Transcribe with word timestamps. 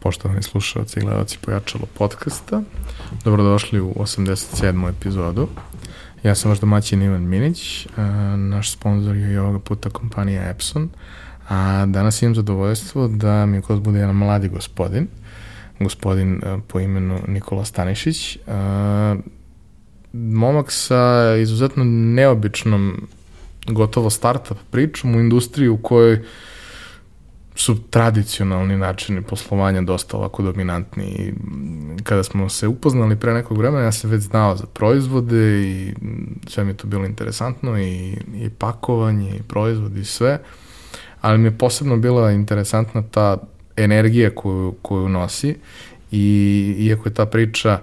poštovani 0.00 0.42
slušalci 0.42 0.98
i 0.98 1.02
gledalci 1.02 1.38
Pojačalo 1.40 1.86
podcasta. 1.98 2.62
Dobrodošli 3.24 3.80
u 3.80 3.94
87. 3.94 4.90
epizodu. 4.90 5.48
Ja 6.22 6.34
sam 6.34 6.50
vaš 6.50 6.60
domaćin 6.60 7.02
Ivan 7.02 7.22
Minić, 7.22 7.86
naš 8.36 8.72
sponsor 8.72 9.16
je 9.16 9.32
i 9.32 9.38
ovoga 9.38 9.58
puta 9.58 9.90
kompanija 9.90 10.50
Epson, 10.50 10.88
a 11.48 11.86
danas 11.86 12.22
imam 12.22 12.34
zadovoljstvo 12.34 13.08
da 13.08 13.46
mi 13.46 13.60
gost 13.60 13.82
bude 13.82 13.98
jedan 13.98 14.16
mladi 14.16 14.48
gospodin, 14.48 15.08
gospodin 15.80 16.42
po 16.68 16.80
imenu 16.80 17.20
Nikola 17.28 17.64
Stanišić, 17.64 18.38
momak 20.12 20.72
sa 20.72 21.34
izuzetno 21.42 21.84
neobičnom 21.84 23.08
gotovo 23.66 24.10
startup 24.10 24.58
pričom 24.70 25.14
u 25.16 25.20
industriji 25.20 25.68
u 25.68 25.76
kojoj 25.76 26.24
su 27.60 27.76
tradicionalni 27.90 28.76
načini 28.76 29.22
poslovanja 29.22 29.80
dosta 29.80 30.16
ovako 30.16 30.42
dominantni. 30.42 31.04
I 31.04 31.32
kada 32.02 32.22
smo 32.22 32.48
se 32.48 32.68
upoznali 32.68 33.16
pre 33.16 33.34
nekog 33.34 33.58
vremena 33.58 33.84
ja 33.84 33.92
sam 33.92 34.10
već 34.10 34.22
znao 34.22 34.56
za 34.56 34.66
proizvode 34.66 35.62
i 35.62 35.94
sve 36.46 36.64
mi 36.64 36.70
je 36.70 36.76
to 36.76 36.86
bilo 36.86 37.06
interesantno 37.06 37.78
i, 37.78 38.16
i 38.34 38.50
pakovanje 38.58 39.36
i 39.36 39.42
proizvodi 39.42 40.00
i 40.00 40.04
sve, 40.04 40.38
ali 41.20 41.38
mi 41.38 41.44
je 41.44 41.58
posebno 41.58 41.96
bila 41.96 42.30
interesantna 42.30 43.02
ta 43.10 43.36
energija 43.76 44.30
koju, 44.34 44.74
koju 44.82 45.08
nosi. 45.08 45.56
I 46.10 46.74
iako 46.78 47.08
je 47.08 47.14
ta 47.14 47.26
priča 47.26 47.78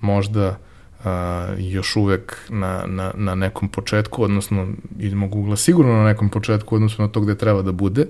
možda 0.00 0.58
a, 1.04 1.46
još 1.58 1.96
uvek 1.96 2.36
na, 2.48 2.84
na, 2.86 3.12
na 3.14 3.34
nekom 3.34 3.68
početku, 3.68 4.22
odnosno 4.22 4.68
iz 4.98 5.14
mog 5.14 5.34
ugla 5.34 5.56
sigurno 5.56 5.92
na 5.92 6.04
nekom 6.04 6.28
početku, 6.28 6.76
odnosno 6.76 7.06
na 7.06 7.12
to 7.12 7.20
gde 7.20 7.34
treba 7.34 7.62
da 7.62 7.72
bude, 7.72 8.06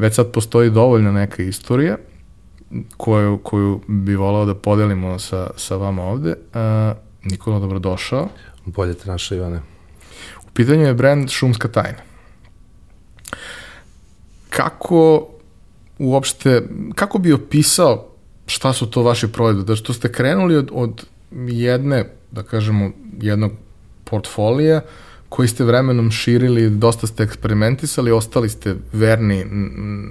već 0.00 0.14
sad 0.14 0.32
postoji 0.32 0.70
dovoljna 0.70 1.12
neka 1.12 1.42
istorija 1.42 1.96
koju, 2.96 3.38
koju 3.42 3.80
bi 3.86 4.16
volao 4.16 4.44
da 4.44 4.54
podelimo 4.54 5.18
sa, 5.18 5.50
sa 5.56 5.76
vama 5.76 6.02
ovde. 6.02 6.34
A, 6.54 6.94
Nikola, 7.24 7.58
dobrodošao. 7.58 8.28
Bolje 8.64 8.94
te 8.94 9.10
naša, 9.10 9.34
Ivane. 9.34 9.60
U 10.42 10.50
pitanju 10.54 10.86
je 10.86 10.94
brand 10.94 11.30
Šumska 11.30 11.68
tajna. 11.68 11.98
Kako 14.50 15.28
uopšte, 15.98 16.62
kako 16.94 17.18
bi 17.18 17.32
opisao 17.32 18.06
šta 18.46 18.72
su 18.72 18.90
to 18.90 19.02
vaši 19.02 19.28
proizvodi? 19.28 19.66
Da 19.66 19.76
što 19.76 19.92
ste 19.92 20.12
krenuli 20.12 20.56
od, 20.56 20.70
od 20.72 21.06
jedne, 21.46 22.04
da 22.30 22.42
kažemo, 22.42 22.90
jednog 23.20 23.52
portfolija 24.04 24.80
koji 25.30 25.48
ste 25.48 25.64
vremenom 25.64 26.10
širili, 26.10 26.70
dosta 26.70 27.06
ste 27.06 27.22
eksperimentisali, 27.22 28.12
ostali 28.12 28.48
ste 28.48 28.74
verni 28.92 29.44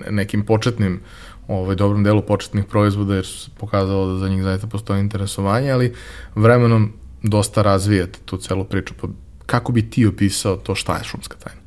nekim 0.10 0.46
početnim 0.46 1.00
ovaj, 1.48 1.76
dobrom 1.76 2.04
delu 2.04 2.22
početnih 2.22 2.66
proizvoda 2.66 3.16
jer 3.16 3.26
se 3.26 3.50
pokazalo 3.58 4.14
da 4.14 4.20
za 4.20 4.30
njih 4.30 4.44
zaista 4.44 4.68
postoji 4.68 5.00
interesovanje, 5.00 5.72
ali 5.72 5.94
vremenom 6.36 6.94
dosta 7.24 7.62
razvijate 7.62 8.20
tu 8.26 8.38
celu 8.38 8.66
priču. 8.66 8.94
Pa 9.02 9.08
kako 9.46 9.72
bi 9.72 9.90
ti 9.90 10.06
opisao 10.06 10.56
to 10.56 10.76
šta 10.76 10.98
je 10.98 11.04
šumska 11.04 11.38
tajna? 11.38 11.59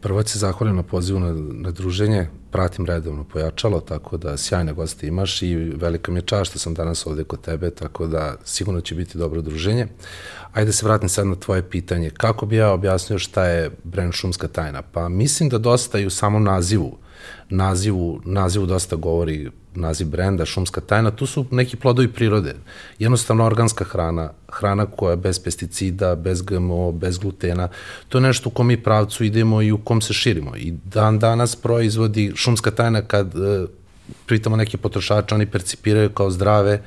Prvo 0.00 0.22
se 0.22 0.38
zahvalim 0.38 0.76
na 0.76 0.82
pozivu 0.82 1.20
na, 1.20 1.32
na 1.52 1.70
druženje, 1.70 2.28
pratim 2.50 2.86
redovno 2.86 3.24
pojačalo, 3.24 3.80
tako 3.80 4.16
da 4.16 4.36
sjajne 4.36 4.72
goste 4.72 5.06
imaš 5.06 5.42
i 5.42 5.54
velika 5.56 6.12
mi 6.12 6.18
je 6.18 6.22
čast 6.22 6.50
što 6.50 6.58
sam 6.58 6.74
danas 6.74 7.06
ovde 7.06 7.24
kod 7.24 7.40
tebe, 7.40 7.70
tako 7.70 8.06
da 8.06 8.36
sigurno 8.44 8.80
će 8.80 8.94
biti 8.94 9.18
dobro 9.18 9.42
druženje. 9.42 9.86
Ajde 10.52 10.66
da 10.66 10.72
se 10.72 10.86
vratim 10.86 11.08
sad 11.08 11.26
na 11.26 11.34
tvoje 11.34 11.62
pitanje. 11.62 12.10
Kako 12.10 12.46
bi 12.46 12.56
ja 12.56 12.72
objasnio 12.72 13.18
šta 13.18 13.44
je 13.44 13.70
brand 13.84 14.12
šumska 14.12 14.48
tajna? 14.48 14.82
Pa 14.82 15.08
mislim 15.08 15.48
da 15.48 15.58
dosta 15.58 15.98
i 15.98 16.06
u 16.06 16.10
samom 16.10 16.44
nazivu, 16.44 16.98
nazivu, 17.50 18.20
nazivu 18.24 18.66
dosta 18.66 18.96
govori 18.96 19.50
naziv 19.74 20.06
brenda, 20.06 20.44
šumska 20.44 20.80
tajna, 20.80 21.10
tu 21.10 21.26
su 21.26 21.46
neki 21.50 21.76
plodovi 21.76 22.08
prirode. 22.08 22.54
Jednostavno 22.98 23.44
organska 23.44 23.84
hrana, 23.84 24.30
hrana 24.48 24.86
koja 24.86 25.10
je 25.10 25.16
bez 25.16 25.38
pesticida, 25.38 26.14
bez 26.14 26.42
GMO, 26.42 26.92
bez 26.92 27.18
glutena, 27.18 27.68
to 28.08 28.18
je 28.18 28.22
nešto 28.22 28.48
u 28.48 28.52
kom 28.52 28.66
mi 28.66 28.82
pravcu 28.82 29.24
idemo 29.24 29.62
i 29.62 29.72
u 29.72 29.78
kom 29.78 30.00
se 30.00 30.12
širimo. 30.12 30.56
I 30.56 30.74
dan 30.84 31.18
danas 31.18 31.56
proizvodi 31.56 32.32
šumska 32.34 32.70
tajna 32.70 33.02
kad 33.02 33.34
e, 33.34 33.66
pritamo 34.26 34.56
neke 34.56 34.76
potrošače, 34.76 35.34
oni 35.34 35.46
percipiraju 35.46 36.10
kao 36.10 36.30
zdrave 36.30 36.82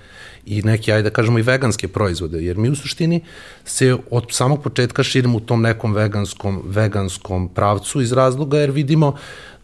i 0.46 0.62
neke, 0.62 0.94
ajde 0.94 1.10
da 1.10 1.14
kažemo, 1.14 1.40
i 1.40 1.42
veganske 1.42 1.88
proizvode, 1.88 2.44
jer 2.44 2.58
mi 2.58 2.70
u 2.70 2.76
suštini 2.76 3.22
se 3.66 3.98
od 4.12 4.26
samog 4.30 4.64
početka 4.64 5.04
širimo 5.04 5.38
u 5.38 5.40
tom 5.40 5.62
nekom 5.62 5.94
veganskom, 5.94 6.62
veganskom 6.66 7.50
pravcu 7.50 8.02
iz 8.02 8.12
razloga, 8.12 8.60
jer 8.60 8.72
vidimo 8.72 9.16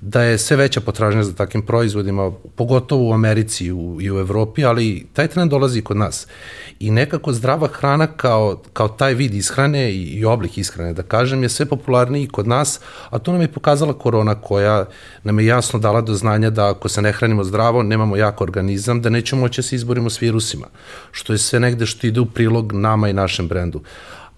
da 0.01 0.22
je 0.22 0.38
sve 0.38 0.57
veća 0.57 0.81
potražnja 0.81 1.23
za 1.23 1.34
takvim 1.34 1.66
proizvodima, 1.66 2.31
pogotovo 2.56 3.09
u 3.09 3.13
Americi 3.13 3.66
i 3.66 3.72
u, 3.72 4.01
i 4.01 4.12
u 4.12 4.19
Evropi, 4.19 4.66
ali 4.66 5.07
taj 5.13 5.28
trend 5.28 5.51
dolazi 5.51 5.81
kod 5.81 5.97
nas. 5.97 6.28
I 6.79 6.91
nekako 6.91 7.34
zdrava 7.34 7.67
hrana 7.67 8.07
kao, 8.07 8.61
kao 8.73 8.88
taj 8.88 9.13
vid 9.13 9.34
ishrane 9.34 9.91
i, 9.91 10.03
i 10.03 10.25
oblik 10.25 10.57
ishrane, 10.57 10.94
da 10.94 11.03
kažem, 11.03 11.44
je 11.44 11.50
sve 11.50 11.66
popularniji 11.66 12.28
kod 12.28 12.47
nas, 12.47 12.79
a 13.09 13.19
to 13.19 13.31
nam 13.31 13.41
je 13.41 13.51
pokazala 13.51 13.94
korona 13.94 14.35
koja 14.35 14.85
nam 15.23 15.40
je 15.40 15.45
jasno 15.45 15.79
dala 15.79 16.01
do 16.01 16.13
znanja 16.13 16.50
da 16.50 16.69
ako 16.69 16.90
se 16.90 17.01
ne 17.01 17.11
hranimo 17.11 17.44
zdravo, 17.44 17.84
nemamo 17.84 18.16
jak 18.16 18.41
organizam, 18.41 19.01
da 19.01 19.09
nećemo 19.09 19.41
moći 19.41 19.61
da 19.61 19.63
se 19.63 19.75
izborimo 19.75 20.09
s 20.09 20.22
virusima, 20.22 20.67
što 21.11 21.34
je 21.34 21.38
sve 21.38 21.59
negde 21.59 21.85
što 21.85 22.07
ide 22.07 22.19
u 22.19 22.25
prilog 22.25 22.73
nama 22.73 23.09
i 23.09 23.13
našem 23.13 23.47
brendu. 23.47 23.81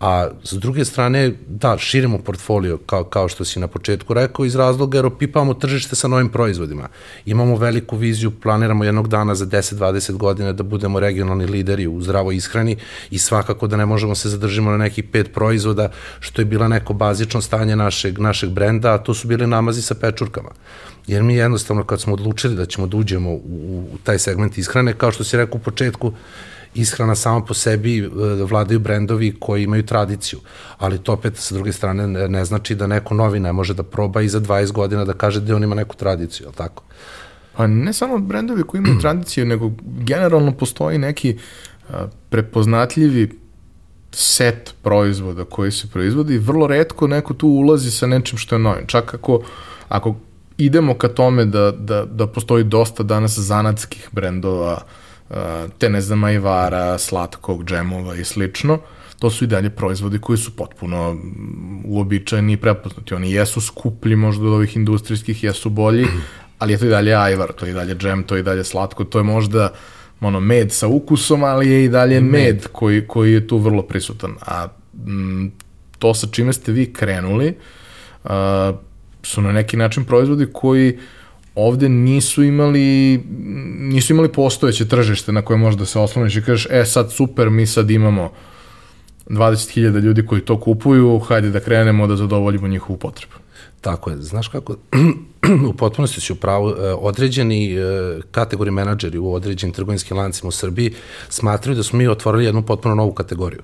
A 0.03 0.29
s 0.43 0.53
druge 0.53 0.85
strane, 0.85 1.31
da, 1.47 1.77
širimo 1.77 2.17
portfolio, 2.17 2.77
kao, 2.77 3.03
kao 3.03 3.29
što 3.29 3.45
si 3.45 3.59
na 3.59 3.67
početku 3.67 4.13
rekao, 4.13 4.45
iz 4.45 4.55
razloga 4.55 4.97
jer 4.97 5.05
opipamo 5.05 5.53
tržište 5.53 5.95
sa 5.95 6.07
novim 6.07 6.29
proizvodima. 6.29 6.87
Imamo 7.25 7.55
veliku 7.55 7.97
viziju, 7.97 8.31
planiramo 8.31 8.83
jednog 8.83 9.07
dana 9.07 9.35
za 9.35 9.45
10-20 9.45 10.17
godina 10.17 10.51
da 10.53 10.63
budemo 10.63 10.99
regionalni 10.99 11.45
lideri 11.45 11.87
u 11.87 12.01
zdravoj 12.01 12.35
ishrani 12.35 12.75
i 13.11 13.17
svakako 13.17 13.67
da 13.67 13.77
ne 13.77 13.85
možemo 13.85 14.15
se 14.15 14.29
zadržimo 14.29 14.71
na 14.71 14.77
nekih 14.77 15.03
pet 15.03 15.33
proizvoda, 15.33 15.89
što 16.19 16.41
je 16.41 16.45
bila 16.45 16.67
neko 16.67 16.93
bazično 16.93 17.41
stanje 17.41 17.75
našeg, 17.75 18.19
našeg 18.19 18.49
brenda, 18.49 18.93
a 18.93 18.97
to 18.97 19.13
su 19.13 19.27
bili 19.27 19.47
namazi 19.47 19.81
sa 19.81 19.95
pečurkama. 19.95 20.49
Jer 21.07 21.23
mi 21.23 21.35
jednostavno 21.35 21.83
kad 21.83 22.01
smo 22.01 22.13
odlučili 22.13 22.55
da 22.55 22.65
ćemo 22.65 22.87
da 22.87 22.97
uđemo 22.97 23.31
u, 23.31 23.87
u 23.93 23.97
taj 24.03 24.19
segment 24.19 24.57
ishrane, 24.57 24.93
kao 24.93 25.11
što 25.11 25.23
si 25.23 25.37
rekao 25.37 25.57
u 25.57 25.63
početku, 25.63 26.13
ishrana 26.75 27.15
sama 27.15 27.45
po 27.45 27.53
sebi 27.53 27.99
e, 27.99 28.09
vladaju 28.49 28.79
brendovi 28.79 29.35
koji 29.39 29.63
imaju 29.63 29.85
tradiciju, 29.85 30.39
ali 30.77 30.97
to 30.97 31.13
opet 31.13 31.37
sa 31.37 31.55
druge 31.55 31.71
strane 31.73 32.07
ne, 32.07 32.27
ne 32.27 32.45
znači 32.45 32.75
da 32.75 32.87
neko 32.87 33.13
novi 33.13 33.39
ne 33.39 33.53
može 33.53 33.73
da 33.73 33.83
proba 33.83 34.21
i 34.21 34.29
za 34.29 34.41
20 34.41 34.71
godina 34.71 35.05
da 35.05 35.13
kaže 35.13 35.41
da 35.41 35.55
on 35.55 35.63
ima 35.63 35.75
neku 35.75 35.95
tradiciju, 35.95 36.47
al 36.47 36.53
tako? 36.53 36.83
Pa 37.57 37.67
ne 37.67 37.93
samo 37.93 38.17
brendovi 38.17 38.63
koji 38.63 38.79
imaju 38.79 38.99
tradiciju, 39.01 39.45
nego 39.45 39.71
generalno 39.83 40.51
postoji 40.51 40.97
neki 40.97 41.37
a, 41.89 42.07
prepoznatljivi 42.29 43.39
set 44.11 44.73
proizvoda 44.81 45.45
koji 45.45 45.71
se 45.71 45.87
proizvodi 45.87 46.37
vrlo 46.37 46.67
redko 46.67 47.07
neko 47.07 47.33
tu 47.33 47.47
ulazi 47.47 47.91
sa 47.91 48.07
nečim 48.07 48.37
što 48.37 48.55
je 48.55 48.59
novim. 48.59 48.87
Čak 48.87 49.13
ako, 49.13 49.41
ako 49.89 50.15
idemo 50.57 50.93
ka 50.93 51.07
tome 51.07 51.45
da, 51.45 51.71
da, 51.71 52.05
da 52.05 52.27
postoji 52.27 52.63
dosta 52.63 53.03
danas 53.03 53.37
zanatskih 53.39 54.09
brendova, 54.11 54.73
uh, 54.73 55.02
te 55.77 55.89
ne 55.89 56.01
znam, 56.01 56.23
ajvara, 56.23 56.97
slatkog, 56.97 57.65
džemova 57.65 58.15
i 58.15 58.23
slično, 58.23 58.79
to 59.19 59.29
su 59.29 59.43
i 59.43 59.47
dalje 59.47 59.69
proizvodi 59.69 60.19
koji 60.19 60.37
su 60.37 60.55
potpuno 60.55 61.17
uobičajeni 61.85 62.53
i 62.53 62.57
prepoznati. 62.57 63.13
Oni 63.13 63.31
jesu 63.31 63.61
skuplji 63.61 64.15
možda 64.15 64.45
od 64.45 64.53
ovih 64.53 64.75
industrijskih, 64.75 65.43
jesu 65.43 65.69
bolji, 65.69 66.07
ali 66.59 66.73
je 66.73 66.77
to 66.77 66.85
i 66.85 66.89
dalje 66.89 67.15
ajvar, 67.15 67.51
to 67.51 67.65
je 67.65 67.71
i 67.71 67.73
dalje 67.73 67.95
džem, 67.95 68.23
to 68.23 68.35
je 68.35 68.39
i 68.39 68.43
dalje 68.43 68.63
slatko, 68.63 69.03
to 69.03 69.19
je 69.19 69.23
možda 69.23 69.73
ono, 70.21 70.39
med 70.39 70.71
sa 70.71 70.87
ukusom, 70.87 71.43
ali 71.43 71.69
je 71.69 71.83
i 71.85 71.89
dalje 71.89 72.21
med, 72.21 72.31
med 72.31 72.67
koji, 72.71 73.07
koji 73.07 73.33
je 73.33 73.47
tu 73.47 73.57
vrlo 73.57 73.81
prisutan. 73.81 74.35
A 74.41 74.67
m, 75.07 75.51
to 75.99 76.13
sa 76.13 76.27
čime 76.31 76.53
ste 76.53 76.71
vi 76.71 76.93
krenuli 76.93 77.57
a, 78.23 78.73
su 79.23 79.41
na 79.41 79.51
neki 79.51 79.77
način 79.77 80.05
proizvodi 80.05 80.47
koji 80.53 80.93
uh, 80.93 81.01
ovde 81.55 81.89
nisu 81.89 82.43
imali 82.43 83.17
nisu 83.79 84.13
imali 84.13 84.31
postojeće 84.31 84.87
tržište 84.87 85.31
na 85.31 85.41
koje 85.41 85.57
možeš 85.57 85.79
da 85.79 85.85
se 85.85 85.99
osloniš 85.99 86.35
i 86.35 86.41
kažeš, 86.41 86.67
e 86.69 86.85
sad 86.85 87.11
super, 87.11 87.49
mi 87.49 87.65
sad 87.65 87.91
imamo 87.91 88.31
20.000 89.27 89.99
ljudi 89.99 90.25
koji 90.25 90.41
to 90.41 90.59
kupuju, 90.59 91.19
hajde 91.19 91.49
da 91.49 91.59
krenemo 91.59 92.07
da 92.07 92.15
zadovoljimo 92.15 92.67
njihovu 92.67 92.97
potrebu. 92.99 93.33
Tako 93.81 94.09
je, 94.09 94.17
znaš 94.17 94.47
kako, 94.47 94.75
u 95.69 95.73
potpunosti 95.73 96.21
si 96.21 96.33
upravo, 96.33 96.69
e, 96.69 96.93
određeni 96.93 97.75
e, 97.75 97.81
kategori 98.31 98.71
menadžeri 98.71 99.17
u 99.17 99.33
određenim 99.33 99.73
trgovinskim 99.73 100.17
lancima 100.17 100.47
u 100.47 100.51
Srbiji 100.51 100.93
smatraju 101.29 101.75
da 101.75 101.83
smo 101.83 101.97
mi 101.97 102.07
otvorili 102.07 102.45
jednu 102.45 102.61
potpuno 102.61 102.95
novu 102.95 103.13
kategoriju. 103.13 103.61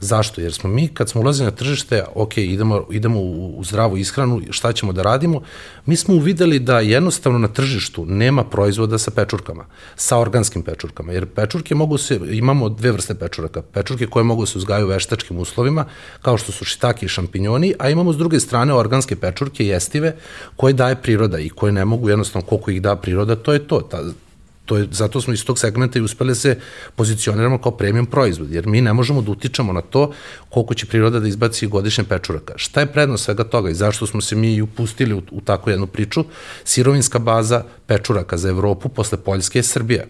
Zašto? 0.00 0.40
Jer 0.40 0.52
smo 0.52 0.70
mi, 0.70 0.88
kad 0.88 1.08
smo 1.08 1.20
ulazili 1.20 1.44
na 1.44 1.56
tržište, 1.56 2.04
ok, 2.14 2.38
idemo, 2.38 2.86
idemo 2.90 3.20
u, 3.20 3.58
u 3.58 3.64
zdravu 3.64 3.96
ishranu, 3.96 4.42
šta 4.50 4.72
ćemo 4.72 4.92
da 4.92 5.02
radimo, 5.02 5.40
mi 5.86 5.96
smo 5.96 6.14
uvideli 6.14 6.58
da 6.58 6.80
jednostavno 6.80 7.38
na 7.38 7.48
tržištu 7.48 8.06
nema 8.06 8.44
proizvoda 8.44 8.98
sa 8.98 9.10
pečurkama, 9.10 9.66
sa 9.96 10.18
organskim 10.18 10.62
pečurkama, 10.62 11.12
jer 11.12 11.26
pečurke 11.26 11.74
mogu 11.74 11.98
se, 11.98 12.20
imamo 12.30 12.68
dve 12.68 12.92
vrste 12.92 13.14
pečuraka, 13.14 13.62
pečurke 13.62 14.06
koje 14.06 14.24
mogu 14.24 14.46
se 14.46 14.58
uzgajati 14.58 14.84
u 14.84 14.88
veštačkim 14.88 15.38
uslovima, 15.38 15.84
kao 16.22 16.38
što 16.38 16.52
su 16.52 16.64
šitaki 16.64 17.06
i 17.06 17.08
šampinjoni, 17.08 17.74
a 17.78 17.90
imamo 17.90 18.12
s 18.12 18.16
druge 18.16 18.40
strane 18.40 18.74
organske 18.74 19.16
pečurke, 19.16 19.66
jestive, 19.66 20.16
koje 20.56 20.72
daje 20.72 20.96
priroda 21.02 21.38
i 21.38 21.48
koje 21.48 21.72
ne 21.72 21.84
mogu 21.84 22.08
jednostavno 22.08 22.46
koliko 22.46 22.70
ih 22.70 22.82
da 22.82 22.96
priroda, 22.96 23.36
to 23.36 23.52
je 23.52 23.66
to. 23.68 23.80
Ta, 23.80 24.02
to 24.68 24.76
je, 24.76 24.88
zato 24.90 25.20
smo 25.20 25.32
iz 25.32 25.44
tog 25.44 25.58
segmenta 25.58 25.98
i 25.98 26.02
uspeli 26.02 26.30
da 26.30 26.34
se 26.34 26.58
pozicioniramo 26.96 27.58
kao 27.58 27.72
premium 27.72 28.06
proizvod, 28.06 28.52
jer 28.52 28.66
mi 28.66 28.80
ne 28.80 28.92
možemo 28.92 29.22
da 29.22 29.30
utičemo 29.30 29.72
na 29.72 29.80
to 29.80 30.12
koliko 30.48 30.74
će 30.74 30.86
priroda 30.86 31.20
da 31.20 31.28
izbaci 31.28 31.66
godišnje 31.66 32.04
pečuraka. 32.04 32.52
Šta 32.56 32.80
je 32.80 32.92
prednost 32.92 33.24
svega 33.24 33.44
toga 33.44 33.70
i 33.70 33.74
zašto 33.74 34.06
smo 34.06 34.20
se 34.20 34.36
mi 34.36 34.60
upustili 34.62 35.14
u, 35.14 35.22
u 35.30 35.40
takvu 35.40 35.70
jednu 35.70 35.86
priču? 35.86 36.24
Sirovinska 36.64 37.18
baza 37.18 37.64
pečuraka 37.86 38.36
za 38.36 38.48
Evropu 38.48 38.88
posle 38.88 39.18
Poljske 39.18 39.58
je 39.58 39.62
Srbija 39.62 40.04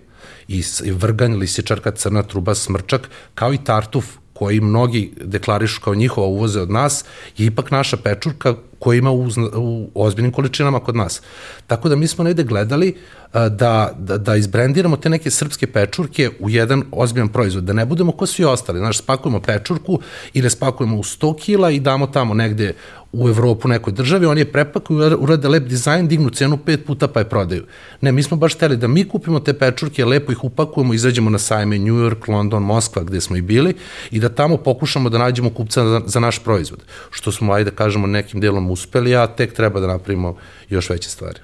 i 0.49 0.91
vrganj, 0.91 1.37
lisičarka, 1.37 1.91
crna 1.91 2.23
truba, 2.23 2.55
smrčak, 2.55 3.11
kao 3.35 3.53
i 3.53 3.65
tartuf 3.65 4.07
koji 4.33 4.61
mnogi 4.61 5.13
deklarišu 5.25 5.81
kao 5.81 5.95
njihova 5.95 6.27
uvoze 6.27 6.61
od 6.61 6.71
nas, 6.71 7.05
je 7.37 7.47
ipak 7.47 7.71
naša 7.71 7.97
pečurka 7.97 8.55
koja 8.79 8.99
ima 8.99 9.11
u, 9.11 9.29
u 9.57 9.91
ozbiljnim 9.95 10.33
količinama 10.33 10.81
kod 10.81 10.97
nas. 10.97 11.23
Tako 11.67 11.89
da 11.89 11.97
mi 11.97 12.07
smo 12.07 12.25
negde 12.25 12.45
gledali 12.45 12.95
da, 13.33 13.93
da, 13.99 14.19
da 14.19 14.37
izbrendiramo 14.37 14.97
te 14.97 15.11
neke 15.11 15.31
srpske 15.31 15.67
pečurke 15.67 16.31
u 16.41 16.51
jedan 16.51 16.83
ozbiljan 16.93 17.29
proizvod, 17.29 17.65
da 17.65 17.73
ne 17.73 17.87
budemo 17.87 18.13
ko 18.13 18.27
svi 18.27 18.45
ostali. 18.45 18.79
Znaš, 18.79 18.99
spakujemo 18.99 19.41
pečurku 19.41 20.01
ili 20.33 20.51
spakujemo 20.51 20.97
u 20.97 21.03
100 21.03 21.37
kila 21.39 21.71
i 21.71 21.81
damo 21.81 22.07
tamo 22.07 22.35
negde 22.35 22.75
u 23.13 23.29
Evropu 23.29 23.69
nekoj 23.69 23.93
državi, 23.93 24.27
oni 24.27 24.41
je 24.41 24.53
prepakuju, 24.53 25.17
urade 25.21 25.49
lep 25.49 25.65
dizajn, 25.65 26.09
dignu 26.09 26.31
cenu 26.31 26.57
pet 26.57 26.87
puta 26.87 27.09
pa 27.09 27.21
je 27.21 27.29
prodaju. 27.29 27.65
Ne, 28.01 28.13
mi 28.13 28.23
smo 28.23 28.37
baš 28.37 28.55
hteli 28.55 28.77
da 28.77 28.89
mi 28.89 29.09
kupimo 29.09 29.41
te 29.41 29.55
pečurke, 29.55 30.05
lepo 30.05 30.33
ih 30.33 30.45
upakujemo, 30.45 30.95
izađemo 30.95 31.31
na 31.31 31.39
sajme 31.39 31.79
New 31.79 31.95
York, 31.95 32.29
London, 32.29 32.63
Moskva, 32.63 33.03
gde 33.03 33.21
smo 33.21 33.37
i 33.37 33.43
bili, 33.43 33.75
i 34.11 34.21
da 34.21 34.29
tamo 34.29 34.57
pokušamo 34.57 35.11
da 35.11 35.19
nađemo 35.19 35.51
kupca 35.51 35.85
za, 35.85 36.03
za 36.07 36.21
naš 36.21 36.39
proizvod. 36.39 36.85
Što 37.11 37.33
smo, 37.33 37.53
ajde 37.53 37.71
da 37.71 37.77
kažemo, 37.77 38.07
nekim 38.07 38.41
delom 38.41 38.68
uspeli, 38.71 39.17
a 39.17 39.27
tek 39.27 39.53
treba 39.53 39.81
da 39.81 39.87
napravimo 39.87 40.37
još 40.69 40.91
veće 40.91 41.11
stvari. 41.11 41.41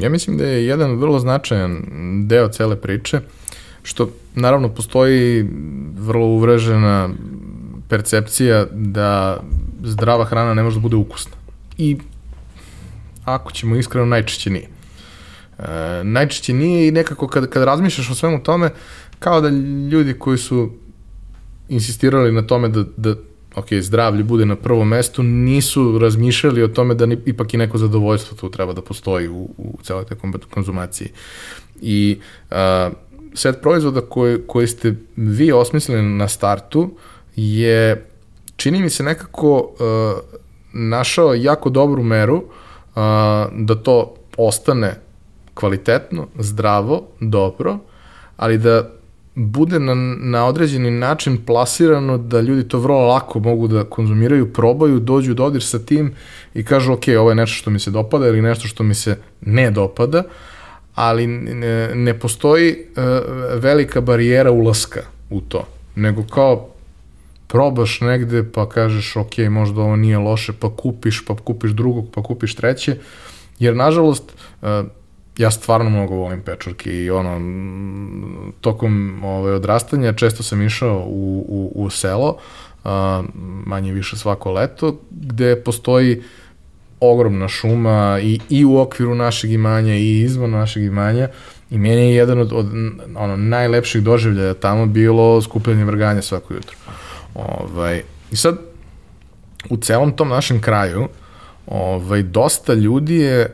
Ja 0.00 0.10
mislim 0.10 0.38
da 0.38 0.46
je 0.46 0.66
jedan 0.66 0.96
vrlo 0.96 1.18
značajan 1.18 1.82
deo 2.26 2.48
cele 2.48 2.76
priče, 2.76 3.20
što 3.82 4.10
naravno 4.34 4.68
postoji 4.68 5.48
vrlo 5.98 6.26
uvrežena 6.26 7.08
percepcija 7.88 8.66
da 8.72 9.40
zdrava 9.82 10.24
hrana 10.24 10.54
ne 10.54 10.62
može 10.62 10.76
da 10.76 10.80
bude 10.80 10.96
ukusna. 10.96 11.32
I 11.78 11.96
ako 13.24 13.52
ćemo 13.52 13.76
iskreno, 13.76 14.06
najčešće 14.06 14.50
nije. 14.50 14.68
E, 15.58 16.04
najčešće 16.04 16.52
nije 16.52 16.88
i 16.88 16.90
nekako 16.90 17.28
kad, 17.28 17.50
kad 17.50 17.62
razmišljaš 17.62 18.10
o 18.10 18.14
svemu 18.14 18.42
tome, 18.42 18.70
kao 19.18 19.40
da 19.40 19.48
ljudi 19.90 20.14
koji 20.18 20.38
su 20.38 20.70
insistirali 21.68 22.32
na 22.32 22.42
tome 22.42 22.68
da, 22.68 22.84
da 22.96 23.14
ok, 23.58 23.66
zdravlje 23.80 24.24
bude 24.24 24.46
na 24.46 24.56
prvom 24.56 24.88
mestu, 24.88 25.22
nisu 25.22 25.98
razmišljali 25.98 26.62
o 26.62 26.68
tome 26.68 26.94
da 26.94 27.06
ni, 27.06 27.18
ipak 27.26 27.54
i 27.54 27.56
neko 27.56 27.78
zadovoljstvo 27.78 28.36
tu 28.36 28.50
treba 28.50 28.72
da 28.72 28.82
postoji 28.82 29.28
u, 29.28 29.48
u 29.56 29.78
celoj 29.82 30.04
te 30.04 30.14
konzumaciji. 30.50 31.08
I 31.80 32.18
a, 32.50 32.90
set 33.34 33.60
proizvoda 33.62 34.00
koje, 34.00 34.46
koje 34.46 34.66
ste 34.66 34.94
vi 35.16 35.52
osmislili 35.52 36.02
na 36.02 36.28
startu 36.28 36.90
je, 37.36 38.06
čini 38.56 38.82
mi 38.82 38.90
se 38.90 39.02
nekako 39.02 39.70
a, 39.80 40.18
našao 40.72 41.34
jako 41.34 41.70
dobru 41.70 42.02
meru 42.02 42.44
a, 42.94 43.48
da 43.52 43.74
to 43.74 44.14
ostane 44.36 45.00
kvalitetno, 45.54 46.26
zdravo, 46.38 47.08
dobro, 47.20 47.78
ali 48.36 48.58
da 48.58 48.97
bude 49.38 49.78
na, 49.78 49.94
na 50.18 50.46
određeni 50.46 50.90
način 50.90 51.38
plasirano 51.46 52.18
da 52.18 52.40
ljudi 52.40 52.68
to 52.68 52.78
vrlo 52.78 53.06
lako 53.06 53.40
mogu 53.40 53.68
da 53.68 53.84
konzumiraju, 53.84 54.52
probaju, 54.52 55.00
dođu 55.00 55.34
do 55.34 55.44
odir 55.44 55.62
sa 55.62 55.78
tim 55.78 56.12
i 56.54 56.64
kažu 56.64 56.92
ok, 56.92 57.02
ovo 57.18 57.30
je 57.30 57.34
nešto 57.34 57.54
što 57.54 57.70
mi 57.70 57.78
se 57.78 57.90
dopada 57.90 58.26
ili 58.26 58.42
nešto 58.42 58.68
što 58.68 58.82
mi 58.82 58.94
se 58.94 59.18
ne 59.40 59.70
dopada, 59.70 60.22
ali 60.94 61.26
ne, 61.26 61.94
ne 61.94 62.18
postoji 62.18 62.72
uh, 62.72 63.02
velika 63.62 64.00
barijera 64.00 64.50
ulaska 64.50 65.00
u 65.30 65.40
to, 65.40 65.66
nego 65.94 66.22
kao 66.22 66.68
probaš 67.46 68.00
negde 68.00 68.44
pa 68.52 68.68
kažeš 68.68 69.16
ok, 69.16 69.38
možda 69.50 69.80
ovo 69.80 69.96
nije 69.96 70.18
loše, 70.18 70.52
pa 70.60 70.76
kupiš, 70.76 71.24
pa 71.26 71.36
kupiš 71.36 71.70
drugog, 71.70 72.08
pa 72.14 72.22
kupiš 72.22 72.54
treće, 72.54 72.96
jer 73.58 73.76
nažalost 73.76 74.32
uh, 74.62 74.68
ja 75.38 75.50
stvarno 75.50 75.90
mnogo 75.90 76.14
volim 76.14 76.42
pečurke 76.42 76.92
i 76.92 77.10
ono, 77.10 77.40
tokom 78.60 79.24
ovaj, 79.24 79.52
odrastanja 79.52 80.12
često 80.12 80.42
sam 80.42 80.62
išao 80.62 81.04
u, 81.06 81.44
u, 81.48 81.72
u 81.74 81.90
selo, 81.90 82.36
a, 82.84 83.22
manje 83.66 83.92
više 83.92 84.16
svako 84.16 84.52
leto, 84.52 85.00
gde 85.10 85.56
postoji 85.56 86.22
ogromna 87.00 87.48
šuma 87.48 88.18
i, 88.22 88.40
i 88.48 88.64
u 88.64 88.78
okviru 88.78 89.14
našeg 89.14 89.52
imanja 89.52 89.94
i 89.94 90.20
izvan 90.20 90.50
našeg 90.50 90.82
imanja 90.82 91.28
i 91.70 91.78
meni 91.78 92.00
je 92.00 92.14
jedan 92.14 92.38
od, 92.38 92.52
od 92.52 92.66
ono, 93.16 93.36
najlepših 93.36 94.02
doživljaja 94.02 94.54
tamo 94.54 94.86
bilo 94.86 95.42
skupljanje 95.42 95.84
vrganja 95.84 96.22
svako 96.22 96.54
jutro. 96.54 96.76
Ovaj, 97.34 98.02
I 98.30 98.36
sad, 98.36 98.58
u 99.70 99.76
celom 99.76 100.16
tom 100.16 100.28
našem 100.28 100.60
kraju, 100.60 101.08
ovaj, 101.66 102.22
dosta 102.22 102.74
ljudi 102.74 103.16
je 103.16 103.40
e, 103.40 103.48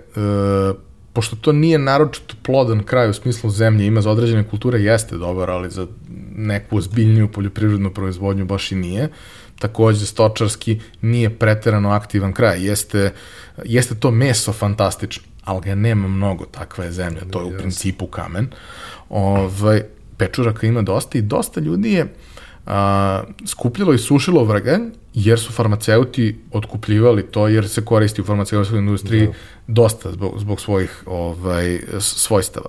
pošto 1.15 1.37
to 1.37 1.53
nije 1.53 1.79
naročito 1.79 2.35
plodan 2.43 2.83
kraj 2.83 3.11
u 3.11 3.15
smislu 3.15 3.51
zemlje, 3.51 3.87
ima 3.87 4.01
za 4.01 4.11
određene 4.11 4.49
kulture, 4.49 4.81
jeste 4.81 5.17
dobar, 5.17 5.51
ali 5.51 5.71
za 5.71 5.87
neku 6.37 6.77
ozbiljniju 6.77 7.33
poljoprivrednu 7.33 7.91
proizvodnju 7.91 8.45
baš 8.45 8.73
i 8.73 8.75
nije. 8.75 9.09
Takođe, 9.59 10.07
stočarski 10.07 10.81
nije 11.01 11.31
preterano 11.31 11.91
aktivan 11.91 12.33
kraj. 12.33 12.67
Jeste, 12.67 13.13
jeste 13.65 13.95
to 13.95 14.11
meso 14.11 14.53
fantastično, 14.53 15.25
ali 15.45 15.61
ga 15.61 15.75
nema 15.75 16.09
mnogo, 16.09 16.45
takva 16.45 16.85
je 16.85 16.93
zemlja, 16.93 17.21
to 17.31 17.41
je 17.41 17.45
u 17.45 17.59
principu 17.59 18.07
kamen. 18.07 18.49
Ovaj, 19.09 19.83
pečuraka 20.17 20.67
ima 20.67 20.83
dosta 20.83 21.19
i 21.19 21.23
dosta 21.23 21.61
ljudi 21.61 21.93
je 21.93 22.07
a, 22.67 23.23
skupljalo 23.47 23.93
i 23.93 23.99
sušilo 23.99 24.45
vrganj 24.45 24.83
jer 25.15 25.41
su 25.41 25.53
farmaceuti 25.53 26.37
otkupljivali 26.53 27.23
to, 27.23 27.49
jer 27.49 27.69
se 27.69 27.85
koristi 27.85 28.21
u 28.21 28.25
farmaceutskoj 28.25 28.79
industriji 28.79 29.27
da. 29.27 29.33
dosta 29.67 30.13
zbog, 30.13 30.35
zbog 30.39 30.61
svojih 30.61 31.03
ovaj, 31.07 31.81
svojstava. 32.01 32.67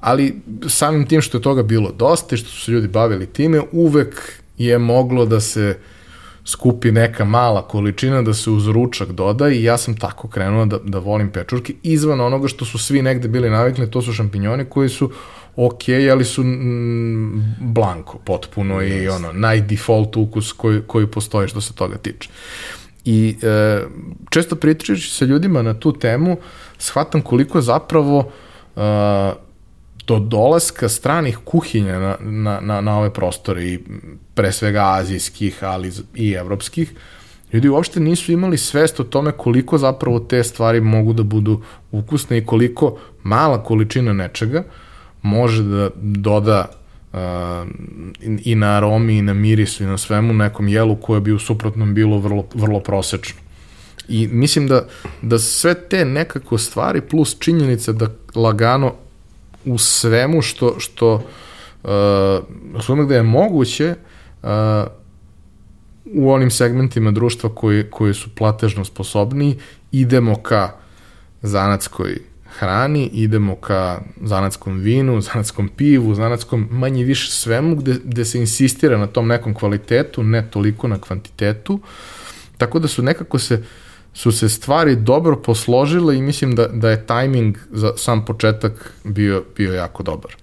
Ali 0.00 0.34
samim 0.68 1.06
tim 1.06 1.20
što 1.20 1.38
je 1.38 1.42
toga 1.42 1.62
bilo 1.62 1.92
dosta 1.92 2.34
i 2.34 2.38
što 2.38 2.50
su 2.50 2.60
se 2.60 2.72
ljudi 2.72 2.88
bavili 2.88 3.26
time, 3.26 3.60
uvek 3.72 4.32
je 4.58 4.78
moglo 4.78 5.26
da 5.26 5.40
se 5.40 5.78
skupi 6.44 6.92
neka 6.92 7.24
mala 7.24 7.62
količina 7.68 8.22
da 8.22 8.34
se 8.34 8.50
uz 8.50 8.66
ručak 8.68 9.12
doda 9.12 9.48
i 9.48 9.62
ja 9.62 9.78
sam 9.78 9.96
tako 9.96 10.28
krenuo 10.28 10.66
da, 10.66 10.78
da 10.84 10.98
volim 10.98 11.30
pečurke 11.30 11.74
izvan 11.82 12.20
onoga 12.20 12.48
što 12.48 12.64
su 12.64 12.78
svi 12.78 13.02
negde 13.02 13.28
bili 13.28 13.50
navikli, 13.50 13.90
to 13.90 14.02
su 14.02 14.12
šampinjoni 14.12 14.64
koji 14.64 14.88
su 14.88 15.10
ok, 15.56 15.82
ali 16.12 16.24
su 16.24 16.44
mm, 16.44 17.56
blanko 17.60 18.18
potpuno 18.18 18.74
yes. 18.74 19.02
i 19.02 19.08
ono, 19.08 19.32
najdefault 19.32 20.16
ukus 20.16 20.52
koji, 20.52 20.80
koji 20.86 21.06
postoji 21.06 21.48
što 21.48 21.60
se 21.60 21.74
toga 21.74 21.96
tiče. 21.96 22.28
I 23.04 23.36
e, 23.42 23.82
često 24.30 24.56
pričajući 24.56 25.10
sa 25.10 25.24
ljudima 25.24 25.62
na 25.62 25.74
tu 25.74 25.92
temu, 25.92 26.36
shvatam 26.78 27.20
koliko 27.20 27.60
zapravo 27.60 28.30
e, 28.76 28.80
do 30.06 30.18
dolaska 30.18 30.88
stranih 30.88 31.38
kuhinja 31.44 31.98
na, 31.98 32.16
na, 32.20 32.60
na, 32.60 32.80
na 32.80 32.98
ove 32.98 33.12
prostore 33.12 33.64
i 33.64 33.78
pre 34.34 34.52
svega 34.52 34.84
azijskih, 34.84 35.64
ali 35.64 35.92
i 36.14 36.32
evropskih, 36.32 36.92
ljudi 37.52 37.68
uopšte 37.68 38.00
nisu 38.00 38.32
imali 38.32 38.58
svest 38.58 39.00
o 39.00 39.04
tome 39.04 39.32
koliko 39.32 39.78
zapravo 39.78 40.18
te 40.20 40.44
stvari 40.44 40.80
mogu 40.80 41.12
da 41.12 41.22
budu 41.22 41.62
ukusne 41.90 42.38
i 42.38 42.46
koliko 42.46 42.98
mala 43.22 43.64
količina 43.64 44.12
nečega 44.12 44.58
uh, 44.58 44.81
može 45.22 45.62
da 45.62 45.90
doda 45.96 46.68
uh, 47.12 47.18
i 48.44 48.54
na 48.54 48.76
aromi 48.76 49.18
i 49.18 49.22
na 49.22 49.34
mirisu 49.34 49.82
i 49.82 49.86
na 49.86 49.98
svemu 49.98 50.32
nekom 50.32 50.68
jelu 50.68 50.96
koje 50.96 51.20
bi 51.20 51.32
u 51.32 51.38
suprotnom 51.38 51.94
bilo 51.94 52.18
vrlo, 52.18 52.44
vrlo 52.54 52.80
prosečno. 52.80 53.40
I 54.08 54.28
mislim 54.28 54.68
da, 54.68 54.86
da 55.22 55.38
sve 55.38 55.74
te 55.74 56.04
nekako 56.04 56.58
stvari 56.58 57.00
plus 57.00 57.36
činjenica 57.38 57.92
da 57.92 58.08
lagano 58.34 58.92
u 59.64 59.78
svemu 59.78 60.42
što, 60.42 60.74
što 60.78 61.14
uh, 61.14 61.90
sveme 62.82 63.04
gde 63.04 63.14
je 63.14 63.22
moguće 63.22 63.94
uh, 64.42 64.48
u 66.14 66.32
onim 66.32 66.50
segmentima 66.50 67.10
društva 67.10 67.54
koji, 67.54 67.90
koji 67.90 68.14
su 68.14 68.34
platežno 68.34 68.84
sposobni 68.84 69.58
idemo 69.92 70.34
ka 70.34 70.70
zanatskoj 71.42 72.31
hrani, 72.58 73.06
idemo 73.06 73.56
ka 73.56 74.00
zanatskom 74.22 74.78
vinu, 74.78 75.20
zanatskom 75.26 75.68
pivu, 75.68 76.14
zanatskom 76.14 76.68
manje 76.70 77.04
više 77.04 77.30
svemu 77.30 77.76
gde, 77.76 77.96
gde 78.04 78.24
se 78.24 78.38
insistira 78.38 78.98
na 78.98 79.06
tom 79.06 79.28
nekom 79.28 79.54
kvalitetu, 79.54 80.22
ne 80.22 80.50
toliko 80.50 80.88
na 80.88 80.98
kvantitetu, 80.98 81.80
tako 82.56 82.78
da 82.78 82.88
su 82.88 83.02
nekako 83.02 83.38
se 83.38 83.62
su 84.14 84.32
se 84.32 84.48
stvari 84.48 84.96
dobro 84.96 85.36
posložile 85.36 86.16
i 86.16 86.22
mislim 86.22 86.54
da, 86.54 86.66
da 86.66 86.90
je 86.90 87.06
tajming 87.06 87.58
za 87.70 87.92
sam 87.96 88.24
početak 88.24 88.92
bio, 89.04 89.44
bio 89.56 89.74
jako 89.74 90.02
dobar. 90.02 90.36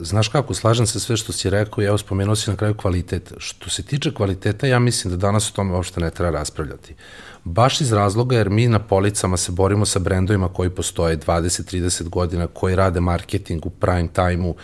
Znaš 0.00 0.28
kako, 0.28 0.54
slažem 0.54 0.86
se 0.86 1.00
sve 1.00 1.16
što 1.16 1.32
si 1.32 1.50
rekao 1.50 1.82
i 1.82 1.86
evo 1.86 1.98
spomenuo 1.98 2.36
si 2.36 2.50
na 2.50 2.56
kraju 2.56 2.74
kvalitet. 2.74 3.32
Što 3.38 3.70
se 3.70 3.82
tiče 3.82 4.14
kvaliteta, 4.14 4.66
ja 4.66 4.78
mislim 4.78 5.10
da 5.10 5.16
danas 5.16 5.50
o 5.50 5.52
tome 5.52 5.72
uopšte 5.72 6.00
ne 6.00 6.10
treba 6.10 6.30
raspravljati. 6.30 6.94
Baš 7.48 7.80
iz 7.80 7.92
razloga 7.92 8.36
jer 8.36 8.50
mi 8.50 8.68
na 8.68 8.78
policama 8.78 9.36
se 9.36 9.52
borimo 9.52 9.86
sa 9.86 9.98
brendovima 9.98 10.48
koji 10.48 10.70
postoje 10.70 11.18
20-30 11.18 12.08
godina, 12.08 12.46
koji 12.46 12.76
rade 12.76 13.00
marketing 13.00 13.66
u 13.66 13.70
prime 13.70 14.08
time-u, 14.08 14.54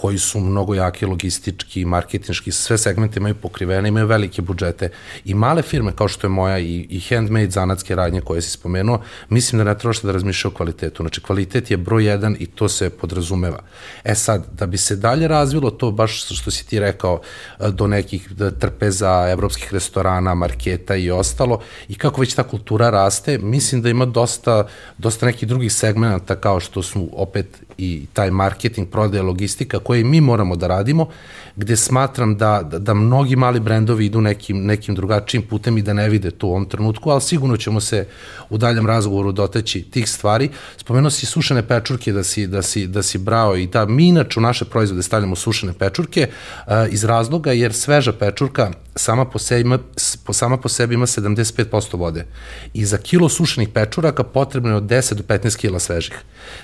koji 0.00 0.18
su 0.18 0.40
mnogo 0.40 0.74
jaki 0.74 1.06
logistički, 1.06 1.84
marketinški, 1.84 2.52
sve 2.52 2.78
segmente 2.78 3.18
imaju 3.18 3.34
pokrivene, 3.34 3.88
imaju 3.88 4.06
velike 4.06 4.42
budžete 4.42 4.90
i 5.24 5.34
male 5.34 5.62
firme 5.62 5.92
kao 5.96 6.08
što 6.08 6.26
je 6.26 6.30
moja 6.30 6.58
i, 6.58 6.86
i 6.90 7.00
handmade 7.00 7.50
zanatske 7.50 7.94
radnje 7.94 8.20
koje 8.20 8.42
si 8.42 8.50
spomenuo, 8.50 9.00
mislim 9.28 9.58
da 9.58 9.64
ne 9.64 9.78
treba 9.78 9.94
da 10.02 10.12
razmišlja 10.12 10.48
o 10.48 10.54
kvalitetu. 10.54 11.02
Znači, 11.02 11.20
kvalitet 11.20 11.70
je 11.70 11.76
broj 11.76 12.06
jedan 12.06 12.36
i 12.38 12.46
to 12.46 12.68
se 12.68 12.90
podrazumeva. 12.90 13.58
E 14.04 14.14
sad, 14.14 14.46
da 14.52 14.66
bi 14.66 14.76
se 14.76 14.96
dalje 14.96 15.28
razvilo 15.28 15.70
to, 15.70 15.90
baš 15.90 16.24
što 16.38 16.50
si 16.50 16.66
ti 16.66 16.80
rekao, 16.80 17.20
do 17.58 17.86
nekih 17.86 18.28
trpeza 18.58 19.28
evropskih 19.30 19.72
restorana, 19.72 20.34
marketa 20.34 20.96
i 20.96 21.10
ostalo, 21.10 21.60
i 21.88 21.94
kako 21.94 22.20
već 22.20 22.34
ta 22.34 22.42
kultura 22.42 22.90
raste, 22.90 23.38
mislim 23.38 23.82
da 23.82 23.90
ima 23.90 24.06
dosta, 24.06 24.66
dosta 24.98 25.26
nekih 25.26 25.48
drugih 25.48 25.72
segmenta 25.72 26.36
kao 26.36 26.60
što 26.60 26.82
su 26.82 27.08
opet 27.12 27.67
i 27.78 28.06
taj 28.12 28.30
marketing, 28.30 28.88
prodaje, 28.88 29.22
logistika, 29.22 29.78
koje 29.78 30.04
mi 30.04 30.20
moramo 30.20 30.56
da 30.56 30.66
radimo, 30.66 31.08
gde 31.56 31.76
smatram 31.76 32.36
da, 32.36 32.62
da, 32.70 32.78
da 32.78 32.94
mnogi 32.94 33.36
mali 33.36 33.60
brendovi 33.60 34.06
idu 34.06 34.20
nekim, 34.20 34.64
nekim 34.66 34.94
drugačijim 34.94 35.42
putem 35.42 35.78
i 35.78 35.82
da 35.82 35.92
ne 35.92 36.08
vide 36.08 36.30
to 36.30 36.46
u 36.46 36.50
ovom 36.50 36.66
trenutku, 36.66 37.10
ali 37.10 37.20
sigurno 37.20 37.56
ćemo 37.56 37.80
se 37.80 38.06
u 38.50 38.58
daljem 38.58 38.86
razgovoru 38.86 39.32
doteći 39.32 39.82
tih 39.82 40.10
stvari. 40.10 40.48
Spomenuo 40.76 41.10
si 41.10 41.26
sušene 41.26 41.62
pečurke 41.68 42.12
da 42.12 42.24
si, 42.24 42.46
da 42.46 42.62
si, 42.62 42.86
da 42.86 43.02
si 43.02 43.18
brao 43.18 43.56
i 43.56 43.66
da 43.66 43.86
mi 43.86 44.08
inače 44.08 44.40
u 44.40 44.42
naše 44.42 44.64
proizvode 44.64 45.02
stavljamo 45.02 45.36
sušene 45.36 45.72
pečurke 45.72 46.28
uh, 46.28 46.72
iz 46.90 47.04
razloga 47.04 47.52
jer 47.52 47.74
sveža 47.74 48.12
pečurka 48.12 48.70
sama 48.98 49.24
po 49.24 49.38
sebi 49.38 49.60
ima, 49.60 49.78
po, 50.24 50.32
sama 50.32 50.56
po 50.56 50.68
sebi 50.68 50.94
ima 50.94 51.06
75% 51.06 51.96
vode. 51.98 52.26
I 52.74 52.84
za 52.84 52.98
kilo 52.98 53.28
sušenih 53.28 53.68
pečuraka 53.68 54.24
potrebno 54.24 54.70
je 54.70 54.76
od 54.76 54.82
10 54.82 55.14
do 55.14 55.22
15 55.22 55.56
kila 55.56 55.78
svežih. 55.78 56.18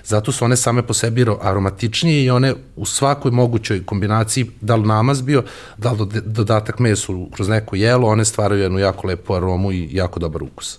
Zato 0.04 0.32
su 0.32 0.44
one 0.44 0.56
same 0.56 0.82
po 0.82 0.94
sebi 0.94 1.26
aromatičnije 1.40 2.24
i 2.24 2.30
one 2.30 2.54
u 2.76 2.86
svakoj 2.86 3.30
mogućoj 3.30 3.84
kombinaciji, 3.86 4.50
da 4.60 4.76
li 4.76 4.86
namaz 4.86 5.22
bio, 5.22 5.44
da 5.78 5.92
li 5.92 5.98
dodatak 6.24 6.78
mesu 6.78 7.28
kroz 7.32 7.48
neko 7.48 7.76
jelo, 7.76 8.08
one 8.08 8.24
stvaraju 8.24 8.62
jednu 8.62 8.78
jako 8.78 9.06
lepu 9.06 9.34
aromu 9.34 9.72
i 9.72 9.88
jako 9.92 10.20
dobar 10.20 10.42
ukus. 10.42 10.78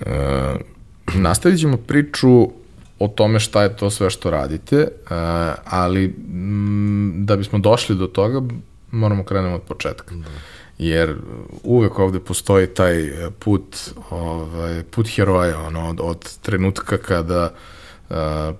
E, 0.00 0.54
nastavit 1.14 1.60
ćemo 1.60 1.76
priču 1.76 2.50
o 2.98 3.08
tome 3.08 3.40
šta 3.40 3.62
je 3.62 3.76
to 3.76 3.90
sve 3.90 4.10
što 4.10 4.30
radite, 4.30 4.76
e, 4.76 4.88
ali 5.64 6.14
da 7.16 7.36
bismo 7.36 7.58
došli 7.58 7.96
do 7.96 8.06
toga, 8.06 8.42
moramo 8.92 9.24
krenemo 9.24 9.54
od 9.54 9.62
početka. 9.62 10.14
Da 10.14 10.28
jer 10.82 11.16
uvek 11.62 11.98
ovde 11.98 12.20
postoji 12.20 12.66
taj 12.66 13.12
put, 13.38 13.76
ovaj, 14.10 14.82
put 14.90 15.08
heroja, 15.08 15.58
ono, 15.58 15.88
od, 15.88 16.00
od 16.00 16.38
trenutka 16.38 16.96
kada 16.98 17.52
uh, 17.52 18.16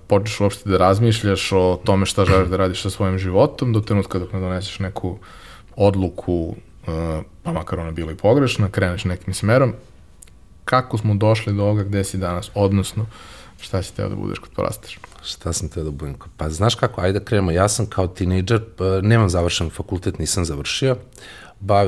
počneš 0.07 0.39
uopšte 0.39 0.69
da 0.69 0.77
razmišljaš 0.77 1.51
o 1.51 1.79
tome 1.85 2.05
šta 2.05 2.25
želiš 2.25 2.49
da 2.49 2.57
radiš 2.57 2.81
sa 2.81 2.89
svojim 2.89 3.17
životom, 3.17 3.73
do 3.73 3.81
trenutka 3.81 4.19
dok 4.19 4.33
ne 4.33 4.39
doneseš 4.39 4.79
neku 4.79 5.17
odluku, 5.75 6.55
uh, 6.87 7.23
pa 7.43 7.51
makar 7.51 7.79
ona 7.79 7.91
bila 7.91 8.11
i 8.11 8.15
pogrešna, 8.15 8.69
kreneš 8.69 9.05
nekim 9.05 9.33
smerom, 9.33 9.73
kako 10.65 10.97
smo 10.97 11.15
došli 11.15 11.53
do 11.53 11.63
ovoga 11.63 11.83
gde 11.83 12.03
si 12.03 12.17
danas, 12.17 12.51
odnosno 12.55 13.05
šta 13.63 13.83
si 13.83 13.95
teo 13.95 14.09
da 14.09 14.15
budeš 14.15 14.39
kad 14.39 14.49
porasteš? 14.49 14.99
Šta 15.23 15.53
sam 15.53 15.69
teo 15.69 15.83
da 15.83 15.91
budem? 15.91 16.15
Pa 16.37 16.49
znaš 16.49 16.75
kako, 16.75 17.01
ajde 17.01 17.19
da 17.19 17.25
krenemo. 17.25 17.51
Ja 17.51 17.67
sam 17.69 17.85
kao 17.85 18.07
tinejdžer, 18.07 18.61
nemam 19.01 19.29
završen 19.29 19.69
fakultet, 19.69 20.19
nisam 20.19 20.45
završio. 20.45 20.97
Ba, 21.59 21.83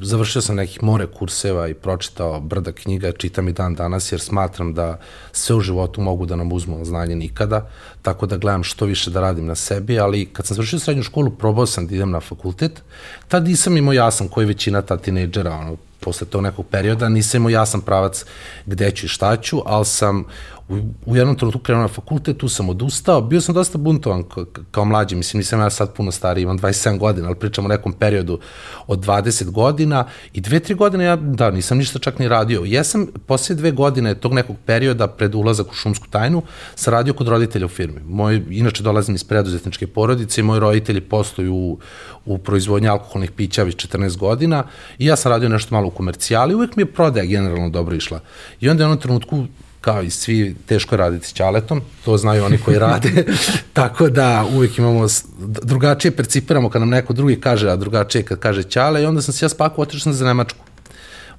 završio 0.00 0.42
sam 0.42 0.56
nekih 0.56 0.82
more 0.82 1.06
kurseva 1.06 1.68
i 1.68 1.74
pročitao 1.74 2.40
brda 2.40 2.72
knjiga, 2.72 3.12
čitam 3.12 3.48
i 3.48 3.52
dan 3.52 3.74
danas 3.74 4.12
jer 4.12 4.20
smatram 4.20 4.74
da 4.74 4.98
sve 5.32 5.56
u 5.56 5.60
životu 5.60 6.00
mogu 6.00 6.26
da 6.26 6.36
nam 6.36 6.52
uzmu 6.52 6.84
znanje 6.84 7.16
nikada, 7.16 7.68
tako 8.02 8.26
da 8.26 8.36
gledam 8.36 8.64
što 8.64 8.84
više 8.86 9.10
da 9.10 9.20
radim 9.20 9.46
na 9.46 9.54
sebi, 9.54 9.98
ali 10.00 10.26
kad 10.26 10.46
sam 10.46 10.54
završio 10.54 10.78
srednju 10.78 11.02
školu 11.02 11.30
probao 11.30 11.66
sam 11.66 11.86
da 11.86 11.94
idem 11.94 12.10
na 12.10 12.20
fakultet, 12.20 12.82
tad 13.28 13.44
nisam 13.44 13.76
imao 13.76 13.92
jasan 13.92 14.28
koji 14.28 14.46
većina 14.46 14.82
ta 14.82 14.96
tinejdžera, 14.96 15.52
ono, 15.52 15.76
posle 16.00 16.26
tog 16.26 16.42
nekog 16.42 16.66
perioda, 16.66 17.08
nisam 17.08 17.38
imao 17.40 17.50
jasan 17.50 17.80
pravac 17.80 18.24
gde 18.66 18.90
ću 18.90 19.06
i 19.06 19.08
šta 19.08 19.36
ću, 19.36 19.62
ali 19.66 19.84
sam 19.84 20.24
u, 20.72 21.10
u 21.10 21.16
jednom 21.16 21.36
trenutku 21.36 21.60
krenuo 21.60 21.82
na 21.82 21.88
fakultet, 21.88 22.36
tu 22.36 22.48
sam 22.48 22.68
odustao, 22.68 23.20
bio 23.20 23.40
sam 23.40 23.54
dosta 23.54 23.78
buntovan 23.78 24.24
kao 24.70 24.84
mlađi, 24.84 25.16
mislim 25.16 25.38
nisam 25.38 25.60
ja 25.60 25.70
sad 25.70 25.94
puno 25.94 26.12
stariji, 26.12 26.42
imam 26.42 26.58
27 26.58 26.98
godina, 26.98 27.26
ali 27.26 27.36
pričam 27.36 27.64
o 27.64 27.68
nekom 27.68 27.92
periodu 27.92 28.38
od 28.86 28.98
20 28.98 29.50
godina 29.50 30.04
i 30.32 30.40
dve, 30.40 30.60
tri 30.60 30.74
godine 30.74 31.04
ja, 31.04 31.16
da, 31.16 31.50
nisam 31.50 31.78
ništa 31.78 31.98
čak 31.98 32.18
ni 32.18 32.28
radio. 32.28 32.62
Ja 32.66 32.84
sam 32.84 33.06
posle 33.26 33.56
dve 33.56 33.70
godine 33.70 34.14
tog 34.14 34.32
nekog 34.34 34.56
perioda 34.66 35.06
pred 35.06 35.34
ulazak 35.34 35.70
u 35.70 35.74
šumsku 35.74 36.06
tajnu 36.10 36.42
sam 36.74 36.92
radio 36.94 37.14
kod 37.14 37.28
roditelja 37.28 37.66
u 37.66 37.68
firmi. 37.68 38.00
Moj, 38.00 38.42
inače 38.50 38.82
dolazim 38.82 39.14
iz 39.14 39.24
preduzetničke 39.24 39.86
porodice 39.86 40.40
i 40.40 40.44
moji 40.44 40.60
roditelji 40.60 41.00
posluju 41.00 41.54
u, 41.54 41.78
u 42.24 42.38
proizvodnji 42.38 42.88
alkoholnih 42.88 43.30
pića 43.30 43.62
već 43.62 43.86
14 43.86 44.16
godina 44.18 44.64
i 44.98 45.06
ja 45.06 45.16
sam 45.16 45.32
radio 45.32 45.48
nešto 45.48 45.74
malo 45.74 45.86
u 45.86 45.90
komercijali, 45.90 46.54
uvek 46.54 46.76
mi 46.76 46.82
je 46.82 46.92
prodaja 46.92 47.24
generalno 47.26 47.68
dobro 47.70 47.96
išla. 47.96 48.20
I 48.60 48.68
onda 48.68 48.84
je 48.84 48.92
u 48.92 48.96
trenutku 48.96 49.46
kao 49.82 50.02
i 50.02 50.10
svi, 50.10 50.54
teško 50.66 50.96
raditi 50.96 51.26
s 51.26 51.32
ćaletom, 51.32 51.80
to 52.04 52.16
znaju 52.16 52.44
oni 52.44 52.58
koji 52.58 52.78
rade, 52.78 53.24
tako 53.72 54.08
da 54.08 54.44
uvijek 54.54 54.78
imamo, 54.78 55.06
drugačije 55.62 56.16
percipiramo 56.16 56.70
kad 56.70 56.82
nam 56.82 56.88
neko 56.88 57.12
drugi 57.12 57.40
kaže, 57.40 57.70
a 57.70 57.76
drugačije 57.76 58.22
kad 58.22 58.38
kaže 58.38 58.62
ćale 58.62 59.02
i 59.02 59.06
onda 59.06 59.22
sam 59.22 59.34
se 59.34 59.44
ja 59.44 59.48
spakuo, 59.48 59.82
otišao 59.82 60.00
sam 60.00 60.12
za 60.12 60.26
Nemačku 60.26 60.71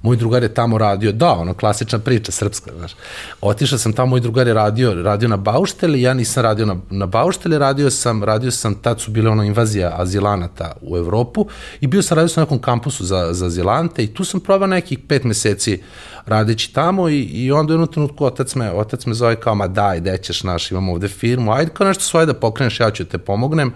moj 0.04 0.16
drugar 0.16 0.42
je 0.42 0.54
tamo 0.54 0.78
radio, 0.78 1.12
da, 1.12 1.32
ono, 1.32 1.54
klasična 1.54 1.98
priča, 1.98 2.32
srpska, 2.32 2.70
znaš. 2.78 2.92
Otišao 3.40 3.78
sam 3.78 3.92
tamo, 3.92 4.10
moj 4.10 4.20
drugar 4.20 4.46
je 4.46 4.54
radio, 4.54 4.94
radio 5.02 5.28
na 5.28 5.36
baušteli, 5.36 6.02
ja 6.02 6.14
nisam 6.14 6.42
radio 6.42 6.66
na, 6.66 6.76
na 6.90 7.06
baušteli, 7.06 7.58
radio 7.58 7.90
sam, 7.90 8.24
radio 8.24 8.50
sam, 8.50 8.74
tad 8.74 9.00
su 9.00 9.10
bile 9.10 9.30
ono 9.30 9.42
invazija 9.42 9.94
azilanata 9.96 10.72
u 10.80 10.96
Evropu 10.96 11.46
i 11.80 11.86
bio 11.86 12.02
sam 12.02 12.16
radio 12.16 12.28
sam 12.28 12.40
na 12.40 12.44
nekom 12.44 12.58
kampusu 12.58 13.04
za, 13.04 13.32
za 13.32 13.46
azilante 13.46 14.04
i 14.04 14.14
tu 14.14 14.24
sam 14.24 14.40
probao 14.40 14.66
nekih 14.68 14.98
pet 15.08 15.24
meseci 15.24 15.82
radeći 16.26 16.72
tamo 16.74 17.08
i, 17.08 17.20
i 17.22 17.52
onda 17.52 17.72
u 17.72 17.74
jednom 17.74 17.92
trenutku 17.92 18.24
otac 18.24 18.54
me, 18.54 18.72
otac 18.72 19.06
me 19.06 19.14
zove 19.14 19.40
kao, 19.40 19.54
ma 19.54 19.68
daj, 19.68 20.00
gde 20.00 20.18
ćeš 20.18 20.42
naš, 20.42 20.70
imamo 20.70 20.92
ovde 20.92 21.08
firmu, 21.08 21.52
ajde 21.52 21.70
kao 21.74 21.86
nešto 21.86 22.04
svoje 22.04 22.26
da 22.26 22.34
pokreneš, 22.34 22.80
ja 22.80 22.90
ću 22.90 23.04
te 23.04 23.18
pomognem 23.18 23.72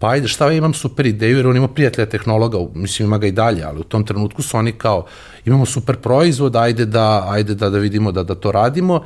pa 0.00 0.10
ajde, 0.10 0.28
šta 0.28 0.46
ja 0.46 0.52
imam 0.52 0.74
super 0.74 1.06
ideju, 1.06 1.36
jer 1.36 1.46
on 1.46 1.56
ima 1.56 1.68
prijatelja 1.68 2.06
tehnologa, 2.06 2.58
mislim 2.74 3.08
ima 3.08 3.18
ga 3.18 3.26
i 3.26 3.32
dalje, 3.32 3.62
ali 3.64 3.80
u 3.80 3.84
tom 3.84 4.04
trenutku 4.04 4.42
su 4.42 4.56
oni 4.56 4.72
kao, 4.72 5.06
imamo 5.44 5.66
super 5.66 5.96
proizvod, 5.96 6.56
ajde 6.56 6.86
da, 6.86 7.26
ajde 7.28 7.54
da, 7.54 7.70
da 7.70 7.78
vidimo 7.78 8.12
da, 8.12 8.22
da 8.22 8.34
to 8.34 8.52
radimo, 8.52 9.04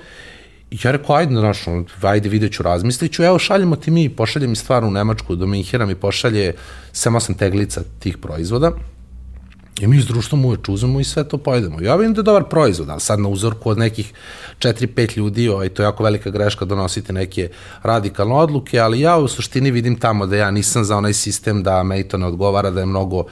I 0.74 0.78
ja 0.84 0.90
rekao, 0.90 1.16
ajde, 1.16 1.34
znaš, 1.34 1.58
ajde, 2.02 2.28
vidjet 2.28 2.52
ću, 2.52 2.62
razmislit 2.62 3.12
ću, 3.12 3.22
evo, 3.22 3.38
šaljemo 3.38 3.76
ti 3.76 3.90
mi, 3.90 4.08
pošalje 4.08 4.46
mi 4.46 4.56
stvar 4.56 4.84
u 4.84 4.90
Nemačku, 4.90 5.36
do 5.36 5.46
Minhera 5.46 5.86
mi 5.86 5.94
pošalje 5.94 6.54
7-8 6.92 7.36
teglica 7.38 7.82
tih 7.98 8.18
proizvoda, 8.18 8.72
I 9.80 9.86
mi 9.86 10.00
s 10.00 10.06
društvom 10.06 10.44
uveč 10.44 10.68
uzmemo 10.68 11.00
i 11.00 11.04
sve 11.04 11.24
to 11.28 11.38
pojedemo. 11.38 11.80
Ja 11.80 11.96
vidim 11.96 12.14
da 12.14 12.20
je 12.20 12.24
dobar 12.24 12.44
proizvod, 12.44 12.88
ali 12.88 13.00
sad 13.00 13.20
na 13.20 13.28
uzorku 13.28 13.70
od 13.70 13.78
nekih 13.78 14.12
4-5 14.58 15.16
ljudi, 15.16 15.48
ovaj, 15.48 15.68
to 15.68 15.82
je 15.82 15.84
jako 15.84 16.04
velika 16.04 16.30
greška 16.30 16.64
donositi 16.64 17.12
neke 17.12 17.48
radikalne 17.82 18.34
odluke, 18.34 18.78
ali 18.78 19.00
ja 19.00 19.16
u 19.16 19.28
suštini 19.28 19.70
vidim 19.70 19.98
tamo 19.98 20.26
da 20.26 20.36
ja 20.36 20.50
nisam 20.50 20.84
za 20.84 20.96
onaj 20.96 21.12
sistem 21.12 21.62
da 21.62 21.82
me 21.82 22.08
to 22.08 22.18
ne 22.18 22.26
odgovara, 22.26 22.70
da 22.70 22.80
je 22.80 22.86
mnogo 22.86 23.24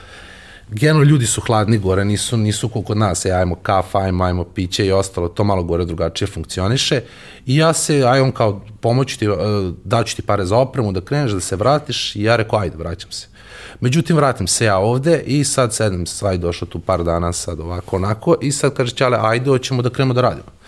generalno 0.73 1.11
ljudi 1.11 1.27
su 1.27 1.41
hladni 1.41 1.79
gore, 1.79 2.05
nisu, 2.05 2.37
nisu 2.37 2.69
kod 2.69 2.97
nas, 2.97 3.25
e, 3.25 3.31
ajmo 3.31 3.55
kafa, 3.55 3.99
ajmo, 3.99 4.25
ajmo 4.25 4.45
piće 4.45 4.87
i 4.87 4.93
ostalo, 4.93 5.29
to 5.29 5.45
malo 5.45 5.63
gore 5.63 5.85
drugačije 5.85 6.29
funkcioniše 6.29 7.01
i 7.47 7.57
ja 7.57 7.73
se, 7.73 8.05
aj 8.05 8.21
on 8.21 8.33
kao 8.33 8.61
pomoću 8.81 9.19
ti, 9.19 9.27
e, 9.27 9.31
daću 9.85 10.17
ti 10.17 10.23
pare 10.23 10.45
za 10.45 10.57
opremu 10.57 10.93
da 10.93 11.01
kreneš, 11.01 11.33
da 11.33 11.41
se 11.41 11.57
vratiš 11.57 12.17
i 12.17 12.23
ja 12.23 12.37
rekao, 12.37 12.59
ajde, 12.59 12.77
vraćam 12.77 13.11
se. 13.13 13.32
Međutim, 13.81 14.17
vratim 14.17 14.47
se 14.47 14.65
ja 14.65 14.79
ovde 14.79 15.23
i 15.27 15.45
sad 15.45 15.75
sedem, 15.75 16.07
svaj 16.07 16.39
došao 16.39 16.69
tu 16.69 16.79
par 16.79 17.05
dana 17.05 17.33
sad 17.33 17.61
ovako 17.61 17.97
onako 17.97 18.37
i 18.41 18.53
sad 18.53 18.75
kaže 18.75 18.95
Ćale, 18.95 19.19
ajde, 19.21 19.51
hoćemo 19.51 19.83
da 19.83 19.91
krenemo 19.91 20.15
da 20.15 20.21
radimo. 20.21 20.62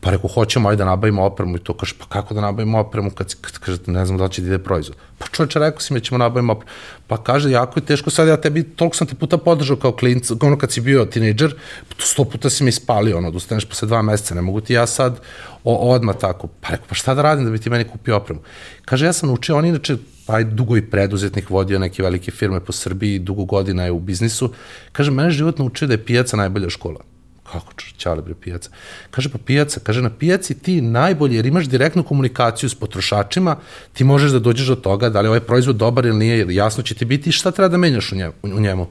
Pa 0.00 0.10
rekao, 0.10 0.28
hoćemo, 0.28 0.68
ajde 0.68 0.78
da 0.78 0.84
nabavimo 0.84 1.24
opremu 1.24 1.56
i 1.56 1.60
to 1.60 1.74
kaže, 1.74 1.94
pa 1.98 2.06
kako 2.06 2.34
da 2.34 2.40
nabavimo 2.40 2.78
opremu 2.78 3.10
kad, 3.10 3.34
kad 3.40 3.58
kaže, 3.58 3.78
ne 3.86 4.06
znam 4.06 4.18
da 4.18 4.28
će 4.28 4.42
da 4.42 4.48
ide 4.48 4.58
proizvod. 4.58 4.96
Pa 5.18 5.26
čovječe, 5.26 5.58
rekao 5.58 5.80
si 5.80 5.92
mi 5.94 6.00
da 6.00 6.04
ćemo 6.04 6.18
nabavimo 6.18 6.52
opremu. 6.52 6.70
Pa 7.06 7.16
kaže, 7.16 7.50
jako 7.50 7.80
je 7.80 7.84
teško 7.86 8.10
sad, 8.10 8.28
ja 8.28 8.36
tebi, 8.36 8.62
toliko 8.62 8.96
sam 8.96 9.06
te 9.06 9.14
puta 9.14 9.38
podržao 9.38 9.76
kao 9.76 9.92
klinc, 9.92 10.30
ono 10.40 10.58
kad 10.58 10.72
si 10.72 10.80
bio 10.80 11.04
tinejdžer, 11.04 11.54
sto 11.98 12.24
puta 12.24 12.50
si 12.50 12.64
mi 12.64 12.68
ispalio, 12.68 13.18
ono, 13.18 13.30
da 13.30 13.36
ustaneš 13.36 13.64
posle 13.64 13.88
dva 13.88 14.02
meseca, 14.02 14.34
ne 14.34 14.42
mogu 14.42 14.60
ti 14.60 14.72
ja 14.72 14.86
sad 14.86 15.20
o, 15.64 15.92
odmah 15.94 16.16
tako. 16.16 16.48
Pa 16.60 16.68
rekao, 16.70 16.86
pa 16.88 16.94
šta 16.94 17.14
da 17.14 17.22
radim 17.22 17.44
da 17.44 17.50
bi 17.50 17.58
ti 17.58 17.70
meni 17.70 17.84
kupio 17.84 18.16
opremu? 18.16 18.40
Kaže, 18.84 19.06
ja 19.06 19.12
sam 19.12 19.28
naučio, 19.28 19.56
on 19.56 19.66
inače 19.66 19.96
pa 20.26 20.42
dugo 20.42 20.76
i 20.76 20.82
preduzetnik, 20.90 21.50
vodio 21.50 21.78
neke 21.78 22.02
velike 22.02 22.30
firme 22.30 22.60
po 22.60 22.72
Srbiji, 22.72 23.18
dugo 23.18 23.44
godina 23.44 23.84
je 23.84 23.90
u 23.90 24.00
biznisu. 24.00 24.52
Kaže, 24.92 25.10
mene 25.10 25.30
život 25.30 25.58
naučio 25.58 25.88
da 25.88 25.94
je 25.94 26.04
pijaca 26.04 26.36
najbolja 26.36 26.70
škola. 26.70 27.09
Kako 27.52 27.72
čale 27.96 28.22
bre 28.22 28.34
pijaca? 28.34 28.70
Kaže 29.10 29.28
pa 29.28 29.38
pijaca, 29.38 29.80
kaže 29.80 30.02
na 30.02 30.10
pijaci 30.10 30.54
ti 30.54 30.80
najbolje 30.80 31.36
jer 31.36 31.46
imaš 31.46 31.66
direktnu 31.66 32.02
komunikaciju 32.02 32.70
s 32.70 32.74
potrošačima, 32.74 33.56
ti 33.92 34.04
možeš 34.04 34.30
da 34.30 34.38
dođeš 34.38 34.66
do 34.66 34.74
toga 34.74 35.08
da 35.08 35.20
li 35.20 35.28
ovaj 35.28 35.40
proizvod 35.40 35.76
dobar 35.76 36.06
ili 36.06 36.18
nije, 36.18 36.38
jer 36.38 36.50
jasno 36.50 36.82
će 36.82 36.94
ti 36.94 37.04
biti 37.04 37.32
šta 37.32 37.50
treba 37.50 37.68
da 37.68 37.76
menjaš 37.76 38.12
u 38.12 38.16
njemu. 38.16 38.32
U 38.42 38.60
njemu. 38.60 38.86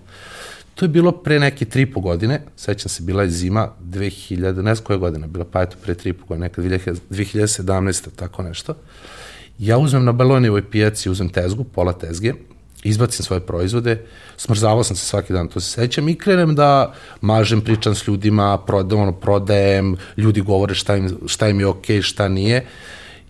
To 0.76 0.86
je 0.86 0.90
bilo 0.90 1.12
pre 1.12 1.40
neke 1.40 1.66
tri 1.66 1.86
po 1.86 2.00
godine, 2.00 2.42
sećam 2.56 2.90
se, 2.90 3.04
bila 3.04 3.24
je 3.24 3.30
zima 3.30 3.70
2000, 3.84 4.62
ne 4.62 4.76
znam 4.76 4.86
koje 4.86 5.00
godine, 5.00 5.28
bila 5.28 5.46
pa 5.52 5.62
eto 5.62 5.78
pre 5.84 5.96
tri 5.96 6.14
po 6.14 6.26
godine, 6.26 6.48
neka 6.48 6.62
2017. 6.62 8.10
tako 8.16 8.44
nešto. 8.44 8.76
Ja 9.60 9.78
uzmem 9.78 10.06
na 10.06 10.12
balonijevoj 10.12 10.70
pijaci, 10.70 11.10
uzmem 11.10 11.30
tezgu, 11.30 11.64
pola 11.64 11.94
tezge, 11.94 12.34
izbacim 12.84 13.26
svoje 13.26 13.40
proizvode, 13.40 14.02
smrzavao 14.38 14.84
sam 14.84 14.96
se 14.96 15.06
svaki 15.06 15.34
dan, 15.34 15.48
to 15.48 15.60
se 15.60 15.72
sećam 15.72 16.10
i 16.10 16.16
krenem 16.16 16.56
da 16.56 16.94
mažem, 17.22 17.62
pričam 17.62 17.96
s 17.96 18.08
ljudima, 18.08 18.58
prodam, 18.58 19.00
ono, 19.00 19.12
prodajem, 19.12 19.98
ljudi 20.18 20.42
govore 20.42 20.76
šta 20.76 20.96
im, 20.96 21.18
šta 21.28 21.48
im 21.48 21.60
je 21.60 21.68
okej, 21.68 21.98
okay, 21.98 22.02
šta 22.02 22.28
nije. 22.28 22.66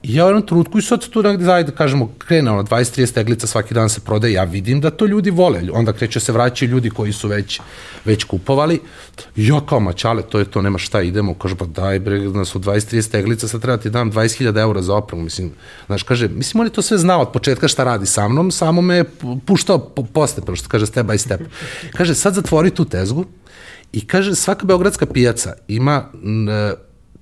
I 0.04 0.16
ja 0.16 0.26
u 0.26 0.28
jednom 0.28 0.46
trenutku 0.46 0.80
i 0.80 0.82
sad 0.82 1.08
tu 1.10 1.24
negde 1.24 1.46
zajedno, 1.46 1.74
kažemo, 1.76 2.12
krene 2.18 2.52
ono, 2.52 2.64
20-30 2.64 3.14
teglica 3.14 3.48
svaki 3.48 3.74
dan 3.74 3.90
se 3.90 4.02
prodaje, 4.02 4.34
ja 4.34 4.44
vidim 4.44 4.82
da 4.82 4.90
to 4.90 5.06
ljudi 5.06 5.30
vole, 5.30 5.62
onda 5.74 5.94
kreće 5.94 6.20
se 6.20 6.32
vraćaju 6.32 6.72
ljudi 6.72 6.90
koji 6.90 7.14
su 7.14 7.28
već, 7.28 7.60
već 8.06 8.24
kupovali, 8.24 8.80
ja 9.36 9.62
kao 9.70 9.80
mačale, 9.80 10.22
to 10.22 10.40
je 10.40 10.46
to, 10.46 10.62
nema 10.62 10.78
šta, 10.78 11.02
idemo, 11.02 11.34
kaže, 11.34 11.56
pa 11.56 11.66
daj 11.66 12.00
bre, 12.00 12.20
da 12.20 12.46
su 12.46 12.60
20-30 12.60 13.12
teglica, 13.12 13.48
sad 13.48 13.62
treba 13.62 13.78
ti 13.78 13.90
dam 13.90 14.12
20.000 14.12 14.62
eura 14.62 14.82
za 14.82 14.96
opremu, 14.96 15.24
mislim, 15.24 15.52
znaš, 15.86 16.04
kaže, 16.04 16.28
mislim, 16.28 16.62
on 16.62 16.68
je 16.68 16.74
to 16.74 16.82
sve 16.82 16.98
znao 16.98 17.22
od 17.22 17.32
početka 17.32 17.68
šta 17.68 17.84
radi 17.84 18.06
sa 18.06 18.28
mnom, 18.28 18.52
samo 18.52 18.82
me 18.82 19.04
puštao 19.46 19.80
po, 19.80 20.04
postepeno, 20.04 20.56
što 20.56 20.70
kaže 20.70 20.86
step 20.86 21.06
by 21.06 21.18
step. 21.18 21.42
Kaže, 21.98 22.16
sad 22.16 22.34
zatvori 22.34 22.72
tu 22.72 22.86
tezgu 22.86 23.26
i 23.94 24.08
kaže, 24.08 24.36
svaka 24.36 24.66
beogradska 24.66 25.06
pijaca 25.06 25.54
ima 25.68 26.06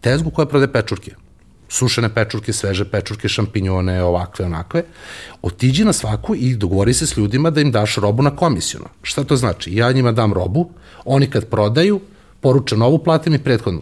tezgu 0.01 0.29
koja 0.29 0.45
prode 0.45 0.67
pečurke 0.67 1.26
sušene 1.69 2.09
pečurke, 2.13 2.53
sveže 2.53 2.85
pečurke, 2.85 3.29
šampinjone, 3.29 4.03
ovakve, 4.03 4.45
onakve, 4.45 4.83
otiđi 5.41 5.85
na 5.85 5.93
svaku 5.93 6.35
i 6.35 6.55
dogovori 6.55 6.93
se 6.93 7.07
s 7.07 7.17
ljudima 7.17 7.49
da 7.49 7.61
im 7.61 7.71
daš 7.71 7.95
robu 7.95 8.23
na 8.23 8.35
komisiono. 8.35 8.89
Šta 9.01 9.23
to 9.23 9.35
znači? 9.35 9.75
Ja 9.75 9.91
njima 9.91 10.11
dam 10.11 10.33
robu, 10.33 10.69
oni 11.05 11.29
kad 11.29 11.45
prodaju, 11.45 12.01
poruče 12.41 12.77
novu, 12.77 13.03
plate 13.03 13.29
mi 13.29 13.39
prethodnu. 13.39 13.81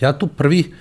Ja 0.00 0.18
tu 0.18 0.26
prvi, 0.26 0.74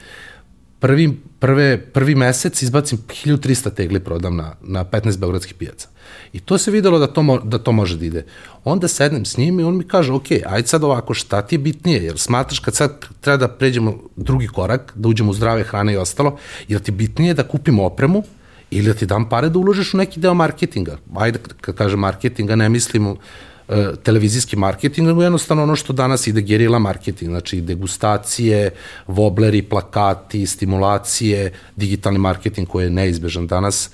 prvi, 0.79 1.17
prve, 1.39 1.77
prvi 1.77 2.15
mesec 2.15 2.62
izbacim 2.62 2.98
1300 2.98 3.74
tegli 3.74 4.00
prodam 4.00 4.36
na, 4.36 4.55
na 4.62 4.86
15 4.86 5.20
beogradskih 5.20 5.53
pijaca. 5.53 5.88
I 6.34 6.39
to 6.39 6.58
se 6.58 6.72
videlo 6.72 7.00
da 7.00 7.08
to, 7.08 7.24
mo, 7.24 7.39
da 7.39 7.58
to 7.58 7.72
može 7.72 7.98
da 7.98 8.05
ide. 8.05 8.25
Onda 8.63 8.88
sednem 8.88 9.25
s 9.25 9.38
njim 9.38 9.60
i 9.60 9.63
on 9.63 9.77
mi 9.77 9.88
kaže, 9.88 10.13
ok, 10.13 10.25
ajde 10.46 10.67
sad 10.67 10.84
ovako, 10.84 11.13
šta 11.13 11.41
ti 11.41 11.55
je 11.55 11.60
bitnije? 11.60 12.03
Jer 12.03 12.20
smatraš 12.20 12.60
kad 12.60 12.75
sad 12.75 13.05
treba 13.22 13.38
da 13.38 13.48
pređemo 13.48 13.98
drugi 14.15 14.48
korak, 14.48 14.94
da 14.96 15.10
uđemo 15.10 15.32
u 15.32 15.34
zdrave 15.34 15.63
hrane 15.63 15.94
i 15.94 15.98
ostalo, 15.98 16.38
jer 16.67 16.82
ti 16.82 16.91
bitnije 16.91 17.34
da 17.34 17.48
kupimo 17.48 17.86
opremu 17.86 18.24
ili 18.72 18.88
da 18.88 18.94
ti 18.94 19.05
dam 19.05 19.29
pare 19.29 19.50
da 19.50 19.60
uložiš 19.60 19.94
u 19.94 19.98
neki 19.98 20.20
deo 20.20 20.34
marketinga. 20.34 20.98
Ajde, 21.15 21.39
kad 21.62 21.75
kažem 21.75 22.00
marketinga, 22.00 22.55
ne 22.55 22.70
mislimo 22.70 23.12
e, 23.12 23.54
televizijski 24.03 24.55
marketing, 24.55 25.07
nego 25.07 25.24
jednostavno 25.24 25.63
ono 25.63 25.75
što 25.75 25.93
danas 25.93 26.27
ide 26.27 26.41
gerila 26.41 26.79
marketing, 26.79 27.31
znači 27.31 27.62
degustacije, 27.62 28.72
wobleri, 29.07 29.62
plakati, 29.69 30.45
stimulacije, 30.45 31.51
digitalni 31.75 32.19
marketing 32.19 32.67
koji 32.67 32.84
je 32.84 32.89
neizbežan 32.89 33.48
danas. 33.48 33.89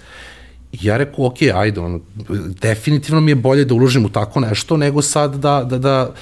Ja 0.81 0.97
rekao, 0.97 1.25
ok, 1.25 1.37
ajde, 1.55 1.79
ono, 1.79 1.99
definitivno 2.61 3.21
mi 3.21 3.31
je 3.31 3.35
bolje 3.35 3.65
da 3.65 3.73
uložim 3.73 4.05
u 4.05 4.09
tako 4.09 4.39
nešto, 4.39 4.77
nego 4.77 5.01
sad 5.01 5.35
da, 5.35 5.63
da, 5.63 5.77
da 5.77 6.13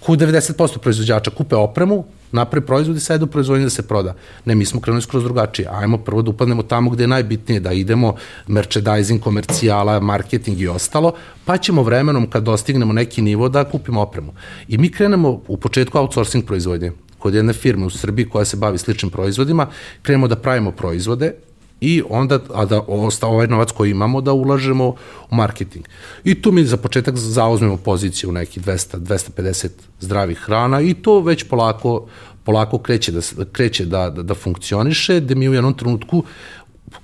ku 0.00 0.16
90% 0.16 0.78
proizvođača 0.78 1.30
kupe 1.30 1.56
opremu, 1.56 2.04
napravi 2.36 2.66
proizvod 2.66 2.96
i 2.96 3.00
sad 3.00 3.22
u 3.22 3.26
proizvodnje 3.26 3.64
da 3.64 3.70
se 3.70 3.82
proda. 3.82 4.14
Ne, 4.44 4.54
mi 4.54 4.64
smo 4.64 4.80
krenuli 4.80 5.02
skroz 5.02 5.24
drugačije. 5.24 5.68
Ajmo 5.72 5.98
prvo 5.98 6.22
da 6.22 6.30
upadnemo 6.30 6.62
tamo 6.62 6.90
gde 6.90 7.04
je 7.04 7.08
najbitnije, 7.08 7.60
da 7.60 7.72
idemo 7.72 8.14
merchandising, 8.46 9.22
komercijala, 9.22 10.00
marketing 10.00 10.60
i 10.60 10.68
ostalo, 10.68 11.12
pa 11.44 11.56
ćemo 11.58 11.82
vremenom 11.82 12.30
kad 12.30 12.42
dostignemo 12.42 12.92
neki 12.92 13.22
nivo 13.22 13.48
da 13.48 13.64
kupimo 13.64 14.00
opremu. 14.00 14.34
I 14.68 14.78
mi 14.78 14.92
krenemo 14.92 15.40
u 15.48 15.56
početku 15.56 15.98
outsourcing 15.98 16.44
proizvodnje 16.44 16.92
kod 17.18 17.34
jedne 17.34 17.52
firme 17.52 17.86
u 17.86 17.90
Srbiji 17.90 18.28
koja 18.28 18.44
se 18.44 18.56
bavi 18.56 18.78
sličnim 18.78 19.10
proizvodima, 19.10 19.66
krenemo 20.02 20.28
da 20.28 20.36
pravimo 20.36 20.70
proizvode 20.72 21.32
i 21.80 22.02
onda, 22.08 22.38
a 22.54 22.64
da 22.64 22.80
ostao 22.80 23.30
ovaj 23.30 23.46
novac 23.46 23.70
koji 23.70 23.90
imamo 23.90 24.20
da 24.20 24.32
ulažemo 24.32 24.94
u 25.30 25.34
marketing. 25.34 25.84
I 26.24 26.42
tu 26.42 26.52
mi 26.52 26.64
za 26.64 26.76
početak 26.76 27.16
zauzmemo 27.16 27.76
poziciju 27.76 28.32
neki 28.32 28.60
200, 28.60 28.98
250 28.98 29.68
zdravih 30.00 30.38
hrana 30.38 30.80
i 30.80 30.94
to 30.94 31.20
već 31.20 31.44
polako, 31.44 32.06
polako 32.44 32.78
kreće 32.78 33.12
da, 33.12 33.20
kreće 33.52 33.84
da, 33.84 34.10
da, 34.10 34.22
da 34.22 34.34
funkcioniše, 34.34 35.20
da 35.20 35.34
mi 35.34 35.48
u 35.48 35.54
jednom 35.54 35.74
trenutku 35.74 36.24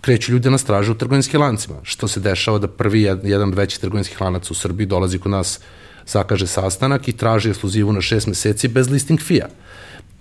kreću 0.01 0.33
ljude 0.33 0.51
na 0.51 0.59
straže 0.59 0.93
u 0.93 0.95
trgovinskim 0.95 1.41
lancima. 1.41 1.77
Što 1.83 2.09
se 2.09 2.21
dešava 2.21 2.59
da 2.59 2.69
prvi 2.69 3.03
jedan 3.03 3.49
od 3.49 3.55
većih 3.55 3.81
trgovinskih 3.81 4.21
lanaca 4.21 4.49
u 4.51 4.55
Srbiji 4.55 4.87
dolazi 4.87 5.19
kod 5.19 5.33
nas, 5.33 5.61
zakaže 6.07 6.47
sastanak 6.47 7.09
i 7.09 7.13
traži 7.13 7.51
ekskluzivu 7.51 7.93
na 7.93 8.01
šest 8.01 8.27
meseci 8.27 8.69
bez 8.69 8.91
listing 8.91 9.21
fija 9.21 9.49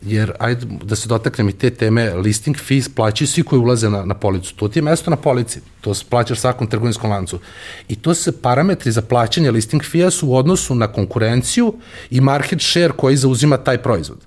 jer 0.02 0.32
ajde 0.40 0.66
da 0.84 0.96
se 0.96 1.08
dotaknem 1.08 1.50
i 1.50 1.54
te 1.54 1.70
teme, 1.70 2.14
listing 2.16 2.58
fees 2.58 2.90
plaćaju 2.90 3.28
svi 3.28 3.44
koji 3.44 3.60
ulaze 3.60 3.90
na, 3.90 4.06
na 4.06 4.14
policu. 4.14 4.56
To 4.56 4.68
ti 4.68 4.80
je 4.80 4.84
mesto 4.84 5.12
na 5.12 5.16
polici, 5.16 5.60
to 5.82 5.94
plaćaš 6.10 6.40
svakom 6.40 6.68
trgovinskom 6.68 7.10
lancu. 7.10 7.40
I 7.88 7.96
to 7.96 8.14
se 8.14 8.42
parametri 8.42 8.92
za 8.92 9.02
plaćanje 9.02 9.52
listing 9.52 9.84
fee 9.84 10.12
su 10.12 10.28
u 10.28 10.36
odnosu 10.36 10.76
na 10.76 10.88
konkurenciju 10.88 11.74
i 12.10 12.22
market 12.22 12.62
share 12.62 12.92
koji 12.98 13.18
zauzima 13.18 13.58
taj 13.58 13.78
proizvod. 13.78 14.20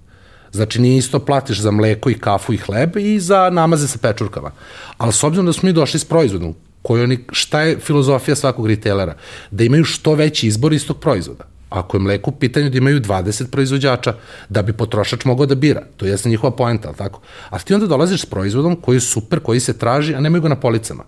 Znači 0.53 0.81
nije 0.81 0.99
isto 0.99 1.19
platiš 1.19 1.61
za 1.61 1.71
mleko 1.71 2.11
i 2.11 2.19
kafu 2.19 2.53
i 2.53 2.57
hleb 2.57 2.97
i 2.97 3.21
za 3.21 3.51
namaze 3.51 3.89
sa 3.89 3.99
pečurkama. 3.99 4.51
Ali 4.99 5.13
s 5.13 5.25
obzirom 5.25 5.47
da 5.47 5.53
smo 5.53 5.67
mi 5.67 5.73
došli 5.73 6.01
s 6.01 6.05
proizvodom, 6.05 6.55
koji 6.83 7.03
oni, 7.03 7.19
šta 7.33 7.61
je 7.61 7.79
filozofija 7.79 8.35
svakog 8.35 8.67
retailera? 8.67 9.17
Da 9.51 9.65
imaju 9.65 9.85
što 9.85 10.15
veći 10.15 10.47
izbor 10.47 10.73
istog 10.73 11.01
proizvoda. 11.01 11.54
Ako 11.75 11.97
je 11.97 12.01
mleko 12.01 12.31
u 12.31 12.35
pitanju 12.35 12.71
da 12.71 12.79
imaju 12.79 13.01
20 13.01 13.51
proizvođača, 13.51 14.15
da 14.49 14.63
bi 14.63 14.73
potrošač 14.73 15.25
mogao 15.25 15.47
da 15.47 15.55
bira. 15.55 15.83
To 15.97 16.07
je 16.07 16.17
njihova 16.25 16.57
poenta, 16.57 16.89
ali 16.89 16.97
tako? 16.97 17.21
A 17.51 17.59
ti 17.59 17.75
onda 17.75 17.87
dolaziš 17.87 18.23
s 18.23 18.27
proizvodom 18.27 18.77
koji 18.77 18.97
je 18.97 19.01
super, 19.01 19.41
koji 19.41 19.61
se 19.61 19.79
traži, 19.79 20.15
a 20.15 20.21
nemaju 20.21 20.43
ga 20.43 20.49
na 20.49 20.61
policama. 20.61 21.05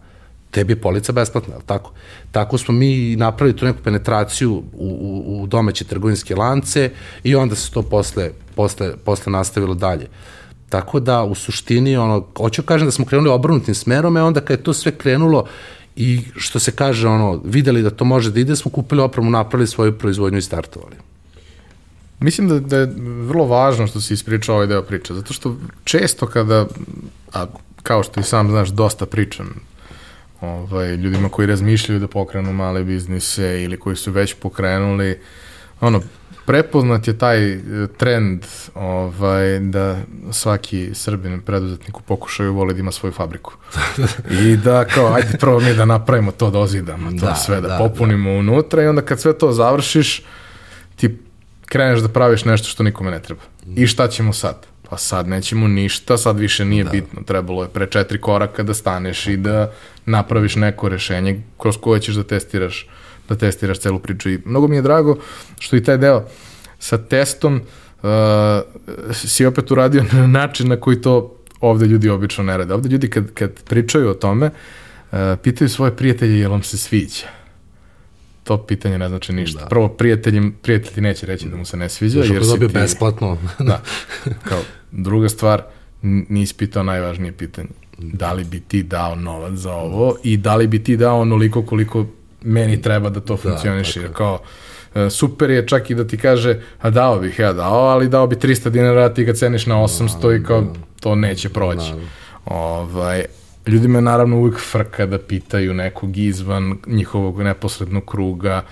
Tebi 0.51 0.73
je 0.73 0.81
polica 0.81 1.13
besplatna, 1.13 1.55
ali 1.55 1.65
tako? 1.67 1.93
Tako 2.33 2.59
smo 2.59 2.75
mi 2.75 3.17
napravili 3.17 3.57
tu 3.57 3.65
neku 3.65 3.79
penetraciju 3.85 4.53
u, 4.53 4.63
u, 4.73 5.43
u 5.43 5.47
domaće 5.47 5.85
trgovinske 5.85 6.37
lance 6.37 6.91
i 7.23 7.35
onda 7.35 7.55
se 7.55 7.71
to 7.71 7.83
posle, 7.83 8.31
posle, 8.55 8.97
posle 9.05 9.33
nastavilo 9.33 9.75
dalje. 9.75 10.09
Tako 10.69 11.01
da, 11.01 11.23
u 11.25 11.35
suštini, 11.35 11.97
ono, 11.97 12.27
hoću 12.37 12.63
kažem 12.63 12.87
da 12.87 12.93
smo 12.93 13.05
krenuli 13.05 13.31
obrnutim 13.31 13.75
smerom, 13.75 14.17
a 14.17 14.25
onda 14.25 14.41
kad 14.41 14.59
je 14.59 14.65
to 14.65 14.73
sve 14.73 14.93
krenulo, 14.93 15.47
i 15.97 16.23
što 16.37 16.59
se 16.59 16.73
kaže, 16.73 17.09
ono, 17.09 17.41
videli 17.45 17.83
da 17.83 17.91
to 17.91 18.05
može 18.05 18.31
da 18.31 18.41
ide, 18.41 18.57
smo 18.57 18.71
kupili 18.71 19.03
opremu, 19.03 19.31
napravili 19.31 19.67
svoju 19.67 19.99
proizvodnju 19.99 20.39
i 20.39 20.43
startovali. 20.43 20.97
Mislim 22.21 22.49
da, 22.49 22.61
da 22.61 22.79
je 22.79 22.93
vrlo 23.27 23.45
važno 23.45 23.87
što 23.87 24.01
si 24.01 24.15
ispričao 24.15 24.55
ovaj 24.55 24.67
deo 24.67 24.83
priče, 24.83 25.15
zato 25.15 25.33
što 25.33 25.57
često 25.85 26.27
kada, 26.27 26.67
a 27.33 27.47
kao 27.83 28.03
što 28.03 28.21
i 28.21 28.23
sam 28.23 28.51
znaš, 28.51 28.69
dosta 28.69 29.07
pričam 29.07 29.55
ovaj, 30.41 30.97
ljudima 30.97 31.29
koji 31.29 31.47
razmišljaju 31.47 32.01
da 32.01 32.09
pokrenu 32.09 32.53
male 32.53 32.85
biznise 32.85 33.63
ili 33.63 33.79
koji 33.79 33.97
su 33.97 34.13
već 34.13 34.35
pokrenuli, 34.35 35.19
ono, 35.81 36.01
prepoznat 36.47 37.09
je 37.09 37.19
taj 37.19 37.53
e, 37.53 37.59
trend 37.97 38.45
ovaj, 38.75 39.59
da 39.59 39.97
svaki 40.33 40.91
srbin 40.95 41.41
preduzetnik 41.41 41.99
u 41.99 42.03
pokušaju 42.03 42.55
voli 42.55 42.75
da 42.75 42.81
ima 42.81 42.93
svoju 42.93 43.13
fabriku. 43.13 43.53
I 44.43 44.57
da 44.57 44.85
kao, 44.85 45.15
ajde 45.15 45.39
prvo 45.41 45.61
mi 45.61 45.75
da 45.75 45.85
napravimo 45.85 46.33
to, 46.33 46.51
da 46.51 46.59
ozidamo 46.59 47.11
to 47.11 47.27
da, 47.27 47.35
sve, 47.35 47.61
da, 47.61 47.69
da 47.69 47.79
popunimo 47.79 48.31
da. 48.31 48.37
unutra 48.37 48.83
i 48.83 48.87
onda 48.87 49.03
kad 49.03 49.21
sve 49.21 49.39
to 49.39 49.53
završiš, 49.53 50.23
ti 50.97 51.19
kreneš 51.67 52.01
da 52.01 52.09
praviš 52.09 52.45
nešto 52.45 52.69
što 52.69 52.83
nikome 52.83 53.11
ne 53.11 53.23
treba. 53.23 53.43
I 53.77 53.87
šta 53.87 54.09
ćemo 54.09 54.33
sad? 54.33 54.67
Pa 54.91 54.97
sad 54.97 55.29
nećemo 55.29 55.69
ništa, 55.69 56.17
sad 56.17 56.39
više 56.39 56.65
nije 56.65 56.85
da. 56.85 56.91
bitno. 56.91 57.23
Trebalo 57.23 57.63
je 57.63 57.69
pre 57.69 57.87
četiri 57.87 58.21
koraka 58.21 58.63
da 58.63 58.75
staneš 58.75 59.27
i 59.27 59.37
da 59.37 59.73
napraviš 60.07 60.57
neko 60.57 60.89
rešenje 60.89 61.43
kroz 61.59 61.77
koje 61.77 62.01
ćeš 62.01 62.15
da 62.15 62.25
testiraš 62.25 62.89
da 63.29 63.37
testiraš 63.37 63.79
celu 63.79 63.99
priču 63.99 64.31
i 64.31 64.39
mnogo 64.45 64.69
mi 64.69 64.77
je 64.77 64.83
drago 64.83 65.19
što 65.59 65.77
i 65.77 65.83
taj 65.83 65.99
deo 65.99 66.25
sa 66.79 66.99
testom 66.99 67.61
uh, 68.03 68.09
si 69.13 69.47
opet 69.47 69.71
uradio 69.71 70.05
na 70.13 70.27
način 70.27 70.69
na 70.69 70.77
koji 70.77 71.01
to 71.01 71.37
ovde 71.61 71.87
ljudi 71.87 72.09
obično 72.09 72.45
ne 72.45 72.57
rade. 72.57 72.75
Ovde 72.75 72.89
ljudi 72.89 73.11
kad, 73.11 73.35
kad 73.35 73.63
pričaju 73.65 74.11
o 74.11 74.15
tome, 74.15 74.47
uh, 74.47 75.19
pitaju 75.43 75.69
svoje 75.69 75.97
prijatelje 75.97 76.39
jel 76.39 76.51
vam 76.51 76.63
se 76.63 76.79
sviđa. 76.79 77.27
To 78.45 78.59
pitanje 78.59 78.99
ne 78.99 79.09
znači 79.09 79.33
ništa. 79.33 79.61
Da. 79.61 79.67
Prvo, 79.67 79.89
prijatelji, 79.89 80.53
prijatelji 80.63 81.03
neće 81.03 81.27
reći 81.27 81.49
da 81.49 81.57
mu 81.57 81.65
se 81.65 81.77
ne 81.77 81.89
sviđa. 81.89 82.19
Još 82.19 82.31
jer 82.31 82.45
si 82.45 82.59
ti... 82.59 82.69
besplatno. 82.69 83.39
da. 83.69 83.83
Kao, 84.45 84.61
druga 84.93 85.29
stvar, 85.29 85.63
nisi 86.03 86.55
pitao 86.55 86.83
najvažnije 86.83 87.33
pitanje. 87.33 87.69
Da 87.99 88.33
li 88.33 88.45
bi 88.45 88.61
ti 88.61 88.83
dao 88.83 89.15
novac 89.15 89.55
za 89.55 89.73
ovo 89.73 90.17
i 90.23 90.37
da 90.37 90.57
li 90.57 90.67
bi 90.67 90.85
ti 90.85 90.97
dao 90.97 91.21
onoliko 91.21 91.63
koliko 91.63 92.07
meni 92.47 92.83
treba 92.83 93.11
da 93.11 93.21
to 93.21 93.35
da, 93.35 93.43
funkcioniše. 93.43 94.01
Jer 94.01 94.13
kao, 94.13 94.41
E, 94.97 95.11
super 95.11 95.51
je 95.51 95.67
čak 95.67 95.91
i 95.91 95.95
da 95.95 96.07
ti 96.07 96.17
kaže, 96.17 96.61
a 96.81 96.91
dao 96.91 97.19
bih 97.19 97.39
ja 97.39 97.53
dao, 97.53 97.87
ali 97.87 98.09
dao 98.09 98.27
bi 98.27 98.37
300 98.37 98.69
dinara, 98.69 99.15
ti 99.15 99.25
ga 99.25 99.33
ceniš 99.33 99.67
na 99.67 99.75
800 99.75 100.41
i 100.41 100.45
kao 100.45 100.65
to 101.01 101.15
neće 101.15 101.49
proći. 101.49 101.93
Ovaj, 102.45 103.25
ljudima 103.67 103.99
je 103.99 104.03
naravno 104.03 104.37
uvijek 104.37 104.59
frka 104.61 105.07
da 105.07 105.19
pitaju 105.19 105.75
nekog 105.75 106.17
izvan 106.17 106.79
njihovog 106.87 107.43
neposrednog 107.43 108.05
kruga, 108.07 108.63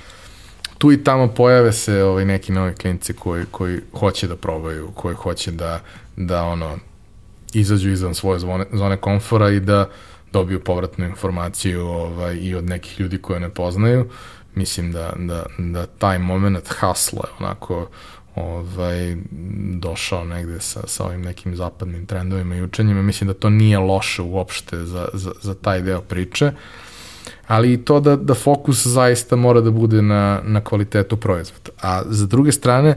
tu 0.78 0.92
i 0.92 1.04
tamo 1.04 1.28
pojave 1.28 1.72
se 1.72 2.02
ovaj 2.02 2.24
neki 2.24 2.52
novi 2.52 2.74
klinci 2.74 3.12
koji, 3.12 3.44
koji 3.50 3.80
hoće 3.92 4.28
da 4.28 4.36
probaju, 4.36 4.90
koji 4.94 5.14
hoće 5.14 5.50
da, 5.50 5.80
da 6.16 6.42
ono, 6.42 6.78
izađu 7.52 7.90
izvan 7.90 8.14
svoje 8.14 8.38
zone, 8.38 8.64
zone 8.72 8.96
komfora 8.96 9.50
i 9.50 9.60
da 9.60 9.88
dobiju 10.34 10.60
povratnu 10.60 11.04
informaciju 11.04 11.86
ovaj, 11.86 12.36
i 12.36 12.54
od 12.54 12.64
nekih 12.64 13.00
ljudi 13.00 13.18
koje 13.18 13.40
ne 13.40 13.48
poznaju. 13.48 14.08
Mislim 14.54 14.92
da, 14.92 15.12
da, 15.16 15.46
da 15.58 15.86
taj 15.86 16.18
moment 16.18 16.68
hasla 16.68 17.24
onako 17.40 17.88
ovaj, 18.34 19.16
došao 19.78 20.24
negde 20.24 20.60
sa, 20.60 20.80
sa 20.86 21.04
ovim 21.04 21.22
nekim 21.22 21.56
zapadnim 21.56 22.06
trendovima 22.06 22.56
i 22.56 22.62
učenjima. 22.62 23.02
Mislim 23.02 23.28
da 23.28 23.34
to 23.34 23.50
nije 23.50 23.78
loše 23.78 24.22
uopšte 24.22 24.76
za, 24.76 25.08
za, 25.12 25.32
za 25.42 25.54
taj 25.54 25.82
deo 25.82 26.00
priče. 26.00 26.46
Uh, 26.46 26.52
ali 27.46 27.72
i 27.72 27.84
to 27.84 28.00
da, 28.00 28.16
da 28.16 28.34
fokus 28.34 28.86
zaista 28.86 29.36
mora 29.36 29.60
da 29.60 29.70
bude 29.70 30.02
na, 30.02 30.40
na 30.44 30.60
kvalitetu 30.60 31.16
proizvoda. 31.16 31.70
A 31.82 32.02
za 32.06 32.26
druge 32.26 32.52
strane, 32.52 32.96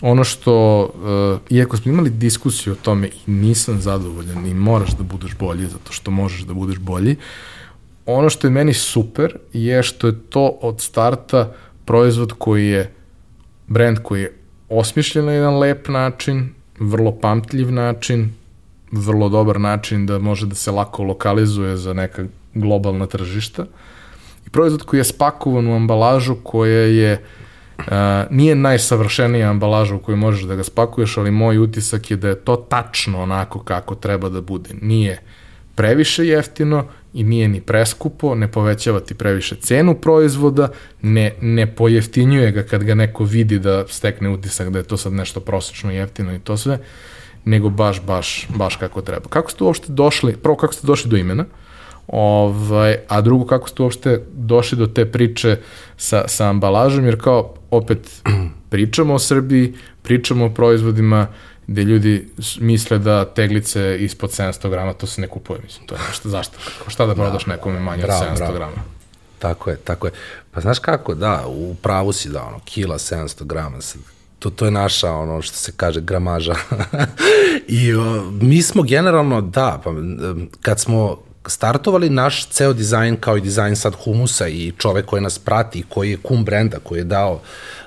ono 0.00 0.24
što, 0.24 0.82
uh, 0.82 1.40
iako 1.50 1.76
smo 1.76 1.92
imali 1.92 2.10
diskusiju 2.10 2.72
o 2.72 2.76
tome 2.82 3.06
i 3.06 3.30
nisam 3.30 3.80
zadovoljan 3.80 4.46
i 4.46 4.54
moraš 4.54 4.90
da 4.90 5.02
budeš 5.02 5.36
bolji 5.38 5.66
zato 5.66 5.92
što 5.92 6.10
možeš 6.10 6.40
da 6.40 6.54
budeš 6.54 6.78
bolji, 6.78 7.16
ono 8.06 8.30
što 8.30 8.46
je 8.46 8.50
meni 8.50 8.74
super 8.74 9.36
je 9.52 9.82
što 9.82 10.06
je 10.06 10.20
to 10.30 10.58
od 10.62 10.80
starta 10.80 11.52
proizvod 11.84 12.32
koji 12.38 12.66
je 12.66 12.92
brand 13.66 13.98
koji 14.02 14.22
je 14.22 14.36
osmišljen 14.68 15.24
na 15.24 15.32
jedan 15.32 15.58
lep 15.58 15.88
način, 15.88 16.48
vrlo 16.80 17.12
pamtljiv 17.12 17.72
način, 17.72 18.32
vrlo 18.92 19.28
dobar 19.28 19.60
način 19.60 20.06
da 20.06 20.18
može 20.18 20.46
da 20.46 20.54
se 20.54 20.70
lako 20.70 21.02
lokalizuje 21.02 21.76
za 21.76 21.92
neka 21.92 22.24
globalna 22.54 23.06
tržišta 23.06 23.66
i 24.46 24.50
proizvod 24.50 24.82
koji 24.82 25.00
je 25.00 25.04
spakovan 25.04 25.66
u 25.66 25.76
ambalažu 25.76 26.36
koja 26.42 26.82
je 26.82 27.12
Uh, 27.12 27.47
nije 28.30 28.54
najsavršenija 28.54 29.50
ambalaža 29.50 29.94
u 29.94 29.98
kojoj 29.98 30.16
možeš 30.16 30.42
da 30.42 30.54
ga 30.54 30.64
spakuješ, 30.64 31.16
ali 31.16 31.30
moj 31.30 31.58
utisak 31.58 32.10
je 32.10 32.16
da 32.16 32.28
je 32.28 32.34
to 32.34 32.56
tačno 32.56 33.22
onako 33.22 33.62
kako 33.62 33.94
treba 33.94 34.28
da 34.28 34.40
bude. 34.40 34.70
Nije 34.80 35.20
previše 35.74 36.26
jeftino 36.26 36.84
i 37.14 37.24
nije 37.24 37.48
ni 37.48 37.60
preskupo, 37.60 38.34
ne 38.34 38.48
povećava 38.48 39.00
ti 39.00 39.14
previše 39.14 39.56
cenu 39.56 39.94
proizvoda, 39.94 40.68
ne, 41.02 41.34
ne 41.40 41.74
pojeftinjuje 41.74 42.52
ga 42.52 42.62
kad 42.62 42.84
ga 42.84 42.94
neko 42.94 43.24
vidi 43.24 43.58
da 43.58 43.84
stekne 43.88 44.28
utisak 44.28 44.70
da 44.70 44.78
je 44.78 44.84
to 44.84 44.96
sad 44.96 45.12
nešto 45.12 45.40
prosečno 45.40 45.90
jeftino 45.90 46.34
i 46.34 46.38
to 46.38 46.56
sve, 46.56 46.78
nego 47.44 47.68
baš, 47.68 48.02
baš, 48.02 48.46
baš 48.48 48.76
kako 48.76 49.00
treba. 49.00 49.28
Kako 49.28 49.50
ste 49.50 49.64
uopšte 49.64 49.92
došli, 49.92 50.36
prvo 50.36 50.56
kako 50.56 50.74
ste 50.74 50.86
došli 50.86 51.10
do 51.10 51.16
imena, 51.16 51.42
uh, 51.42 51.67
Ovaj, 52.08 52.96
a 53.08 53.20
drugo, 53.20 53.46
kako 53.46 53.68
ste 53.68 53.82
uopšte 53.82 54.20
došli 54.32 54.78
do 54.78 54.86
te 54.86 55.12
priče 55.12 55.56
sa, 55.96 56.28
sa 56.28 56.48
ambalažom, 56.48 57.04
jer 57.04 57.20
kao 57.20 57.54
opet 57.70 58.22
pričamo 58.70 59.14
o 59.14 59.18
Srbiji, 59.18 59.74
pričamo 60.02 60.46
o 60.46 60.50
proizvodima 60.50 61.26
gde 61.66 61.84
ljudi 61.84 62.28
misle 62.60 62.98
da 62.98 63.24
teglice 63.24 63.96
ispod 64.00 64.30
700 64.30 64.70
grama, 64.70 64.92
to 64.92 65.06
se 65.06 65.20
ne 65.20 65.28
kupuje, 65.28 65.60
mislim, 65.64 65.86
to 65.86 65.94
je 65.94 66.00
nešto, 66.08 66.28
zašto? 66.28 66.58
Kako, 66.78 66.90
šta 66.90 67.06
da 67.06 67.14
prodaš 67.14 67.46
nekome 67.46 67.80
manje 67.80 68.04
od 68.04 68.10
700 68.10 68.36
bravo. 68.36 68.54
grama? 68.54 68.82
Tako 69.38 69.70
je, 69.70 69.76
tako 69.76 70.06
je. 70.06 70.12
Pa 70.50 70.60
znaš 70.60 70.78
kako, 70.78 71.14
da, 71.14 71.44
u 71.46 71.74
pravu 71.74 72.12
si 72.12 72.28
da, 72.28 72.42
ono, 72.42 72.60
kila 72.64 72.98
700 72.98 73.44
grama, 73.44 73.78
to, 74.38 74.50
to 74.50 74.64
je 74.64 74.70
naša, 74.70 75.12
ono 75.12 75.42
što 75.42 75.56
se 75.56 75.72
kaže, 75.76 76.00
gramaža. 76.00 76.54
I 77.68 77.94
o, 77.94 78.30
mi 78.40 78.62
smo 78.62 78.82
generalno, 78.82 79.40
da, 79.40 79.80
pa, 79.84 79.90
kad 80.60 80.80
smo 80.80 81.18
startovali 81.48 82.10
naš 82.10 82.46
ceo 82.46 82.72
dizajn 82.72 83.16
kao 83.16 83.36
i 83.36 83.40
dizajn 83.40 83.76
sad 83.76 83.94
humusa 83.94 84.48
i 84.48 84.72
čovek 84.78 85.06
koji 85.06 85.22
nas 85.22 85.38
prati, 85.38 85.84
koji 85.88 86.10
je 86.10 86.16
kum 86.16 86.44
brenda, 86.44 86.78
koji 86.82 86.98
je 86.98 87.04
dao, 87.04 87.40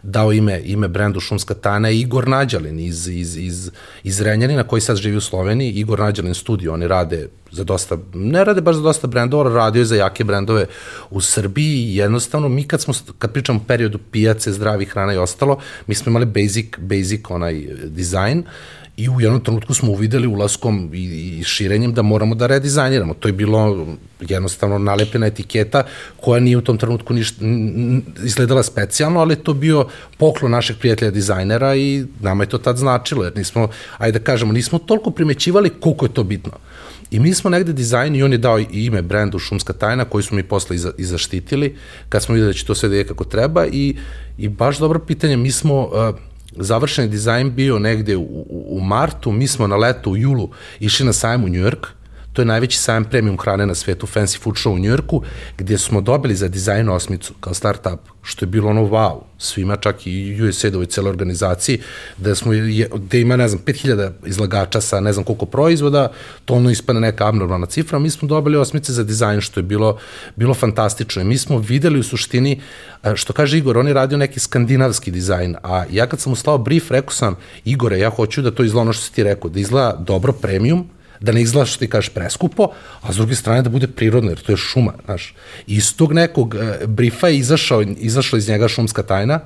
dao 0.04 0.34
ime, 0.34 0.62
ime 0.64 0.88
brendu 0.88 1.20
Šumska 1.20 1.54
Tana 1.54 1.88
je 1.88 2.00
Igor 2.00 2.28
Nađalin 2.28 2.80
iz, 2.80 3.08
iz, 3.08 3.38
iz, 3.38 3.72
iz 4.04 4.22
Renjanina 4.22 4.64
koji 4.64 4.82
sad 4.82 4.98
živi 4.98 5.18
u 5.18 5.22
Sloveniji, 5.22 5.72
Igor 5.72 6.00
Nađalin 6.00 6.34
studio, 6.34 6.74
oni 6.74 6.88
rade 6.88 7.28
za 7.52 7.64
dosta, 7.64 7.98
ne 8.14 8.44
rade 8.44 8.62
baš 8.62 8.76
za 8.76 8.82
dosta 8.82 9.08
brendova, 9.08 9.54
radio 9.54 9.80
je 9.80 9.86
za 9.86 9.96
jake 9.96 10.24
brendove 10.24 10.66
u 11.10 11.22
Srbiji. 11.22 11.74
I 11.74 11.96
jednostavno 11.96 12.50
mi 12.50 12.64
kad 12.64 12.82
smo, 12.82 12.94
kad 13.20 13.34
pričamo 13.34 13.60
o 13.60 13.68
periodu 13.68 14.00
pijace, 14.12 14.52
zdravi 14.52 14.86
hrana 14.86 15.14
i 15.14 15.18
ostalo, 15.18 15.60
mi 15.88 15.96
smo 15.96 16.10
imali 16.10 16.26
basic, 16.26 16.66
basic 16.78 17.22
onaj 17.30 17.68
dizajn, 17.86 18.40
uh, 18.40 18.46
i 19.02 19.10
u 19.10 19.22
jednom 19.22 19.42
trenutku 19.42 19.74
smo 19.74 19.92
uvideli 19.92 20.28
ulaskom 20.28 20.90
i, 20.94 21.04
i 21.40 21.44
širenjem 21.44 21.94
da 21.94 22.02
moramo 22.02 22.36
da 22.36 22.48
redizajniramo. 22.48 23.14
To 23.14 23.28
je 23.28 23.34
bilo 23.34 23.88
jednostavno 24.20 24.78
nalepljena 24.78 25.28
etiketa 25.28 25.84
koja 26.20 26.40
nije 26.40 26.58
u 26.58 26.62
tom 26.62 26.78
trenutku 26.78 27.14
ništa, 27.14 27.46
izgledala 28.24 28.64
specijalno, 28.64 29.20
ali 29.20 29.36
to 29.36 29.54
bio 29.54 29.88
poklon 30.18 30.52
našeg 30.52 30.78
prijatelja 30.78 31.12
dizajnera 31.12 31.76
i 31.76 32.06
nama 32.20 32.44
je 32.44 32.50
to 32.50 32.58
tad 32.58 32.78
značilo, 32.78 33.24
jer 33.24 33.38
nismo, 33.38 33.68
ajde 33.98 34.20
da 34.20 34.26
kažemo, 34.26 34.54
nismo 34.54 34.80
toliko 34.80 35.12
primećivali 35.12 35.70
koliko 35.70 36.06
je 36.06 36.14
to 36.14 36.24
bitno. 36.24 36.52
I 37.12 37.20
mi 37.20 37.34
smo 37.34 37.50
negde 37.50 37.74
dizajn 37.74 38.16
i 38.16 38.24
on 38.24 38.32
je 38.32 38.38
dao 38.38 38.60
i 38.60 38.68
ime 38.72 39.02
brendu 39.02 39.40
Šumska 39.40 39.74
tajna 39.74 40.06
koji 40.06 40.24
smo 40.24 40.36
mi 40.36 40.44
posle 40.44 40.76
i, 40.76 40.80
i 40.98 41.06
zaštitili 41.06 41.76
kad 42.10 42.24
smo 42.24 42.36
videli 42.36 42.54
da 42.54 42.58
će 42.58 42.66
to 42.66 42.76
sve 42.76 42.90
da 42.90 42.96
je 42.96 43.08
kako 43.08 43.24
treba 43.24 43.66
i, 43.66 43.96
i 44.38 44.50
baš 44.50 44.78
dobro 44.78 45.00
pitanje, 45.00 45.38
mi 45.38 45.52
smo 45.52 45.80
uh, 45.80 46.16
završen 46.52 47.10
dizajn 47.10 47.56
bio 47.56 47.80
negde 47.80 48.18
u, 48.18 48.46
u 48.50 48.80
martu, 48.82 49.32
mi 49.32 49.48
smo 49.48 49.68
na 49.68 49.76
leto 49.76 50.10
u 50.10 50.18
julu 50.18 50.50
išli 50.80 51.06
na 51.06 51.14
sajam 51.14 51.44
u 51.44 51.48
New 51.48 51.64
York, 51.64 51.88
to 52.34 52.42
je 52.42 52.46
najveći 52.46 52.78
sajam 52.78 53.06
premium 53.06 53.38
hrane 53.38 53.66
na 53.66 53.76
svetu, 53.76 54.08
Fancy 54.08 54.40
Food 54.40 54.56
Show 54.56 54.74
u 54.74 54.80
Njujorku, 54.80 55.24
gdje 55.58 55.78
smo 55.78 56.02
dobili 56.02 56.36
za 56.36 56.48
dizajn 56.48 56.90
osmicu 56.90 57.34
kao 57.40 57.54
startup, 57.54 58.00
što 58.24 58.46
je 58.46 58.50
bilo 58.50 58.70
ono 58.70 58.82
wow, 58.82 59.20
svima, 59.38 59.76
čak 59.76 60.08
i 60.08 60.42
USAID-ovoj 60.44 60.86
cele 60.86 61.10
organizaciji, 61.10 61.80
da 62.18 62.36
smo, 62.36 62.52
gde 62.96 63.22
ima, 63.22 63.36
ne 63.36 63.48
znam, 63.48 63.62
5000 63.66 64.12
izlagača 64.26 64.82
sa 64.82 65.00
ne 65.00 65.14
znam 65.14 65.26
koliko 65.26 65.46
proizvoda, 65.46 66.12
to 66.46 66.54
ono 66.54 66.70
ispane 66.70 67.00
neka 67.00 67.28
abnormalna 67.28 67.66
cifra, 67.66 68.00
mi 68.00 68.10
smo 68.10 68.28
dobili 68.28 68.58
osmice 68.58 68.94
za 68.94 69.04
dizajn, 69.04 69.42
što 69.42 69.60
je 69.60 69.64
bilo, 69.64 69.98
bilo 70.36 70.54
fantastično. 70.54 71.22
I 71.22 71.26
mi 71.26 71.38
smo 71.38 71.58
videli 71.58 72.00
u 72.00 72.04
suštini, 72.04 72.62
što 73.16 73.34
kaže 73.34 73.58
Igor, 73.58 73.78
on 73.78 73.88
je 73.88 73.94
radio 73.94 74.18
neki 74.18 74.40
skandinavski 74.40 75.12
dizajn, 75.12 75.56
a 75.64 75.84
ja 75.92 76.08
kad 76.08 76.20
sam 76.20 76.34
uslao 76.34 76.58
brief, 76.58 76.92
rekao 76.92 77.12
sam, 77.14 77.36
Igore, 77.66 78.00
ja 78.00 78.10
hoću 78.10 78.42
da 78.42 78.52
to 78.52 78.64
izgleda 78.64 78.82
ono 78.82 78.94
što 78.94 79.04
si 79.04 79.14
ti 79.14 79.24
rekao, 79.24 79.50
da 79.50 79.60
izgleda 79.60 79.96
dobro 80.00 80.34
premium, 80.34 80.90
da 81.22 81.32
ne 81.32 81.42
izgleda 81.42 81.66
što 81.66 81.80
ti 81.80 81.90
kažeš 81.90 82.10
preskupo, 82.10 82.72
a 83.02 83.14
s 83.14 83.16
druge 83.16 83.36
strane 83.36 83.62
da 83.62 83.70
bude 83.70 83.88
prirodno, 83.88 84.32
jer 84.32 84.42
to 84.42 84.52
je 84.52 84.58
šuma, 84.58 84.94
znaš. 85.06 85.34
Iz 85.68 85.96
tog 85.96 86.14
nekog 86.14 86.56
e, 86.56 86.88
brifa 86.88 87.28
je 87.28 87.38
izašao, 87.38 87.82
izašla 87.82 88.38
iz 88.38 88.50
njega 88.50 88.68
šumska 88.68 89.04
tajna 89.04 89.40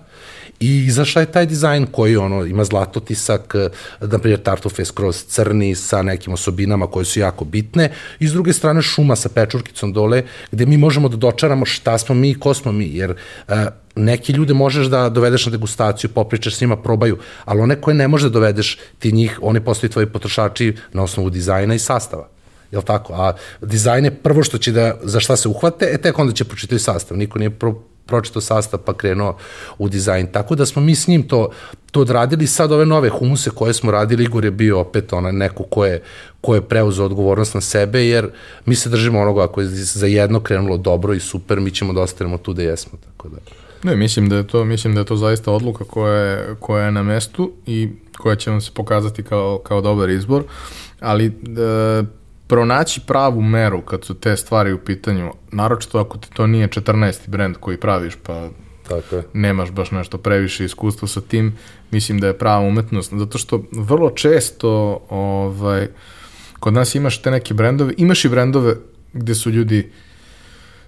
i 0.59 0.85
izašao 0.85 1.21
je 1.21 1.31
taj 1.31 1.45
dizajn 1.45 1.85
koji 1.91 2.17
ono, 2.17 2.45
ima 2.45 2.63
zlatotisak, 2.63 3.55
e, 3.55 3.69
na 4.01 4.19
primjer 4.19 4.41
tartufe 4.41 4.85
skroz 4.85 5.25
crni 5.25 5.75
sa 5.75 6.01
nekim 6.01 6.33
osobinama 6.33 6.87
koje 6.87 7.05
su 7.05 7.19
jako 7.19 7.45
bitne 7.45 7.91
i 8.19 8.27
s 8.27 8.31
druge 8.31 8.53
strane 8.53 8.81
šuma 8.81 9.15
sa 9.15 9.29
pečurkicom 9.29 9.93
dole 9.93 10.23
gde 10.51 10.65
mi 10.65 10.77
možemo 10.77 11.09
da 11.09 11.17
dočaramo 11.17 11.65
šta 11.65 11.97
smo 11.97 12.15
mi 12.15 12.29
i 12.29 12.39
ko 12.39 12.53
smo 12.53 12.71
mi, 12.71 12.89
jer 12.93 13.15
e, 13.47 13.65
neki 13.95 14.31
ljude 14.31 14.53
možeš 14.53 14.87
da 14.87 15.09
dovedeš 15.09 15.45
na 15.45 15.51
degustaciju, 15.51 16.09
popričaš 16.09 16.55
s 16.55 16.61
njima, 16.61 16.77
probaju, 16.77 17.17
ali 17.45 17.61
one 17.61 17.81
koje 17.81 17.95
ne 17.95 18.07
možeš 18.07 18.23
da 18.23 18.33
dovedeš, 18.39 18.77
ti 18.99 19.11
njih, 19.11 19.39
one 19.41 19.65
postaju 19.65 19.91
tvoji 19.91 20.07
potrošači 20.07 20.75
na 20.93 21.03
osnovu 21.03 21.29
dizajna 21.29 21.75
i 21.75 21.79
sastava. 21.79 22.27
Jel 22.71 22.81
tako? 22.81 23.13
A 23.13 23.33
dizajn 23.61 24.05
je 24.05 24.15
prvo 24.15 24.43
što 24.43 24.57
će 24.57 24.71
da, 24.71 24.97
za 25.03 25.19
šta 25.19 25.35
se 25.37 25.47
uhvate, 25.47 25.89
e 25.93 25.97
tek 25.97 26.19
onda 26.19 26.33
će 26.33 26.43
pročitati 26.43 26.79
sastav. 26.79 27.17
Niko 27.17 27.39
nije 27.39 27.49
pro, 27.49 27.75
pročitao 28.05 28.41
sastav 28.41 28.79
pa 28.79 28.93
krenuo 28.93 29.37
u 29.77 29.89
dizajn. 29.89 30.27
Tako 30.31 30.55
da 30.55 30.65
smo 30.65 30.81
mi 30.81 30.95
s 30.95 31.07
njim 31.07 31.23
to, 31.23 31.49
to 31.91 32.01
odradili. 32.01 32.47
Sad 32.47 32.71
ove 32.71 32.85
nove 32.85 33.09
humuse 33.09 33.49
koje 33.49 33.73
smo 33.73 33.91
radili, 33.91 34.23
Igor 34.23 34.45
je 34.45 34.51
bio 34.51 34.79
opet 34.79 35.13
ona 35.13 35.31
neko 35.31 35.63
ko 35.63 35.85
je, 35.85 36.01
ko 36.41 36.55
je 36.55 36.61
preuzeo 36.61 37.05
odgovornost 37.05 37.53
na 37.53 37.61
sebe, 37.61 38.05
jer 38.05 38.29
mi 38.65 38.75
se 38.75 38.89
držimo 38.89 39.21
onoga 39.21 39.43
ako 39.43 39.61
je 39.61 39.67
za 39.67 40.05
jedno 40.05 40.39
krenulo 40.39 40.77
dobro 40.77 41.13
i 41.13 41.19
super, 41.19 41.59
mi 41.59 41.71
ćemo 41.71 41.93
da 41.93 42.01
ostanemo 42.01 42.37
tu 42.37 42.53
da 42.53 42.63
jesmo. 42.63 42.99
Tako 43.05 43.29
da. 43.29 43.37
Ne, 43.83 43.95
mislim 43.95 44.29
da 44.29 44.35
je 44.35 44.47
to, 44.47 44.65
mislim 44.65 44.93
da 44.93 44.99
je 44.99 45.05
to 45.05 45.15
zaista 45.15 45.51
odluka 45.51 45.83
koja 45.83 46.13
je, 46.13 46.55
koja 46.59 46.85
je 46.85 46.91
na 46.91 47.03
mestu 47.03 47.51
i 47.65 47.89
koja 48.17 48.35
će 48.35 48.51
vam 48.51 48.61
se 48.61 48.71
pokazati 48.73 49.23
kao, 49.23 49.59
kao 49.63 49.81
dobar 49.81 50.09
izbor, 50.09 50.43
ali 50.99 51.25
e, 51.25 51.31
pronaći 52.47 53.01
pravu 53.07 53.41
meru 53.41 53.81
kad 53.81 54.05
su 54.05 54.13
te 54.13 54.37
stvari 54.37 54.73
u 54.73 54.77
pitanju, 54.77 55.31
naročito 55.51 55.99
ako 55.99 56.17
ti 56.17 56.27
to 56.33 56.47
nije 56.47 56.67
14. 56.67 57.29
brend 57.29 57.55
koji 57.59 57.77
praviš, 57.77 58.13
pa 58.23 58.49
Tako 58.87 59.15
je. 59.15 59.23
nemaš 59.33 59.71
baš 59.71 59.91
nešto 59.91 60.17
previše 60.17 60.65
iskustva 60.65 61.07
sa 61.07 61.21
tim, 61.21 61.57
mislim 61.91 62.19
da 62.19 62.27
je 62.27 62.37
prava 62.37 62.67
umetnost, 62.67 63.13
zato 63.13 63.37
što 63.37 63.63
vrlo 63.71 64.09
često 64.09 64.99
ovaj, 65.09 65.87
kod 66.59 66.73
nas 66.73 66.95
imaš 66.95 67.21
te 67.21 67.31
neke 67.31 67.53
brendove, 67.53 67.93
imaš 67.97 68.25
i 68.25 68.29
brendove 68.29 68.75
gde 69.13 69.35
su 69.35 69.49
ljudi 69.49 69.91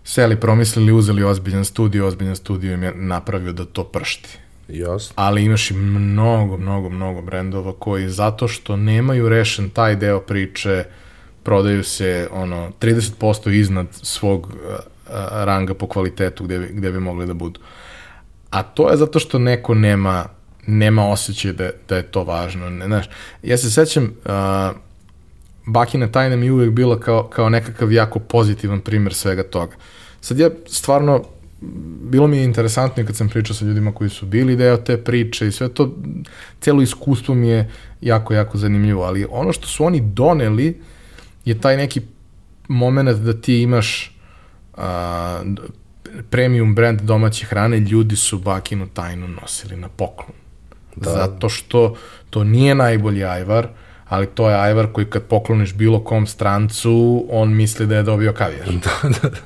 seli, 0.03 0.39
promislili, 0.39 0.91
uzeli 0.91 1.23
ozbiljan 1.23 1.65
studio, 1.65 2.07
ozbiljan 2.07 2.35
studio 2.35 2.73
im 2.73 2.83
je 2.83 2.93
napravio 2.95 3.51
da 3.51 3.65
to 3.65 3.83
pršti. 3.83 4.37
Jasno. 4.67 5.13
Ali 5.15 5.43
imaš 5.43 5.71
i 5.71 5.73
mnogo, 5.73 6.57
mnogo, 6.57 6.89
mnogo 6.89 7.21
brendova 7.21 7.73
koji 7.79 8.09
zato 8.09 8.47
što 8.47 8.75
nemaju 8.75 9.29
rešen 9.29 9.69
taj 9.69 9.95
deo 9.95 10.19
priče, 10.19 10.83
prodaju 11.47 11.83
se 11.83 12.27
ono 12.31 12.71
30% 12.81 13.51
iznad 13.51 13.87
svog 13.91 14.47
uh, 14.47 14.75
ranga 15.31 15.73
po 15.73 15.87
kvalitetu 15.87 16.43
gde 16.43 16.59
bi, 16.59 16.67
gde 16.71 16.91
bi 16.91 16.99
mogli 16.99 17.25
da 17.25 17.33
budu. 17.33 17.59
A 18.49 18.63
to 18.63 18.89
je 18.89 18.97
zato 18.97 19.19
što 19.19 19.39
neko 19.39 19.73
nema 19.73 20.25
nema 20.67 21.07
osjećaj 21.07 21.53
da, 21.53 21.69
da 21.89 21.95
je 21.95 22.03
to 22.03 22.23
važno. 22.23 22.69
Ne, 22.69 22.85
znaš, 22.85 23.09
ja 23.43 23.57
se 23.57 23.71
sećam, 23.71 24.03
uh, 24.03 24.75
Bakina 25.65 26.11
tajna 26.11 26.35
mi 26.35 26.51
uvek 26.51 26.71
bila 26.71 26.99
kao, 26.99 27.23
kao 27.27 27.49
nekakav 27.49 27.91
jako 27.91 28.19
pozitivan 28.19 28.81
primer 28.81 29.13
svega 29.13 29.43
toga. 29.43 29.75
Sad 30.21 30.39
ja 30.39 30.49
stvarno, 30.65 31.23
bilo 32.11 32.27
mi 32.27 32.37
je 32.37 32.43
interesantno 32.43 33.05
kad 33.05 33.15
sam 33.15 33.29
pričao 33.29 33.55
sa 33.55 33.65
ljudima 33.65 33.91
koji 33.91 34.09
su 34.09 34.25
bili 34.25 34.55
deo 34.55 34.77
te 34.77 34.97
priče 34.97 35.47
i 35.47 35.51
sve 35.51 35.69
to, 35.69 35.95
celo 36.61 36.81
iskustvo 36.81 37.35
mi 37.35 37.47
je 37.47 37.71
jako, 38.01 38.33
jako 38.33 38.57
zanimljivo, 38.57 39.03
ali 39.03 39.25
ono 39.29 39.53
što 39.53 39.67
su 39.67 39.85
oni 39.85 40.01
doneli 40.01 40.81
je 41.47 41.61
taj 41.61 41.77
neki 41.77 42.01
moment 42.67 43.09
da 43.09 43.41
ti 43.41 43.61
imaš 43.61 44.17
uh, 44.77 44.83
premium 46.29 46.75
brand 46.75 47.01
domaće 47.01 47.45
hrane, 47.45 47.79
ljudi 47.79 48.15
su 48.15 48.39
bakinu 48.39 48.87
tajnu 48.87 49.27
nosili 49.27 49.75
na 49.75 49.89
poklon. 49.89 50.37
Da. 50.95 51.11
Zato 51.11 51.49
što 51.49 51.95
to 52.29 52.43
nije 52.43 52.75
najbolji 52.75 53.23
ajvar, 53.23 53.67
ali 54.07 54.27
to 54.27 54.49
je 54.49 54.55
ajvar 54.55 54.87
koji 54.93 55.05
kad 55.05 55.23
pokloniš 55.23 55.73
bilo 55.73 56.03
kom 56.03 56.27
strancu, 56.27 57.25
on 57.29 57.53
misli 57.55 57.87
da 57.87 57.95
je 57.95 58.03
dobio 58.03 58.33
kavijar. 58.33 58.67
da, 58.85 59.09
da, 59.09 59.29
da. 59.29 59.37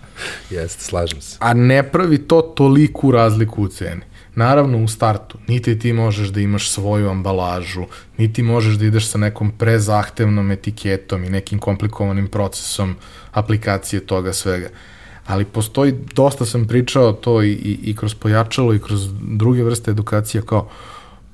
Jeste, 0.50 0.84
slažem 0.84 1.22
se. 1.22 1.38
A 1.40 1.54
ne 1.54 1.92
pravi 1.92 2.18
to 2.18 2.42
toliku 2.42 3.12
razliku 3.12 3.64
u 3.64 3.68
ceni. 3.68 4.02
Naravno 4.36 4.84
u 4.84 4.88
startu, 4.88 5.38
niti 5.48 5.80
ti 5.80 5.94
možeš 5.94 6.30
da 6.30 6.40
imaš 6.40 6.70
svoju 6.70 7.10
ambalažu, 7.10 7.84
niti 8.18 8.44
možeš 8.44 8.76
da 8.76 8.86
ideš 8.86 9.08
sa 9.08 9.18
nekom 9.18 9.52
prezahtevnom 9.52 10.52
etiketom 10.52 11.24
i 11.24 11.30
nekim 11.30 11.60
komplikovanim 11.60 12.28
procesom 12.28 12.96
aplikacije 13.32 14.06
toga 14.06 14.34
svega. 14.34 14.70
Ali 15.26 15.46
postoji, 15.46 15.94
dosta 16.16 16.46
sam 16.46 16.68
pričao 16.68 17.14
to 17.14 17.44
i, 17.44 17.52
i, 17.52 17.80
i 17.84 17.96
kroz 17.96 18.16
pojačalo 18.16 18.74
i 18.74 18.80
kroz 18.80 19.10
druge 19.22 19.64
vrste 19.64 19.92
edukacije 19.92 20.42
kao 20.42 20.70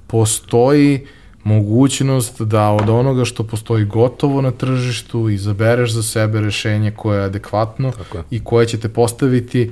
postoji 0.08 1.06
mogućnost 1.44 2.42
da 2.42 2.70
od 2.70 2.90
onoga 2.90 3.26
što 3.26 3.44
postoji 3.44 3.86
gotovo 3.86 4.42
na 4.42 4.52
tržištu 4.52 5.30
izabereš 5.30 5.92
za 5.92 6.04
sebe 6.04 6.42
rešenje 6.42 6.92
koje 6.92 7.20
je 7.20 7.26
adekvatno 7.26 7.92
i 8.32 8.44
koje 8.44 8.68
će 8.68 8.80
te 8.80 8.90
postaviti 8.90 9.72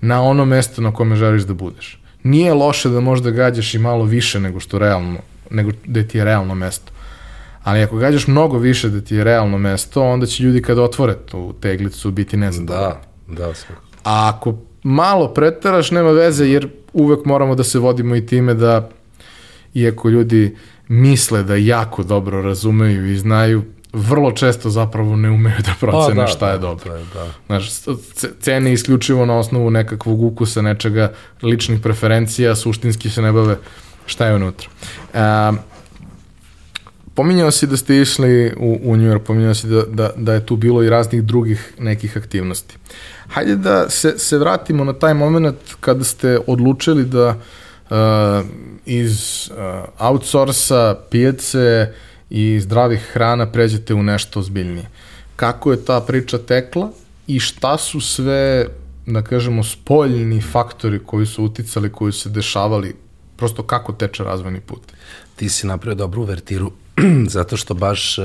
na 0.00 0.22
ono 0.22 0.44
mesto 0.44 0.82
na 0.82 0.92
kome 0.94 1.16
želiš 1.16 1.42
da 1.42 1.54
budeš. 1.54 2.03
Nije 2.24 2.54
loše 2.54 2.88
da 2.88 3.00
možda 3.00 3.30
gađaš 3.30 3.74
i 3.74 3.78
malo 3.78 4.04
više 4.04 4.40
nego 4.40 4.60
što 4.60 4.78
realno, 4.78 5.18
nego 5.50 5.70
da 5.84 6.02
ti 6.02 6.18
je 6.18 6.24
realno 6.24 6.54
mesto. 6.54 6.92
Ali 7.62 7.82
ako 7.82 7.96
gađaš 7.96 8.26
mnogo 8.26 8.58
više 8.58 8.88
da 8.88 9.00
ti 9.00 9.14
je 9.14 9.24
realno 9.24 9.58
mesto, 9.58 10.02
onda 10.02 10.26
će 10.26 10.42
ljudi 10.42 10.62
kad 10.62 10.78
otvore 10.78 11.14
tu 11.14 11.54
teglicu 11.60 12.10
biti 12.10 12.36
nezadovoljni. 12.36 12.94
Da, 13.28 13.46
da, 13.46 13.54
sve. 13.54 13.74
A 14.04 14.32
ako 14.34 14.54
malo 14.82 15.28
pretaraš, 15.34 15.90
nema 15.90 16.10
veze, 16.10 16.46
jer 16.46 16.68
uvek 16.92 17.24
moramo 17.24 17.54
da 17.54 17.64
se 17.64 17.78
vodimo 17.78 18.16
i 18.16 18.26
time 18.26 18.54
da 18.54 18.88
iako 19.74 20.08
ljudi 20.08 20.56
misle 20.88 21.42
da 21.42 21.56
jako 21.56 22.02
dobro 22.02 22.42
razumeju 22.42 23.12
i 23.12 23.16
znaju, 23.16 23.64
vrlo 23.94 24.32
često 24.32 24.70
zapravo 24.70 25.16
ne 25.16 25.30
umeju 25.30 25.56
da 25.58 25.74
procene 25.80 26.16
pa, 26.16 26.22
da, 26.22 26.26
šta 26.26 26.50
je 26.50 26.58
da, 26.58 26.58
dobro. 26.58 26.92
Da, 26.92 26.98
da. 26.98 27.26
Znaš, 27.46 27.70
cene 28.40 28.72
isključivo 28.72 29.26
na 29.26 29.38
osnovu 29.38 29.70
nekakvog 29.70 30.22
ukusa, 30.22 30.62
nečega, 30.62 31.12
ličnih 31.42 31.80
preferencija, 31.80 32.56
suštinski 32.56 33.10
se 33.10 33.22
ne 33.22 33.32
bave 33.32 33.56
šta 34.06 34.26
je 34.26 34.34
unutra. 34.34 34.68
Um, 35.14 35.58
pominjao 37.14 37.50
si 37.50 37.66
da 37.66 37.76
ste 37.76 38.00
išli 38.00 38.54
u, 38.56 38.78
u 38.82 38.96
New 38.96 39.12
York, 39.12 39.18
pominjao 39.18 39.54
si 39.54 39.66
da, 39.66 39.82
da, 39.82 40.10
da 40.16 40.34
je 40.34 40.46
tu 40.46 40.56
bilo 40.56 40.82
i 40.82 40.90
raznih 40.90 41.22
drugih 41.22 41.74
nekih 41.78 42.16
aktivnosti. 42.16 42.76
Hajde 43.28 43.56
da 43.56 43.90
se, 43.90 44.18
se 44.18 44.38
vratimo 44.38 44.84
na 44.84 44.92
taj 44.92 45.14
moment 45.14 45.56
kada 45.80 46.04
ste 46.04 46.38
odlučili 46.46 47.04
da 47.04 47.28
uh, 47.90 47.96
iz 48.86 49.48
uh, 49.50 49.56
outsourca, 49.98 50.96
pijace 51.10 51.92
i 52.34 52.60
zdravih 52.60 53.00
hrana 53.12 53.46
pređete 53.46 53.94
u 53.94 54.02
nešto 54.02 54.40
ozbiljnije. 54.40 54.88
Kako 55.36 55.72
je 55.72 55.84
ta 55.84 56.00
priča 56.00 56.38
tekla 56.38 56.90
i 57.26 57.40
šta 57.40 57.78
su 57.78 58.00
sve, 58.00 58.66
da 59.06 59.22
kažemo, 59.22 59.64
spoljni 59.64 60.40
faktori 60.42 60.98
koji 61.06 61.26
su 61.26 61.44
uticali, 61.44 61.92
koji 61.92 62.12
su 62.12 62.20
se 62.20 62.28
dešavali, 62.28 62.96
prosto 63.36 63.62
kako 63.62 63.92
teče 63.92 64.24
razvojni 64.24 64.60
put? 64.60 64.80
Ti 65.36 65.48
si 65.48 65.66
napravio 65.66 65.94
dobru 65.94 66.22
uvertiru 66.22 66.72
zato 67.36 67.56
što 67.56 67.74
baš 67.74 68.18
uh, 68.18 68.24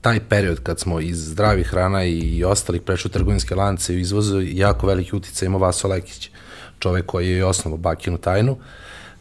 taj 0.00 0.20
period 0.20 0.60
kad 0.62 0.80
smo 0.80 1.00
iz 1.00 1.28
zdravih 1.28 1.66
hrana 1.66 2.04
i 2.04 2.44
ostalih 2.44 2.82
prešli 2.82 3.10
trgovinske 3.10 3.54
lance 3.54 3.94
i 3.94 4.00
izvozu, 4.00 4.40
jako 4.40 4.86
veliki 4.86 5.16
uticaj 5.16 5.46
ima 5.46 5.58
Vaso 5.58 5.88
Lekić, 5.88 6.30
čovek 6.78 7.06
koji 7.06 7.28
je 7.28 7.44
osnovo 7.44 7.76
Bakinu 7.76 8.18
tajnu. 8.18 8.58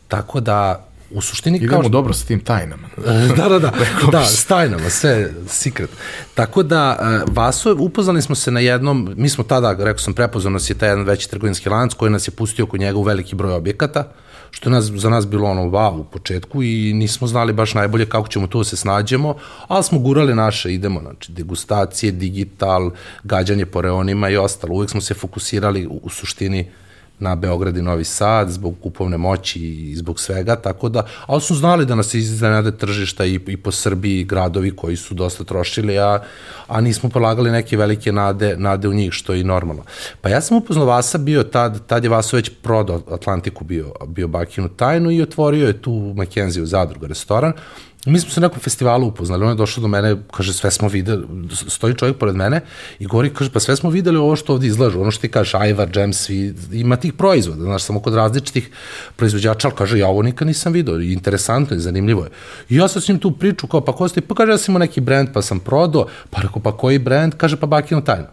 Tako 0.07 0.39
da, 0.39 0.86
u 1.11 1.21
suštini 1.21 1.57
Idemo 1.57 1.71
kao 1.71 1.81
što... 1.81 1.89
dobro 1.89 2.13
sa 2.13 2.25
tim 2.25 2.39
tajnama. 2.39 2.87
da, 3.37 3.49
da, 3.49 3.59
da, 3.59 3.71
da, 4.11 4.25
s 4.25 4.45
tajnama, 4.45 4.89
sve 4.89 5.33
secret. 5.47 5.89
Tako 6.33 6.63
da, 6.63 6.97
uh, 7.25 7.35
Vaso, 7.35 7.75
upoznali 7.79 8.21
smo 8.21 8.35
se 8.35 8.51
na 8.51 8.59
jednom, 8.59 9.13
mi 9.17 9.29
smo 9.29 9.43
tada, 9.43 9.71
rekao 9.71 9.99
sam, 9.99 10.13
prepoznao 10.13 10.51
nas 10.51 10.69
je 10.69 10.73
taj 10.73 10.89
jedan 10.89 11.05
veći 11.05 11.29
trgovinski 11.29 11.69
lanac 11.69 11.93
koji 11.93 12.11
nas 12.11 12.27
je 12.27 12.31
pustio 12.31 12.65
kod 12.65 12.79
njega 12.79 12.97
u 12.97 13.03
veliki 13.03 13.35
broj 13.35 13.53
objekata, 13.53 14.11
što 14.51 14.69
je 14.69 14.73
nas, 14.73 14.85
za 14.85 15.09
nas 15.09 15.27
bilo 15.27 15.49
ono 15.49 15.61
wow 15.61 15.99
u 15.99 16.03
početku 16.03 16.63
i 16.63 16.93
nismo 16.93 17.27
znali 17.27 17.53
baš 17.53 17.73
najbolje 17.73 18.05
kako 18.05 18.27
ćemo 18.27 18.47
to 18.47 18.57
da 18.57 18.63
se 18.63 18.77
snađemo, 18.77 19.35
ali 19.67 19.83
smo 19.83 19.99
gurali 19.99 20.35
naše, 20.35 20.73
idemo, 20.73 21.01
znači, 21.01 21.31
degustacije, 21.31 22.11
digital, 22.11 22.91
gađanje 23.23 23.65
po 23.65 23.81
reonima 23.81 24.29
i 24.29 24.37
ostalo. 24.37 24.73
Uvijek 24.73 24.89
smo 24.89 25.01
se 25.01 25.13
fokusirali 25.13 25.87
u, 25.87 25.99
u 26.03 26.09
suštini 26.09 26.61
uh, 26.61 26.86
na 27.19 27.35
Beograd 27.35 27.77
i 27.77 27.81
Novi 27.81 28.03
Sad 28.03 28.49
zbog 28.49 28.75
kupovne 28.83 29.17
moći 29.17 29.59
i 29.59 29.95
zbog 29.95 30.19
svega, 30.19 30.55
tako 30.55 30.89
da, 30.89 31.05
ali 31.25 31.41
su 31.41 31.55
znali 31.55 31.85
da 31.85 31.95
nas 31.95 32.13
iznenade 32.13 32.71
tržišta 32.77 33.25
i, 33.25 33.39
i 33.47 33.57
po 33.57 33.71
Srbiji 33.71 34.23
gradovi 34.23 34.75
koji 34.75 34.95
su 34.95 35.13
dosta 35.13 35.43
trošili, 35.43 35.99
a, 35.99 36.19
a 36.67 36.81
nismo 36.81 37.09
polagali 37.09 37.51
neke 37.51 37.77
velike 37.77 38.11
nade, 38.11 38.55
nade 38.57 38.87
u 38.87 38.93
njih, 38.93 39.13
što 39.13 39.33
je 39.33 39.39
i 39.39 39.43
normalno. 39.43 39.83
Pa 40.21 40.29
ja 40.29 40.41
sam 40.41 40.57
upoznao 40.57 40.85
Vasa 40.85 41.17
bio 41.17 41.43
tad, 41.43 41.87
tad 41.87 42.03
je 42.03 42.09
Vaso 42.09 42.35
već 42.35 42.51
prodao 42.61 43.01
Atlantiku 43.11 43.63
bio, 43.63 43.93
bio 44.07 44.27
Bakinu 44.27 44.69
tajnu 44.69 45.11
i 45.11 45.21
otvorio 45.21 45.67
je 45.67 45.81
tu 45.81 46.13
Mackenzie 46.15 46.63
u 46.63 46.65
zadruga 46.65 47.07
restoran, 47.07 47.53
Mi 48.07 48.19
smo 48.19 48.29
se 48.29 48.41
na 48.41 48.47
nekom 48.47 48.61
festivalu 48.61 49.07
upoznali, 49.07 49.43
on 49.43 49.49
je 49.49 49.55
došao 49.55 49.81
do 49.81 49.87
mene, 49.87 50.15
kaže, 50.31 50.53
sve 50.53 50.71
smo 50.71 50.87
videli, 50.87 51.25
stoji 51.67 51.93
čovjek 51.93 52.17
pored 52.17 52.35
mene 52.35 52.61
i 52.99 53.05
govori, 53.05 53.33
kaže, 53.33 53.51
pa 53.51 53.59
sve 53.59 53.75
smo 53.75 53.89
videli 53.89 54.17
ovo 54.17 54.35
što 54.35 54.53
ovde 54.53 54.67
izlažu, 54.67 55.01
ono 55.01 55.11
što 55.11 55.21
ti 55.21 55.31
kažeš, 55.31 55.53
Ajvar, 55.53 55.89
Džem, 55.91 56.13
svi, 56.13 56.53
ima 56.71 56.95
tih 56.95 57.13
proizvoda, 57.13 57.63
znaš, 57.63 57.83
samo 57.83 57.99
kod 57.99 58.13
različitih 58.13 58.69
proizvođača, 59.15 59.67
ali 59.67 59.77
kaže, 59.77 59.99
ja 59.99 60.07
ovo 60.07 60.21
nikad 60.21 60.47
nisam 60.47 60.73
vidio, 60.73 60.99
interesantno 60.99 61.77
i 61.77 61.79
zanimljivo 61.79 62.23
je. 62.23 62.29
I 62.69 62.75
ja 62.75 62.87
sam 62.87 63.01
s 63.01 63.07
njim 63.07 63.19
tu 63.19 63.31
priču, 63.31 63.67
kao, 63.67 63.81
pa 63.81 63.91
ko 63.91 64.07
ste, 64.07 64.21
pa 64.21 64.35
kaže, 64.35 64.51
ja 64.51 64.57
sam 64.57 64.71
imao 64.71 64.79
neki 64.79 65.01
brend, 65.01 65.29
pa 65.33 65.41
sam 65.41 65.59
prodao, 65.59 66.07
pa 66.29 66.41
rekao, 66.41 66.61
pa 66.61 66.77
koji 66.77 66.99
brend, 66.99 67.35
kaže, 67.37 67.55
pa 67.55 67.67
Bakino 67.67 68.01
tajno. 68.01 68.27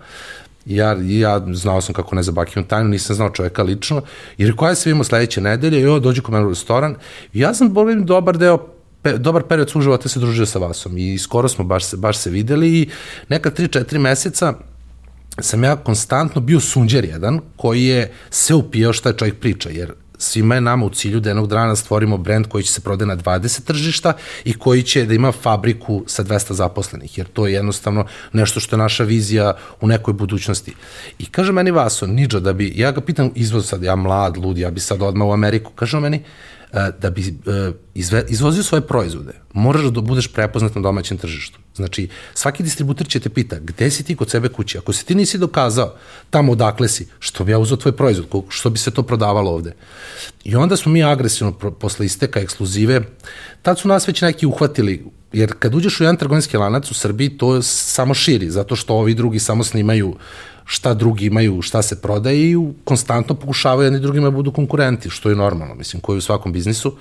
Ja, 0.66 0.96
ja 1.00 1.40
znao 1.52 1.80
sam 1.80 1.94
kako 1.94 2.14
ne 2.14 2.22
za 2.22 2.32
Bakinu 2.32 2.66
tajnu, 2.66 2.88
nisam 2.88 3.16
znao 3.16 3.30
čoveka 3.30 3.62
lično, 3.62 4.02
i 4.38 4.46
rekao, 4.46 4.68
ja 4.68 4.74
se 4.74 4.88
vidimo 4.90 5.04
sledeće 5.04 5.40
nedelje, 5.40 5.80
i 5.80 5.86
ovo 5.86 5.98
dođe 5.98 6.22
kod 6.22 6.32
mene 6.32 6.46
u 6.46 6.48
restoran, 6.48 6.94
i 7.32 7.40
ja 7.40 7.54
sam, 7.54 7.72
bolim, 7.72 8.06
dobar 8.06 8.38
deo 8.38 8.73
pe, 9.04 9.18
dobar 9.18 9.42
period 9.42 9.70
svog 9.70 9.82
života 9.82 10.08
se 10.08 10.20
družio 10.20 10.46
sa 10.46 10.58
Vasom 10.58 10.98
i 10.98 11.18
skoro 11.18 11.48
smo 11.48 11.64
baš 11.64 11.84
se, 11.84 11.96
baš 11.96 12.16
se 12.18 12.30
videli 12.30 12.78
i 12.78 12.88
neka 13.28 13.50
3-4 13.50 13.98
meseca 13.98 14.54
sam 15.40 15.64
ja 15.64 15.76
konstantno 15.76 16.40
bio 16.40 16.60
sunđer 16.60 17.04
jedan 17.04 17.40
koji 17.56 17.84
je 17.84 18.12
sve 18.30 18.56
upijao 18.56 18.92
šta 18.92 19.08
je 19.08 19.16
čovjek 19.16 19.40
priča, 19.40 19.70
jer 19.70 19.92
svima 20.18 20.54
je 20.54 20.60
nama 20.60 20.86
u 20.86 20.90
cilju 20.90 21.20
da 21.20 21.30
jednog 21.30 21.48
dana 21.48 21.76
stvorimo 21.76 22.18
brend 22.18 22.46
koji 22.46 22.64
će 22.64 22.72
se 22.72 22.80
prode 22.80 23.06
na 23.06 23.16
20 23.16 23.64
tržišta 23.64 24.12
i 24.44 24.54
koji 24.54 24.82
će 24.82 25.04
da 25.06 25.14
ima 25.14 25.32
fabriku 25.32 26.04
sa 26.06 26.24
200 26.24 26.52
zaposlenih, 26.52 27.18
jer 27.18 27.26
to 27.26 27.46
je 27.46 27.52
jednostavno 27.52 28.06
nešto 28.32 28.60
što 28.60 28.76
je 28.76 28.78
naša 28.78 29.04
vizija 29.04 29.56
u 29.80 29.86
nekoj 29.86 30.14
budućnosti. 30.14 30.74
I 31.18 31.26
kaže 31.26 31.52
meni 31.52 31.70
Vaso, 31.70 32.06
Niđo, 32.06 32.40
da 32.40 32.52
bi, 32.52 32.72
ja 32.76 32.92
ga 32.92 33.00
pitam, 33.00 33.30
izvoz 33.34 33.68
sad, 33.68 33.82
ja 33.82 33.96
mlad, 33.96 34.36
lud, 34.36 34.58
ja 34.58 34.70
bi 34.70 34.80
sad 34.80 35.02
odmah 35.02 35.28
u 35.28 35.32
Ameriku, 35.32 35.72
kaže 35.74 36.00
meni, 36.00 36.22
E, 36.63 36.63
da 37.00 37.10
bi 37.10 37.22
e, 37.28 37.72
izve, 37.94 38.24
izvozio 38.28 38.62
svoje 38.62 38.80
proizvode, 38.80 39.32
moraš 39.54 39.84
da 39.84 40.00
budeš 40.00 40.28
prepoznat 40.28 40.74
na 40.74 40.82
domaćem 40.82 41.18
tržištu. 41.18 41.58
Znači, 41.74 42.08
svaki 42.34 42.62
distributer 42.62 43.08
će 43.08 43.20
te 43.20 43.28
pita 43.28 43.58
gde 43.58 43.90
si 43.90 44.04
ti 44.04 44.16
kod 44.16 44.30
sebe 44.30 44.48
kući. 44.48 44.78
Ako 44.78 44.92
se 44.92 45.04
ti 45.04 45.14
nisi 45.14 45.38
dokazao 45.38 45.94
tamo 46.30 46.52
odakle 46.52 46.88
si, 46.88 47.06
što 47.18 47.44
bi 47.44 47.52
ja 47.52 47.58
uzao 47.58 47.76
tvoj 47.76 47.92
proizvod, 47.96 48.44
što 48.48 48.70
bi 48.70 48.78
se 48.78 48.90
to 48.90 49.02
prodavalo 49.02 49.50
ovde. 49.50 49.72
I 50.44 50.56
onda 50.56 50.76
smo 50.76 50.92
mi 50.92 51.04
agresivno 51.04 51.52
posle 51.52 52.06
isteka 52.06 52.40
ekskluzive, 52.40 53.00
tad 53.62 53.78
su 53.78 53.88
nas 53.88 54.08
već 54.08 54.22
neki 54.22 54.46
uhvatili, 54.46 55.04
jer 55.32 55.52
kad 55.58 55.74
uđeš 55.74 56.00
u 56.00 56.04
jedan 56.04 56.16
trgovinski 56.16 56.56
lanac 56.56 56.90
u 56.90 56.94
Srbiji, 56.94 57.38
to 57.38 57.62
samo 57.62 58.14
širi, 58.14 58.50
zato 58.50 58.76
što 58.76 58.94
ovi 58.94 59.14
drugi 59.14 59.38
samo 59.38 59.64
snimaju 59.64 60.16
šta 60.64 60.94
drugi 60.94 61.26
imaju, 61.26 61.62
šta 61.62 61.82
se 61.82 62.00
prodaje 62.00 62.50
i 62.50 62.56
konstantno 62.84 63.34
pokušavaju 63.34 63.86
jedni 63.86 64.00
drugima 64.00 64.30
da 64.30 64.36
budu 64.36 64.52
konkurenti, 64.52 65.10
što 65.10 65.30
je 65.30 65.36
normalno, 65.36 65.74
mislim, 65.74 66.00
koji 66.00 66.18
u 66.18 66.20
svakom 66.20 66.52
biznisu. 66.52 66.96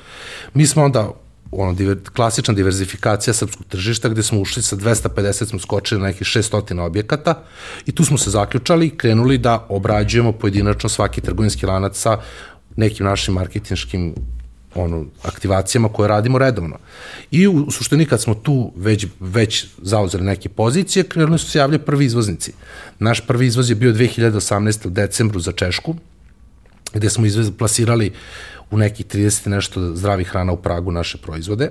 Mi 0.53 0.67
smo 0.67 0.83
onda 0.83 1.11
ono, 1.51 1.73
diver, 1.73 1.97
klasična 2.13 2.53
diverzifikacija 2.53 3.33
srpskog 3.33 3.65
tržišta 3.65 4.09
gde 4.09 4.23
smo 4.23 4.41
ušli 4.41 4.63
sa 4.63 4.75
250, 4.75 5.49
smo 5.49 5.59
skočili 5.59 6.01
na 6.01 6.07
nekih 6.07 6.27
600 6.27 6.81
objekata 6.81 7.43
i 7.85 7.91
tu 7.91 8.05
smo 8.05 8.17
se 8.17 8.29
zaključali 8.29 8.87
i 8.87 8.97
krenuli 8.97 9.37
da 9.37 9.65
obrađujemo 9.69 10.31
pojedinačno 10.31 10.89
svaki 10.89 11.21
trgovinski 11.21 11.65
lanac 11.65 11.97
sa 11.97 12.17
nekim 12.75 13.05
našim 13.05 13.33
marketinškim 13.33 14.15
ono, 14.75 15.05
aktivacijama 15.23 15.89
koje 15.89 16.07
radimo 16.07 16.37
redovno. 16.37 16.77
I 17.31 17.47
u, 17.47 17.71
suštini 17.71 18.05
kad 18.05 18.21
smo 18.21 18.35
tu 18.35 18.73
već, 18.75 19.05
već 19.19 19.65
zauzeli 19.77 20.23
neke 20.23 20.49
pozicije, 20.49 21.03
krenuli 21.03 21.39
su 21.39 21.51
se 21.51 21.59
javljaju 21.59 21.85
prvi 21.85 22.05
izvoznici. 22.05 22.53
Naš 22.99 23.27
prvi 23.27 23.47
izvoz 23.47 23.69
je 23.69 23.75
bio 23.75 23.93
2018. 23.93 24.87
u 24.87 24.89
decembru 24.89 25.39
za 25.39 25.51
Češku, 25.51 25.95
gde 26.93 27.09
smo 27.09 27.25
izvez, 27.25 27.51
plasirali 27.57 28.11
u 28.73 28.77
nekih 28.77 29.05
30 29.05 29.47
nešto 29.47 29.95
zdravih 29.95 30.27
hrana 30.27 30.53
u 30.53 30.57
Pragu 30.57 30.91
naše 30.91 31.17
proizvode. 31.17 31.69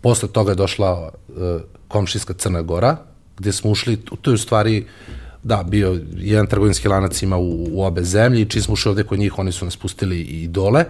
Posle 0.00 0.28
toga 0.28 0.52
je 0.52 0.54
došla 0.54 1.12
uh, 1.28 1.60
komšinska 1.88 2.34
Crna 2.34 2.62
Gora, 2.62 2.96
gde 3.38 3.52
smo 3.52 3.70
ušli, 3.70 3.96
to 3.96 4.30
je 4.30 4.34
u 4.34 4.38
stvari 4.38 4.86
da, 5.42 5.62
bio 5.62 6.00
jedan 6.16 6.46
trgovinski 6.46 6.88
lanac 6.88 7.22
ima 7.22 7.36
u, 7.36 7.66
u 7.70 7.84
obe 7.84 8.02
zemlje 8.02 8.42
i 8.42 8.48
čim 8.48 8.62
smo 8.62 8.72
ušli 8.72 8.88
ovde 8.88 9.04
kod 9.04 9.18
njih, 9.18 9.38
oni 9.38 9.52
su 9.52 9.64
nas 9.64 9.76
pustili 9.76 10.20
i 10.20 10.48
dole. 10.48 10.84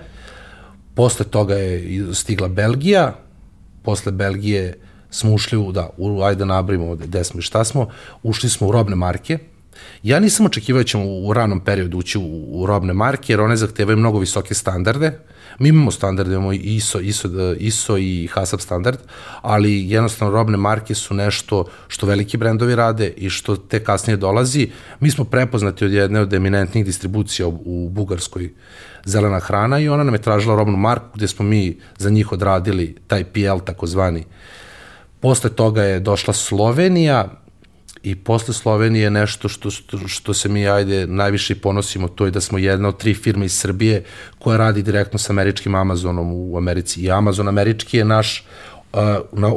Posle 0.94 1.26
toga 1.26 1.54
je 1.54 2.14
stigla 2.14 2.48
Belgija, 2.48 3.14
posle 3.82 4.12
Belgije 4.12 4.78
smo 5.10 5.34
ušli 5.34 5.58
u, 5.58 5.72
da, 5.72 5.90
u, 5.96 6.22
ajde 6.22 6.38
da 6.38 6.44
nabrimo 6.44 6.96
gde 6.96 7.24
smo 7.24 7.40
i 7.40 7.42
šta 7.42 7.64
smo, 7.64 7.88
ušli 8.22 8.50
smo 8.50 8.68
u 8.68 8.72
robne 8.72 8.96
marke, 8.96 9.38
Ja 10.02 10.20
nisam 10.20 10.46
očekivao 10.46 10.82
da 10.82 10.88
ćemo 10.88 11.04
u 11.04 11.32
ranom 11.32 11.60
periodu 11.60 11.98
ući 11.98 12.18
u, 12.18 12.44
u 12.52 12.66
robne 12.66 12.92
marke, 12.92 13.32
jer 13.32 13.40
one 13.40 13.56
zahtevaju 13.56 13.96
mnogo 13.96 14.18
visoke 14.18 14.54
standarde. 14.54 15.18
Mi 15.58 15.68
imamo 15.68 15.90
standarde, 15.90 16.34
imamo 16.34 16.52
ISO, 16.52 17.00
ISO, 17.00 17.28
ISO 17.58 17.98
i 17.98 18.28
HACCP 18.32 18.60
standard, 18.60 18.98
ali 19.42 19.90
jednostavno 19.90 20.34
robne 20.34 20.56
marke 20.56 20.94
su 20.94 21.14
nešto 21.14 21.64
što 21.88 22.06
veliki 22.06 22.36
brendovi 22.36 22.74
rade 22.74 23.12
i 23.16 23.30
što 23.30 23.56
te 23.56 23.84
kasnije 23.84 24.16
dolazi. 24.16 24.70
Mi 25.00 25.10
smo 25.10 25.24
prepoznati 25.24 25.84
od 25.84 25.92
jedne 25.92 26.20
od 26.20 26.32
eminentnih 26.32 26.84
distribucija 26.84 27.46
u, 27.46 27.62
u 27.64 27.88
Bugarskoj 27.88 28.50
zelena 29.04 29.40
hrana 29.40 29.80
i 29.80 29.88
ona 29.88 30.04
nam 30.04 30.14
je 30.14 30.22
tražila 30.22 30.56
robnu 30.56 30.76
marku 30.76 31.06
gde 31.14 31.28
smo 31.28 31.44
mi 31.44 31.78
za 31.98 32.10
njih 32.10 32.32
odradili 32.32 32.96
taj 33.06 33.24
PL 33.24 33.58
takozvani. 33.64 34.24
Posle 35.20 35.50
toga 35.50 35.82
je 35.82 36.00
došla 36.00 36.34
Slovenija, 36.34 37.41
i 38.02 38.14
posle 38.14 38.54
Slovenije 38.54 39.10
nešto 39.10 39.48
što, 39.48 39.70
što, 39.70 40.08
što 40.08 40.34
se 40.34 40.48
mi 40.48 40.68
ajde 40.68 41.06
najviše 41.06 41.54
ponosimo, 41.54 42.08
to 42.08 42.24
je 42.24 42.30
da 42.30 42.40
smo 42.40 42.58
jedna 42.58 42.88
od 42.88 42.96
tri 42.96 43.14
firme 43.14 43.46
iz 43.46 43.58
Srbije 43.58 44.04
koja 44.38 44.56
radi 44.56 44.82
direktno 44.82 45.18
sa 45.18 45.32
američkim 45.32 45.74
Amazonom 45.74 46.32
u 46.32 46.56
Americi. 46.56 47.00
I 47.00 47.10
Amazon 47.10 47.48
američki 47.48 47.98
je 47.98 48.04
naš 48.04 48.46
uh, 48.92 49.00
na 49.32 49.52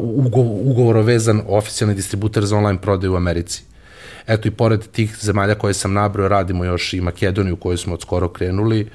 ugovor 0.63 0.97
vezan 0.97 1.41
oficijalni 1.47 1.95
distributer 1.95 2.45
za 2.45 2.57
online 2.57 2.81
prodaju 2.81 3.13
u 3.13 3.17
Americi. 3.17 3.63
Eto 4.27 4.47
i 4.47 4.51
pored 4.51 4.87
tih 4.91 5.17
zemalja 5.21 5.55
koje 5.55 5.73
sam 5.73 5.93
nabrao, 5.93 6.27
radimo 6.27 6.65
još 6.65 6.93
i 6.93 7.01
Makedoniju 7.01 7.55
koju 7.55 7.77
smo 7.77 7.93
od 7.93 8.01
skoro 8.01 8.29
krenuli. 8.29 8.89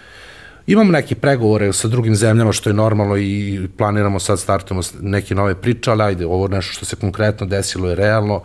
Imamo 0.67 0.93
neke 0.93 1.15
pregovore 1.15 1.73
sa 1.73 1.89
drugim 1.89 2.17
zemljama 2.17 2.53
što 2.53 2.71
je 2.71 2.75
normalno 2.75 3.17
i 3.17 3.69
planiramo 3.77 4.21
sad 4.21 4.41
startujemo 4.41 4.83
neke 5.01 5.35
nove 5.35 5.55
priče, 5.55 5.91
ali 5.91 6.03
ajde, 6.03 6.27
ovo 6.27 6.49
nešto 6.49 6.73
što 6.73 6.85
se 6.85 6.97
konkretno 6.97 7.47
desilo 7.47 7.89
je 7.89 7.95
realno 7.95 8.43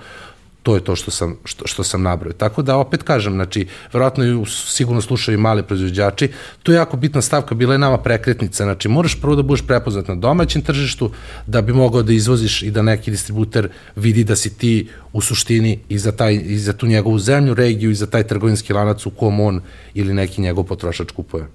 to 0.65 0.75
je 0.75 0.81
to 0.81 0.95
što 0.95 1.11
sam, 1.11 1.35
što, 1.43 1.67
što 1.67 1.83
sam 1.83 2.01
nabrao. 2.01 2.33
Tako 2.33 2.61
da 2.61 2.77
opet 2.77 3.03
kažem, 3.03 3.33
znači, 3.33 3.67
verovatno 3.93 4.23
ju 4.23 4.45
sigurno 4.45 5.01
slušaju 5.01 5.37
i 5.37 5.41
mali 5.41 5.63
proizvođači, 5.63 6.29
to 6.63 6.71
je 6.71 6.75
jako 6.75 6.97
bitna 6.97 7.21
stavka, 7.21 7.55
bila 7.55 7.73
je 7.73 7.79
nama 7.79 7.97
prekretnica, 7.97 8.63
znači 8.63 8.89
moraš 8.89 9.21
prvo 9.21 9.35
da 9.35 9.43
budeš 9.43 9.61
prepoznat 9.67 10.07
na 10.07 10.15
domaćem 10.15 10.61
tržištu, 10.61 11.11
da 11.47 11.61
bi 11.61 11.73
mogao 11.73 12.01
da 12.03 12.13
izvoziš 12.13 12.63
i 12.63 12.71
da 12.71 12.81
neki 12.81 13.11
distributer 13.11 13.69
vidi 13.95 14.23
da 14.23 14.35
si 14.35 14.57
ti 14.57 14.89
u 15.13 15.21
suštini 15.21 15.79
i 15.89 15.97
za, 15.97 16.11
taj, 16.11 16.33
i 16.33 16.57
za 16.57 16.73
tu 16.73 16.87
njegovu 16.87 17.19
zemlju, 17.19 17.53
regiju 17.53 17.91
i 17.91 17.95
za 17.95 18.07
taj 18.07 18.23
trgovinski 18.27 18.73
lanac 18.73 19.05
u 19.05 19.09
kom 19.09 19.39
on 19.39 19.61
ili 19.93 20.13
neki 20.13 20.41
njegov 20.41 20.63
potrošač 20.63 21.11
kupuje. 21.11 21.45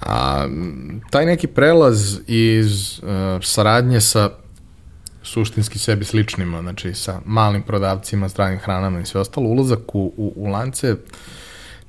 A 0.00 0.46
taj 1.10 1.26
neki 1.26 1.46
prelaz 1.46 2.20
iz 2.26 2.98
uh, 2.98 3.08
saradnje 3.42 4.00
sa 4.00 4.30
suštinski 5.24 5.78
sebi 5.78 6.04
sličnima, 6.04 6.62
znači 6.62 6.94
sa 6.94 7.20
malim 7.24 7.62
prodavcima, 7.62 8.28
zdravim 8.28 8.58
hranama 8.58 9.00
i 9.00 9.06
sve 9.06 9.20
ostalo, 9.20 9.48
ulazak 9.48 9.94
u, 9.94 10.12
u, 10.16 10.32
u 10.36 10.46
lance 10.46 10.96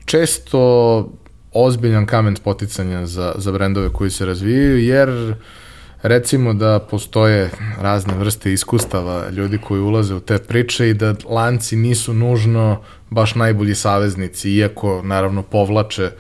često 0.06 1.12
ozbiljan 1.54 2.06
kamen 2.06 2.36
spoticanja 2.36 3.06
za, 3.06 3.34
za 3.38 3.52
brendove 3.52 3.89
koji 3.89 4.10
se 4.10 4.26
razvijaju, 4.26 4.80
jer 4.80 5.36
recimo 6.02 6.54
da 6.54 6.80
postoje 6.80 7.50
razne 7.80 8.13
vrste 8.13 8.54
iskustava 8.54 9.30
ljudi 9.30 9.58
koji 9.58 9.82
ulaze 9.82 10.13
u 10.15 10.19
te 10.19 10.38
priče 10.38 10.89
i 10.89 10.93
da 10.93 11.15
lanci 11.30 11.76
nisu 11.76 12.13
nužno 12.13 12.82
baš 13.10 13.36
najbolji 13.36 13.76
saveznici, 13.76 14.52
iako 14.52 15.02
naravno 15.04 15.41
povlače 15.41 16.12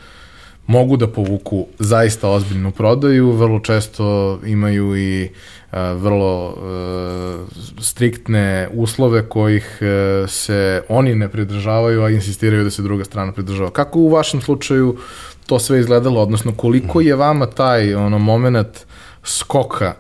mogu 0.67 0.97
da 0.97 1.07
povuku 1.07 1.67
zaista 1.79 2.29
ozbiljnu 2.29 2.71
prodaju, 2.71 3.31
vrlo 3.31 3.59
često 3.59 4.39
imaju 4.45 4.97
i 4.97 5.29
vrlo 5.75 6.55
e, 6.57 7.81
striktne 7.81 8.69
uslove 8.73 9.29
kojih 9.29 9.79
e, 9.81 10.27
se 10.27 10.81
oni 10.89 11.15
ne 11.15 11.29
pridržavaju, 11.29 12.03
a 12.03 12.09
insistiraju 12.09 12.63
da 12.63 12.71
se 12.71 12.81
druga 12.81 13.05
strana 13.05 13.31
pridržava. 13.31 13.69
Kako 13.71 13.99
u 13.99 14.09
vašem 14.09 14.41
slučaju 14.41 14.97
to 15.45 15.59
sve 15.59 15.79
izgledalo, 15.79 16.21
odnosno 16.21 16.53
koliko 16.57 17.01
je 17.01 17.15
vama 17.15 17.45
taj 17.45 17.95
ono 17.95 18.19
moment 18.19 18.85
skoka 19.23 19.93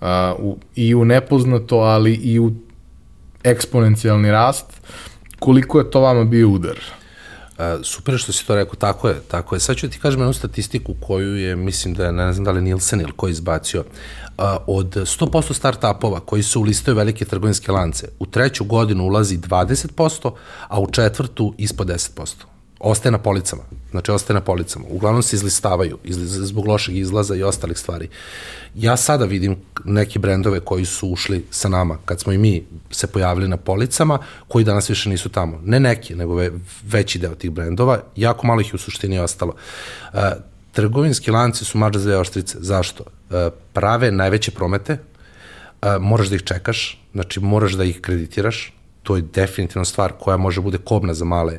uh, 0.00 0.06
u, 0.38 0.58
i 0.74 0.94
u 0.94 1.04
nepoznato, 1.04 1.76
ali 1.76 2.14
i 2.14 2.40
u 2.40 2.52
eksponencijalni 3.44 4.30
rast, 4.30 4.66
koliko 5.38 5.78
je 5.78 5.90
to 5.90 6.00
vama 6.00 6.24
bio 6.24 6.48
udar? 6.48 6.76
Uh, 6.76 7.58
super 7.82 8.18
što 8.18 8.32
si 8.32 8.46
to 8.46 8.54
rekao, 8.54 8.74
tako 8.74 9.08
je, 9.08 9.20
tako 9.28 9.54
je. 9.54 9.60
Sad 9.60 9.76
ću 9.76 9.90
ti 9.90 9.98
kažem 9.98 10.20
jednu 10.20 10.32
statistiku 10.32 10.94
koju 11.00 11.36
je, 11.36 11.56
mislim 11.56 11.94
da 11.94 12.06
je, 12.06 12.12
ne 12.12 12.32
znam 12.32 12.44
da 12.44 12.50
li 12.50 12.62
Nielsen 12.62 13.00
ili 13.00 13.12
ko 13.16 13.28
izbacio, 13.28 13.84
od 14.66 14.96
100% 14.96 15.52
start-upova 15.52 16.20
koji 16.20 16.42
su 16.42 16.60
u 16.60 16.62
listaju 16.62 16.96
velike 16.96 17.24
trgovinske 17.24 17.72
lance, 17.72 18.08
u 18.18 18.26
treću 18.26 18.64
godinu 18.64 19.04
ulazi 19.04 19.38
20%, 19.38 20.32
a 20.68 20.80
u 20.80 20.90
četvrtu 20.90 21.54
ispod 21.58 21.86
10%. 21.86 22.34
Ostaje 22.80 23.12
na 23.12 23.18
policama. 23.18 23.62
Znači, 23.90 24.10
ostaje 24.10 24.34
na 24.34 24.40
policama. 24.40 24.84
Uglavnom 24.90 25.22
se 25.22 25.36
izlistavaju 25.36 25.98
izli, 26.04 26.26
zbog 26.26 26.66
lošeg 26.66 26.96
izlaza 26.96 27.34
i 27.34 27.42
ostalih 27.42 27.78
stvari. 27.78 28.08
Ja 28.74 28.96
sada 28.96 29.24
vidim 29.24 29.56
neke 29.84 30.18
brendove 30.18 30.60
koji 30.60 30.84
su 30.84 31.08
ušli 31.08 31.44
sa 31.50 31.68
nama, 31.68 31.98
kad 32.04 32.20
smo 32.20 32.32
i 32.32 32.38
mi 32.38 32.64
se 32.90 33.06
pojavili 33.06 33.48
na 33.48 33.56
policama, 33.56 34.18
koji 34.48 34.64
danas 34.64 34.90
više 34.90 35.10
nisu 35.10 35.28
tamo. 35.28 35.60
Ne 35.64 35.80
neki, 35.80 36.14
nego 36.14 36.34
ve, 36.34 36.50
veći 36.82 37.18
deo 37.18 37.34
tih 37.34 37.50
brendova. 37.50 38.00
Jako 38.16 38.46
malo 38.46 38.60
ih 38.60 38.74
u 38.74 38.78
suštini 38.78 39.18
ostalo. 39.18 39.54
Uh, 40.12 40.20
trgovinski 40.72 41.30
lanci 41.30 41.64
su 41.64 41.78
mađa 41.78 41.98
zve 41.98 42.18
oštrice. 42.18 42.58
Zašto? 42.60 43.04
E, 43.30 43.50
prave 43.72 44.10
najveće 44.10 44.50
promete, 44.50 44.92
e, 44.92 45.98
moraš 46.00 46.28
da 46.28 46.34
ih 46.34 46.42
čekaš, 46.42 47.00
znači 47.12 47.40
moraš 47.40 47.72
da 47.72 47.84
ih 47.84 48.00
kreditiraš, 48.00 48.72
to 49.02 49.16
je 49.16 49.22
definitivno 49.22 49.84
stvar 49.84 50.12
koja 50.20 50.36
može 50.36 50.60
bude 50.60 50.78
kobna 50.78 51.14
za 51.14 51.24
male, 51.24 51.58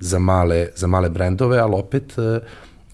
za 0.00 0.18
male, 0.18 0.68
za 0.74 0.86
male 0.86 1.10
brendove, 1.10 1.58
ali 1.58 1.74
opet 1.74 2.18
uh, 2.18 2.42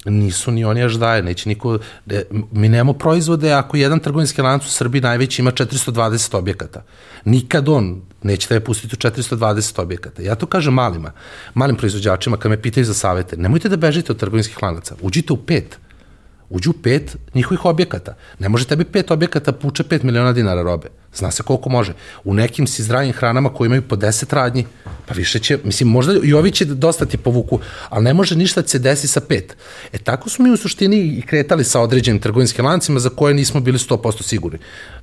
nisu 0.05 0.51
ni 0.51 0.65
oni 0.65 0.83
až 0.83 0.95
daje, 0.95 1.23
neće 1.23 1.49
niko, 1.49 1.79
de, 2.07 2.25
mi 2.53 2.69
nemamo 2.69 2.93
proizvode 2.93 3.53
ako 3.53 3.77
jedan 3.77 3.99
trgovinski 3.99 4.43
lanac 4.43 4.67
u 4.67 4.71
Srbiji 4.71 5.03
najveći 5.03 5.43
ima 5.43 5.53
420 5.53 6.37
objekata. 6.37 6.85
Nikad 7.25 7.69
on 7.69 8.03
neće 8.23 8.55
je 8.55 8.65
pustiti 8.65 8.95
u 8.95 9.11
420 9.11 9.81
objekata. 9.83 10.23
Ja 10.23 10.35
to 10.35 10.47
kažem 10.47 10.75
malima, 10.75 11.13
malim 11.55 11.77
proizvođačima 11.77 12.37
kad 12.37 12.51
me 12.51 12.63
pitaju 12.63 12.85
za 12.85 12.95
savete, 12.95 13.37
nemojte 13.37 13.69
da 13.69 13.77
bežite 13.77 14.13
od 14.13 14.19
trgovinskih 14.19 14.63
lanaca, 14.63 14.95
uđite 15.01 15.33
u 15.33 15.37
pet, 15.37 15.79
uđu 16.51 16.73
pet 16.73 17.17
njihovih 17.35 17.65
objekata. 17.65 18.17
Ne 18.39 18.49
može 18.49 18.67
tebi 18.67 18.85
pet 18.85 19.11
objekata 19.11 19.53
puče 19.53 19.83
5 19.83 20.05
miliona 20.05 20.33
dinara 20.33 20.63
robe. 20.63 20.89
Zna 21.17 21.31
se 21.31 21.43
koliko 21.43 21.69
može. 21.71 21.95
U 22.25 22.35
nekim 22.35 22.67
si 22.67 22.83
zdravim 22.83 23.13
hranama 23.13 23.49
koji 23.55 23.67
imaju 23.67 23.83
po 23.83 23.97
10 23.97 24.35
radnji, 24.35 24.67
pa 25.07 25.15
više 25.15 25.39
će, 25.39 25.59
mislim, 25.65 25.89
možda 25.89 26.15
i 26.23 26.33
ovi 26.33 26.51
će 26.51 26.65
dosta 26.65 27.07
ti 27.07 27.17
povuku, 27.17 27.59
ali 27.89 28.05
ne 28.05 28.15
može 28.15 28.37
ništa 28.37 28.63
da 28.63 28.69
se 28.69 28.79
desi 28.79 29.09
sa 29.09 29.21
pet. 29.21 29.57
E 29.93 29.99
tako 29.99 30.29
smo 30.29 30.45
mi 30.45 30.51
u 30.51 30.57
suštini 30.57 30.97
i 30.97 31.23
kretali 31.23 31.65
sa 31.65 31.81
određenim 31.81 32.21
trgovinskim 32.21 32.65
lancima 32.65 33.01
za 33.01 33.09
koje 33.09 33.35
nismo 33.35 33.61
bili 33.61 33.79
100% 33.79 34.23
sigurni. 34.23 34.59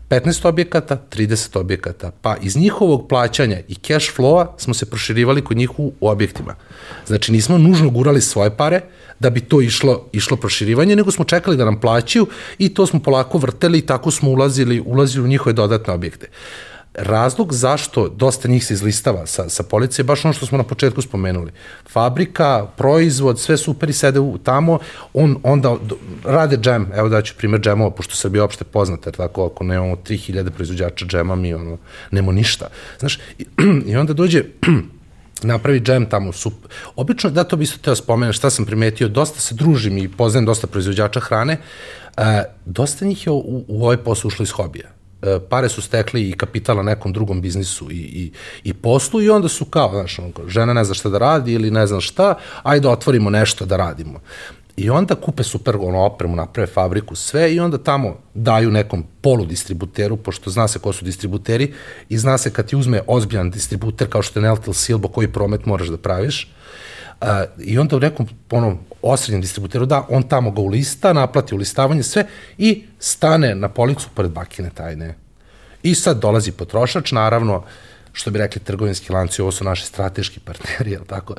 15 0.10 0.48
objekata, 0.48 0.98
30 1.10 1.60
objekata, 1.60 2.12
pa 2.22 2.36
iz 2.42 2.58
njihovog 2.58 3.08
plaćanja 3.10 3.60
i 3.68 3.76
cash 3.76 4.18
flowa 4.18 4.48
smo 4.58 4.74
se 4.74 4.86
proširivali 4.86 5.44
kod 5.44 5.58
njih 5.58 5.80
u, 5.80 5.94
objektima. 6.02 6.56
Znači 7.08 7.32
nismo 7.32 7.58
nužno 7.58 7.90
gurali 7.90 8.22
svoje 8.22 8.58
pare 8.58 8.82
da 9.22 9.30
bi 9.30 9.42
to 9.42 9.62
išlo, 9.62 10.10
išlo 10.14 10.38
proširivanje, 10.38 10.96
nego 10.96 11.12
smo 11.12 11.26
čekali 11.26 11.58
da 11.58 11.66
nam 11.66 11.80
plaćaju 11.80 12.28
i 12.58 12.74
to 12.74 12.88
smo 12.88 13.00
polako 13.00 13.38
vrteli 13.38 13.78
i 13.78 13.86
tako 13.86 14.12
smo 14.12 14.30
ulazili, 14.30 14.82
ulazili 14.86 15.26
u 15.26 15.28
njihove 15.28 15.54
dodatne 15.54 15.94
objekte. 15.94 16.28
Razlog 16.94 17.54
zašto 17.54 18.10
dosta 18.10 18.48
njih 18.48 18.66
se 18.66 18.74
izlistava 18.74 19.26
sa, 19.26 19.50
sa 19.50 19.64
policije 19.64 20.04
je 20.04 20.08
baš 20.08 20.26
ono 20.26 20.34
što 20.34 20.46
smo 20.46 20.58
na 20.58 20.64
početku 20.64 21.02
spomenuli. 21.02 21.52
Fabrika, 21.90 22.68
proizvod, 22.78 23.40
sve 23.40 23.58
super 23.58 23.90
i 23.90 23.94
sede 23.94 24.20
u, 24.20 24.38
tamo, 24.38 24.80
on 25.14 25.38
onda 25.44 25.76
rade 26.24 26.58
džem, 26.58 26.92
evo 26.96 27.10
da 27.10 27.22
ću 27.22 27.34
primjer 27.38 27.62
džemova, 27.62 27.92
pošto 27.92 28.16
Srbija 28.16 28.44
opšte 28.44 28.64
poznata, 28.64 29.10
jer 29.10 29.16
tako 29.16 29.46
ako 29.46 29.64
nemamo 29.64 29.96
3000 29.96 30.50
proizvođača 30.50 31.06
džema, 31.06 31.36
mi 31.36 31.54
ono, 31.54 31.78
nemamo 32.12 32.32
ništa. 32.32 32.68
Znaš, 33.00 33.20
i, 33.38 33.46
i 33.90 33.96
onda 33.96 34.14
dođe 34.14 34.44
napravi 35.44 35.80
džem 35.80 36.06
tamo 36.06 36.32
su 36.32 36.52
obično 36.96 37.30
da 37.30 37.44
to 37.44 37.56
bi 37.56 37.64
isto 37.64 37.78
teo 37.78 37.96
spomenuti 37.96 38.38
šta 38.38 38.50
sam 38.50 38.66
primetio 38.66 39.08
dosta 39.08 39.40
se 39.40 39.56
družim 39.56 39.98
i 39.98 40.10
poznajem 40.10 40.46
dosta 40.46 40.68
proizvođača 40.68 41.20
hrane 41.20 41.58
e, 42.18 42.44
dosta 42.66 43.06
njih 43.06 43.28
je 43.28 43.32
u, 43.32 43.64
u 43.68 43.84
ovaj 43.86 43.98
posao 43.98 44.28
ušlo 44.28 44.44
iz 44.44 44.52
hobija 44.52 45.02
E, 45.22 45.40
pare 45.50 45.70
su 45.70 45.82
stekli 45.82 46.30
i 46.30 46.34
kapital 46.34 46.76
na 46.76 46.84
nekom 46.84 47.14
drugom 47.14 47.42
biznisu 47.42 47.92
i, 47.92 47.96
i, 47.96 48.32
i 48.64 48.74
poslu 48.74 49.22
i 49.22 49.30
onda 49.30 49.48
su 49.48 49.66
kao, 49.66 49.90
znaš, 49.94 50.20
žena 50.48 50.74
ne 50.74 50.84
zna 50.84 50.94
šta 50.94 51.10
da 51.10 51.18
radi 51.18 51.54
ili 51.54 51.72
ne 51.72 51.88
zna 51.88 52.02
šta, 52.02 52.36
ajde 52.64 52.88
otvorimo 52.88 53.30
nešto 53.30 53.66
da 53.66 53.78
radimo. 53.78 54.20
I 54.82 54.90
onda 54.90 55.16
kupe 55.16 55.44
super 55.44 55.76
ono, 55.80 56.00
opremu, 56.00 56.36
naprave 56.36 56.68
fabriku, 56.68 57.16
sve 57.16 57.54
i 57.54 57.60
onda 57.60 57.78
tamo 57.78 58.18
daju 58.34 58.72
nekom 58.72 59.04
poludistributeru, 59.22 60.18
pošto 60.18 60.50
zna 60.50 60.68
se 60.68 60.80
ko 60.80 60.94
su 60.94 61.06
distributeri 61.06 61.74
i 62.10 62.18
zna 62.18 62.38
se 62.38 62.54
kad 62.54 62.66
ti 62.66 62.76
uzme 62.76 63.02
ozbiljan 63.08 63.52
distributer 63.52 64.10
kao 64.10 64.22
što 64.22 64.40
je 64.40 64.44
Neltil 64.44 64.74
Silbo 64.74 65.08
koji 65.08 65.28
promet 65.28 65.66
moraš 65.66 65.88
da 65.88 65.98
praviš, 65.98 66.52
Uh, 67.22 67.28
I 67.60 67.78
onda 67.78 67.96
u 67.96 68.00
nekom 68.00 68.28
ono, 68.52 68.78
osrednjem 69.02 69.42
distributeru 69.42 69.86
da, 69.86 70.06
on 70.10 70.24
tamo 70.24 70.52
ga 70.52 70.62
ulista, 70.62 71.14
naplati 71.14 71.56
ulistavanje, 71.56 72.04
sve 72.04 72.26
i 72.58 72.84
stane 73.00 73.56
na 73.56 73.70
policu 73.70 74.08
pored 74.16 74.32
bakine 74.32 74.70
tajne. 74.74 75.16
I 75.84 75.96
sad 75.96 76.20
dolazi 76.20 76.52
potrošač, 76.52 77.12
naravno, 77.12 77.58
uh, 77.58 77.64
što 78.14 78.32
bi 78.32 78.40
rekli 78.40 78.62
trgovinski 78.62 79.14
lanci, 79.14 79.42
ovo 79.42 79.52
su 79.52 79.64
naši 79.64 79.86
strateški 79.86 80.40
partneri, 80.40 80.92
jel 80.92 81.04
tako? 81.08 81.36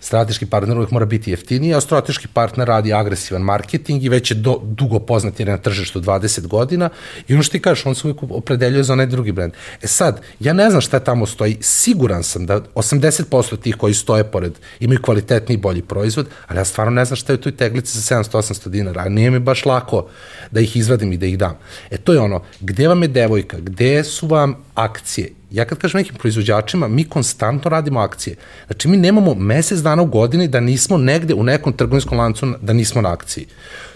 Strateški 0.00 0.46
partner 0.46 0.76
uvek 0.76 0.90
mora 0.90 1.06
biti 1.06 1.30
jeftiniji, 1.30 1.74
a 1.74 1.80
strateški 1.80 2.28
partner 2.28 2.68
radi 2.68 2.92
agresivan 2.92 3.42
marketing 3.42 4.04
i 4.04 4.08
već 4.08 4.30
je 4.30 4.34
do, 4.34 4.60
dugo 4.62 4.98
poznat 4.98 5.40
jer 5.40 5.48
je 5.48 5.52
na 5.52 5.58
tržištu 5.58 6.00
20 6.00 6.46
godina 6.46 6.90
i 7.28 7.34
ono 7.34 7.42
što 7.42 7.52
ti 7.52 7.60
kažeš, 7.60 7.86
on 7.86 7.94
se 7.94 8.06
uvek 8.06 8.22
opredeljuje 8.22 8.82
za 8.82 8.92
onaj 8.92 9.06
drugi 9.06 9.32
brend. 9.32 9.52
E 9.82 9.86
sad, 9.86 10.20
ja 10.40 10.52
ne 10.52 10.70
znam 10.70 10.80
šta 10.80 11.00
tamo 11.00 11.26
stoji, 11.26 11.56
siguran 11.60 12.22
sam 12.22 12.46
da 12.46 12.60
80% 12.74 13.60
tih 13.60 13.76
koji 13.76 13.94
stoje 13.94 14.24
pored 14.24 14.52
imaju 14.80 15.02
kvalitetni 15.02 15.54
i 15.54 15.58
bolji 15.58 15.82
proizvod, 15.82 16.28
ali 16.46 16.60
ja 16.60 16.64
stvarno 16.64 16.92
ne 16.92 17.04
znam 17.04 17.16
šta 17.16 17.32
je 17.32 17.38
u 17.38 17.40
toj 17.40 17.56
teglici 17.56 17.98
za 17.98 18.16
700-800 18.16 18.68
dinara, 18.68 19.02
a 19.02 19.08
nije 19.08 19.30
mi 19.30 19.38
baš 19.38 19.64
lako 19.64 20.06
da 20.50 20.60
ih 20.60 20.76
izvadim 20.76 21.12
i 21.12 21.16
da 21.16 21.26
ih 21.26 21.38
dam. 21.38 21.58
E 21.90 21.98
to 21.98 22.12
je 22.12 22.20
ono, 22.20 22.42
gde 22.60 22.88
vam 22.88 23.02
je 23.02 23.08
devojka, 23.08 23.56
gde 23.60 24.04
su 24.04 24.26
vam 24.26 24.56
akcije 24.74 25.41
ja 25.52 25.64
kad 25.64 25.78
kažem 25.78 25.98
nekim 25.98 26.14
proizvođačima, 26.14 26.88
mi 26.88 27.04
konstantno 27.04 27.70
radimo 27.70 28.00
akcije. 28.00 28.36
Znači, 28.66 28.88
mi 28.88 28.96
nemamo 28.96 29.34
mesec 29.34 29.78
dana 29.78 30.02
u 30.02 30.06
godini 30.06 30.48
da 30.48 30.60
nismo 30.60 30.96
negde 30.98 31.34
u 31.34 31.42
nekom 31.42 31.72
trgovinskom 31.72 32.18
lancu, 32.18 32.54
da 32.60 32.72
nismo 32.72 33.00
na 33.00 33.12
akciji. 33.12 33.46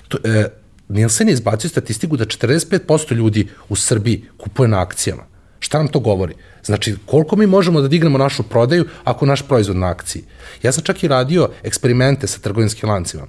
To, 0.09 0.19
e, 0.25 0.49
Nielsen 0.89 1.29
je 1.29 1.33
izbacio 1.33 1.71
statistiku 1.71 2.17
da 2.17 2.25
45% 2.25 3.15
ljudi 3.15 3.49
u 3.69 3.77
Srbiji 3.77 4.25
kupuje 4.37 4.69
na 4.69 4.81
akcijama. 4.81 5.23
Šta 5.59 5.79
nam 5.79 5.89
to 5.89 6.01
govori? 6.01 6.35
Znači, 6.65 6.97
koliko 7.07 7.37
mi 7.37 7.47
možemo 7.47 7.81
da 7.81 7.89
dignemo 7.89 8.19
našu 8.19 8.43
prodaju 8.43 8.85
ako 9.05 9.27
naš 9.27 9.43
proizvod 9.43 9.77
na 9.77 9.87
akciji? 9.87 10.23
Ja 10.63 10.73
sam 10.73 10.85
čak 10.85 11.03
i 11.03 11.09
radio 11.09 11.49
eksperimente 11.63 12.27
sa 12.27 12.39
trgovinskim 12.39 12.89
lancima. 12.89 13.27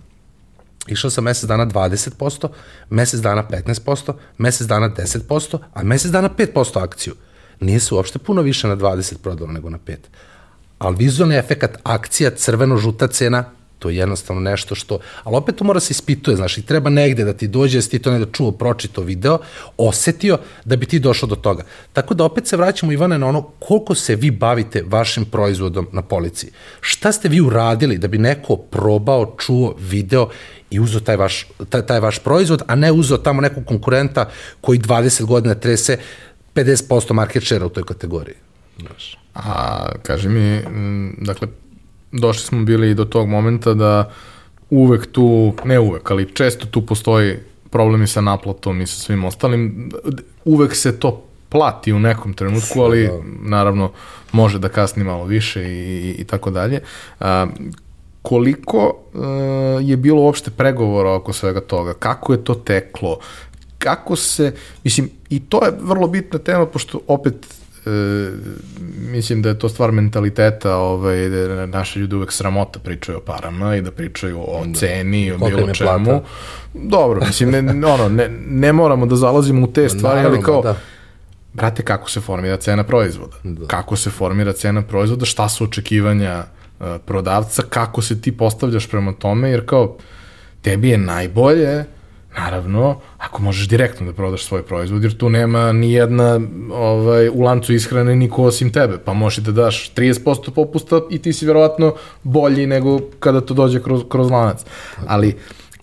Išao 0.87 1.09
sam 1.09 1.23
mesec 1.23 1.49
dana 1.49 1.65
20%, 1.65 2.47
mesec 2.89 3.19
dana 3.19 3.43
15%, 3.51 4.13
mesec 4.37 4.67
dana 4.67 4.89
10%, 4.89 5.57
a 5.73 5.83
mesec 5.83 6.11
dana 6.11 6.29
5% 6.29 6.83
akciju 6.83 7.15
nije 7.59 7.79
se 7.79 7.95
uopšte 7.95 8.19
puno 8.19 8.41
više 8.41 8.67
na 8.67 8.75
20 8.75 9.17
prodalo 9.17 9.51
nego 9.51 9.69
na 9.69 9.77
5. 9.87 9.95
Ali 10.79 10.95
vizualni 10.95 11.35
efekt, 11.35 11.77
akcija, 11.83 12.31
crveno-žuta 12.31 13.07
cena, 13.07 13.45
to 13.79 13.89
je 13.89 13.97
jednostavno 13.97 14.41
nešto 14.41 14.75
što, 14.75 14.99
ali 15.23 15.35
opet 15.35 15.55
to 15.55 15.63
mora 15.63 15.79
se 15.79 15.91
ispituje, 15.91 16.37
znaš, 16.37 16.57
i 16.57 16.61
treba 16.61 16.89
negde 16.89 17.23
da 17.23 17.33
ti 17.33 17.47
dođe, 17.47 17.79
da 17.79 17.87
ti 17.87 17.99
to 17.99 18.11
negde 18.11 18.31
čuo, 18.31 18.51
pročito 18.51 19.01
video, 19.01 19.39
osetio, 19.77 20.37
da 20.65 20.75
bi 20.75 20.85
ti 20.85 20.99
došao 20.99 21.29
do 21.29 21.35
toga. 21.35 21.63
Tako 21.93 22.13
da 22.13 22.23
opet 22.23 22.47
se 22.47 22.57
vraćamo, 22.57 22.91
Ivane, 22.91 23.17
na 23.17 23.27
ono 23.27 23.41
koliko 23.41 23.95
se 23.95 24.15
vi 24.15 24.31
bavite 24.31 24.83
vašim 24.87 25.25
proizvodom 25.25 25.87
na 25.91 26.01
policiji. 26.01 26.51
Šta 26.81 27.11
ste 27.11 27.29
vi 27.29 27.41
uradili 27.41 27.97
da 27.97 28.07
bi 28.07 28.17
neko 28.17 28.55
probao, 28.55 29.35
čuo, 29.37 29.75
video 29.79 30.29
i 30.69 30.79
uzeo 30.79 30.99
taj 30.99 31.15
vaš, 31.15 31.47
taj, 31.69 31.85
taj 31.85 31.99
vaš 31.99 32.19
proizvod, 32.19 32.61
a 32.67 32.75
ne 32.75 32.91
uzeo 32.91 33.17
tamo 33.17 33.41
nekog 33.41 33.65
konkurenta 33.65 34.29
koji 34.61 34.79
20 34.79 35.25
godina 35.25 35.55
trese 35.55 35.97
50% 36.57 37.13
market 37.13 37.43
share 37.43 37.65
u 37.65 37.69
toj 37.69 37.83
kategoriji. 37.83 38.35
Znaš. 38.79 39.17
A, 39.35 39.89
kaži 40.03 40.29
mi, 40.29 40.61
dakle, 41.17 41.47
došli 42.11 42.43
smo 42.43 42.63
bili 42.63 42.95
do 42.95 43.05
tog 43.05 43.27
momenta 43.27 43.73
da 43.73 44.11
uvek 44.69 45.11
tu, 45.11 45.53
ne 45.65 45.79
uvek, 45.79 46.11
ali 46.11 46.33
često 46.33 46.67
tu 46.67 46.85
postoji 46.85 47.37
problemi 47.69 48.07
sa 48.07 48.21
naplatom 48.21 48.81
i 48.81 48.87
sa 48.87 48.95
svim 48.95 49.25
ostalim. 49.25 49.91
Uvek 50.45 50.75
se 50.75 50.99
to 50.99 51.23
plati 51.49 51.93
u 51.93 51.99
nekom 51.99 52.33
trenutku, 52.33 52.81
ali 52.81 53.07
da. 53.07 53.19
naravno 53.41 53.91
može 54.31 54.59
da 54.59 54.69
kasni 54.69 55.03
malo 55.03 55.25
više 55.25 55.63
i, 55.63 56.07
i, 56.07 56.15
i 56.19 56.23
tako 56.23 56.51
dalje. 56.51 56.81
A, 57.19 57.47
koliko 58.21 58.95
uh, 59.13 59.23
je 59.81 59.97
bilo 59.97 60.21
uopšte 60.21 60.51
pregovora 60.51 61.13
oko 61.13 61.33
svega 61.33 61.61
toga? 61.61 61.93
Kako 61.93 62.33
je 62.33 62.43
to 62.43 62.53
teklo? 62.53 63.19
Kako 63.87 64.15
se, 64.15 64.53
mislim, 64.83 65.09
i 65.29 65.39
to 65.39 65.65
je 65.65 65.71
vrlo 65.79 66.07
bitna 66.07 66.39
tema, 66.39 66.65
pošto 66.65 66.99
opet 67.07 67.33
e, 67.85 68.31
mislim 69.11 69.41
da 69.41 69.49
je 69.49 69.59
to 69.59 69.69
stvar 69.69 69.91
mentaliteta, 69.91 70.75
ovaj, 70.75 71.29
da 71.29 71.65
naše 71.65 71.99
ljude 71.99 72.15
uvek 72.15 72.31
sramota 72.31 72.79
pričaju 72.79 73.17
o 73.17 73.21
parama 73.21 73.75
i 73.75 73.81
da 73.81 73.91
pričaju 73.91 74.39
o 74.39 74.65
da. 74.65 74.79
ceni, 74.79 75.31
o 75.31 75.37
bilo 75.37 75.73
čemu. 75.73 76.05
Plata? 76.05 76.21
Dobro, 76.73 77.25
mislim, 77.27 77.49
ne, 77.51 77.87
ono, 77.87 78.09
ne, 78.09 78.29
ne 78.49 78.73
moramo 78.73 79.05
da 79.05 79.15
zalazimo 79.15 79.67
u 79.67 79.71
te 79.71 79.89
stvari, 79.89 80.25
ali 80.25 80.41
kao, 80.41 80.61
da. 80.61 80.75
brate, 81.53 81.83
kako 81.83 82.09
se 82.09 82.21
formira 82.21 82.57
cena 82.57 82.83
proizvoda? 82.83 83.35
Da. 83.43 83.67
Kako 83.67 83.95
se 83.95 84.09
formira 84.09 84.53
cena 84.53 84.81
proizvoda? 84.81 85.25
Šta 85.25 85.49
su 85.49 85.63
očekivanja 85.63 86.43
uh, 86.79 86.87
prodavca? 87.05 87.63
Kako 87.69 88.01
se 88.01 88.21
ti 88.21 88.37
postavljaš 88.37 88.87
prema 88.87 89.13
tome? 89.13 89.49
Jer 89.49 89.65
kao, 89.65 89.97
tebi 90.61 90.89
je 90.89 90.97
najbolje 90.97 91.96
Naravno, 92.37 92.99
ako 93.17 93.41
možeš 93.41 93.67
direktno 93.67 94.05
da 94.05 94.13
prodaš 94.13 94.45
svoj 94.45 94.63
proizvod, 94.63 95.03
jer 95.03 95.17
tu 95.17 95.29
nema 95.29 95.71
ni 95.71 95.93
jedna 95.93 96.39
ovaj, 96.71 97.29
u 97.29 97.41
lancu 97.41 97.73
ishrane 97.73 98.15
niko 98.15 98.43
osim 98.43 98.71
tebe, 98.71 98.97
pa 99.05 99.13
možeš 99.13 99.43
da 99.43 99.51
daš 99.51 99.91
30% 99.95 100.51
popusta 100.51 101.01
i 101.09 101.19
ti 101.19 101.33
si 101.33 101.45
verovatno 101.45 101.95
bolji 102.23 102.67
nego 102.67 102.99
kada 103.19 103.41
to 103.41 103.53
dođe 103.53 103.83
kroz, 103.83 104.03
kroz 104.09 104.31
lanac. 104.31 104.65
Ali, 105.07 105.35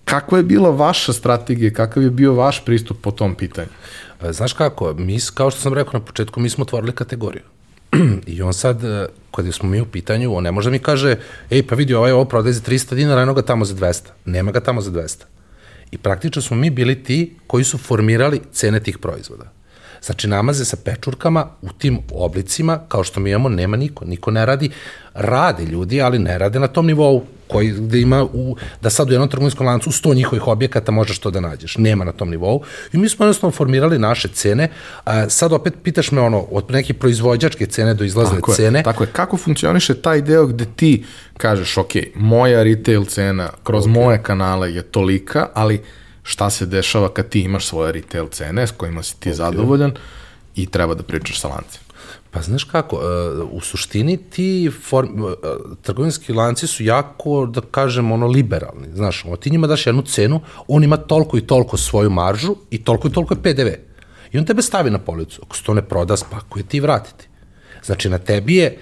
kakva 0.05 0.37
je 0.37 0.43
bila 0.43 0.69
vaša 0.69 1.13
strategija, 1.13 1.73
kakav 1.73 2.03
je 2.03 2.09
bio 2.09 2.33
vaš 2.33 2.65
pristup 2.65 3.01
po 3.01 3.11
tom 3.11 3.35
pitanju? 3.35 3.69
E, 4.23 4.33
znaš 4.33 4.53
kako, 4.53 4.93
mi, 4.93 5.19
kao 5.33 5.51
što 5.51 5.61
sam 5.61 5.73
rekao 5.73 5.99
na 5.99 6.05
početku, 6.05 6.39
mi 6.39 6.49
smo 6.49 6.61
otvorili 6.61 6.91
kategoriju. 6.91 7.43
I 8.27 8.41
on 8.41 8.53
sad, 8.53 8.83
e, 8.83 9.07
kada 9.31 9.51
smo 9.51 9.69
mi 9.69 9.81
u 9.81 9.85
pitanju, 9.85 10.35
on 10.35 10.43
ne 10.43 10.51
može 10.51 10.69
da 10.69 10.71
mi 10.71 10.79
kaže, 10.79 11.15
ej, 11.49 11.67
pa 11.67 11.75
vidi, 11.75 11.93
ovaj 11.93 12.11
ovo 12.11 12.25
prodaje 12.25 12.53
za 12.53 12.61
300 12.61 12.95
dinara, 12.95 13.21
eno 13.21 13.33
ga 13.33 13.41
tamo 13.41 13.65
za 13.65 13.75
200. 13.75 14.01
Nema 14.25 14.51
ga 14.51 14.59
tamo 14.59 14.81
za 14.81 14.91
200. 14.91 15.23
I 15.95 15.97
praktično 15.97 16.41
smo 16.41 16.57
mi 16.57 16.69
bili 16.69 17.03
ti 17.03 17.35
koji 17.47 17.63
su 17.63 17.77
formirali 17.77 18.41
cene 18.51 18.79
tih 18.79 18.97
proizvoda. 18.97 19.51
Znači, 20.01 20.27
namaze 20.27 20.65
sa 20.65 20.77
pečurkama 20.85 21.47
u 21.61 21.69
tim 21.77 21.99
oblicima, 22.11 22.79
kao 22.87 23.03
što 23.03 23.19
mi 23.19 23.29
imamo, 23.29 23.49
nema 23.49 23.77
niko. 23.77 24.05
Niko 24.05 24.31
ne 24.31 24.45
radi. 24.45 24.69
Rade 25.13 25.65
ljudi, 25.65 26.01
ali 26.01 26.19
ne 26.19 26.37
rade 26.37 26.59
na 26.59 26.67
tom 26.67 26.85
nivou 26.85 27.23
koji 27.47 27.71
gde 27.71 28.01
ima 28.01 28.23
u, 28.23 28.55
da 28.81 28.89
sad 28.89 29.09
u 29.09 29.13
jednom 29.13 29.29
trgovinskom 29.29 29.67
lancu 29.67 29.89
u 29.89 29.93
100 29.93 30.15
njihovih 30.15 30.47
objekata 30.47 30.91
možeš 30.91 31.19
to 31.19 31.31
da 31.31 31.39
nađeš. 31.39 31.77
Nema 31.77 32.05
na 32.05 32.11
tom 32.11 32.29
nivou. 32.29 32.61
I 32.93 32.97
mi 32.97 33.09
smo 33.09 33.25
jednostavno 33.25 33.51
formirali 33.51 33.99
naše 33.99 34.27
cene. 34.27 34.69
A, 35.05 35.29
sad 35.29 35.53
opet 35.53 35.73
pitaš 35.83 36.11
me 36.11 36.21
ono, 36.21 36.39
od 36.39 36.71
neke 36.71 36.93
proizvođačke 36.93 37.65
cene 37.65 37.93
do 37.93 38.03
izlazne 38.03 38.35
tako 38.35 38.53
cene. 38.53 38.79
Je, 38.79 38.83
tako 38.83 39.03
je. 39.03 39.09
Kako 39.13 39.37
funkcioniše 39.37 39.93
taj 39.93 40.21
deo 40.21 40.45
gde 40.45 40.65
ti 40.75 41.03
kažeš, 41.37 41.77
ok, 41.77 41.91
moja 42.15 42.63
retail 42.63 43.05
cena 43.05 43.49
kroz 43.63 43.85
okay. 43.85 43.93
moje 43.93 44.23
kanale 44.23 44.73
je 44.73 44.81
tolika, 44.81 45.47
ali 45.53 45.81
šta 46.23 46.49
se 46.49 46.65
dešava 46.65 47.13
kad 47.13 47.29
ti 47.29 47.41
imaš 47.41 47.65
svoje 47.65 47.91
retail 47.91 48.27
cene 48.27 48.67
s 48.67 48.71
kojima 48.71 49.03
si 49.03 49.19
ti 49.19 49.29
okay. 49.29 49.33
zadovoljan 49.33 49.91
i 50.55 50.65
treba 50.65 50.93
da 50.93 51.03
pričaš 51.03 51.39
sa 51.39 51.47
lancima. 51.47 51.84
Pa 52.35 52.41
znaš 52.41 52.63
kako, 52.63 52.95
e, 52.95 53.43
u 53.51 53.61
suštini 53.61 54.17
ti 54.17 54.71
form, 54.83 55.09
e, 55.09 55.33
trgovinski 55.81 56.33
lanci 56.33 56.67
su 56.67 56.83
jako, 56.83 57.45
da 57.45 57.61
kažem, 57.61 58.11
ono, 58.11 58.27
liberalni. 58.27 58.87
Znaš, 58.93 59.25
ono, 59.25 59.35
ti 59.35 59.49
njima 59.49 59.67
daš 59.67 59.87
jednu 59.87 60.01
cenu, 60.01 60.41
on 60.67 60.83
ima 60.83 60.97
toliko 60.97 61.37
i 61.37 61.47
toliko 61.47 61.77
svoju 61.77 62.09
maržu 62.09 62.55
i 62.71 62.83
toliko 62.83 63.07
i 63.07 63.11
toliko 63.11 63.33
je 63.33 63.41
PDV. 63.41 63.69
I 64.31 64.37
on 64.37 64.45
tebe 64.45 64.61
stavi 64.61 64.89
na 64.89 64.99
policu. 64.99 65.41
Ako 65.45 65.55
se 65.55 65.63
to 65.63 65.73
ne 65.73 65.81
proda, 65.81 66.17
spakuje 66.17 66.63
ti 66.63 66.77
i 66.77 66.79
vratiti. 66.79 67.27
Znači, 67.83 68.09
na 68.09 68.17
tebi 68.17 68.55
je 68.55 68.77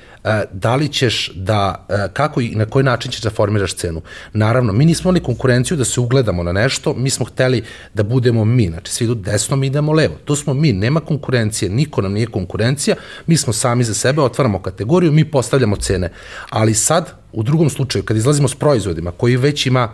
da 0.51 0.75
li 0.75 0.87
ćeš 0.87 1.31
da, 1.35 1.85
e, 1.89 2.07
kako 2.13 2.41
i 2.41 2.55
na 2.55 2.65
koji 2.65 2.83
način 2.83 3.11
ćeš 3.11 3.21
da 3.21 3.29
formiraš 3.29 3.73
cenu. 3.73 4.01
Naravno, 4.33 4.73
mi 4.73 4.85
nismo 4.85 5.09
imali 5.09 5.23
konkurenciju 5.23 5.77
da 5.77 5.85
se 5.85 5.99
ugledamo 5.99 6.43
na 6.43 6.51
nešto, 6.51 6.93
mi 6.93 7.09
smo 7.09 7.25
hteli 7.25 7.63
da 7.93 8.03
budemo 8.03 8.45
mi, 8.45 8.67
znači 8.67 8.91
svi 8.91 9.05
idu 9.05 9.15
desno, 9.15 9.55
mi 9.55 9.67
idemo 9.67 9.93
levo. 9.93 10.15
To 10.25 10.35
smo 10.35 10.53
mi, 10.53 10.73
nema 10.73 10.99
konkurencije, 10.99 11.69
niko 11.69 12.01
nam 12.01 12.13
nije 12.13 12.27
konkurencija, 12.27 12.95
mi 13.27 13.37
smo 13.37 13.53
sami 13.53 13.83
za 13.83 13.93
sebe, 13.93 14.21
otvaramo 14.21 14.61
kategoriju, 14.61 15.11
mi 15.11 15.31
postavljamo 15.31 15.75
cene. 15.75 16.09
Ali 16.49 16.73
sad, 16.73 17.11
u 17.31 17.43
drugom 17.43 17.69
slučaju, 17.69 18.03
kad 18.03 18.17
izlazimo 18.17 18.47
s 18.47 18.55
proizvodima 18.55 19.11
koji 19.11 19.37
već 19.37 19.65
ima 19.65 19.89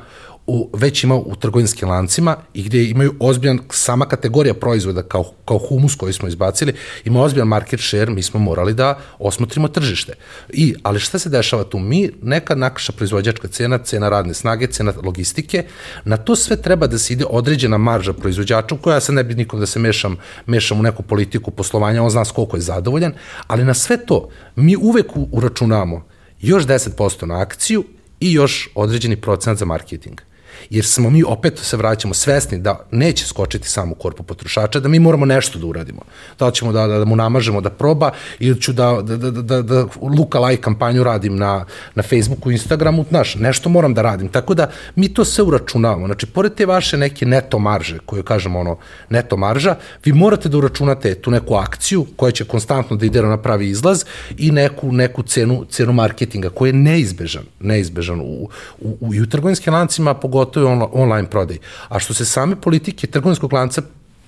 u, 0.49 0.69
već 0.73 1.03
ima 1.03 1.15
u 1.15 1.35
trgovinskim 1.35 1.89
lancima 1.89 2.35
i 2.53 2.63
gde 2.63 2.83
imaju 2.83 3.13
ozbiljan, 3.19 3.59
sama 3.69 4.05
kategorija 4.05 4.53
proizvoda 4.53 5.03
kao, 5.03 5.23
kao 5.45 5.57
humus 5.57 5.95
koji 5.95 6.13
smo 6.13 6.27
izbacili, 6.27 6.73
ima 7.05 7.21
ozbiljan 7.21 7.47
market 7.47 7.79
share, 7.79 8.11
mi 8.11 8.23
smo 8.23 8.39
morali 8.39 8.73
da 8.73 8.99
osmotrimo 9.19 9.67
tržište. 9.67 10.13
I, 10.49 10.75
ali 10.83 10.99
šta 10.99 11.19
se 11.19 11.29
dešava 11.29 11.63
tu? 11.63 11.79
Mi, 11.79 12.11
neka 12.21 12.55
naša 12.55 12.91
proizvođačka 12.91 13.47
cena, 13.47 13.77
cena 13.77 14.09
radne 14.09 14.33
snage, 14.33 14.67
cena 14.67 14.93
logistike, 15.03 15.63
na 16.05 16.17
to 16.17 16.35
sve 16.35 16.61
treba 16.61 16.87
da 16.87 16.97
se 16.97 17.13
ide 17.13 17.25
određena 17.29 17.77
marža 17.77 18.13
proizvođača, 18.13 18.77
koja 18.81 18.93
ja 18.93 18.99
sad 18.99 19.15
ne 19.15 19.23
bi 19.23 19.35
nikom 19.35 19.59
da 19.59 19.65
se 19.65 19.79
mešam, 19.79 20.17
mešam 20.45 20.79
u 20.79 20.83
neku 20.83 21.03
politiku 21.03 21.51
poslovanja, 21.51 22.03
on 22.03 22.09
zna 22.09 22.25
koliko 22.25 22.57
je 22.57 22.61
zadovoljan, 22.61 23.13
ali 23.47 23.63
na 23.63 23.73
sve 23.73 24.05
to 24.05 24.29
mi 24.55 24.75
uvek 24.75 25.05
uračunamo 25.31 26.05
još 26.41 26.65
10% 26.65 27.25
na 27.25 27.41
akciju 27.41 27.83
i 28.19 28.33
još 28.33 28.69
određeni 28.75 29.15
procenat 29.15 29.57
za 29.57 29.65
marketing 29.65 30.28
jer 30.69 30.85
smo 30.85 31.09
mi 31.09 31.23
opet 31.23 31.59
se 31.59 31.77
vraćamo 31.77 32.13
svesni 32.13 32.57
da 32.57 32.85
neće 32.91 33.25
skočiti 33.25 33.69
samo 33.69 33.91
u 33.91 33.95
korpu 33.95 34.23
potrošača, 34.23 34.79
da 34.79 34.89
mi 34.89 34.99
moramo 34.99 35.25
nešto 35.25 35.59
da 35.59 35.65
uradimo. 35.65 36.01
Da 36.39 36.51
ćemo 36.51 36.71
da, 36.71 36.87
da, 36.87 36.97
da 36.99 37.05
mu 37.05 37.15
namažemo 37.15 37.61
da 37.61 37.69
proba 37.69 38.11
ili 38.39 38.61
ću 38.61 38.73
da, 38.73 39.01
da, 39.01 39.17
da, 39.17 39.31
da, 39.31 39.61
da 39.61 39.85
luka 40.19 40.39
like 40.39 40.61
kampanju 40.61 41.03
radim 41.03 41.37
na, 41.37 41.65
na 41.95 42.03
Facebooku, 42.03 42.51
Instagramu, 42.51 43.05
znaš, 43.09 43.35
nešto 43.35 43.69
moram 43.69 43.93
da 43.93 44.01
radim. 44.01 44.27
Tako 44.27 44.53
da 44.53 44.69
mi 44.95 45.13
to 45.13 45.25
sve 45.25 45.43
uračunavamo. 45.43 46.05
Znači, 46.05 46.25
pored 46.25 46.53
te 46.53 46.65
vaše 46.65 46.97
neke 46.97 47.25
neto 47.25 47.59
marže, 47.59 47.99
koje 48.05 48.23
kažemo 48.23 48.59
ono 48.59 48.77
neto 49.09 49.37
marža, 49.37 49.75
vi 50.05 50.13
morate 50.13 50.49
da 50.49 50.57
uračunate 50.57 51.15
tu 51.15 51.31
neku 51.31 51.55
akciju 51.55 52.05
koja 52.15 52.31
će 52.31 52.45
konstantno 52.45 52.95
da 52.95 53.05
ide 53.05 53.21
na 53.21 53.37
pravi 53.37 53.69
izlaz 53.69 54.03
i 54.37 54.51
neku, 54.51 54.91
neku 54.91 55.23
cenu, 55.23 55.65
cenu 55.69 55.93
marketinga 55.93 56.49
koja 56.49 56.69
je 56.69 56.73
neizbežan, 56.73 57.43
neizbežan 57.59 58.21
u, 58.21 58.49
u, 58.81 58.97
u, 58.99 59.07
u 59.23 59.25
trgovinskim 59.25 59.73
lancima, 59.73 60.13
pogotovo 60.13 60.48
pogotovo 60.49 60.71
on, 60.71 60.89
online 61.03 61.29
prodaj. 61.29 61.57
A 61.89 61.99
što 61.99 62.13
se 62.13 62.25
same 62.25 62.55
politike 62.55 63.07
trgovinskog 63.07 63.53
lanca 63.53 63.81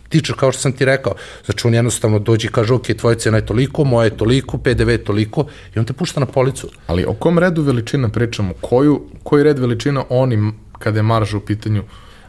tiče, 0.10 0.34
kao 0.34 0.52
što 0.52 0.62
sam 0.62 0.72
ti 0.72 0.86
rekao, 0.86 1.16
znači 1.46 1.68
on 1.68 1.74
jednostavno 1.74 2.20
dođe 2.20 2.48
i 2.48 2.52
kaže, 2.52 2.74
ok, 2.74 2.88
tvoja 3.00 3.16
cena 3.16 3.38
je 3.38 3.46
toliko, 3.46 3.84
moja 3.84 4.06
je 4.06 4.18
toliko, 4.18 4.58
PDV 4.58 4.90
je 4.90 5.04
toliko, 5.04 5.46
i 5.76 5.80
on 5.80 5.86
te 5.86 5.94
pušta 5.94 6.20
na 6.20 6.26
policu. 6.26 6.68
Ali 6.88 7.06
o 7.06 7.14
kom 7.14 7.40
redu 7.40 7.62
veličina 7.62 8.10
pričamo? 8.10 8.54
Koju, 8.62 9.02
koji 9.24 9.44
red 9.44 9.60
veličina 9.60 10.04
oni, 10.10 10.52
kada 10.80 11.00
je 11.00 11.04
marža 11.04 11.38
u 11.38 11.42
pitanju, 11.42 11.84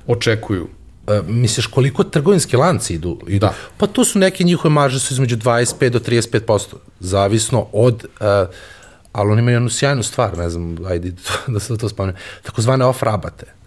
očekuju? 0.07 0.69
E, 1.09 1.21
misliš 1.27 1.67
koliko 1.67 2.05
trgovinski 2.05 2.57
lanci 2.57 2.95
idu, 2.95 3.19
idu? 3.27 3.47
Da. 3.47 3.55
Pa 3.77 3.87
to 3.87 4.05
su 4.05 4.19
neke 4.19 4.45
njihove 4.45 4.75
marže 4.75 5.01
su 5.01 5.15
između 5.15 5.37
25 5.37 5.89
do 5.89 5.99
35%, 5.99 6.75
zavisno 7.01 7.67
od 7.73 8.05
uh, 8.21 8.55
ali 9.13 9.31
oni 9.31 9.41
imaju 9.41 9.57
jednu 9.57 9.69
sjajnu 9.69 10.03
stvar, 10.03 10.39
ne 10.39 10.51
znam, 10.51 10.77
ajde 10.87 11.13
da 11.47 11.61
se 11.61 11.79
to 11.79 11.89
spomenu, 11.89 12.19
takozvane 12.43 12.85
off 12.85 13.03
rabate 13.03 13.62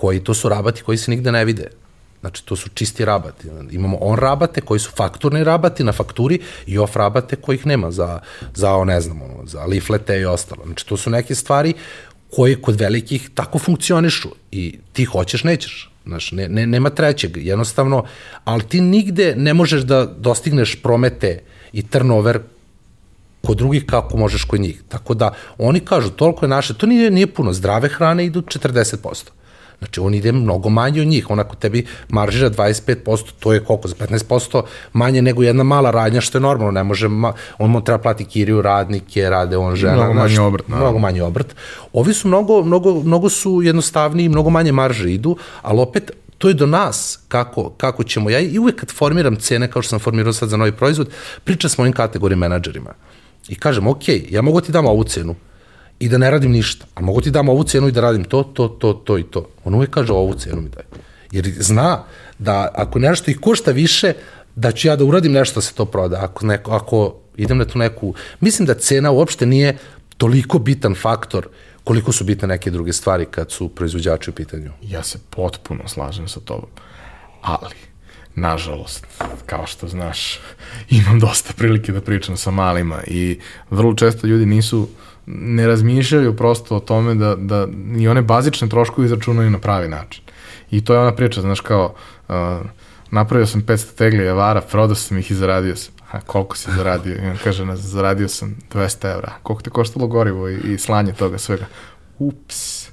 koji 0.00 0.24
to 0.24 0.34
su 0.34 0.48
rabati 0.48 0.82
koji 0.82 0.98
se 0.98 1.10
nigde 1.10 1.32
ne 1.32 1.44
vide. 1.44 1.70
Znači, 2.20 2.44
to 2.44 2.56
su 2.56 2.68
čisti 2.74 3.04
rabati. 3.04 3.48
Imamo 3.70 3.96
on 4.00 4.18
rabate 4.18 4.60
koji 4.60 4.80
su 4.80 4.90
fakturni 4.96 5.44
rabati 5.44 5.84
na 5.84 5.92
fakturi 5.92 6.40
i 6.66 6.78
off 6.78 6.96
rabate 6.96 7.36
kojih 7.36 7.66
nema 7.66 7.90
za, 7.90 8.20
za 8.54 8.84
ne 8.84 9.00
znam, 9.00 9.22
ono, 9.22 9.46
za 9.46 9.64
liflete 9.64 10.20
i 10.20 10.24
ostalo. 10.24 10.62
Znači, 10.64 10.86
to 10.86 10.96
su 10.96 11.10
neke 11.10 11.34
stvari 11.34 11.74
koje 12.30 12.62
kod 12.62 12.80
velikih 12.80 13.30
tako 13.34 13.58
funkcionišu 13.58 14.28
i 14.50 14.78
ti 14.92 15.04
hoćeš, 15.04 15.44
nećeš. 15.44 15.90
Znaš, 16.06 16.32
ne, 16.32 16.48
ne, 16.48 16.66
nema 16.66 16.90
trećeg, 16.90 17.36
jednostavno, 17.36 18.04
ali 18.44 18.62
ti 18.62 18.80
nigde 18.80 19.34
ne 19.36 19.54
možeš 19.54 19.82
da 19.82 20.06
dostigneš 20.06 20.82
promete 20.82 21.42
i 21.72 21.82
turnover 21.82 22.40
kod 23.42 23.56
drugih 23.56 23.86
kako 23.86 24.16
možeš 24.16 24.44
kod 24.44 24.60
njih. 24.60 24.82
Tako 24.88 25.14
da 25.14 25.32
oni 25.58 25.80
kažu 25.80 26.10
toliko 26.10 26.44
je 26.44 26.48
naše, 26.48 26.74
to 26.74 26.86
nije, 26.86 27.10
nije 27.10 27.26
puno, 27.26 27.52
zdrave 27.52 27.88
hrane 27.88 28.24
idu 28.26 28.42
40%. 28.42 29.39
Znači, 29.80 30.00
on 30.00 30.14
ide 30.14 30.32
mnogo 30.32 30.68
manje 30.68 31.00
od 31.00 31.06
njih. 31.06 31.30
Onako 31.30 31.56
tebi 31.56 31.86
maržira 32.08 32.50
25%, 32.50 33.32
to 33.40 33.52
je 33.52 33.64
koliko? 33.64 33.88
Za 33.88 33.94
15% 33.94 34.62
manje 34.92 35.22
nego 35.22 35.42
jedna 35.42 35.62
mala 35.62 35.90
radnja, 35.90 36.20
što 36.20 36.38
je 36.38 36.42
normalno. 36.42 36.72
Ne 36.72 36.84
može, 36.84 37.08
ma, 37.08 37.32
on 37.58 37.70
mu 37.70 37.84
treba 37.84 37.98
plati 37.98 38.24
kiriju, 38.24 38.62
radnike, 38.62 39.30
rade 39.30 39.56
on 39.56 39.76
žena. 39.76 39.94
Mnogo 39.94 40.12
manji 40.12 40.38
obrt. 40.38 40.68
Naravno. 40.68 40.86
Mnogo 40.86 40.98
manji 40.98 41.20
obrt. 41.20 41.54
Ovi 41.92 42.14
su 42.14 42.28
mnogo, 42.28 42.62
mnogo, 42.62 42.94
mnogo 42.94 43.28
su 43.28 43.62
jednostavniji, 43.62 44.28
mnogo 44.28 44.50
manje 44.50 44.72
marže 44.72 45.12
idu, 45.12 45.36
ali 45.62 45.80
opet 45.80 46.10
to 46.38 46.48
je 46.48 46.54
do 46.54 46.66
nas 46.66 47.18
kako, 47.28 47.70
kako 47.70 48.04
ćemo, 48.04 48.30
ja 48.30 48.40
i 48.40 48.58
uvek 48.58 48.80
kad 48.80 48.90
formiram 48.90 49.36
cene, 49.36 49.70
kao 49.70 49.82
što 49.82 49.90
sam 49.90 49.98
formirao 49.98 50.32
sad 50.32 50.48
za 50.48 50.56
novi 50.56 50.72
proizvod, 50.72 51.10
pričam 51.44 51.70
s 51.70 51.78
mojim 51.78 51.92
kategorijim 51.92 52.38
menadžerima 52.38 52.90
i 53.48 53.54
kažem, 53.54 53.86
ok, 53.86 54.08
ja 54.30 54.42
mogu 54.42 54.60
ti 54.60 54.72
dam 54.72 54.86
ovu 54.86 55.04
cenu, 55.04 55.34
i 56.00 56.08
da 56.08 56.18
ne 56.18 56.30
radim 56.30 56.52
ništa. 56.52 56.86
A 56.94 57.00
mogu 57.00 57.20
ti 57.20 57.30
dam 57.30 57.48
ovu 57.48 57.64
cenu 57.64 57.88
i 57.88 57.92
da 57.92 58.00
radim 58.00 58.24
to, 58.24 58.42
to, 58.42 58.68
to, 58.68 58.92
to 58.92 59.18
i 59.18 59.22
to. 59.22 59.48
On 59.64 59.74
uvek 59.74 59.90
kaže 59.90 60.12
ovu 60.12 60.34
cenu 60.34 60.60
mi 60.60 60.68
daj. 60.68 60.84
Jer 61.32 61.52
zna 61.58 62.04
da 62.38 62.68
ako 62.74 62.98
nešto 62.98 63.30
ih 63.30 63.38
košta 63.40 63.70
više, 63.70 64.12
da 64.54 64.72
ću 64.72 64.88
ja 64.88 64.96
da 64.96 65.04
uradim 65.04 65.32
nešto 65.32 65.60
da 65.60 65.64
se 65.64 65.74
to 65.74 65.84
proda. 65.84 66.24
Ako, 66.24 66.46
neko, 66.46 66.70
ako 66.70 67.14
idem 67.36 67.58
na 67.58 67.64
tu 67.64 67.78
neku... 67.78 68.14
Mislim 68.40 68.66
da 68.66 68.74
cena 68.74 69.10
uopšte 69.10 69.46
nije 69.46 69.78
toliko 70.16 70.58
bitan 70.58 70.94
faktor 70.94 71.48
koliko 71.84 72.12
su 72.12 72.24
bitne 72.24 72.48
neke 72.48 72.70
druge 72.70 72.92
stvari 72.92 73.26
kad 73.30 73.50
su 73.50 73.68
proizvođači 73.68 74.30
u 74.30 74.32
pitanju. 74.32 74.70
Ja 74.82 75.02
se 75.02 75.18
potpuno 75.30 75.88
slažem 75.88 76.28
sa 76.28 76.40
tobom. 76.40 76.70
Ali, 77.42 77.76
nažalost, 78.34 79.06
kao 79.46 79.66
što 79.66 79.88
znaš, 79.88 80.40
imam 81.00 81.20
dosta 81.20 81.52
prilike 81.56 81.92
da 81.92 82.00
pričam 82.00 82.36
sa 82.36 82.50
malima 82.50 83.02
i 83.06 83.38
vrlo 83.70 83.94
često 83.94 84.26
ljudi 84.26 84.46
nisu 84.46 84.80
uh, 84.80 84.88
ne 85.26 85.66
razmišljaju 85.66 86.36
prosto 86.36 86.76
o 86.76 86.80
tome 86.80 87.14
da, 87.14 87.34
da 87.36 87.66
i 87.98 88.08
one 88.08 88.22
bazične 88.22 88.68
troškove 88.68 89.04
izračunaju 89.06 89.50
na 89.50 89.58
pravi 89.58 89.88
način. 89.88 90.22
I 90.70 90.84
to 90.84 90.94
je 90.94 91.00
ona 91.00 91.14
priča, 91.14 91.40
znaš, 91.40 91.60
kao, 91.60 91.94
uh, 92.28 92.34
napravio 93.10 93.46
sam 93.46 93.62
500 93.62 93.94
tegli 93.94 94.24
javara, 94.24 94.60
prodao 94.60 94.94
sam 94.94 95.18
ih 95.18 95.30
i 95.30 95.34
zaradio 95.34 95.76
sam. 95.76 95.94
A 96.10 96.20
koliko 96.20 96.56
si 96.56 96.70
zaradio? 96.76 97.14
I 97.14 97.26
on 97.26 97.36
kaže, 97.44 97.64
ne, 97.64 97.76
zaradio 97.76 98.28
sam 98.28 98.56
200 98.72 99.12
evra. 99.14 99.32
Koliko 99.42 99.62
te 99.62 99.70
koštalo 99.70 100.06
gorivo 100.06 100.48
i, 100.48 100.56
i 100.56 100.78
slanje 100.78 101.12
toga 101.12 101.38
svega? 101.38 101.64
Ups. 102.18 102.88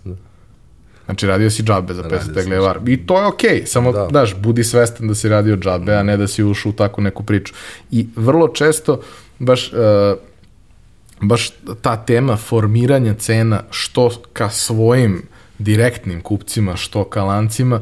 Znači, 1.05 1.27
radio 1.27 1.49
si 1.49 1.63
džabe 1.63 1.93
za 1.93 2.03
500 2.03 2.33
tegli 2.33 2.55
javara. 2.55 2.81
I 2.87 2.97
to 3.07 3.19
je 3.19 3.25
okej, 3.25 3.61
okay. 3.61 3.65
samo, 3.65 3.91
da. 3.91 4.07
daš, 4.11 4.35
budi 4.35 4.63
svestan 4.63 5.07
da 5.07 5.15
si 5.15 5.29
radio 5.29 5.57
džabe, 5.57 5.95
a 5.95 6.03
ne 6.03 6.17
da 6.17 6.27
si 6.27 6.43
ušao 6.43 6.69
u 6.69 6.73
takvu 6.73 7.03
neku 7.03 7.23
priču. 7.23 7.53
I 7.91 8.07
vrlo 8.15 8.47
često, 8.47 9.01
baš, 9.39 9.73
uh, 9.73 9.79
baš 11.21 11.49
ta 11.81 11.95
tema 11.97 12.37
formiranja 12.37 13.13
cena 13.13 13.63
što 13.71 14.11
ka 14.33 14.49
svojim 14.49 15.23
direktnim 15.59 16.21
kupcima, 16.21 16.75
što 16.75 17.03
ka 17.03 17.23
lancima, 17.23 17.81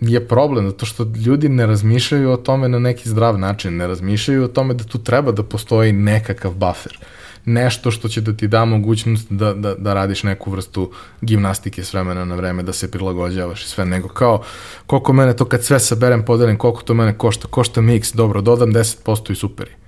je 0.00 0.28
problem, 0.28 0.66
zato 0.66 0.86
što 0.86 1.06
ljudi 1.26 1.48
ne 1.48 1.66
razmišljaju 1.66 2.30
o 2.30 2.36
tome 2.36 2.68
na 2.68 2.78
neki 2.78 3.08
zdrav 3.08 3.38
način, 3.38 3.76
ne 3.76 3.86
razmišljaju 3.86 4.44
o 4.44 4.48
tome 4.48 4.74
da 4.74 4.84
tu 4.84 4.98
treba 4.98 5.32
da 5.32 5.42
postoji 5.42 5.92
nekakav 5.92 6.52
buffer. 6.52 6.98
Nešto 7.44 7.90
što 7.90 8.08
će 8.08 8.20
da 8.20 8.32
ti 8.32 8.48
da 8.48 8.64
mogućnost 8.64 9.26
da, 9.30 9.54
da, 9.54 9.74
da 9.74 9.94
radiš 9.94 10.22
neku 10.22 10.50
vrstu 10.50 10.90
gimnastike 11.20 11.84
s 11.84 11.92
vremena 11.92 12.24
na 12.24 12.34
vreme, 12.34 12.62
da 12.62 12.72
se 12.72 12.90
prilagođavaš 12.90 13.64
i 13.64 13.68
sve, 13.68 13.84
nego 13.84 14.08
kao 14.08 14.42
koliko 14.86 15.12
mene 15.12 15.36
to 15.36 15.44
kad 15.44 15.64
sve 15.64 15.80
saberem, 15.80 16.24
podelim, 16.24 16.58
koliko 16.58 16.82
to 16.82 16.94
mene 16.94 17.18
košta, 17.18 17.48
košta 17.48 17.80
mix, 17.80 18.16
dobro, 18.16 18.40
dodam 18.40 18.72
10% 18.72 19.32
i 19.32 19.34
superi 19.34 19.85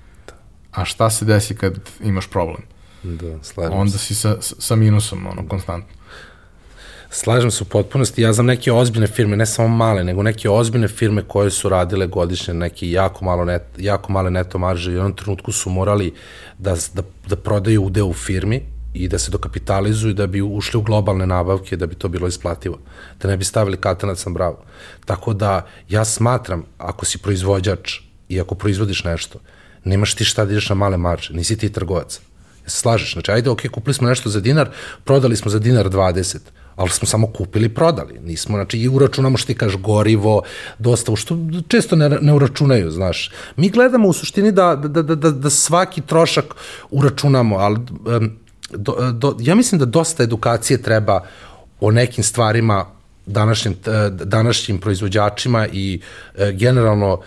a 0.78 0.84
šta 0.84 1.10
se 1.10 1.24
desi 1.24 1.54
kad 1.54 1.78
imaš 2.00 2.26
problem? 2.30 2.62
Da, 3.02 3.42
slažem 3.42 3.78
Onda 3.78 3.92
se. 3.92 3.98
si 3.98 4.14
sa, 4.14 4.36
sa 4.40 4.76
minusom, 4.76 5.26
ono, 5.26 5.48
konstantno. 5.48 5.94
Slažem 7.10 7.50
se 7.50 7.64
u 7.64 7.66
potpunosti. 7.66 8.22
Ja 8.22 8.32
znam 8.32 8.46
neke 8.46 8.72
ozbiljne 8.72 9.06
firme, 9.06 9.36
ne 9.36 9.46
samo 9.46 9.68
male, 9.68 10.04
nego 10.04 10.22
neke 10.22 10.50
ozbiljne 10.50 10.88
firme 10.88 11.22
koje 11.22 11.50
su 11.50 11.68
radile 11.68 12.06
godišnje 12.06 12.54
neke 12.54 12.90
jako, 12.90 13.24
malo 13.24 13.44
net, 13.44 13.62
jako 13.78 14.12
male 14.12 14.30
neto 14.30 14.58
marže 14.58 14.90
i 14.90 14.94
u 14.94 14.96
jednom 14.96 15.16
trenutku 15.16 15.52
su 15.52 15.70
morali 15.70 16.14
da, 16.58 16.76
da, 16.94 17.02
da 17.28 17.36
prodaju 17.36 17.84
udeo 17.84 18.06
u 18.06 18.12
firmi 18.12 18.62
i 18.94 19.08
da 19.08 19.18
se 19.18 19.30
dokapitalizuju 19.30 20.14
da 20.14 20.26
bi 20.26 20.42
ušli 20.42 20.78
u 20.78 20.82
globalne 20.82 21.26
nabavke, 21.26 21.76
da 21.76 21.86
bi 21.86 21.94
to 21.94 22.08
bilo 22.08 22.28
isplativo. 22.28 22.78
Da 23.20 23.28
ne 23.28 23.36
bi 23.36 23.44
stavili 23.44 23.76
katanac 23.76 24.26
na 24.26 24.32
bravo. 24.32 24.64
Tako 25.04 25.32
da 25.32 25.66
ja 25.88 26.04
smatram, 26.04 26.64
ako 26.78 27.06
si 27.06 27.18
proizvođač 27.18 28.00
i 28.28 28.40
ako 28.40 28.54
proizvodiš 28.54 29.04
nešto, 29.04 29.38
nemaš 29.88 30.14
ti 30.14 30.24
šta 30.24 30.44
da 30.44 30.52
ideš 30.52 30.68
na 30.68 30.74
male 30.74 30.96
marže, 30.96 31.34
nisi 31.34 31.56
ti 31.58 31.72
trgovac. 31.72 32.20
Ja 32.64 32.70
se 32.70 32.80
slažeš, 32.80 33.12
znači 33.12 33.32
ajde, 33.32 33.50
ok, 33.50 33.68
kupili 33.72 33.94
smo 33.94 34.08
nešto 34.08 34.30
za 34.30 34.40
dinar, 34.40 34.70
prodali 35.04 35.36
smo 35.36 35.50
za 35.50 35.58
dinar 35.58 35.90
20, 35.90 36.38
ali 36.76 36.90
smo 36.90 37.08
samo 37.08 37.26
kupili 37.26 37.66
i 37.66 37.74
prodali. 37.74 38.20
Nismo, 38.24 38.56
znači, 38.56 38.78
i 38.78 38.88
uračunamo 38.88 39.38
što 39.38 39.46
ti 39.46 39.54
kažeš 39.54 39.80
gorivo, 39.80 40.42
dosta, 40.78 41.16
što 41.16 41.38
često 41.68 41.96
ne, 41.96 42.08
ne 42.08 42.32
uračunaju, 42.32 42.90
znaš. 42.90 43.30
Mi 43.56 43.70
gledamo 43.70 44.08
u 44.08 44.12
suštini 44.12 44.52
da, 44.52 44.76
da, 44.76 45.02
da, 45.02 45.14
da, 45.14 45.30
da 45.30 45.50
svaki 45.50 46.00
trošak 46.00 46.44
uračunamo, 46.90 47.56
ali 47.56 47.78
do, 48.70 49.12
do, 49.12 49.36
ja 49.40 49.54
mislim 49.54 49.78
da 49.78 49.84
dosta 49.84 50.22
edukacije 50.22 50.82
treba 50.82 51.24
o 51.80 51.90
nekim 51.90 52.24
stvarima 52.24 52.86
današnjim, 53.26 53.74
današnjim 54.10 54.78
proizvođačima 54.78 55.66
i 55.72 56.00
e, 56.36 56.52
generalno 56.52 57.20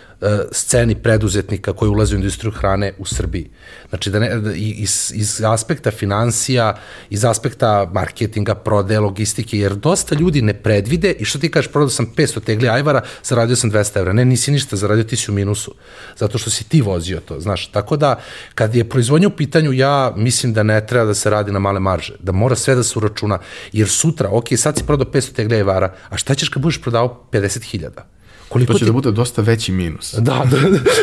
sceni 0.52 0.94
preduzetnika 0.94 1.72
koji 1.72 1.88
ulaze 1.88 2.14
u 2.14 2.18
industriju 2.18 2.52
hrane 2.52 2.92
u 2.98 3.06
Srbiji. 3.06 3.50
Znači, 3.88 4.10
da 4.10 4.18
ne, 4.18 4.40
da 4.40 4.52
iz, 4.54 5.12
iz 5.14 5.42
aspekta 5.44 5.90
financija, 5.90 6.74
iz 7.10 7.24
aspekta 7.24 7.90
marketinga, 7.92 8.54
prode, 8.54 9.00
logistike, 9.00 9.58
jer 9.58 9.74
dosta 9.74 10.14
ljudi 10.14 10.42
ne 10.42 10.54
predvide 10.54 11.12
i 11.12 11.24
što 11.24 11.38
ti 11.38 11.50
kažeš, 11.50 11.72
prodao 11.72 11.90
sam 11.90 12.06
500 12.16 12.40
tegli 12.40 12.68
ajvara, 12.68 13.02
zaradio 13.24 13.56
sam 13.56 13.70
200 13.70 13.98
evra. 13.98 14.12
Ne, 14.12 14.24
nisi 14.24 14.50
ništa, 14.50 14.76
zaradio 14.76 15.04
ti 15.04 15.16
si 15.16 15.30
u 15.30 15.34
minusu, 15.34 15.74
zato 16.16 16.38
što 16.38 16.50
si 16.50 16.64
ti 16.64 16.80
vozio 16.80 17.20
to, 17.20 17.40
znaš. 17.40 17.66
Tako 17.66 17.96
da, 17.96 18.20
kad 18.54 18.74
je 18.74 18.88
proizvodnja 18.88 19.28
u 19.28 19.36
pitanju, 19.36 19.72
ja 19.72 20.12
mislim 20.16 20.52
da 20.52 20.62
ne 20.62 20.86
treba 20.86 21.04
da 21.04 21.14
se 21.14 21.30
radi 21.30 21.52
na 21.52 21.58
male 21.58 21.80
marže, 21.80 22.14
da 22.20 22.32
mora 22.32 22.56
sve 22.56 22.74
da 22.74 22.82
se 22.82 22.98
uračuna, 22.98 23.38
jer 23.72 23.88
sutra, 23.88 24.28
ok, 24.30 24.48
sad 24.56 24.78
si 24.78 24.86
prodao 24.86 25.06
500 25.12 25.32
tegli 25.32 25.56
ajvara, 25.56 25.94
a 26.08 26.16
šta 26.16 26.34
ćeš 26.34 26.48
kad 26.48 26.62
budeš 26.62 26.80
prodao 26.80 27.26
50.000? 27.32 28.21
Koliko 28.52 28.72
to 28.72 28.78
će 28.78 28.84
ti... 28.84 28.88
da 28.88 28.92
bude 28.92 29.10
dosta 29.10 29.42
veći 29.42 29.72
minus. 29.72 30.14
Da, 30.18 30.44
da, 30.50 30.56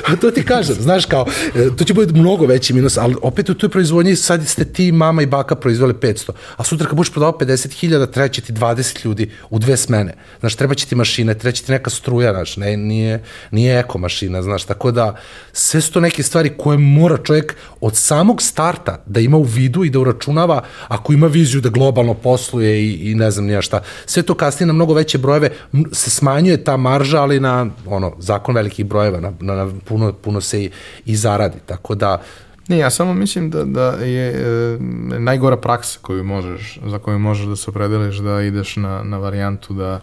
da, 0.10 0.16
to 0.16 0.32
ti 0.32 0.46
kažem, 0.46 0.76
znaš 0.76 1.06
kao, 1.06 1.26
e, 1.56 1.70
to 1.78 1.84
će 1.84 1.94
bude 1.94 2.20
mnogo 2.20 2.46
veći 2.46 2.74
minus, 2.74 2.98
ali 2.98 3.16
opet 3.22 3.50
u 3.50 3.54
toj 3.54 3.70
proizvodnji 3.70 4.16
sad 4.16 4.48
ste 4.48 4.66
ti, 4.66 4.92
mama 4.92 5.22
i 5.22 5.26
baka 5.26 5.56
proizveli 5.56 5.94
500, 5.94 6.32
a 6.58 6.64
sutra 6.64 6.88
kad 6.88 6.96
budeš 6.96 7.12
prodao 7.12 7.32
50.000, 7.32 8.12
treba 8.12 8.28
će 8.28 8.42
ti 8.42 8.54
20 8.54 9.06
ljudi 9.06 9.32
u 9.50 9.60
dve 9.60 9.78
smene. 9.78 10.14
Znaš, 10.40 10.56
treba 10.56 10.76
će 10.76 10.86
ti 10.86 10.96
mašine, 10.96 11.34
treba 11.34 11.52
će 11.52 11.64
ti 11.64 11.72
neka 11.72 11.90
struja, 11.90 12.34
znaš, 12.34 12.58
ne, 12.58 12.78
nije, 12.78 13.24
nije 13.52 13.80
eko 13.80 13.98
mašina, 13.98 14.42
znaš, 14.42 14.64
tako 14.64 14.92
da 14.92 15.16
sve 15.54 15.82
su 15.82 15.92
to 15.92 16.00
neke 16.00 16.24
stvari 16.24 16.54
koje 16.58 16.78
mora 16.78 17.18
čovjek 17.18 17.56
od 17.82 17.96
samog 17.96 18.42
starta 18.42 19.04
da 19.06 19.20
ima 19.20 19.38
u 19.38 19.44
vidu 19.44 19.84
i 19.84 19.90
da 19.90 20.00
uračunava, 20.00 20.64
ako 20.88 21.14
ima 21.14 21.28
viziju 21.28 21.62
da 21.62 21.70
globalno 21.70 22.14
posluje 22.14 22.84
i, 22.84 23.12
i 23.12 23.16
ne 23.16 23.32
znam 23.32 23.46
nija 23.46 23.62
šta. 23.62 23.82
Sve 24.06 24.24
to 24.24 24.34
kasnije 24.34 24.68
na 24.68 24.74
mnogo 24.74 24.94
veće 24.94 25.18
brojeve 25.18 25.50
se 25.92 26.10
smanjuje 26.10 26.64
ta 26.64 26.78
marža, 26.78 27.22
ali 27.22 27.39
na 27.40 27.68
ono, 27.86 28.14
zakon 28.20 28.56
velikih 28.56 28.86
brojeva, 28.86 29.20
na, 29.20 29.34
na, 29.40 29.56
na 29.56 29.72
puno, 29.86 30.14
puno 30.14 30.42
se 30.42 30.64
i, 30.64 30.72
i 31.06 31.16
zaradi, 31.16 31.58
tako 31.66 31.96
da 31.96 32.22
Ne, 32.70 32.78
ja 32.78 32.90
samo 32.90 33.14
mislim 33.14 33.50
da, 33.50 33.64
da 33.64 33.86
je 33.88 34.30
e, 34.30 34.78
najgora 35.20 35.58
praksa 35.58 36.00
koju 36.02 36.24
možeš, 36.24 36.80
za 36.86 37.00
koju 37.00 37.20
možeš 37.20 37.46
da 37.46 37.56
se 37.56 37.70
opredeliš 37.72 38.18
da 38.18 38.42
ideš 38.42 38.76
na, 38.76 39.04
na 39.04 39.18
varijantu 39.18 39.74
da 39.74 40.00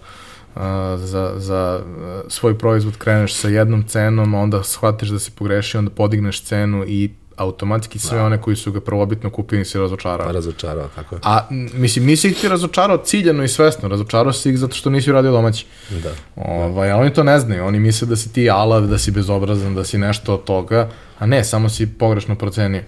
a, 0.55 0.97
za, 0.99 1.33
za 1.37 1.81
svoj 2.29 2.59
proizvod 2.59 2.97
kreneš 2.97 3.35
sa 3.35 3.49
jednom 3.49 3.83
cenom, 3.83 4.35
onda 4.35 4.63
shvatiš 4.63 5.09
da 5.09 5.19
si 5.19 5.31
pogrešio, 5.31 5.79
onda 5.79 5.91
podigneš 5.91 6.43
cenu 6.43 6.85
i 6.87 7.11
automatski 7.37 7.99
sve 7.99 8.19
da. 8.19 8.25
one 8.25 8.41
koji 8.43 8.57
su 8.57 8.73
ga 8.73 8.81
prvobitno 8.81 9.31
kupili 9.31 9.65
si 9.65 9.79
razočarao. 9.79 10.33
Razočarao, 10.33 10.89
tako 10.95 11.15
je. 11.15 11.21
A, 11.25 11.47
mislim, 11.75 12.07
nisi 12.07 12.29
ih 12.29 12.41
ti 12.41 12.49
razočarao 12.49 12.97
ciljano 12.97 13.45
i 13.45 13.49
svesno, 13.49 13.89
razočarao 13.89 14.33
si 14.33 14.51
ih 14.51 14.59
zato 14.59 14.75
što 14.75 14.91
nisi 14.91 15.11
uradio 15.11 15.31
domaći. 15.31 15.67
Da. 15.91 16.11
Ovaj, 16.37 16.93
oni 16.93 17.13
to 17.13 17.23
ne 17.23 17.39
znaju, 17.39 17.65
oni 17.65 17.81
misle 17.81 18.09
da 18.09 18.17
si 18.17 18.33
ti 18.33 18.51
alav, 18.51 18.87
da 18.87 18.99
si 18.99 19.11
bezobrazan, 19.11 19.75
da 19.75 19.85
si 19.85 19.99
nešto 19.99 20.35
od 20.35 20.45
toga, 20.45 20.89
a 21.19 21.27
ne, 21.27 21.45
samo 21.45 21.69
si 21.69 21.87
pogrešno 21.87 22.35
procenio. 22.35 22.83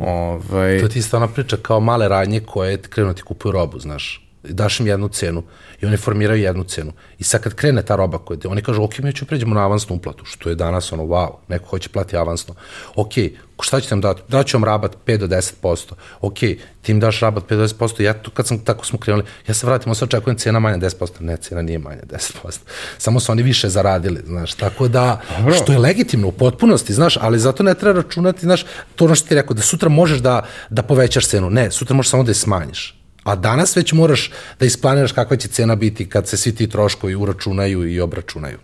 Ovaj... 0.00 0.80
To 0.80 0.88
ti 0.88 0.98
je 0.98 1.02
stvarno 1.02 1.28
priča 1.28 1.56
kao 1.56 1.80
male 1.80 2.08
radnje 2.08 2.40
koje 2.40 2.78
krenu 2.78 3.14
ti 3.14 3.22
kupuju 3.22 3.52
robu, 3.52 3.78
znaš 3.78 4.31
daš 4.42 4.80
im 4.80 4.86
jednu 4.86 5.08
cenu 5.08 5.42
i 5.80 5.86
oni 5.86 5.96
formiraju 5.96 6.42
jednu 6.42 6.64
cenu. 6.64 6.92
I 7.18 7.24
sad 7.24 7.42
kad 7.42 7.54
krene 7.54 7.82
ta 7.82 7.96
roba 7.96 8.18
koja, 8.18 8.38
oni 8.48 8.62
kažu, 8.62 8.82
ok, 8.82 8.98
mi 8.98 9.12
ću 9.12 9.26
pređemo 9.26 9.54
na 9.54 9.64
avansnu 9.64 9.96
uplatu, 9.96 10.24
što 10.24 10.48
je 10.48 10.54
danas 10.54 10.92
ono, 10.92 11.02
wow, 11.02 11.30
neko 11.48 11.66
hoće 11.66 11.88
plati 11.88 12.16
avansno. 12.16 12.54
Ok, 12.96 13.12
šta 13.60 13.80
ćete 13.80 13.94
nam 13.94 14.00
dati? 14.00 14.22
Daću 14.28 14.56
vam 14.56 14.64
rabat 14.64 14.96
5 15.06 15.16
do 15.16 15.26
10%. 15.26 15.92
Ok, 16.20 16.38
ti 16.82 16.92
im 16.92 17.00
daš 17.00 17.20
rabat 17.20 17.44
5 17.44 17.56
do 17.56 17.66
10%, 17.66 18.02
ja 18.02 18.14
to 18.14 18.30
kad 18.30 18.46
sam, 18.46 18.58
tako 18.58 18.86
smo 18.86 18.98
krenuli, 18.98 19.24
ja 19.48 19.54
se 19.54 19.66
vratim, 19.66 19.94
sad 19.94 20.08
očekujem 20.08 20.38
cena 20.38 20.58
manja 20.58 20.78
10%. 20.78 21.20
Ne, 21.20 21.36
cena 21.36 21.62
nije 21.62 21.78
manja 21.78 22.02
10%. 22.02 22.58
Samo 22.98 23.20
su 23.20 23.32
oni 23.32 23.42
više 23.42 23.68
zaradili, 23.68 24.22
znaš, 24.26 24.54
tako 24.54 24.88
da, 24.88 25.20
Dobro. 25.38 25.54
što 25.54 25.72
je 25.72 25.78
legitimno 25.78 26.28
u 26.28 26.32
potpunosti, 26.32 26.92
znaš, 26.92 27.16
ali 27.20 27.38
zato 27.38 27.62
ne 27.62 27.74
treba 27.74 28.00
računati, 28.00 28.40
znaš, 28.40 28.64
to 28.96 29.04
ono 29.04 29.14
što 29.14 29.28
ti 29.28 29.34
rekao, 29.34 29.54
da 29.54 29.62
sutra 29.62 29.88
možeš 29.88 30.18
da, 30.18 30.46
da 30.70 30.82
povećaš 30.82 31.26
cenu. 31.26 31.50
Ne, 31.50 31.70
sutra 31.70 31.96
možeš 31.96 32.10
samo 32.10 32.22
da 32.22 32.30
je 32.30 32.34
smanjiš 32.34 33.01
A 33.24 33.34
danas 33.36 33.76
već 33.76 33.92
moraš 33.92 34.30
da 34.60 34.66
isplaniraš 34.66 35.12
kakva 35.12 35.36
će 35.36 35.48
cena 35.48 35.74
biti 35.74 36.08
kad 36.08 36.28
se 36.28 36.36
svi 36.36 36.54
ti 36.54 36.68
troškovi 36.68 37.14
uračunaju 37.14 37.88
i 37.88 38.00
obračunaju. 38.00 38.58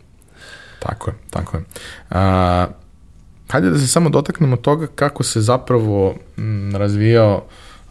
Tako 0.79 1.11
je, 1.11 1.15
tako 1.31 1.57
je. 1.57 1.63
A, 2.11 2.67
hajde 3.49 3.71
da 3.71 3.79
se 3.79 3.87
samo 3.87 4.11
dotaknemo 4.11 4.57
toga 4.57 4.87
kako 4.95 5.23
se 5.23 5.41
zapravo 5.41 6.15
m, 6.39 6.77
razvijao 6.77 7.45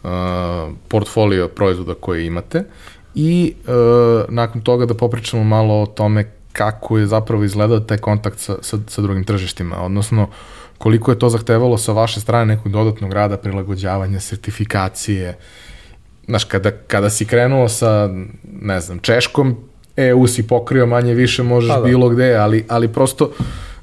a, 0.04 0.70
portfolio 0.88 1.48
proizvoda 1.48 1.94
koje 1.94 2.26
imate 2.26 2.64
i 3.14 3.54
a, 3.66 4.24
nakon 4.28 4.60
toga 4.60 4.86
da 4.86 4.94
popričamo 4.94 5.44
malo 5.44 5.82
o 5.82 5.86
tome 5.86 6.32
kako 6.52 6.98
je 6.98 7.06
zapravo 7.06 7.44
izgledao 7.44 7.80
taj 7.80 7.98
kontakt 7.98 8.38
sa, 8.38 8.56
sa, 8.62 8.78
sa 8.86 9.02
drugim 9.02 9.24
tržištima, 9.24 9.82
odnosno 9.82 10.28
koliko 10.78 11.10
je 11.10 11.18
to 11.18 11.28
zahtevalo 11.28 11.78
sa 11.78 11.92
vaše 11.92 12.20
strane 12.20 12.56
nekog 12.56 12.72
dodatnog 12.72 13.12
rada, 13.12 13.36
prilagođavanja, 13.36 14.20
sertifikacije, 14.20 15.28
uh, 15.28 15.67
znaš, 16.28 16.44
kada, 16.44 16.70
kada 16.70 17.10
si 17.10 17.24
krenuo 17.24 17.68
sa, 17.68 18.10
ne 18.60 18.80
znam, 18.80 18.98
Češkom, 18.98 19.56
EU 19.96 20.26
si 20.26 20.46
pokrio 20.46 20.86
manje 20.86 21.14
više, 21.14 21.42
možeš 21.42 21.70
pa 21.70 21.76
da. 21.76 21.84
bilo 21.84 22.08
gde, 22.08 22.34
ali, 22.34 22.64
ali 22.68 22.88
prosto 22.88 23.32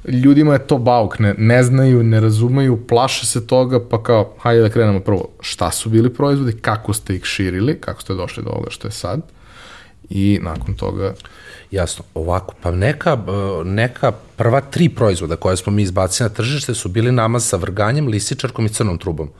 ljudima 0.08 0.52
je 0.52 0.66
to 0.66 0.78
bauk, 0.78 1.18
ne, 1.18 1.34
ne 1.38 1.62
znaju, 1.62 2.02
ne 2.02 2.20
razumeju, 2.20 2.86
plaše 2.86 3.26
se 3.26 3.46
toga, 3.46 3.88
pa 3.88 4.02
kao, 4.02 4.34
hajde 4.38 4.62
da 4.62 4.68
krenemo 4.68 5.00
prvo, 5.00 5.28
šta 5.40 5.70
su 5.70 5.88
bili 5.88 6.14
proizvodi, 6.14 6.52
kako 6.52 6.92
ste 6.92 7.14
ih 7.14 7.24
širili, 7.24 7.80
kako 7.80 8.02
ste 8.02 8.14
došli 8.14 8.42
do 8.42 8.50
ovoga 8.50 8.70
što 8.70 8.88
je 8.88 8.92
sad, 8.92 9.20
i 10.10 10.38
nakon 10.42 10.74
toga 10.74 11.14
Jasno, 11.70 12.04
ovako, 12.14 12.54
pa 12.62 12.70
neka, 12.70 13.18
neka 13.64 14.12
prva 14.36 14.60
tri 14.60 14.88
proizvoda 14.88 15.36
koje 15.36 15.56
smo 15.56 15.72
mi 15.72 15.82
izbacili 15.82 16.28
na 16.28 16.34
tržište 16.34 16.74
su 16.74 16.88
bili 16.88 17.12
namaz 17.12 17.44
sa 17.48 17.56
vrganjem, 17.56 18.08
lisičarkom 18.08 18.66
i 18.66 18.68
crnom 18.68 18.98
trubom. 18.98 19.30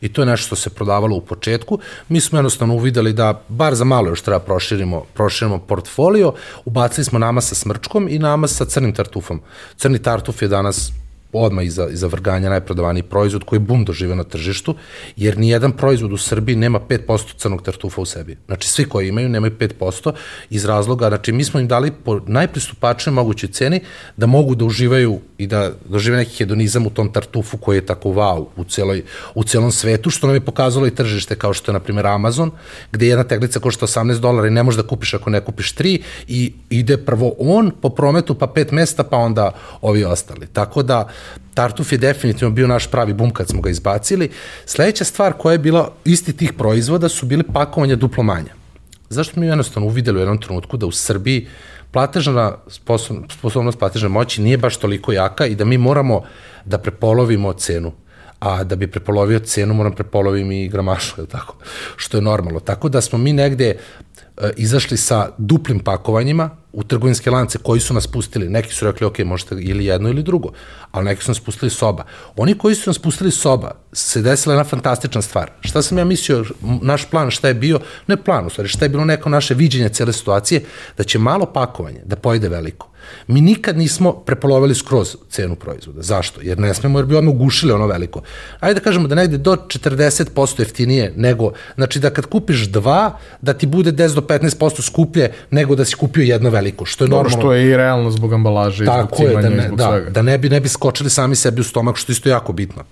I 0.00 0.12
to 0.12 0.22
je 0.22 0.26
nešto 0.26 0.46
što 0.46 0.56
se 0.56 0.70
prodavalo 0.70 1.16
u 1.16 1.20
početku. 1.20 1.78
Mi 2.08 2.20
smo 2.20 2.38
jednostavno 2.38 2.74
uvideli 2.74 3.12
da 3.12 3.42
bar 3.48 3.74
za 3.74 3.84
malo 3.84 4.08
još 4.08 4.22
treba 4.22 4.38
proširimo, 4.38 5.04
proširimo 5.14 5.58
portfolio. 5.58 6.32
Ubacili 6.64 7.04
smo 7.04 7.18
namaz 7.18 7.48
sa 7.48 7.54
smrčkom 7.54 8.08
i 8.10 8.18
namaz 8.18 8.56
sa 8.56 8.64
crnim 8.64 8.94
tartufom. 8.94 9.40
Crni 9.76 9.98
tartuf 9.98 10.42
je 10.42 10.48
danas 10.48 10.92
odmah 11.34 11.64
iza, 11.64 11.88
iza 11.88 12.06
vrganja 12.06 12.50
najprodavaniji 12.50 13.02
proizvod 13.02 13.44
koji 13.44 13.56
je 13.56 13.60
bum 13.60 13.84
dožive 13.84 14.14
na 14.14 14.24
tržištu, 14.24 14.74
jer 15.16 15.38
ni 15.38 15.48
jedan 15.48 15.72
proizvod 15.72 16.12
u 16.12 16.16
Srbiji 16.16 16.56
nema 16.56 16.80
5% 16.80 17.36
crnog 17.36 17.62
tartufa 17.62 18.00
u 18.00 18.04
sebi. 18.04 18.36
Znači, 18.46 18.68
svi 18.68 18.84
koji 18.84 19.08
imaju 19.08 19.28
nemaju 19.28 19.52
5% 19.58 20.12
iz 20.50 20.64
razloga, 20.64 21.08
znači 21.08 21.32
mi 21.32 21.44
smo 21.44 21.60
im 21.60 21.68
dali 21.68 21.90
po 22.04 22.20
najpristupačnoj 22.26 23.14
mogućoj 23.14 23.48
ceni 23.48 23.80
da 24.16 24.26
mogu 24.26 24.54
da 24.54 24.64
uživaju 24.64 25.20
i 25.38 25.46
da 25.46 25.72
dožive 25.84 26.16
neki 26.16 26.36
hedonizam 26.36 26.86
u 26.86 26.90
tom 26.90 27.12
tartufu 27.12 27.56
koji 27.56 27.76
je 27.76 27.86
tako 27.86 28.08
wow 28.08 28.46
u, 28.56 28.64
celoj, 28.64 29.02
u 29.34 29.44
celom 29.44 29.72
svetu, 29.72 30.10
što 30.10 30.26
nam 30.26 30.36
je 30.36 30.40
pokazalo 30.40 30.86
i 30.86 30.94
tržište 30.94 31.36
kao 31.36 31.54
što 31.54 31.70
je, 31.70 31.72
na 31.72 31.80
primjer, 31.80 32.06
Amazon, 32.06 32.50
gde 32.92 33.06
jedna 33.06 33.24
teglica 33.24 33.60
košta 33.60 33.86
18 33.86 34.18
dolara 34.18 34.48
i 34.48 34.50
ne 34.50 34.62
možeš 34.62 34.82
da 34.82 34.88
kupiš 34.88 35.14
ako 35.14 35.30
ne 35.30 35.40
kupiš 35.40 35.72
tri 35.72 36.02
i 36.28 36.52
ide 36.70 36.96
prvo 36.96 37.34
on 37.38 37.70
po 37.82 37.88
prometu, 37.90 38.34
pa 38.34 38.46
pet 38.46 38.72
mesta, 38.72 39.04
pa 39.04 39.16
onda 39.16 39.52
ovi 39.80 40.04
ostali. 40.04 40.46
Tako 40.46 40.82
da, 40.82 41.08
Tartuf 41.54 41.92
je 41.92 41.98
definitivno 41.98 42.54
bio 42.54 42.66
naš 42.66 42.90
pravi 42.90 43.12
bum 43.12 43.30
kad 43.30 43.48
smo 43.48 43.60
ga 43.60 43.70
izbacili. 43.70 44.30
Sledeća 44.66 45.04
stvar 45.04 45.32
koja 45.32 45.52
je 45.52 45.58
bila 45.58 45.92
isti 46.04 46.32
tih 46.32 46.52
proizvoda 46.52 47.08
su 47.08 47.26
bili 47.26 47.44
pakovanja 47.52 47.96
duplo 47.96 48.22
manja. 48.22 48.54
Zašto 49.08 49.40
mi 49.40 49.46
jednostavno 49.46 49.88
uvideli 49.88 50.18
u 50.18 50.20
jednom 50.20 50.40
trenutku 50.40 50.76
da 50.76 50.86
u 50.86 50.92
Srbiji 50.92 51.48
platežna 51.90 52.56
sposobnost 53.30 53.78
platežne 53.78 54.08
moći 54.08 54.42
nije 54.42 54.58
baš 54.58 54.76
toliko 54.76 55.12
jaka 55.12 55.46
i 55.46 55.54
da 55.54 55.64
mi 55.64 55.78
moramo 55.78 56.22
da 56.64 56.78
prepolovimo 56.78 57.52
cenu 57.52 57.92
a 58.44 58.64
da 58.64 58.76
bi 58.76 58.90
prepolovio 58.90 59.38
cenu 59.38 59.74
moram 59.74 59.94
prepolovim 59.94 60.52
i 60.52 60.68
gramašu, 60.68 61.20
je 61.20 61.26
tako? 61.26 61.56
Što 61.96 62.16
je 62.16 62.22
normalno. 62.22 62.60
Tako 62.60 62.88
da 62.88 63.00
smo 63.00 63.18
mi 63.18 63.32
negde 63.32 63.76
izašli 64.56 64.96
sa 64.96 65.28
duplim 65.38 65.78
pakovanjima, 65.78 66.50
u 66.72 66.82
trgovinske 66.82 67.30
lance 67.30 67.58
koji 67.58 67.80
su 67.80 67.94
nas 67.94 68.06
pustili, 68.06 68.48
neki 68.48 68.74
su 68.74 68.84
rekli 68.84 69.06
ok, 69.06 69.18
možete 69.18 69.54
ili 69.54 69.84
jedno 69.84 70.08
ili 70.08 70.22
drugo, 70.22 70.52
ali 70.90 71.04
neki 71.04 71.24
su 71.24 71.30
nas 71.30 71.40
pustili 71.40 71.70
soba. 71.70 72.04
Oni 72.36 72.58
koji 72.58 72.74
su 72.74 72.90
nas 72.90 72.98
pustili 72.98 73.30
soba, 73.30 73.70
se 73.92 74.22
desila 74.22 74.54
jedna 74.54 74.64
fantastična 74.64 75.22
stvar. 75.22 75.50
Šta 75.60 75.82
sam 75.82 75.98
ja 75.98 76.04
mislio, 76.04 76.44
naš 76.82 77.10
plan, 77.10 77.30
šta 77.30 77.48
je 77.48 77.54
bio, 77.54 77.80
ne 78.06 78.16
plan, 78.16 78.46
u 78.46 78.50
stvari, 78.50 78.68
šta 78.68 78.84
je 78.84 78.88
bilo 78.88 79.04
neko 79.04 79.28
naše 79.28 79.54
viđenje 79.54 79.88
cele 79.88 80.12
situacije, 80.12 80.64
da 80.96 81.04
će 81.04 81.18
malo 81.18 81.46
pakovanje 81.46 82.00
da 82.04 82.16
pojede 82.16 82.48
veliko. 82.48 82.93
Mi 83.26 83.40
nikad 83.40 83.78
nismo 83.78 84.12
prepolovili 84.12 84.74
skroz 84.74 85.16
cenu 85.30 85.56
proizvoda. 85.56 86.02
Zašto? 86.02 86.40
Jer 86.42 86.58
ne 86.58 86.74
smemo, 86.74 86.98
jer 86.98 87.06
bi 87.06 87.16
odmah 87.16 87.34
ugušili 87.34 87.72
ono 87.72 87.86
veliko. 87.86 88.22
Ajde 88.60 88.74
da 88.74 88.84
kažemo 88.84 89.08
da 89.08 89.14
negde 89.14 89.38
do 89.38 89.56
40% 89.56 90.60
jeftinije 90.60 91.12
nego, 91.16 91.52
znači 91.74 91.98
da 91.98 92.10
kad 92.10 92.26
kupiš 92.26 92.68
dva, 92.68 93.18
da 93.40 93.52
ti 93.52 93.66
bude 93.66 93.92
10 93.92 94.14
do 94.14 94.20
15% 94.20 94.82
skuplje 94.82 95.32
nego 95.50 95.74
da 95.74 95.84
si 95.84 95.96
kupio 95.96 96.22
jedno 96.22 96.50
veliko, 96.50 96.84
što 96.84 97.04
je 97.04 97.08
Dobro, 97.08 97.22
normalno. 97.22 97.42
što 97.42 97.52
je 97.52 97.70
i 97.70 97.76
realno 97.76 98.10
zbog 98.10 98.32
ambalaže, 98.32 98.84
i 98.84 98.86
zbog 98.86 99.20
je, 99.20 99.28
cimanja, 99.28 99.48
da 99.48 99.54
i 99.54 99.56
ne, 99.56 99.66
zbog 99.66 99.78
da, 99.78 99.88
svega. 99.88 100.10
da 100.10 100.22
ne 100.22 100.38
bi, 100.38 100.48
ne 100.48 100.60
bi 100.60 100.68
skočili 100.68 101.10
sami 101.10 101.36
sebi 101.36 101.60
u 101.60 101.64
stomak, 101.64 101.96
što 101.96 102.12
je 102.12 102.14
isto 102.14 102.28
jako 102.28 102.52
bitno. 102.52 102.84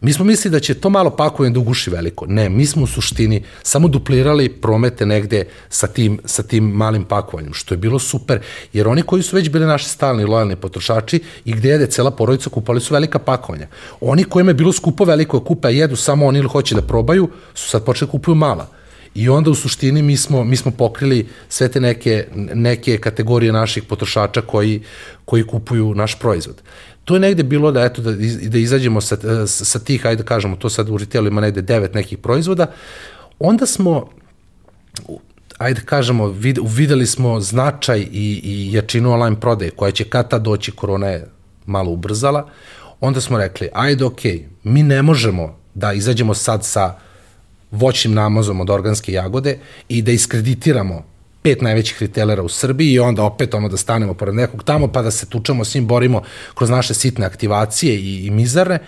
Mi 0.00 0.12
smo 0.12 0.24
mislili 0.24 0.52
da 0.52 0.60
će 0.60 0.74
to 0.74 0.90
malo 0.90 1.10
pakovanje 1.10 1.52
da 1.52 1.60
uguši 1.60 1.90
veliko. 1.90 2.26
Ne, 2.26 2.48
mi 2.48 2.66
smo 2.66 2.82
u 2.82 2.86
suštini 2.86 3.42
samo 3.62 3.88
duplirali 3.88 4.48
promete 4.48 5.06
negde 5.06 5.44
sa 5.68 5.86
tim, 5.86 6.20
sa 6.24 6.42
tim 6.42 6.64
malim 6.64 7.04
pakovanjem, 7.04 7.52
što 7.54 7.74
je 7.74 7.78
bilo 7.78 7.98
super, 7.98 8.40
jer 8.72 8.88
oni 8.88 9.02
koji 9.02 9.22
su 9.22 9.36
već 9.36 9.50
bili 9.50 9.66
naši 9.66 9.88
stalni 9.88 10.24
lojalni 10.24 10.56
potrošači 10.56 11.20
i 11.44 11.52
gde 11.52 11.68
jede 11.68 11.86
cela 11.86 12.10
porodica, 12.10 12.50
kupali 12.50 12.80
su 12.80 12.94
velika 12.94 13.18
pakovanja. 13.18 13.66
Oni 14.00 14.24
kojima 14.24 14.50
je 14.50 14.54
bilo 14.54 14.72
skupo 14.72 15.04
veliko 15.04 15.38
da 15.38 15.44
kupe, 15.44 15.68
a 15.68 15.70
jedu 15.70 15.96
samo 15.96 16.26
oni 16.26 16.38
ili 16.38 16.48
hoće 16.48 16.74
da 16.74 16.82
probaju, 16.82 17.28
su 17.54 17.68
sad 17.68 17.84
počeli 17.84 18.06
da 18.06 18.10
kupuju 18.10 18.34
mala. 18.34 18.68
I 19.14 19.28
onda 19.28 19.50
u 19.50 19.54
suštini 19.54 20.02
mi 20.02 20.16
smo, 20.16 20.44
mi 20.44 20.56
smo 20.56 20.70
pokrili 20.70 21.28
sve 21.48 21.68
te 21.68 21.80
neke, 21.80 22.26
neke 22.54 22.98
kategorije 22.98 23.52
naših 23.52 23.82
potrošača 23.82 24.40
koji, 24.40 24.82
koji 25.24 25.46
kupuju 25.46 25.94
naš 25.94 26.18
proizvod. 26.18 26.62
To 27.08 27.16
je 27.16 27.20
negde 27.20 27.42
bilo 27.42 27.70
da, 27.72 27.84
eto, 27.84 28.02
da, 28.02 28.12
da 28.48 28.58
izađemo 28.58 29.00
sa, 29.00 29.16
sa 29.46 29.78
tih, 29.78 30.06
ajde 30.06 30.22
da 30.22 30.28
kažemo, 30.28 30.56
to 30.56 30.68
sad 30.70 30.90
u 30.90 30.98
retailu 30.98 31.26
ima 31.26 31.40
negde 31.40 31.62
devet 31.62 31.94
nekih 31.94 32.18
proizvoda, 32.18 32.66
onda 33.38 33.66
smo 33.66 34.10
ajde 35.58 35.80
kažemo, 35.84 36.26
vid, 36.26 36.58
videli 36.62 37.06
smo 37.06 37.40
značaj 37.40 38.00
i, 38.00 38.40
i 38.44 38.72
jačinu 38.72 39.12
online 39.12 39.40
prodaje 39.40 39.70
koja 39.70 39.92
će 39.92 40.04
kad 40.04 40.30
tad 40.30 40.42
doći, 40.42 40.72
korona 40.72 41.06
je 41.06 41.26
malo 41.66 41.90
ubrzala, 41.90 42.48
onda 43.00 43.20
smo 43.20 43.38
rekli, 43.38 43.68
ajde 43.72 44.04
ok, 44.04 44.20
mi 44.64 44.82
ne 44.82 45.02
možemo 45.02 45.56
da 45.74 45.92
izađemo 45.92 46.34
sad 46.34 46.64
sa 46.64 46.94
voćnim 47.70 48.14
namazom 48.14 48.60
od 48.60 48.70
organske 48.70 49.12
jagode 49.12 49.58
i 49.88 50.02
da 50.02 50.12
iskreditiramo 50.12 51.04
pet 51.42 51.62
najvećih 51.62 52.02
retailera 52.02 52.42
u 52.42 52.48
Srbiji 52.48 52.92
i 52.92 52.98
onda 52.98 53.24
opet 53.24 53.54
ono 53.54 53.68
da 53.68 53.76
stanemo 53.76 54.14
pored 54.14 54.34
nekog 54.34 54.64
tamo 54.64 54.88
pa 54.92 55.02
da 55.02 55.10
se 55.10 55.26
tučemo 55.26 55.64
svim 55.64 55.86
borimo 55.86 56.22
kroz 56.54 56.70
naše 56.70 56.94
sitne 56.94 57.26
aktivacije 57.26 57.94
i, 57.96 58.26
i 58.26 58.30
mizarne, 58.30 58.78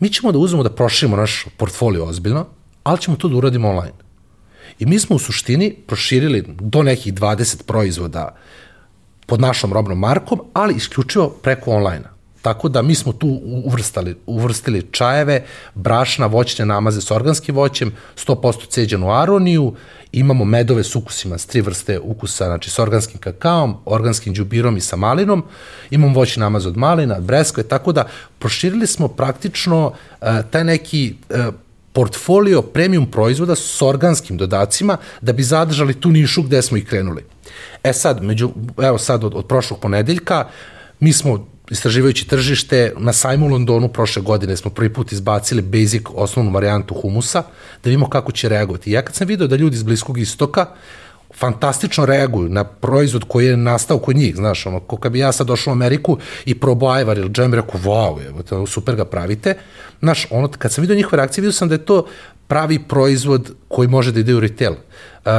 mi 0.00 0.08
ćemo 0.08 0.32
da 0.32 0.38
uzmemo 0.38 0.62
da 0.62 0.74
proširimo 0.74 1.16
naš 1.16 1.44
portfolio 1.56 2.04
ozbiljno, 2.04 2.46
ali 2.82 2.98
ćemo 2.98 3.16
to 3.16 3.28
da 3.28 3.36
uradimo 3.36 3.68
online. 3.68 3.96
I 4.78 4.86
mi 4.86 4.98
smo 4.98 5.16
u 5.16 5.18
suštini 5.18 5.74
proširili 5.86 6.44
do 6.48 6.82
nekih 6.82 7.14
20 7.14 7.62
proizvoda 7.62 8.36
pod 9.26 9.40
našom 9.40 9.72
robnom 9.72 9.98
markom, 9.98 10.40
ali 10.52 10.74
isključivo 10.74 11.28
preko 11.28 11.70
online-a. 11.70 12.17
Tako 12.42 12.68
da 12.68 12.82
mi 12.82 12.94
smo 12.94 13.12
tu 13.12 13.40
uvrstali, 13.64 14.16
uvrstili 14.26 14.86
čajeve, 14.90 15.44
brašna, 15.74 16.26
voćne 16.26 16.66
namaze 16.66 17.00
s 17.00 17.10
organskim 17.10 17.54
voćem, 17.54 17.92
100% 18.16 18.68
ceđenu 18.68 19.10
aroniju, 19.10 19.74
imamo 20.12 20.44
medove 20.44 20.84
s 20.84 20.96
ukusima 20.96 21.38
s 21.38 21.46
tri 21.46 21.60
vrste 21.60 21.98
ukusa, 21.98 22.44
znači 22.44 22.70
s 22.70 22.78
organskim 22.78 23.20
kakaom, 23.20 23.76
organskim 23.84 24.34
džubirom 24.34 24.76
i 24.76 24.80
sa 24.80 24.96
malinom, 24.96 25.44
imamo 25.90 26.14
voćni 26.14 26.40
namaz 26.40 26.66
od 26.66 26.76
malina, 26.76 27.20
breskve, 27.20 27.62
tako 27.62 27.92
da 27.92 28.08
proširili 28.38 28.86
smo 28.86 29.08
praktično 29.08 29.86
uh, 29.86 30.28
taj 30.50 30.64
neki 30.64 31.14
uh, 31.30 31.54
portfolio 31.92 32.62
premium 32.62 33.06
proizvoda 33.10 33.54
s 33.54 33.82
organskim 33.82 34.36
dodacima 34.36 34.96
da 35.20 35.32
bi 35.32 35.42
zadržali 35.42 36.00
tu 36.00 36.10
nišu 36.10 36.42
gde 36.42 36.62
smo 36.62 36.76
ih 36.76 36.86
krenuli. 36.86 37.24
E 37.82 37.92
sad, 37.92 38.22
među, 38.22 38.50
evo 38.82 38.98
sad 38.98 39.24
od, 39.24 39.34
od 39.34 39.46
prošlog 39.46 39.80
ponedeljka, 39.80 40.46
mi 41.00 41.12
smo 41.12 41.46
istraživajući 41.70 42.28
tržište, 42.28 42.92
na 42.96 43.12
sajmu 43.12 43.46
u 43.46 43.48
Londonu 43.48 43.88
prošle 43.88 44.22
godine 44.22 44.56
smo 44.56 44.70
prvi 44.70 44.92
put 44.92 45.12
izbacili 45.12 45.62
basic 45.62 46.02
osnovnu 46.14 46.50
varijantu 46.52 46.94
humusa, 46.94 47.42
da 47.84 47.90
vidimo 47.90 48.08
kako 48.10 48.32
će 48.32 48.48
reagovati. 48.48 48.92
Ja 48.92 49.02
kad 49.02 49.14
sam 49.14 49.26
video 49.26 49.46
da 49.46 49.56
ljudi 49.56 49.76
iz 49.76 49.82
Bliskog 49.82 50.18
istoka 50.18 50.66
fantastično 51.34 52.06
reaguju 52.06 52.48
na 52.48 52.64
proizvod 52.64 53.24
koji 53.28 53.46
je 53.46 53.56
nastao 53.56 53.98
kod 53.98 54.16
njih, 54.16 54.36
znaš, 54.36 54.66
ono, 54.66 54.80
ko 54.80 54.96
kad 54.96 55.12
bi 55.12 55.18
ja 55.18 55.32
sad 55.32 55.46
došao 55.46 55.70
u 55.70 55.76
Ameriku 55.76 56.18
i 56.44 56.54
probao 56.54 56.90
ajvar 56.90 57.18
ili 57.18 57.30
džem, 57.30 57.54
rekao, 57.54 57.80
wow, 57.80 58.42
to, 58.42 58.66
super 58.66 58.96
ga 58.96 59.04
pravite, 59.04 59.54
znaš, 60.00 60.26
ono, 60.30 60.48
kad 60.48 60.72
sam 60.72 60.82
video 60.82 60.96
njihove 60.96 61.16
reakcije, 61.16 61.42
vidio 61.42 61.52
sam 61.52 61.68
da 61.68 61.74
je 61.74 61.84
to 61.84 62.06
pravi 62.46 62.78
proizvod 62.78 63.52
koji 63.68 63.88
može 63.88 64.12
da 64.12 64.20
ide 64.20 64.34
u 64.34 64.40
retail. 64.40 64.72
Uh, 64.72 65.32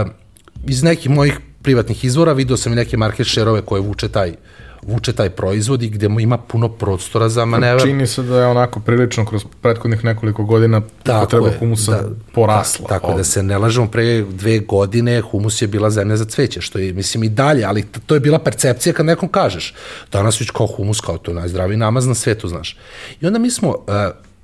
iz 0.68 0.84
nekih 0.84 1.10
mojih 1.10 1.40
privatnih 1.62 2.06
izvora 2.06 2.34
video 2.34 2.58
sam 2.58 2.74
i 2.74 2.76
neke 2.76 2.98
market 2.98 3.28
share-ove 3.28 3.62
koje 3.62 3.82
vuče 3.82 4.10
taj 4.10 4.34
vuče 4.82 5.14
taj 5.14 5.30
proizvod 5.30 5.84
i 5.84 5.90
gde 5.90 6.10
mu 6.10 6.20
ima 6.20 6.38
puno 6.38 6.70
prostora 6.70 7.30
za 7.30 7.46
manevar. 7.46 7.82
Čini 7.82 8.08
se 8.08 8.24
da 8.24 8.40
je 8.40 8.48
onako 8.48 8.80
prilično 8.80 9.26
kroz 9.26 9.46
prethodnih 9.62 10.06
nekoliko 10.06 10.44
godina 10.44 10.82
Tako 11.04 11.26
potreba 11.26 11.48
je, 11.48 11.58
humusa 11.60 11.92
da, 11.92 12.10
porasla. 12.34 12.88
Tako, 12.88 13.08
tako 13.08 13.18
da 13.18 13.24
se 13.24 13.44
ne 13.44 13.58
lažemo, 13.58 13.88
pre 13.88 14.22
dve 14.22 14.60
godine 14.60 15.22
humus 15.22 15.62
je 15.62 15.68
bila 15.68 15.90
zemlja 15.90 16.18
za 16.18 16.26
cveće, 16.26 16.62
što 16.62 16.80
je, 16.80 16.94
mislim, 16.94 17.24
i 17.24 17.30
dalje, 17.30 17.64
ali 17.64 17.86
to 18.06 18.14
je 18.14 18.20
bila 18.20 18.40
percepcija 18.40 18.94
kad 18.94 19.06
nekom 19.06 19.30
kažeš. 19.30 19.74
Danas 20.12 20.42
već 20.42 20.50
kao 20.50 20.68
humus, 20.68 21.02
kao 21.02 21.18
to 21.18 21.32
je 21.32 21.36
najzdraviji 21.36 21.78
namaz 21.78 22.08
na 22.08 22.16
svetu, 22.16 22.48
znaš. 22.48 22.78
I 23.22 23.28
onda 23.28 23.40
mi 23.40 23.52
smo, 23.52 23.70
uh, 23.70 23.76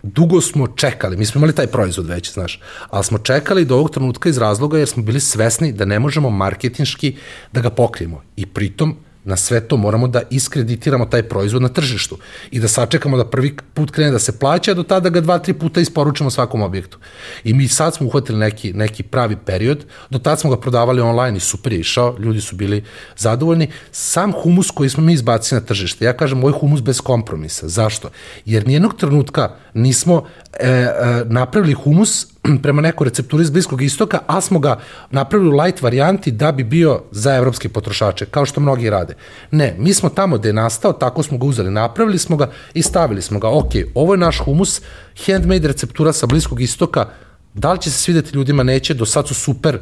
dugo 0.03 0.41
smo 0.41 0.67
čekali, 0.67 1.17
mi 1.17 1.25
smo 1.25 1.39
imali 1.39 1.55
taj 1.55 1.67
proizvod 1.67 2.07
već, 2.07 2.33
znaš, 2.33 2.61
ali 2.89 3.03
smo 3.03 3.17
čekali 3.17 3.65
do 3.65 3.75
ovog 3.75 3.89
trenutka 3.89 4.29
iz 4.29 4.37
razloga 4.37 4.77
jer 4.77 4.87
smo 4.87 5.03
bili 5.03 5.19
svesni 5.19 5.71
da 5.71 5.85
ne 5.85 5.99
možemo 5.99 6.29
marketinški 6.29 7.15
da 7.51 7.61
ga 7.61 7.69
pokrijemo. 7.69 8.21
I 8.35 8.45
pritom 8.45 8.97
na 9.25 9.35
sve 9.35 9.59
to 9.67 9.77
moramo 9.77 10.07
da 10.07 10.21
iskreditiramo 10.29 11.05
taj 11.05 11.23
proizvod 11.23 11.61
na 11.61 11.69
tržištu 11.69 12.17
i 12.51 12.59
da 12.59 12.67
sačekamo 12.67 13.17
da 13.17 13.25
prvi 13.25 13.55
put 13.73 13.91
krene 13.91 14.11
da 14.11 14.19
se 14.19 14.39
plaća, 14.39 14.71
a 14.71 14.73
do 14.73 14.83
tada 14.83 15.09
ga 15.09 15.21
dva, 15.21 15.39
tri 15.39 15.53
puta 15.53 15.81
isporučimo 15.81 16.29
svakom 16.29 16.61
objektu. 16.61 16.97
I 17.43 17.53
mi 17.53 17.67
sad 17.67 17.95
smo 17.95 18.07
uhvatili 18.07 18.39
neki, 18.39 18.73
neki 18.73 19.03
pravi 19.03 19.37
period, 19.45 19.85
do 20.09 20.19
tada 20.19 20.37
smo 20.37 20.49
ga 20.49 20.57
prodavali 20.57 21.01
online 21.01 21.37
i 21.37 21.39
super 21.39 21.73
je 21.73 21.79
išao, 21.79 22.15
ljudi 22.19 22.41
su 22.41 22.55
bili 22.55 22.83
zadovoljni. 23.17 23.69
Sam 23.91 24.31
humus 24.31 24.71
koji 24.71 24.89
smo 24.89 25.03
mi 25.03 25.13
izbacili 25.13 25.61
na 25.61 25.65
tržište, 25.65 26.05
ja 26.05 26.13
kažem, 26.13 26.39
moj 26.39 26.51
humus 26.51 26.81
bez 26.81 27.01
kompromisa. 27.01 27.67
Zašto? 27.67 28.09
Jer 28.45 28.67
nijednog 28.67 28.97
trenutka 28.97 29.55
nismo 29.73 30.25
e, 30.59 30.69
e, 30.69 30.91
napravili 31.25 31.73
humus 31.73 32.34
prema 32.63 32.81
nekoj 32.81 33.05
recepturi 33.05 33.43
iz 33.43 33.49
Bliskog 33.49 33.81
istoka, 33.81 34.19
a 34.27 34.41
smo 34.41 34.59
ga 34.59 34.79
napravili 35.11 35.49
u 35.49 35.57
light 35.57 35.81
varijanti 35.81 36.31
da 36.31 36.51
bi 36.51 36.63
bio 36.63 37.01
za 37.11 37.35
evropske 37.35 37.69
potrošače, 37.69 38.25
kao 38.25 38.45
što 38.45 38.61
mnogi 38.61 38.89
rade. 38.89 39.15
Ne, 39.51 39.75
mi 39.77 39.93
smo 39.93 40.09
tamo 40.09 40.37
gde 40.37 40.49
je 40.49 40.53
nastao, 40.53 40.93
tako 40.93 41.23
smo 41.23 41.37
ga 41.37 41.45
uzeli, 41.45 41.71
napravili 41.71 42.17
smo 42.17 42.37
ga 42.37 42.51
i 42.73 42.81
stavili 42.81 43.21
smo 43.21 43.39
ga. 43.39 43.49
Ok, 43.49 43.71
ovo 43.95 44.13
je 44.13 44.17
naš 44.17 44.39
humus, 44.39 44.81
handmade 45.25 45.67
receptura 45.67 46.13
sa 46.13 46.25
Bliskog 46.25 46.61
istoka, 46.61 47.09
da 47.53 47.73
li 47.73 47.81
će 47.81 47.91
se 47.91 47.97
svideti 47.97 48.35
ljudima, 48.35 48.63
neće, 48.63 48.93
do 48.93 49.05
sad 49.05 49.27
su 49.27 49.33
super 49.33 49.79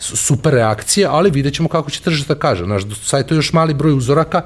su 0.00 0.16
super 0.16 0.52
reakcije, 0.52 1.06
ali 1.10 1.30
vidjet 1.30 1.54
ćemo 1.54 1.68
kako 1.68 1.90
će 1.90 2.00
tržište 2.00 2.34
da 2.34 2.40
kaže. 2.40 2.64
Znaš, 2.64 2.82
sad 3.02 3.30
je 3.30 3.36
još 3.36 3.52
mali 3.52 3.74
broj 3.74 3.92
uzoraka, 3.92 4.42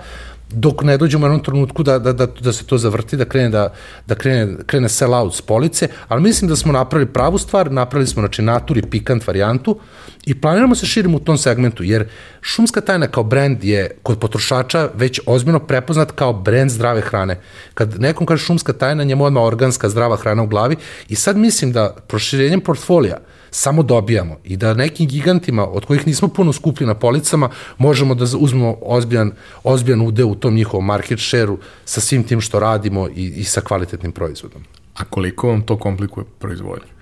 dok 0.55 0.82
ne 0.82 0.96
dođemo 0.98 1.26
u 1.26 1.28
jednom 1.28 1.44
trenutku 1.44 1.82
da, 1.82 1.98
da, 1.98 2.12
da, 2.12 2.26
da 2.26 2.52
se 2.52 2.64
to 2.64 2.78
zavrti, 2.78 3.16
da 3.16 3.24
krene, 3.24 3.48
da, 3.48 3.72
da 4.07 4.14
krene, 4.14 4.57
krene 4.66 4.88
sell 4.88 5.14
out 5.14 5.34
s 5.34 5.40
police, 5.42 5.88
ali 6.09 6.22
mislim 6.22 6.48
da 6.48 6.57
smo 6.57 6.72
napravili 6.72 7.12
pravu 7.12 7.38
stvar, 7.38 7.72
napravili 7.72 8.07
smo 8.07 8.22
znači, 8.22 8.42
naturi 8.42 8.82
pikant 8.82 9.26
varijantu 9.26 9.78
i 10.26 10.40
planiramo 10.40 10.74
se 10.74 10.86
širimo 10.86 11.16
u 11.16 11.20
tom 11.20 11.38
segmentu, 11.38 11.84
jer 11.84 12.09
šumska 12.40 12.80
tajna 12.80 13.07
kao 13.07 13.24
brand 13.24 13.64
je 13.64 13.90
kod 14.02 14.18
potrošača 14.18 14.88
već 14.94 15.20
ozbiljno 15.26 15.59
prepoznat 15.59 16.11
kao 16.11 16.32
brand 16.32 16.70
zdrave 16.70 17.00
hrane. 17.00 17.40
Kad 17.74 18.00
nekom 18.00 18.26
kaže 18.26 18.44
šumska 18.44 18.72
tajna, 18.72 19.05
njemu 19.05 19.24
odmah 19.24 19.42
organska 19.42 19.88
zdrava 19.88 20.16
hrana 20.16 20.42
u 20.42 20.46
glavi 20.46 20.76
i 21.09 21.14
sad 21.14 21.36
mislim 21.36 21.72
da 21.72 21.96
proširenjem 22.09 22.61
portfolija 22.61 23.16
samo 23.50 23.82
dobijamo 23.82 24.36
i 24.44 24.57
da 24.57 24.74
nekim 24.74 25.07
gigantima 25.07 25.66
od 25.66 25.84
kojih 25.84 26.07
nismo 26.07 26.28
puno 26.28 26.52
skuplji 26.52 26.86
na 26.86 26.94
policama 26.94 27.50
možemo 27.78 28.14
da 28.14 28.24
uzmemo 28.38 28.76
ozbiljan, 28.82 29.32
ozbiljan 29.64 30.00
udeo 30.00 30.26
u 30.26 30.34
tom 30.45 30.55
njihovom 30.55 30.84
market 30.84 31.20
share-u 31.20 31.59
sa 31.84 32.01
svim 32.01 32.24
tim 32.24 32.40
što 32.40 32.61
radimo 32.61 33.09
i, 33.09 33.32
i 33.40 33.45
sa 33.45 33.61
kvalitetnim 33.61 34.12
proizvodom. 34.12 34.64
A 34.95 35.05
koliko 35.05 35.49
vam 35.49 35.62
to 35.62 35.78
komplikuje 35.78 36.26
proizvodnju? 36.38 36.92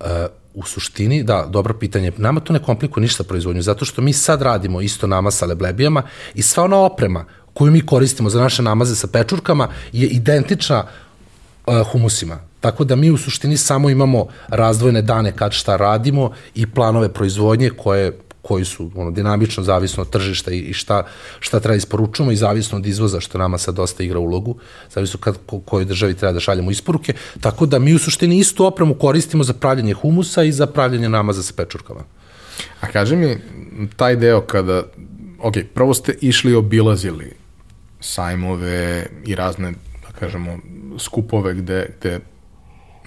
Uh, 0.00 0.06
u 0.54 0.66
suštini, 0.66 1.22
da, 1.22 1.46
dobro 1.48 1.74
pitanje. 1.74 2.12
Nama 2.16 2.40
to 2.40 2.52
ne 2.52 2.58
komplikuje 2.58 3.02
ništa 3.02 3.24
proizvodnju, 3.24 3.62
zato 3.62 3.84
što 3.84 4.02
mi 4.02 4.12
sad 4.12 4.42
radimo 4.42 4.80
isto 4.80 5.06
nama 5.06 5.30
sa 5.30 5.46
leblebijama 5.46 6.02
i 6.34 6.42
sva 6.42 6.64
ona 6.64 6.76
oprema 6.76 7.24
koju 7.54 7.72
mi 7.72 7.86
koristimo 7.86 8.30
za 8.30 8.40
naše 8.40 8.62
namaze 8.62 8.96
sa 8.96 9.08
pečurkama 9.08 9.68
je 9.92 10.08
identična 10.08 10.84
uh, 11.66 11.92
humusima. 11.92 12.38
Tako 12.60 12.84
da 12.84 12.96
mi 12.96 13.10
u 13.10 13.16
suštini 13.16 13.56
samo 13.56 13.90
imamo 13.90 14.26
razdvojene 14.48 15.02
dane 15.02 15.32
kad 15.32 15.52
šta 15.52 15.76
radimo 15.76 16.32
i 16.54 16.66
planove 16.66 17.08
proizvodnje 17.08 17.70
koje 17.70 18.18
koji 18.42 18.64
su 18.64 18.90
ono, 18.94 19.10
dinamično 19.10 19.62
zavisno 19.62 20.02
od 20.02 20.10
tržišta 20.10 20.50
i, 20.50 20.58
i 20.58 20.72
šta, 20.72 21.06
šta 21.40 21.60
treba 21.60 21.76
isporučujemo 21.76 22.32
i 22.32 22.36
zavisno 22.36 22.78
od 22.78 22.86
izvoza, 22.86 23.20
što 23.20 23.38
nama 23.38 23.58
sad 23.58 23.74
dosta 23.74 24.02
igra 24.02 24.18
ulogu, 24.18 24.56
zavisno 24.90 25.20
kad, 25.20 25.38
ko, 25.46 25.60
kojoj 25.60 25.84
državi 25.84 26.14
treba 26.14 26.32
da 26.32 26.40
šaljemo 26.40 26.70
isporuke, 26.70 27.14
tako 27.40 27.66
da 27.66 27.78
mi 27.78 27.94
u 27.94 27.98
suštini 27.98 28.38
istu 28.38 28.66
opremu 28.66 28.94
koristimo 28.94 29.44
za 29.44 29.52
pravljanje 29.52 29.94
humusa 29.94 30.42
i 30.42 30.52
za 30.52 30.66
pravljanje 30.66 31.08
namaza 31.08 31.42
sa 31.42 31.54
pečurkama. 31.56 32.00
A 32.80 32.86
kaži 32.86 33.16
mi, 33.16 33.38
taj 33.96 34.16
deo 34.16 34.40
kada, 34.40 34.82
ok, 35.42 35.54
prvo 35.74 35.94
ste 35.94 36.18
išli 36.20 36.54
obilazili 36.54 37.32
sajmove 38.00 39.06
i 39.26 39.34
razne, 39.34 39.72
da 40.02 40.18
kažemo, 40.18 40.58
skupove 40.98 41.54
gde, 41.54 41.86
gde 42.00 42.20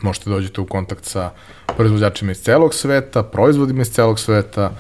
možete 0.02 0.30
dođete 0.30 0.62
u 0.62 0.66
kontakt 0.66 1.06
sa 1.06 1.32
proizvođačima 1.78 2.32
iz 2.32 2.42
celog 2.42 2.74
sveta, 2.74 3.24
proizvodima 3.24 3.82
iz 3.82 3.92
celog 3.92 4.20
sveta. 4.20 4.72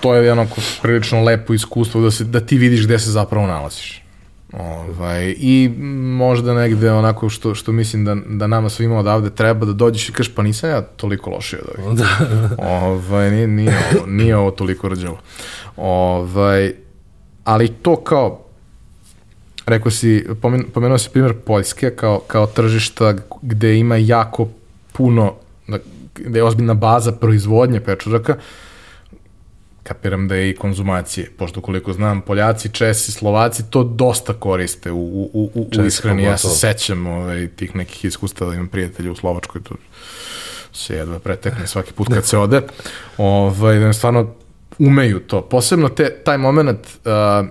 To 0.00 0.14
je 0.14 0.32
onako 0.32 0.60
prilično 0.82 1.22
lepo 1.22 1.54
iskustvo 1.54 2.00
da, 2.00 2.10
se, 2.10 2.24
da 2.24 2.40
ti 2.40 2.58
vidiš 2.58 2.84
gde 2.84 2.98
se 2.98 3.10
zapravo 3.10 3.46
nalaziš. 3.46 4.02
Ovaj, 4.52 5.34
I 5.38 5.70
možda 6.18 6.54
negde 6.54 6.92
onako 6.92 7.28
što, 7.28 7.54
što 7.54 7.72
mislim 7.72 8.04
da, 8.04 8.16
da 8.26 8.46
nama 8.46 8.68
svima 8.68 8.98
odavde 8.98 9.30
treba 9.30 9.66
da 9.66 9.72
dođeš 9.72 10.08
i 10.08 10.12
kažeš 10.12 10.34
pa 10.34 10.42
nisam 10.42 10.70
ja 10.70 10.82
toliko 10.82 11.30
lošiji 11.30 11.60
od 11.60 11.86
ovih. 11.86 11.98
Da. 12.00 12.08
ovaj, 12.58 13.30
nije, 13.30 13.46
nije, 13.46 13.78
ovo, 13.96 14.06
nije 14.06 14.36
ovo 14.36 14.50
toliko 14.50 14.88
rđavo. 14.88 15.18
Ovaj, 15.76 16.72
ali 17.44 17.68
to 17.68 17.96
kao 17.96 18.40
rekao 19.66 19.90
si, 19.90 20.26
pomenuo 20.74 20.98
si 20.98 21.10
primjer 21.10 21.34
Poljske 21.46 21.90
kao, 21.90 22.18
kao 22.18 22.46
tržišta 22.46 23.14
gde 23.42 23.76
ima 23.76 23.96
jako 23.96 24.48
puno, 24.92 25.34
gde 26.14 26.38
je 26.38 26.44
ozbiljna 26.44 26.74
baza 26.74 27.12
proizvodnje 27.12 27.80
pečuraka, 27.80 28.36
kapiram 29.90 30.28
da 30.28 30.34
je 30.34 30.50
i 30.50 30.54
konzumacije, 30.56 31.30
pošto 31.38 31.60
koliko 31.60 31.92
znam, 31.92 32.20
Poljaci, 32.20 32.68
Česi, 32.68 33.12
Slovaci 33.12 33.62
to 33.70 33.82
dosta 33.84 34.32
koriste 34.32 34.92
u, 34.92 34.98
u, 34.98 35.50
u, 35.54 35.68
u 35.78 35.84
ishrani. 35.86 36.22
Ja 36.22 36.38
se 36.38 36.48
sećam 36.48 37.06
ovaj, 37.06 37.48
tih 37.56 37.76
nekih 37.76 38.04
iskustava, 38.04 38.54
imam 38.54 38.68
prijatelja 38.68 39.12
u 39.12 39.16
Slovačkoj, 39.16 39.62
to 39.62 39.74
se 40.72 40.96
jedva 40.96 41.18
pretekne 41.18 41.66
svaki 41.66 41.92
put 41.92 42.08
kad 42.14 42.26
se 42.26 42.38
ode. 42.38 42.62
Ovaj, 43.18 43.78
da 43.78 43.92
stvarno 43.92 44.34
umeju 44.78 45.20
to. 45.20 45.42
Posebno 45.42 45.88
te, 45.88 46.10
taj 46.24 46.38
moment 46.38 46.78
uh, 46.86 47.48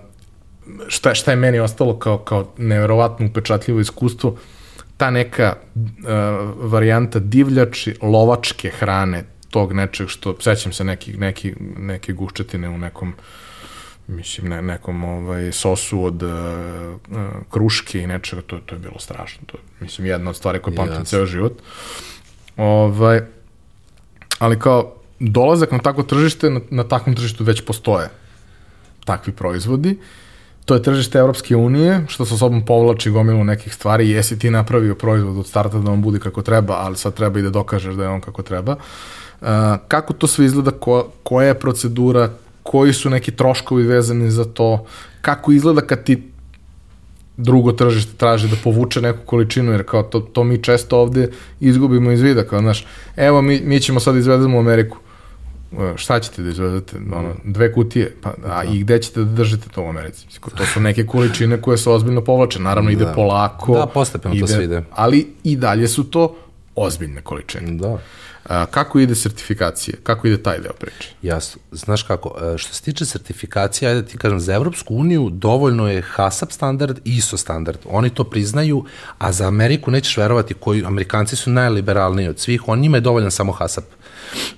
šta, 0.88 1.14
šta 1.16 1.32
je 1.32 1.38
meni 1.38 1.60
ostalo 1.60 2.00
kao, 2.00 2.18
kao 2.18 2.54
neverovatno 2.58 3.26
upečatljivo 3.26 3.80
iskustvo, 3.80 4.38
ta 4.98 5.12
neka 5.12 5.56
uh, 5.76 5.84
varijanta 6.72 7.20
divljači 7.20 7.96
lovačke 8.02 8.70
hrane, 8.80 9.26
tog 9.50 9.74
nečeg 9.74 10.08
što, 10.08 10.36
sećam 10.40 10.74
se 10.74 10.84
neki, 10.84 11.18
neki, 11.18 11.54
neke 11.78 12.14
guščetine 12.14 12.70
u 12.70 12.78
nekom 12.78 13.14
mislim, 14.08 14.50
ne, 14.50 14.62
nekom 14.62 15.04
ovaj, 15.04 15.52
sosu 15.52 16.04
od 16.04 16.24
uh, 16.24 16.32
kruške 17.50 18.02
i 18.02 18.08
nečega, 18.08 18.42
to, 18.42 18.58
to 18.66 18.76
je 18.76 18.80
bilo 18.80 19.00
strašno. 19.00 19.42
To, 19.46 19.58
mislim, 19.80 20.08
jedna 20.08 20.30
od 20.30 20.36
stvari 20.36 20.60
koje 20.60 20.76
pamtim 20.76 21.06
ceo 21.06 21.26
život. 21.26 21.62
Ovaj, 22.58 23.22
ali 24.40 24.60
kao, 24.60 24.96
dolazak 25.20 25.72
na 25.72 25.80
takvo 25.80 26.04
tržište, 26.04 26.50
na, 26.50 26.62
na 26.70 26.84
takvom 26.84 27.16
tržištu 27.16 27.44
već 27.44 27.62
postoje 27.66 28.10
takvi 29.06 29.34
proizvodi 29.34 29.98
to 30.66 30.76
je 30.76 30.84
tržište 30.84 31.18
Evropske 31.18 31.56
unije, 31.56 32.06
što 32.08 32.26
sa 32.26 32.38
sobom 32.38 32.66
povlači 32.66 33.10
gomilu 33.10 33.44
nekih 33.44 33.74
stvari 33.74 34.10
jesi 34.10 34.40
ti 34.40 34.50
napravio 34.50 34.96
proizvod 34.96 35.38
od 35.38 35.48
starta 35.48 35.80
da 35.80 35.92
on 35.92 36.02
bude 36.02 36.20
kako 36.20 36.42
treba, 36.42 36.74
ali 36.74 36.98
sad 36.98 37.14
treba 37.14 37.40
i 37.40 37.42
da 37.42 37.50
dokažeš 37.50 37.96
da 37.96 38.04
je 38.04 38.10
on 38.10 38.22
kako 38.22 38.42
treba. 38.42 38.72
Uh, 38.72 38.82
kako 39.88 40.14
to 40.14 40.28
sve 40.28 40.46
izgleda, 40.46 40.72
ko, 40.72 41.08
koja 41.24 41.48
je 41.48 41.60
procedura, 41.60 42.30
koji 42.64 42.94
su 42.94 43.10
neki 43.10 43.32
troškovi 43.32 43.84
vezani 43.84 44.32
za 44.32 44.46
to, 44.46 44.86
kako 45.22 45.52
izgleda 45.52 45.82
kad 45.82 46.04
ti 46.04 46.24
drugo 47.38 47.72
tržište 47.72 48.12
traži 48.18 48.48
da 48.48 48.56
povuče 48.64 49.02
neku 49.02 49.20
količinu, 49.26 49.72
jer 49.72 49.84
kao 49.86 50.04
to, 50.04 50.20
to 50.20 50.44
mi 50.44 50.64
često 50.64 51.00
ovde 51.00 51.30
izgubimo 51.60 52.12
iz 52.12 52.22
vida, 52.22 52.44
kao 52.44 52.60
znaš, 52.60 52.86
evo 53.16 53.42
mi, 53.42 53.62
mi 53.64 53.80
ćemo 53.80 54.00
sad 54.00 54.16
izvedemo 54.16 54.58
u 54.58 54.60
Ameriku, 54.60 54.98
šta 55.96 56.20
ćete 56.20 56.42
da 56.42 56.50
izvedete, 56.50 56.98
ono, 56.98 57.36
dve 57.44 57.74
kutije, 57.74 58.16
pa, 58.22 58.34
a 58.46 58.64
i 58.64 58.80
gde 58.80 59.02
ćete 59.02 59.20
da 59.20 59.26
držite 59.26 59.70
to 59.70 59.84
u 59.84 59.90
Americi? 59.90 60.28
To 60.58 60.66
su 60.66 60.80
neke 60.80 61.06
količine 61.06 61.62
koje 61.62 61.78
se 61.78 61.90
ozbiljno 61.90 62.22
povlače, 62.22 62.60
naravno 62.60 62.92
ide 62.92 63.06
da. 63.06 63.14
polako. 63.14 63.74
Da, 63.74 63.86
postepeno 63.86 64.36
ide, 64.36 64.42
to 64.42 64.48
sve 64.48 64.64
ide. 64.64 64.84
Ali 64.92 65.28
i 65.44 65.56
dalje 65.56 65.88
su 65.88 66.04
to 66.04 66.36
ozbiljne 66.80 67.22
količine. 67.22 67.72
Da. 67.72 67.98
A, 68.46 68.66
kako 68.66 69.00
ide 69.00 69.16
sertifikacije? 69.16 69.98
Kako 70.04 70.28
ide 70.28 70.44
taj 70.44 70.60
deo 70.60 70.74
priče? 70.74 71.10
Jasno. 71.22 71.62
Znaš 71.72 72.04
kako, 72.04 72.36
e, 72.54 72.58
što 72.58 72.74
se 72.74 72.82
tiče 72.82 73.06
sertifikacije, 73.06 73.90
ajde 73.90 74.02
da 74.02 74.08
ti 74.08 74.18
kažem, 74.18 74.40
za 74.40 74.54
Evropsku 74.54 74.96
uniju 74.96 75.30
dovoljno 75.30 75.92
je 75.92 76.02
HACCP 76.02 76.52
standard 76.52 76.98
i 77.06 77.16
ISO 77.18 77.38
standard. 77.38 77.80
Oni 77.86 78.10
to 78.10 78.24
priznaju, 78.24 78.86
a 79.18 79.32
za 79.32 79.48
Ameriku 79.48 79.92
nećeš 79.92 80.18
verovati 80.18 80.54
koji, 80.54 80.86
Amerikanci 80.86 81.36
su 81.36 81.50
najliberalniji 81.50 82.28
od 82.28 82.40
svih, 82.40 82.68
on 82.68 82.80
njima 82.80 82.98
je 82.98 83.02
dovoljan 83.02 83.32
samo 83.32 83.52
HACCP 83.52 83.99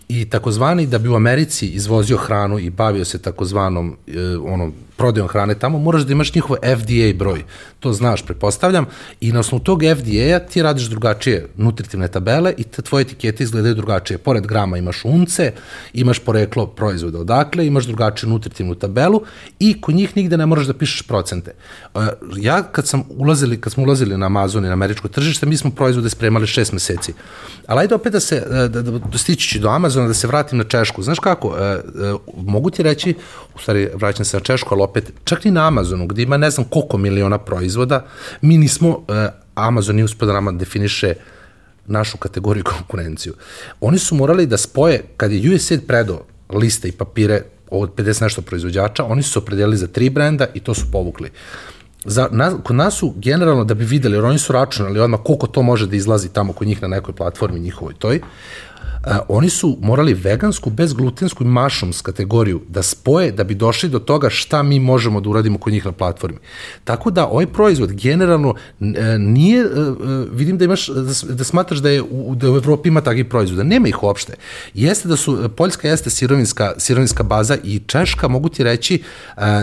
i 0.08 0.26
takozvani 0.30 0.88
da 0.88 0.98
bi 0.98 1.10
u 1.10 1.16
Americi 1.16 1.68
izvozio 1.68 2.18
hranu 2.18 2.60
i 2.60 2.70
bavio 2.70 3.06
se 3.06 3.22
takozvanom 3.22 3.98
e, 4.08 4.20
onom 4.38 4.74
prodajom 5.02 5.28
hrane 5.28 5.56
tamo, 5.56 5.80
moraš 5.80 6.04
da 6.06 6.14
imaš 6.14 6.34
njihov 6.34 6.58
FDA 6.62 7.18
broj. 7.18 7.44
To 7.80 7.94
znaš, 7.94 8.22
prepostavljam. 8.26 8.86
I 9.22 9.32
na 9.32 9.40
osnovu 9.40 9.64
tog 9.64 9.82
FDA-a 9.96 10.40
ti 10.40 10.62
radiš 10.62 10.90
drugačije 10.90 11.48
nutritivne 11.58 12.08
tabele 12.08 12.54
i 12.58 12.64
te 12.64 12.82
tvoje 12.82 13.02
etikete 13.02 13.44
izgledaju 13.44 13.76
drugačije. 13.76 14.18
Pored 14.18 14.48
grama 14.48 14.78
imaš 14.78 15.06
unce, 15.06 15.54
imaš 15.94 16.20
poreklo 16.20 16.68
proizvoda 16.68 17.20
odakle, 17.20 17.68
imaš 17.68 17.86
drugačiju 17.86 18.30
nutritivnu 18.30 18.76
tabelu 18.76 19.22
i 19.60 19.82
kod 19.82 19.96
njih 19.96 20.16
nigde 20.18 20.38
ne 20.38 20.46
moraš 20.46 20.68
da 20.68 20.74
pišeš 20.74 21.02
procente. 21.02 21.52
E, 21.52 22.00
ja 22.38 22.64
kad 22.64 22.88
sam 22.88 23.04
ulazili, 23.10 23.62
kad 23.62 23.74
smo 23.74 23.84
ulazili 23.84 24.18
na 24.18 24.26
Amazon 24.26 24.66
i 24.66 24.68
na 24.68 24.74
američko 24.74 25.08
tržište, 25.08 25.46
mi 25.46 25.58
smo 25.58 25.72
proizvode 25.72 26.10
spremali 26.10 26.48
šest 26.48 26.74
meseci. 26.74 27.14
Ali 27.68 27.80
ajde 27.80 27.96
opet 27.96 28.14
da 28.14 28.20
se, 28.20 28.36
e, 28.36 28.68
da, 28.68 28.82
da, 28.82 29.00
da 29.00 29.18
stići 29.18 29.50
do 29.62 29.70
Amazona, 29.70 30.08
da 30.08 30.14
se 30.14 30.28
vratim 30.28 30.58
na 30.58 30.64
Češku. 30.64 31.04
Znaš 31.04 31.20
kako, 31.20 31.56
e, 31.58 31.62
e, 31.64 31.80
mogu 32.38 32.70
ti 32.70 32.84
reći, 32.84 33.16
u 33.56 33.60
stvari 33.60 33.90
vraćam 33.96 34.26
se 34.26 34.38
na 34.38 34.44
Češku, 34.44 34.74
ali 34.74 34.84
opet, 34.84 35.14
čak 35.24 35.46
i 35.46 35.52
na 35.52 35.68
Amazonu, 35.68 36.08
gde 36.08 36.22
ima 36.22 36.38
ne 36.38 36.50
znam 36.50 36.66
koliko 36.70 36.98
miliona 36.98 37.38
proizvoda, 37.38 38.06
mi 38.42 38.58
nismo, 38.58 39.06
e, 39.10 39.30
Amazon 39.56 39.96
nije 39.96 40.06
uspio 40.06 40.26
da 40.26 40.34
nama 40.34 40.52
definiše 40.52 41.14
našu 41.86 42.18
kategoriju 42.18 42.64
konkurenciju. 42.64 43.34
Oni 43.82 44.00
su 44.00 44.16
morali 44.16 44.46
da 44.46 44.58
spoje, 44.58 45.04
kad 45.18 45.32
je 45.32 45.56
USAID 45.56 45.88
predao 45.88 46.24
liste 46.50 46.88
i 46.88 46.92
papire 46.92 47.42
od 47.72 47.96
50 47.96 48.22
nešto 48.22 48.42
proizvođača, 48.42 49.06
oni 49.06 49.24
su 49.24 49.32
se 49.32 49.40
opredelili 49.40 49.78
za 49.78 49.88
tri 49.88 50.10
brenda 50.10 50.46
i 50.54 50.60
to 50.60 50.74
su 50.74 50.92
povukli. 50.92 51.30
Za, 52.06 52.28
na, 52.32 52.58
kod 52.64 52.76
nas 52.76 52.96
su 52.98 53.14
generalno 53.18 53.64
da 53.64 53.74
bi 53.74 53.86
videli, 53.86 54.16
jer 54.18 54.26
oni 54.26 54.40
su 54.40 54.54
računali 54.54 55.00
odmah 55.00 55.20
koliko 55.24 55.48
to 55.48 55.62
može 55.62 55.88
da 55.88 55.96
izlazi 55.96 56.30
tamo 56.34 56.54
kod 56.54 56.68
njih 56.68 56.82
na 56.82 56.88
nekoj 56.88 57.16
platformi 57.16 57.60
njihovoj 57.60 57.94
toj, 57.94 58.22
oni 59.28 59.50
su 59.50 59.78
morali 59.82 60.14
vegansku, 60.14 60.70
bezglutensku 60.70 61.44
i 61.44 61.48
mašums 61.48 62.02
kategoriju 62.02 62.62
da 62.70 62.84
spoje 62.84 63.32
da 63.32 63.44
bi 63.44 63.56
došli 63.56 63.90
do 63.90 64.00
toga 64.00 64.30
šta 64.30 64.64
mi 64.64 64.80
možemo 64.80 65.22
da 65.22 65.30
uradimo 65.30 65.58
kod 65.58 65.74
njih 65.74 65.86
na 65.86 65.92
platformi. 65.92 66.38
Tako 66.84 67.12
da 67.12 67.28
ovaj 67.28 67.46
proizvod 67.46 67.92
generalno 67.94 68.56
e, 68.80 68.86
nije, 69.18 69.60
e, 69.60 69.66
e, 69.66 69.68
vidim 70.32 70.58
da 70.58 70.66
imaš, 70.66 70.88
da, 70.88 71.34
da 71.34 71.44
smatraš 71.44 71.80
da, 71.80 71.90
je, 71.90 72.02
u, 72.02 72.36
da 72.36 72.52
u 72.52 72.56
Evropi 72.56 72.90
ima 72.90 73.02
takvih 73.02 73.26
proizvoda. 73.26 73.64
Nema 73.64 73.88
ih 73.88 74.04
uopšte. 74.04 74.34
Jeste 74.74 75.08
da 75.08 75.16
su, 75.16 75.50
Poljska 75.56 75.88
jeste 75.88 76.10
sirovinska, 76.10 76.74
sirovinska 76.78 77.24
baza 77.24 77.58
i 77.64 77.80
Češka, 77.88 78.28
mogu 78.28 78.50
ti 78.50 78.64
reći 78.64 79.04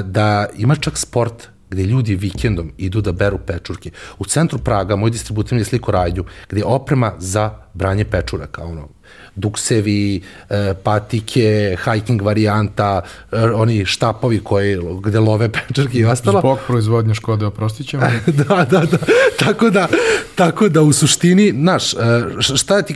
da 0.05 0.47
ima 0.57 0.77
čak 0.77 0.99
sport 0.99 1.49
gde 1.71 1.83
ljudi 1.83 2.15
vikendom 2.17 2.73
idu 2.79 3.01
da 3.01 3.13
beru 3.13 3.39
pečurke. 3.47 3.91
U 4.19 4.25
centru 4.25 4.59
Praga, 4.59 4.97
moj 4.97 5.11
distributivni 5.11 5.65
sliko 5.65 5.93
Radju, 5.93 6.25
gde 6.49 6.61
je 6.61 6.65
oprema 6.65 7.13
za 7.19 7.51
branje 7.75 8.05
pečuraka, 8.05 8.65
ono, 8.65 8.89
duksevi, 9.39 10.23
e, 10.51 10.75
patike, 10.83 11.77
hiking 11.85 12.23
varijanta, 12.23 13.01
e, 13.33 13.37
oni 13.41 13.85
štapovi 13.85 14.41
koji, 14.45 14.79
gde 15.03 15.19
love 15.19 15.49
pečarke 15.69 15.99
i 15.99 16.05
ostalo. 16.05 16.41
Zbog 16.41 16.59
proizvodnje 16.67 17.15
Škode, 17.15 17.47
oprostit 17.47 17.89
ćemo. 17.89 18.03
da, 18.49 18.67
da, 18.71 18.81
da. 18.81 18.99
Tako 19.39 19.71
da, 19.71 19.89
tako 20.35 20.69
da 20.69 20.83
u 20.83 20.93
suštini, 20.93 21.51
znaš, 21.51 21.95
e, 21.95 21.97
šta 22.41 22.83
ti, 22.83 22.95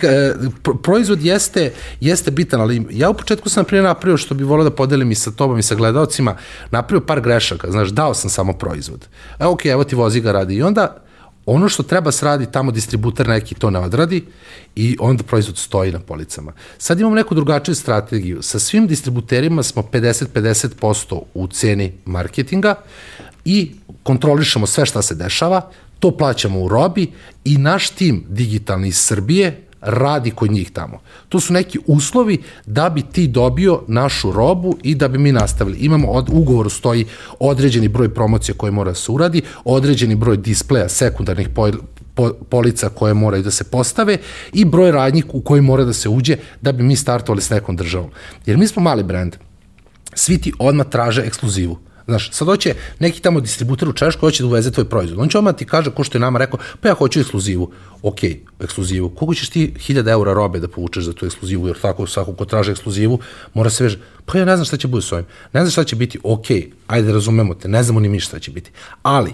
proizvod 0.83 1.23
jeste, 1.23 1.73
jeste 2.01 2.31
bitan, 2.31 2.61
ali 2.61 2.87
ja 2.91 3.11
u 3.11 3.15
početku 3.15 3.49
sam 3.49 3.65
prije 3.65 3.83
napravio, 3.83 4.17
što 4.17 4.35
bi 4.35 4.45
volio 4.45 4.65
da 4.65 4.71
podelim 4.71 5.11
i 5.11 5.15
sa 5.15 5.31
tobom 5.31 5.59
i 5.59 5.63
sa 5.63 5.75
gledalcima, 5.75 6.37
napravio 6.71 7.07
par 7.07 7.21
grešaka, 7.21 7.71
znaš, 7.71 7.89
dao 7.89 8.15
sam 8.15 8.31
samo 8.31 8.53
proizvod. 8.53 9.09
E, 9.39 9.47
ok, 9.47 9.67
evo 9.67 9.85
ti 9.85 9.95
vozi 9.95 10.21
ga 10.21 10.33
radi. 10.33 10.55
I 10.55 10.63
onda 10.63 11.03
ono 11.47 11.69
što 11.69 11.83
treba 11.83 12.13
se 12.13 12.25
radi 12.25 12.47
tamo 12.53 12.71
distributer 12.71 13.29
neki 13.29 13.55
to 13.55 13.71
ne 13.71 13.79
odradi 13.79 14.25
i 14.77 14.97
onda 15.01 15.23
proizvod 15.23 15.59
stoji 15.59 15.93
na 15.93 16.01
policama. 16.01 16.53
Sad 16.79 17.01
imamo 17.01 17.15
neku 17.15 17.35
drugačiju 17.35 17.75
strategiju. 17.75 18.43
Sa 18.43 18.59
svim 18.59 18.87
distributerima 18.87 19.63
smo 19.63 19.83
50-50% 19.83 21.21
u 21.35 21.47
ceni 21.47 21.93
marketinga 22.05 22.75
i 23.45 23.71
kontrolišemo 24.03 24.67
sve 24.67 24.87
šta 24.87 25.03
se 25.03 25.15
dešava, 25.15 25.71
to 25.99 26.17
plaćamo 26.17 26.61
u 26.61 26.69
robi 26.69 27.13
i 27.45 27.59
naš 27.59 27.91
tim 27.91 28.25
digitalni 28.29 28.89
iz 28.89 28.99
Srbije 28.99 29.63
radi 29.83 30.31
kod 30.31 30.51
njih 30.51 30.71
tamo. 30.71 31.01
To 31.29 31.41
su 31.41 31.53
neki 31.53 31.79
uslovi 31.87 32.43
da 32.67 32.89
bi 32.89 33.03
ti 33.03 33.27
dobio 33.27 33.83
našu 33.89 34.33
robu 34.33 34.77
i 34.83 34.95
da 34.95 35.09
bi 35.09 35.19
mi 35.19 35.33
nastavili. 35.33 35.79
Imamo 35.79 36.09
od 36.09 36.29
ugovoru 36.33 36.71
stoji 36.71 37.07
određeni 37.41 37.89
broj 37.89 38.15
promocija 38.15 38.55
koje 38.59 38.73
mora 38.73 38.91
da 38.91 38.95
se 38.95 39.13
uradi, 39.13 39.43
određeni 39.65 40.15
broj 40.15 40.37
displeja 40.37 40.89
sekundarnih 40.89 41.49
po, 41.49 41.71
po, 42.15 42.33
polica 42.49 42.89
koje 42.89 43.15
moraju 43.15 43.43
da 43.43 43.51
se 43.51 43.65
postave 43.65 44.19
i 44.53 44.65
broj 44.65 44.91
radnjih 44.91 45.25
u 45.33 45.41
koji 45.41 45.61
mora 45.61 45.85
da 45.85 45.93
se 45.93 46.09
uđe 46.09 46.37
da 46.61 46.73
bi 46.73 46.83
mi 46.83 46.97
startovali 46.97 47.43
s 47.43 47.51
nekom 47.51 47.77
državom. 47.77 48.11
Jer 48.47 48.57
mi 48.57 48.67
smo 48.67 48.83
mali 48.83 49.03
brend. 49.03 49.37
Svi 50.15 50.39
ti 50.39 50.53
odmah 50.59 50.87
traže 50.87 51.23
ekskluzivu 51.23 51.79
Znaš, 52.07 52.31
sad 52.33 52.49
hoće 52.49 52.75
neki 52.99 53.23
tamo 53.23 53.41
distributer 53.41 53.89
u 53.89 53.93
Češkoj 53.93 54.27
hoće 54.27 54.43
da 54.43 54.47
uveze 54.47 54.71
tvoj 54.71 54.89
proizvod. 54.89 55.21
On 55.21 55.29
će 55.29 55.39
odmah 55.39 55.55
ti 55.55 55.65
kaže, 55.65 55.91
ko 55.91 56.05
što 56.05 56.19
je 56.19 56.21
nama 56.21 56.39
rekao, 56.39 56.59
pa 56.81 56.89
ja 56.89 56.95
hoću 56.95 57.21
ekskluzivu. 57.21 57.71
Ok, 58.03 58.19
ekskluzivu. 58.61 59.09
Koliko 59.09 59.35
ćeš 59.35 59.49
ti 59.49 59.75
1000 59.77 60.11
eura 60.11 60.33
robe 60.33 60.61
da 60.61 60.69
povučeš 60.69 61.05
za 61.05 61.13
tu 61.13 61.27
ekskluzivu? 61.27 61.67
Jer 61.67 61.81
tako, 61.81 62.07
svako 62.07 62.35
ko 62.35 62.45
traže 62.45 62.73
ekskluzivu, 62.73 63.19
mora 63.55 63.71
se 63.71 63.85
veže. 63.85 63.99
Pa 64.27 64.39
ja 64.39 64.45
ne 64.45 64.57
znam 64.57 64.65
šta 64.65 64.77
će 64.77 64.89
biti 64.89 65.07
s 65.07 65.13
ovim. 65.13 65.27
Ne 65.53 65.61
znam 65.61 65.71
šta 65.71 65.85
će 65.85 65.97
biti. 65.97 66.19
Ok, 66.23 66.47
ajde 66.87 67.13
razumemo 67.13 67.55
te, 67.55 67.69
ne 67.69 67.83
znamo 67.83 68.01
ni 68.01 68.09
mi 68.09 68.21
šta 68.21 68.39
će 68.39 68.51
biti. 68.51 68.71
Ali, 69.03 69.33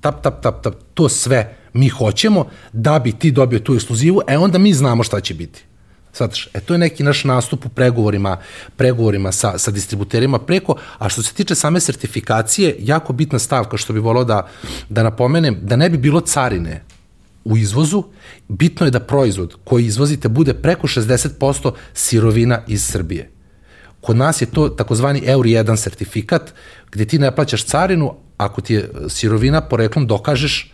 tap, 0.00 0.22
tap, 0.22 0.42
tap, 0.42 0.62
tap, 0.62 0.74
to 0.94 1.08
sve 1.08 1.56
mi 1.72 1.88
hoćemo 1.88 2.46
da 2.72 2.98
bi 2.98 3.12
ti 3.12 3.30
dobio 3.30 3.58
tu 3.58 3.74
ekskluzivu, 3.74 4.20
e 4.26 4.38
onda 4.38 4.58
mi 4.58 4.74
znamo 4.74 5.02
šta 5.02 5.20
će 5.20 5.34
biti. 5.34 5.64
Svataš, 6.16 6.48
e 6.54 6.60
to 6.60 6.74
je 6.74 6.78
neki 6.78 7.02
naš 7.02 7.24
nastup 7.24 7.66
u 7.66 7.68
pregovorima, 7.68 8.38
pregovorima 8.76 9.32
sa, 9.32 9.58
sa 9.58 9.70
distributerima 9.70 10.38
preko, 10.38 10.76
a 10.98 11.08
što 11.08 11.22
se 11.22 11.34
tiče 11.34 11.54
same 11.54 11.80
sertifikacije, 11.80 12.76
jako 12.78 13.12
bitna 13.12 13.38
stavka 13.38 13.76
što 13.76 13.92
bi 13.92 14.00
volao 14.00 14.24
da, 14.24 14.48
da 14.88 15.02
napomenem, 15.02 15.58
da 15.62 15.76
ne 15.76 15.90
bi 15.90 15.98
bilo 15.98 16.20
carine 16.20 16.84
u 17.44 17.56
izvozu, 17.56 18.02
bitno 18.48 18.86
je 18.86 18.90
da 18.90 19.00
proizvod 19.00 19.56
koji 19.64 19.86
izvozite 19.86 20.28
bude 20.28 20.54
preko 20.54 20.86
60% 20.86 21.72
sirovina 21.94 22.62
iz 22.66 22.84
Srbije. 22.84 23.30
Kod 24.00 24.16
nas 24.16 24.40
je 24.40 24.46
to 24.46 24.68
takozvani 24.68 25.22
Euro 25.24 25.48
1 25.48 25.76
sertifikat, 25.76 26.54
gde 26.92 27.04
ti 27.04 27.18
ne 27.18 27.34
plaćaš 27.34 27.64
carinu, 27.64 28.14
ako 28.36 28.60
ti 28.60 28.74
je 28.74 28.90
sirovina 29.08 29.60
poreklom 29.60 30.06
dokažeš 30.06 30.72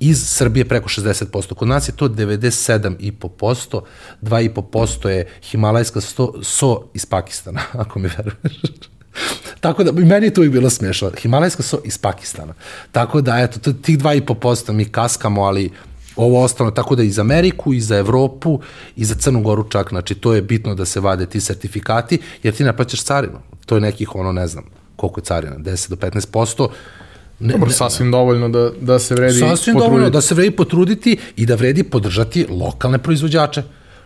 iz 0.00 0.28
Srbije 0.28 0.64
preko 0.64 0.88
60%. 0.88 1.54
Kod 1.54 1.68
nas 1.68 1.88
je 1.88 1.92
to 1.92 2.08
97,5%, 2.08 3.80
2,5% 4.22 5.08
je 5.08 5.26
himalajska 5.42 6.00
sto, 6.00 6.34
so 6.42 6.82
iz 6.94 7.06
Pakistana, 7.06 7.60
ako 7.82 7.98
mi 7.98 8.08
veruješ. 8.16 8.60
Tako 9.60 9.84
da, 9.84 9.92
meni 9.92 10.26
je 10.26 10.34
to 10.34 10.40
uvijek 10.40 10.52
bilo 10.52 10.70
smešno. 10.70 11.10
Himalajska 11.18 11.62
so 11.62 11.80
iz 11.84 11.98
Pakistana. 11.98 12.54
Tako 12.92 13.20
da, 13.20 13.38
eto, 13.38 13.58
to, 13.60 13.72
tih 13.72 13.98
2,5% 13.98 14.72
mi 14.72 14.84
kaskamo, 14.84 15.42
ali 15.42 15.70
ovo 16.16 16.42
ostalo, 16.42 16.70
tako 16.70 16.94
da 16.96 17.02
i 17.02 17.10
za 17.10 17.20
Ameriku, 17.20 17.72
i 17.72 17.80
za 17.80 17.96
Evropu, 17.96 18.60
i 18.96 19.04
za 19.04 19.14
Crnu 19.14 19.42
Goru 19.42 19.68
čak, 19.70 19.88
znači 19.88 20.14
to 20.14 20.34
je 20.34 20.42
bitno 20.42 20.74
da 20.74 20.84
se 20.84 21.00
vade 21.00 21.26
ti 21.26 21.40
sertifikati, 21.40 22.18
jer 22.42 22.54
ti 22.54 22.64
ne 22.64 22.76
plaćaš 22.76 23.02
carinu. 23.04 23.38
To 23.66 23.74
je 23.74 23.80
nekih, 23.80 24.14
ono, 24.14 24.32
ne 24.32 24.46
znam, 24.46 24.64
koliko 24.96 25.20
je 25.20 25.24
carina, 25.24 25.56
10 25.56 25.88
do 25.88 25.96
15%, 25.96 26.68
Ne, 27.40 27.52
Dobro, 27.52 27.66
ne, 27.66 27.72
sasvim 27.72 28.10
dovoljno 28.10 28.48
da, 28.48 28.70
da 28.80 28.98
se 28.98 29.14
vredi 29.14 29.38
Sasvim 29.38 29.48
potruditi. 29.74 29.78
dovoljno 29.78 30.10
da 30.10 30.20
se 30.20 30.34
vredi 30.34 30.50
potruditi 30.50 31.16
i 31.36 31.46
da 31.46 31.54
vredi 31.54 31.82
podržati 31.82 32.46
lokalne 32.50 32.98
proizvođače. 32.98 33.62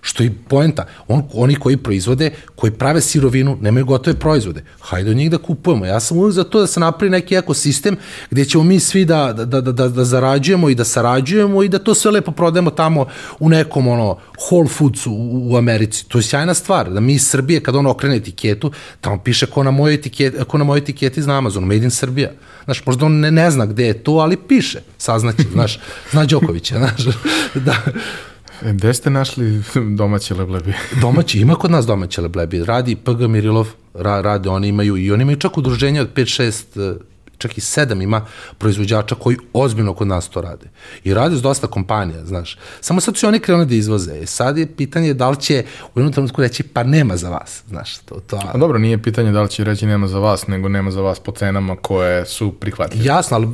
Što 0.08 0.22
je 0.22 0.32
poenta. 0.48 0.86
On, 1.08 1.22
oni 1.32 1.54
koji 1.54 1.76
proizvode, 1.76 2.30
koji 2.56 2.70
prave 2.72 3.00
sirovinu, 3.00 3.58
nemaju 3.60 3.86
gotove 3.86 4.16
proizvode. 4.16 4.62
Hajde 4.80 5.10
od 5.10 5.16
njih 5.16 5.30
da 5.30 5.38
kupujemo. 5.38 5.86
Ja 5.86 6.00
sam 6.00 6.18
uvijek 6.18 6.34
za 6.34 6.44
to 6.44 6.60
da 6.60 6.66
se 6.66 6.80
napravi 6.80 7.10
neki 7.10 7.34
ekosistem 7.34 7.96
gdje 8.30 8.44
ćemo 8.44 8.64
mi 8.64 8.80
svi 8.80 9.04
da, 9.04 9.32
da, 9.32 9.44
da, 9.44 9.60
da, 9.60 9.88
da 9.88 10.04
zarađujemo 10.04 10.68
i 10.68 10.74
da 10.74 10.84
sarađujemo 10.84 11.62
i 11.62 11.68
da 11.68 11.78
to 11.78 11.94
sve 11.94 12.10
lepo 12.10 12.32
prodajemo 12.32 12.70
tamo 12.70 13.06
u 13.38 13.48
nekom 13.48 13.88
ono 13.88 14.16
Whole 14.48 14.68
Foods 14.68 15.06
u, 15.06 15.12
u 15.50 15.56
Americi. 15.56 16.08
To 16.08 16.18
je 16.18 16.22
sjajna 16.22 16.54
stvar. 16.54 16.90
Da 16.90 17.00
mi 17.00 17.12
iz 17.12 17.28
Srbije, 17.28 17.60
kad 17.60 17.76
on 17.76 17.86
okrene 17.86 18.16
etiketu, 18.16 18.72
tamo 19.00 19.18
piše 19.18 19.46
ko 19.46 19.62
na 19.62 19.70
mojoj 19.70 19.94
etiketi, 19.94 20.44
ko 20.48 20.58
na 20.58 20.64
mojoj 20.64 20.78
etiketi 20.78 21.20
iz 21.20 21.28
Amazonu, 21.28 21.66
Made 21.66 21.84
in 21.84 21.90
Srbija. 21.90 22.30
Znaš, 22.64 22.86
možda 22.86 23.06
on 23.06 23.20
ne, 23.20 23.30
ne 23.30 23.50
zna 23.50 23.66
gde 23.66 23.86
je 23.86 24.02
to, 24.02 24.12
ali 24.12 24.36
piše. 24.36 24.80
Saznaće, 24.98 25.42
znaš, 25.52 25.80
zna 26.10 26.24
Đokovića, 26.24 26.78
znaš. 26.82 27.16
da, 27.54 27.76
E, 27.86 28.27
gde 28.62 28.94
ste 28.94 29.10
našli 29.10 29.62
domaće 29.98 30.34
leblebi? 30.34 30.72
domaći, 31.02 31.40
ima 31.40 31.54
kod 31.54 31.70
nas 31.70 31.86
domaće 31.86 32.20
leblebi. 32.20 32.64
Radi 32.64 32.96
PG 32.96 33.20
Mirilov, 33.28 33.68
ra, 33.94 34.20
rade, 34.20 34.48
oni 34.48 34.68
imaju, 34.68 34.96
i 34.96 35.12
oni 35.12 35.22
imaju 35.22 35.36
čak 35.36 35.58
udruženje 35.58 36.00
od 36.00 36.14
5-6 36.14 36.96
čak 37.38 37.58
i 37.58 37.60
sedam 37.60 38.02
ima 38.02 38.26
proizvođača 38.58 39.14
koji 39.14 39.36
ozbiljno 39.52 39.94
kod 39.94 40.08
nas 40.08 40.28
to 40.28 40.40
rade. 40.40 40.66
I 41.04 41.14
rade 41.14 41.36
s 41.36 41.42
dosta 41.42 41.66
kompanija, 41.66 42.24
znaš. 42.24 42.58
Samo 42.80 43.00
sad 43.00 43.16
su 43.16 43.26
oni 43.26 43.40
krenuli 43.40 43.66
da 43.66 43.74
izvoze. 43.74 44.18
E, 44.22 44.26
sad 44.26 44.58
je 44.58 44.76
pitanje 44.76 45.14
da 45.14 45.30
li 45.30 45.40
će 45.40 45.64
u 45.94 45.98
jednom 46.00 46.12
trenutku 46.12 46.42
reći 46.42 46.62
pa 46.62 46.82
nema 46.82 47.16
za 47.16 47.30
vas, 47.30 47.62
znaš. 47.68 47.98
To, 47.98 48.20
to... 48.26 48.40
A 48.54 48.58
dobro, 48.58 48.78
nije 48.78 49.02
pitanje 49.02 49.32
da 49.32 49.42
li 49.42 49.48
će 49.48 49.64
reći 49.64 49.86
nema 49.86 50.08
za 50.08 50.18
vas, 50.18 50.46
nego 50.46 50.68
nema 50.68 50.90
za 50.90 51.00
vas 51.00 51.20
po 51.20 51.32
cenama 51.32 51.76
koje 51.76 52.26
su 52.26 52.52
prihvatljive. 52.52 53.04
Jasno, 53.04 53.36
ali 53.36 53.48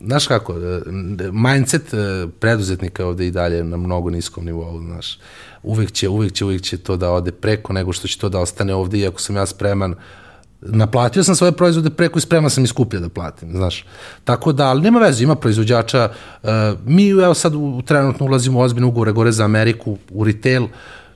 znaš 0.00 0.26
kako, 0.26 0.52
e, 0.52 0.80
mindset 1.32 1.94
e, 1.94 2.26
preduzetnika 2.40 3.06
ovde 3.06 3.26
i 3.26 3.30
dalje 3.30 3.64
na 3.64 3.76
mnogo 3.76 4.10
niskom 4.10 4.44
nivou, 4.44 4.80
znaš. 4.80 5.18
Uvek 5.62 5.92
će, 5.92 6.08
uvek 6.08 6.32
će, 6.32 6.44
uvek 6.44 6.62
će 6.62 6.78
to 6.78 6.96
da 6.96 7.10
ode 7.10 7.32
preko 7.32 7.72
nego 7.72 7.92
što 7.92 8.08
će 8.08 8.18
to 8.18 8.28
da 8.28 8.38
ostane 8.38 8.74
ovde, 8.74 8.98
iako 8.98 9.20
sam 9.20 9.36
ja 9.36 9.46
spreman 9.46 9.92
uh, 9.92 9.98
naplatio 10.60 11.24
sam 11.24 11.36
svoje 11.36 11.52
proizvode 11.52 11.90
preko 11.90 12.18
i 12.18 12.22
spreman 12.22 12.50
sam 12.50 12.64
i 12.64 12.66
skuplje 12.66 13.00
da 13.00 13.08
platim, 13.08 13.52
znaš. 13.52 13.84
Tako 14.24 14.52
da, 14.52 14.66
ali 14.66 14.82
nema 14.82 15.00
veze, 15.00 15.24
ima 15.24 15.34
proizvođača. 15.34 16.10
Uh, 16.42 16.50
mi, 16.86 17.08
evo 17.08 17.34
sad, 17.34 17.54
u, 17.54 17.82
trenutno 17.86 18.26
ulazimo 18.26 18.58
u 18.58 18.62
ozbiljne 18.62 18.86
ugovore 18.86 19.12
gore 19.12 19.32
za 19.32 19.44
Ameriku, 19.44 19.98
u 20.10 20.24
retail, 20.24 20.66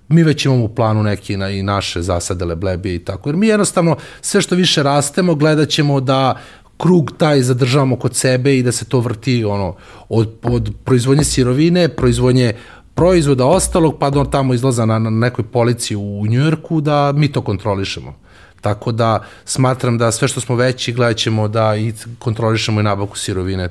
mi 0.08 0.22
već 0.22 0.44
imamo 0.44 0.64
u 0.64 0.68
planu 0.68 1.02
neki 1.02 1.36
na, 1.36 1.50
i 1.50 1.62
naše 1.62 2.02
zasade 2.02 2.44
leblebije 2.44 2.94
i 2.94 3.04
tako, 3.04 3.28
jer 3.28 3.36
mi 3.36 3.46
jednostavno 3.46 3.96
sve 4.20 4.40
što 4.40 4.54
više 4.54 4.82
rastemo, 4.82 5.34
gledat 5.34 5.68
ćemo 5.68 6.00
da 6.00 6.38
krug 6.76 7.12
taj 7.16 7.42
zadržavamo 7.42 7.96
kod 7.96 8.16
sebe 8.16 8.58
i 8.58 8.62
da 8.62 8.72
se 8.72 8.84
to 8.84 9.00
vrti 9.00 9.44
ono, 9.44 9.74
od, 10.08 10.30
od 10.42 10.74
proizvodnje 10.84 11.24
sirovine, 11.24 11.88
proizvodnje 11.88 12.52
proizvoda 12.94 13.46
ostalog, 13.46 13.98
pa 13.98 14.10
do 14.10 14.24
tamo 14.24 14.54
izlaza 14.54 14.86
na, 14.86 14.98
na 14.98 15.10
nekoj 15.10 15.44
polici 15.44 15.96
u 15.96 16.26
Njujorku, 16.26 16.80
da 16.80 17.12
mi 17.12 17.32
to 17.32 17.42
kontrolišemo. 17.42 18.14
Tako 18.60 18.92
da 18.92 19.24
smatram 19.44 19.98
da 19.98 20.12
sve 20.12 20.28
što 20.28 20.40
smo 20.40 20.56
veći 20.56 20.92
gledat 20.92 21.16
ćemo 21.16 21.48
da 21.48 21.76
i 21.76 21.92
kontrolišemo 22.18 22.80
i 22.80 22.84
nabavku 22.84 23.18
sirovine. 23.18 23.68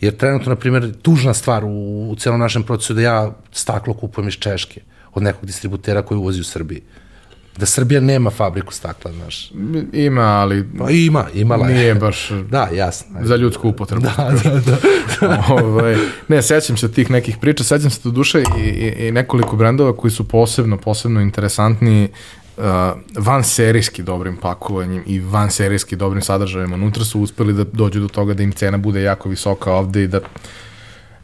Jer 0.00 0.16
trenutno, 0.16 0.50
na 0.50 0.56
primjer, 0.56 0.92
tužna 1.02 1.34
stvar 1.34 1.64
u, 1.64 2.10
u 2.10 2.16
celom 2.18 2.40
našem 2.40 2.62
procesu 2.62 2.94
da 2.94 3.00
ja 3.00 3.32
staklo 3.52 3.94
kupujem 3.94 4.28
iz 4.28 4.34
Češke 4.34 4.80
od 5.14 5.22
nekog 5.22 5.46
distributera 5.46 6.02
koji 6.02 6.18
uvozi 6.18 6.40
u 6.40 6.44
Srbiji. 6.44 6.82
Da 7.56 7.66
Srbija 7.66 8.00
nema 8.00 8.30
fabriku 8.30 8.72
stakla, 8.72 9.12
znaš. 9.12 9.52
Ima, 9.92 10.22
ali... 10.22 10.68
Pa 10.78 10.90
ima, 10.90 11.26
imala 11.34 11.68
je. 11.68 11.74
Nije 11.74 11.94
baš... 11.94 12.30
da, 12.50 12.68
jasno. 12.72 13.16
Za 13.22 13.36
ljudsku 13.36 13.68
upotrebu. 13.68 14.02
Da, 14.02 14.32
da, 14.44 14.60
da. 14.60 15.44
Ove, 15.50 15.62
ovaj, 15.64 15.96
ne, 16.28 16.42
sećam 16.42 16.76
se 16.76 16.92
tih 16.92 17.10
nekih 17.10 17.36
priča, 17.40 17.64
sećam 17.64 17.90
se 17.90 18.00
do 18.04 18.10
duše 18.10 18.42
i, 18.58 18.60
i, 18.60 19.06
i 19.06 19.12
nekoliko 19.12 19.56
brendova 19.56 19.96
koji 19.96 20.10
su 20.10 20.28
posebno, 20.28 20.76
posebno 20.76 21.20
interesantni 21.20 22.08
uh, 22.56 22.64
van 23.18 23.44
serijski 23.44 24.02
dobrim 24.02 24.36
pakovanjem 24.36 25.02
i 25.06 25.20
van 25.20 25.50
serijski 25.50 25.96
dobrim 25.96 26.22
sadržajem 26.22 26.72
unutra 26.72 27.04
su 27.04 27.20
uspeli 27.20 27.52
da 27.52 27.64
dođu 27.64 28.00
do 28.00 28.08
toga 28.08 28.34
da 28.34 28.42
im 28.42 28.52
cena 28.52 28.78
bude 28.78 29.02
jako 29.02 29.28
visoka 29.28 29.72
ovde 29.72 30.02
i 30.02 30.06
da 30.06 30.20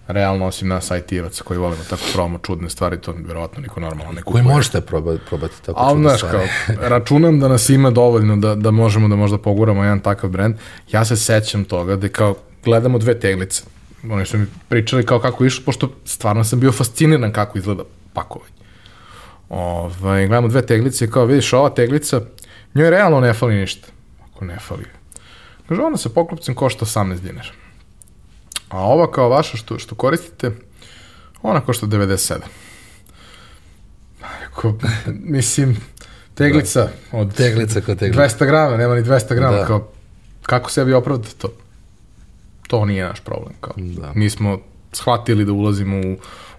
realno 0.06 0.46
osim 0.46 0.68
nas 0.68 0.90
IT-evaca 0.90 1.42
koji 1.42 1.58
volimo 1.58 1.82
tako 1.90 2.02
probamo 2.12 2.38
čudne 2.38 2.70
stvari, 2.70 3.00
to 3.00 3.14
verovatno 3.26 3.62
niko 3.62 3.80
normalno 3.80 4.12
ne 4.12 4.22
kupuje. 4.22 4.42
Koji 4.44 4.54
možete 4.54 4.80
probati, 4.80 5.20
probati 5.28 5.54
tako 5.66 5.80
Ali, 5.80 5.94
čudne 5.94 6.08
znaš, 6.08 6.20
stvari. 6.20 6.48
Kao, 6.66 6.88
računam 6.98 7.40
da 7.40 7.48
nas 7.48 7.68
ima 7.68 7.90
dovoljno 7.90 8.36
da, 8.36 8.54
da 8.54 8.70
možemo 8.70 9.08
da 9.08 9.16
možda 9.16 9.38
poguramo 9.38 9.82
jedan 9.82 10.00
takav 10.00 10.30
brend. 10.30 10.54
Ja 10.92 11.04
se 11.04 11.16
sećam 11.16 11.64
toga 11.64 11.96
da 11.96 12.08
kao 12.08 12.34
gledamo 12.64 12.98
dve 12.98 13.20
teglice. 13.20 13.62
Oni 14.10 14.26
su 14.26 14.38
mi 14.38 14.46
pričali 14.68 15.06
kao 15.06 15.18
kako 15.18 15.44
išlo, 15.44 15.62
pošto 15.64 15.92
stvarno 16.04 16.44
sam 16.44 16.60
bio 16.60 16.72
fasciniran 16.72 17.32
kako 17.32 17.58
izgleda 17.58 17.82
pakovanje. 18.12 18.61
Ovaj, 19.52 20.26
gledamo 20.26 20.48
dve 20.48 20.66
teglice, 20.66 21.10
kao 21.10 21.24
vidiš 21.24 21.52
ova 21.52 21.70
teglica, 21.70 22.20
njoj 22.74 22.90
realno 22.90 23.20
ne 23.20 23.34
fali 23.34 23.54
ništa. 23.54 23.88
Ako 24.24 24.44
ne 24.44 24.58
fali. 24.58 24.84
Kaže, 25.68 25.82
ona 25.82 25.96
sa 25.96 26.08
poklopcem 26.08 26.54
košta 26.54 26.84
18 26.84 27.20
dinara. 27.20 27.48
A 28.68 28.78
ova 28.78 29.10
kao 29.10 29.28
vaša 29.28 29.56
što, 29.56 29.78
što 29.78 29.94
koristite, 29.94 30.50
ona 31.42 31.60
košta 31.60 31.86
97. 31.86 32.38
Ako, 34.46 34.74
mislim, 35.36 35.76
teglica 36.34 36.80
da. 36.80 37.18
od 37.18 37.34
teglica 37.34 37.80
kao 37.80 37.94
teglica. 37.94 38.22
200 38.38 38.46
grama, 38.46 38.76
nema 38.76 38.94
ni 38.94 39.02
200 39.02 39.34
grama, 39.34 39.56
da. 39.56 39.66
kao, 39.66 39.88
kako 40.42 40.70
sebi 40.70 40.92
opravdate 40.92 41.34
to? 41.38 41.48
To 42.66 42.84
nije 42.84 43.04
naš 43.04 43.20
problem. 43.20 43.54
Kao. 43.60 43.74
Da. 43.76 44.12
Mi 44.14 44.30
smo 44.30 44.58
shvatili 44.92 45.44
da 45.44 45.52
ulazimo 45.52 45.96
u 45.96 46.16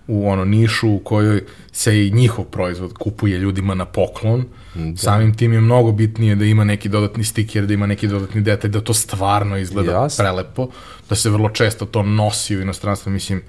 u 0.08 0.30
ono 0.30 0.45
nišu 0.45 0.89
u 0.89 0.99
kojoj 0.99 1.43
se 1.72 2.08
i 2.08 2.12
njihov 2.12 2.45
proizvod 2.45 2.93
kupuje 2.93 3.38
ljudima 3.38 3.74
na 3.74 3.86
poklon. 3.86 4.45
Da. 4.76 4.97
Samim 4.97 5.38
tim 5.38 5.54
je 5.54 5.62
mnogo 5.62 5.91
bitnije 5.91 6.36
da 6.36 6.45
ima 6.45 6.64
neki 6.64 6.89
dodatni 6.89 7.24
stiker, 7.24 7.66
da 7.66 7.74
ima 7.74 7.88
neki 7.88 8.08
dodatni 8.08 8.41
detalj, 8.41 8.72
da 8.72 8.82
to 8.82 8.93
stvarno 8.93 9.58
izgleda 9.58 9.91
Jasne. 9.91 10.24
prelepo, 10.24 10.68
da 11.10 11.16
se 11.16 11.30
vrlo 11.30 11.49
često 11.49 11.86
to 11.86 12.04
nosi 12.04 12.58
u 12.58 12.62
inostranstvu, 12.62 13.12
mislim, 13.12 13.41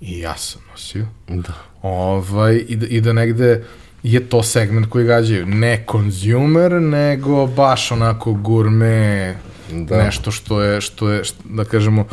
i 0.00 0.18
ja 0.18 0.36
sam 0.36 0.62
nosio. 0.70 1.06
Da. 1.28 1.52
Ovaj, 1.82 2.64
i, 2.68 2.76
da, 2.76 2.86
I 2.86 3.00
da 3.00 3.12
negde 3.12 3.64
je 4.02 4.28
to 4.28 4.42
segment 4.42 4.86
koji 4.88 5.04
gađaju. 5.04 5.46
Ne 5.46 5.84
consumer, 5.90 6.72
nego 6.72 7.46
baš 7.46 7.92
onako 7.92 8.32
gurme, 8.32 9.36
da. 9.72 10.04
nešto 10.04 10.30
što 10.30 10.62
je, 10.62 10.80
što 10.80 11.10
je, 11.10 11.24
što, 11.24 11.42
da 11.44 11.64
kažemo, 11.64 12.06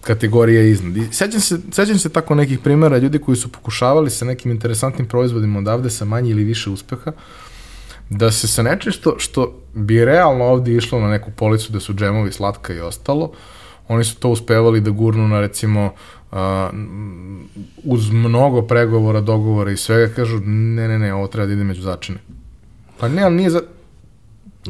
kategorija 0.00 0.62
iznad. 0.62 0.96
I 0.96 1.08
sećam 1.12 1.40
se, 1.40 1.58
sećam 1.72 1.98
se 1.98 2.08
tako 2.08 2.34
nekih 2.34 2.58
primjera 2.58 2.98
ljudi 2.98 3.18
koji 3.18 3.36
su 3.36 3.52
pokušavali 3.52 4.10
sa 4.10 4.24
nekim 4.24 4.50
interesantnim 4.50 5.08
proizvodima 5.08 5.58
odavde 5.58 5.90
sa 5.90 6.04
manje 6.04 6.30
ili 6.30 6.44
više 6.44 6.70
uspeha 6.70 7.12
da 8.10 8.30
se 8.30 8.48
sa 8.48 8.62
nečim 8.62 8.92
što, 8.92 9.14
što 9.18 9.54
bi 9.74 10.04
realno 10.04 10.44
ovde 10.44 10.74
išlo 10.74 11.00
na 11.00 11.10
neku 11.10 11.30
policu 11.30 11.72
da 11.72 11.80
su 11.80 11.94
džemovi 11.94 12.32
slatka 12.32 12.74
i 12.74 12.80
ostalo, 12.80 13.32
oni 13.88 14.04
su 14.04 14.16
to 14.16 14.28
uspevali 14.28 14.80
da 14.80 14.90
gurnu 14.90 15.28
na 15.28 15.40
recimo 15.40 15.92
uh, 16.32 16.38
uz 17.84 18.10
mnogo 18.10 18.62
pregovora, 18.62 19.20
dogovora 19.20 19.70
i 19.70 19.76
svega 19.76 20.14
kažu 20.14 20.40
ne, 20.44 20.88
ne, 20.88 20.98
ne, 20.98 21.14
ovo 21.14 21.26
treba 21.26 21.46
da 21.46 21.52
ide 21.52 21.64
među 21.64 21.82
začine. 21.82 22.18
Pa 23.00 23.08
ne, 23.08 23.22
ali 23.22 23.34
nije 23.34 23.50
za... 23.50 23.62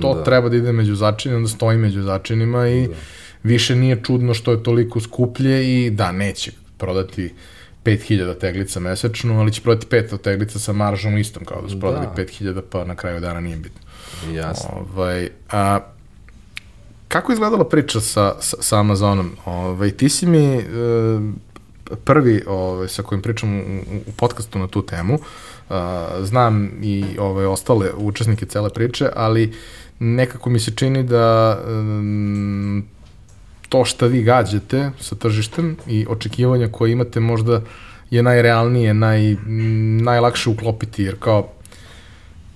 To 0.01 0.14
da. 0.14 0.24
treba 0.24 0.49
da 0.49 0.57
ide 0.57 0.72
među 0.72 0.95
začine, 0.95 1.37
onda 1.37 1.49
stoji 1.49 1.78
među 1.78 2.03
začinima 2.03 2.68
i 2.68 2.89
da. 2.89 2.95
Više 3.43 3.76
nije 3.76 4.03
čudno 4.03 4.34
što 4.34 4.53
je 4.53 4.62
toliko 4.62 5.01
skuplje 5.01 5.86
i 5.86 5.91
da, 5.91 6.12
neće 6.12 6.53
prodati 6.78 7.34
5000 7.84 8.38
teglica 8.38 8.80
mesečno, 8.80 9.41
ali 9.41 9.53
će 9.53 9.61
prodati 9.61 9.86
500 9.86 10.20
teglica 10.20 10.59
sa 10.59 10.72
maržom 10.72 11.18
istom 11.18 11.45
kao 11.45 11.62
da 11.62 11.68
su 11.68 11.80
prodali 11.80 12.07
da. 12.16 12.22
5000 12.22 12.62
pa 12.70 12.84
na 12.84 12.95
kraju 12.95 13.20
dana 13.20 13.41
nije 13.41 13.57
bitno. 13.57 13.80
Jasno. 14.32 14.70
Ovaj, 14.95 15.28
a, 15.51 15.78
kako 17.09 17.32
je 17.32 17.34
izgledala 17.34 17.68
priča 17.68 18.01
sa, 18.01 18.34
sa, 18.41 18.57
sa 18.61 18.78
Amazonom? 18.78 19.30
Ovaj, 19.45 19.91
ti 19.91 20.09
si 20.09 20.26
mi 20.26 20.55
e, 20.55 20.62
prvi 22.05 22.43
ovaj, 22.47 22.88
sa 22.88 23.03
kojim 23.03 23.22
pričam 23.22 23.61
u, 23.61 23.80
u 24.07 24.12
podcastu 24.16 24.59
na 24.59 24.66
tu 24.66 24.86
temu. 24.86 25.14
Uh, 25.14 25.76
znam 26.22 26.70
i 26.82 27.05
ovaj, 27.18 27.45
ostale 27.45 27.93
učesnike 27.97 28.47
cele 28.47 28.70
priče, 28.70 29.09
ali 29.16 29.53
nekako 29.99 30.51
mi 30.51 30.61
se 30.61 30.70
čini 30.70 31.03
da 31.03 31.59
um, 31.68 32.84
to 33.71 33.85
što 33.85 34.07
vi 34.07 34.23
gađate 34.23 34.91
sa 35.01 35.14
tržištem 35.14 35.77
i 35.87 36.07
očekivanja 36.09 36.68
koje 36.68 36.93
imate 36.93 37.21
možda 37.21 37.61
je 38.11 38.23
najrealnije, 38.23 38.95
naj, 38.95 39.37
najlakše 40.03 40.51
uklopiti, 40.51 41.03
jer 41.03 41.16
kao 41.18 41.49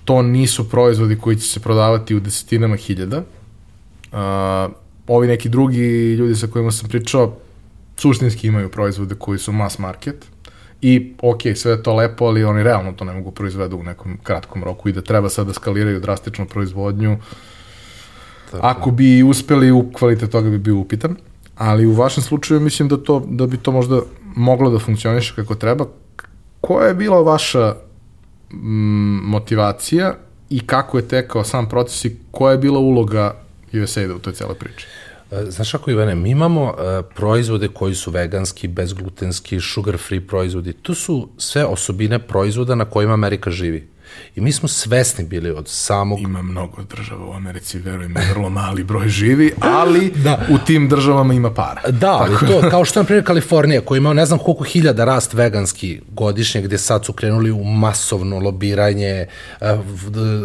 to 0.05 0.21
nisu 0.21 0.69
proizvodi 0.69 1.17
koji 1.17 1.35
će 1.35 1.47
se 1.47 1.59
prodavati 1.59 2.15
u 2.15 2.19
desetinama 2.19 2.75
hiljada. 2.75 3.17
Uh, 3.17 4.71
ovi 5.07 5.27
neki 5.27 5.49
drugi 5.49 6.13
ljudi 6.13 6.35
sa 6.35 6.47
kojima 6.47 6.71
sam 6.71 6.89
pričao 6.89 7.37
suštinski 7.97 8.47
imaju 8.47 8.69
proizvode 8.69 9.15
koji 9.15 9.39
su 9.39 9.51
mass 9.51 9.79
market 9.79 10.25
i 10.81 11.13
ok, 11.21 11.41
sve 11.55 11.71
je 11.71 11.83
to 11.83 11.95
lepo, 11.95 12.25
ali 12.25 12.43
oni 12.43 12.63
realno 12.63 12.91
to 12.91 13.05
ne 13.05 13.13
mogu 13.13 13.31
proizvedu 13.31 13.77
u 13.77 13.83
nekom 13.83 14.17
kratkom 14.23 14.63
roku 14.63 14.89
i 14.89 14.93
da 14.93 15.01
treba 15.01 15.29
sad 15.29 15.47
da 15.47 15.53
skaliraju 15.53 15.99
drastično 15.99 16.45
proizvodnju. 16.45 17.17
Tako. 18.51 18.67
Ako 18.67 18.91
bi 18.91 19.23
uspeli, 19.23 19.71
u 19.71 19.91
kvalitet 19.93 20.31
toga 20.31 20.49
bi 20.49 20.57
bio 20.57 20.77
upitan, 20.77 21.15
ali 21.55 21.85
u 21.85 21.93
vašem 21.93 22.23
slučaju 22.23 22.59
mislim 22.59 22.87
da, 22.87 22.97
to, 22.97 23.23
da 23.29 23.47
bi 23.47 23.57
to 23.57 23.71
možda 23.71 24.01
moglo 24.35 24.69
da 24.69 24.79
funkcioniše 24.79 25.35
kako 25.35 25.55
treba. 25.55 25.85
Koja 26.61 26.87
je 26.87 26.93
bila 26.93 27.21
vaša 27.21 27.75
mm, 28.53 29.19
motivacija 29.23 30.15
i 30.49 30.59
kako 30.59 30.97
je 30.97 31.07
tekao 31.07 31.43
sam 31.43 31.69
proces 31.69 32.05
i 32.05 32.17
koja 32.31 32.51
je 32.51 32.57
bila 32.57 32.79
uloga 32.79 33.35
USAID-a 33.83 34.15
u 34.15 34.19
toj 34.19 34.33
celoj 34.33 34.55
priči? 34.55 34.87
E, 35.31 35.45
znaš 35.51 35.71
kako, 35.71 35.91
Ivane, 35.91 36.15
mi 36.15 36.29
imamo 36.29 36.63
uh, 36.63 37.05
proizvode 37.15 37.67
koji 37.67 37.95
su 37.95 38.11
veganski, 38.11 38.67
bezglutenski, 38.67 39.59
sugar 39.59 39.97
free 39.97 40.21
proizvodi. 40.21 40.73
To 40.73 40.93
su 40.93 41.29
sve 41.37 41.65
osobine 41.65 42.19
proizvoda 42.19 42.75
na 42.75 42.85
kojima 42.85 43.13
Amerika 43.13 43.51
živi. 43.51 43.87
I 44.35 44.41
mi 44.41 44.51
smo 44.51 44.67
svesni 44.67 45.25
bili 45.25 45.49
od 45.51 45.67
samog... 45.67 46.19
Ima 46.19 46.41
mnogo 46.41 46.83
država 46.83 47.25
u 47.25 47.33
Americi, 47.33 47.79
verujem, 47.79 48.15
vrlo 48.29 48.49
mali 48.49 48.83
broj 48.83 49.09
živi, 49.09 49.53
ali 49.59 50.11
da. 50.23 50.45
u 50.49 50.57
tim 50.57 50.89
državama 50.89 51.33
ima 51.33 51.53
para. 51.53 51.81
Da, 51.91 52.11
ali 52.11 52.35
to, 52.47 52.69
kao 52.69 52.85
što 52.85 52.99
je, 52.99 53.03
na 53.03 53.05
primjer, 53.05 53.25
Kalifornija, 53.25 53.81
koja 53.81 53.97
ima 53.97 54.13
ne 54.13 54.25
znam 54.25 54.39
koliko 54.39 54.63
hiljada 54.63 55.05
rast 55.05 55.33
veganski 55.33 56.01
godišnje, 56.09 56.61
gde 56.61 56.77
sad 56.77 57.05
su 57.05 57.13
krenuli 57.13 57.51
u 57.51 57.63
masovno 57.63 58.39
lobiranje 58.39 59.27
uh, 59.61 59.67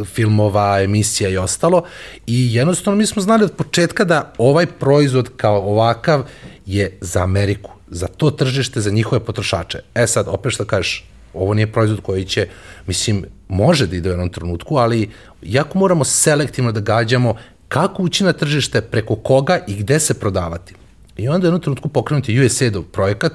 filmova, 0.06 0.80
emisija 0.80 1.30
i 1.30 1.36
ostalo. 1.36 1.82
I 2.26 2.54
jednostavno 2.54 2.98
mi 2.98 3.06
smo 3.06 3.22
znali 3.22 3.44
od 3.44 3.52
početka 3.52 4.04
da 4.04 4.32
ovaj 4.38 4.66
proizvod 4.66 5.30
kao 5.36 5.58
ovakav 5.58 6.22
je 6.66 6.98
za 7.00 7.22
Ameriku, 7.22 7.70
za 7.88 8.06
to 8.06 8.30
tržište, 8.30 8.80
za 8.80 8.90
njihove 8.90 9.24
potrošače. 9.24 9.78
E 9.94 10.06
sad, 10.06 10.26
opet 10.28 10.52
što 10.52 10.64
kažeš, 10.64 11.04
ovo 11.34 11.54
nije 11.54 11.72
proizvod 11.72 12.00
koji 12.00 12.24
će, 12.24 12.48
mislim, 12.86 13.24
može 13.48 13.86
da 13.86 13.96
ide 13.96 14.08
u 14.08 14.12
jednom 14.12 14.28
trenutku, 14.28 14.76
ali 14.76 15.10
jako 15.42 15.78
moramo 15.78 16.04
selektivno 16.04 16.72
da 16.72 16.80
gađamo 16.80 17.34
kako 17.68 18.02
ući 18.02 18.24
na 18.24 18.32
tržište, 18.32 18.80
preko 18.80 19.16
koga 19.16 19.58
i 19.66 19.74
gde 19.74 20.00
se 20.00 20.14
prodavati. 20.14 20.74
I 21.16 21.28
onda 21.28 21.44
u 21.44 21.48
jednom 21.48 21.60
trenutku 21.62 21.88
pokrenuti 21.88 22.40
USAID-ov 22.40 22.82
projekat, 22.82 23.32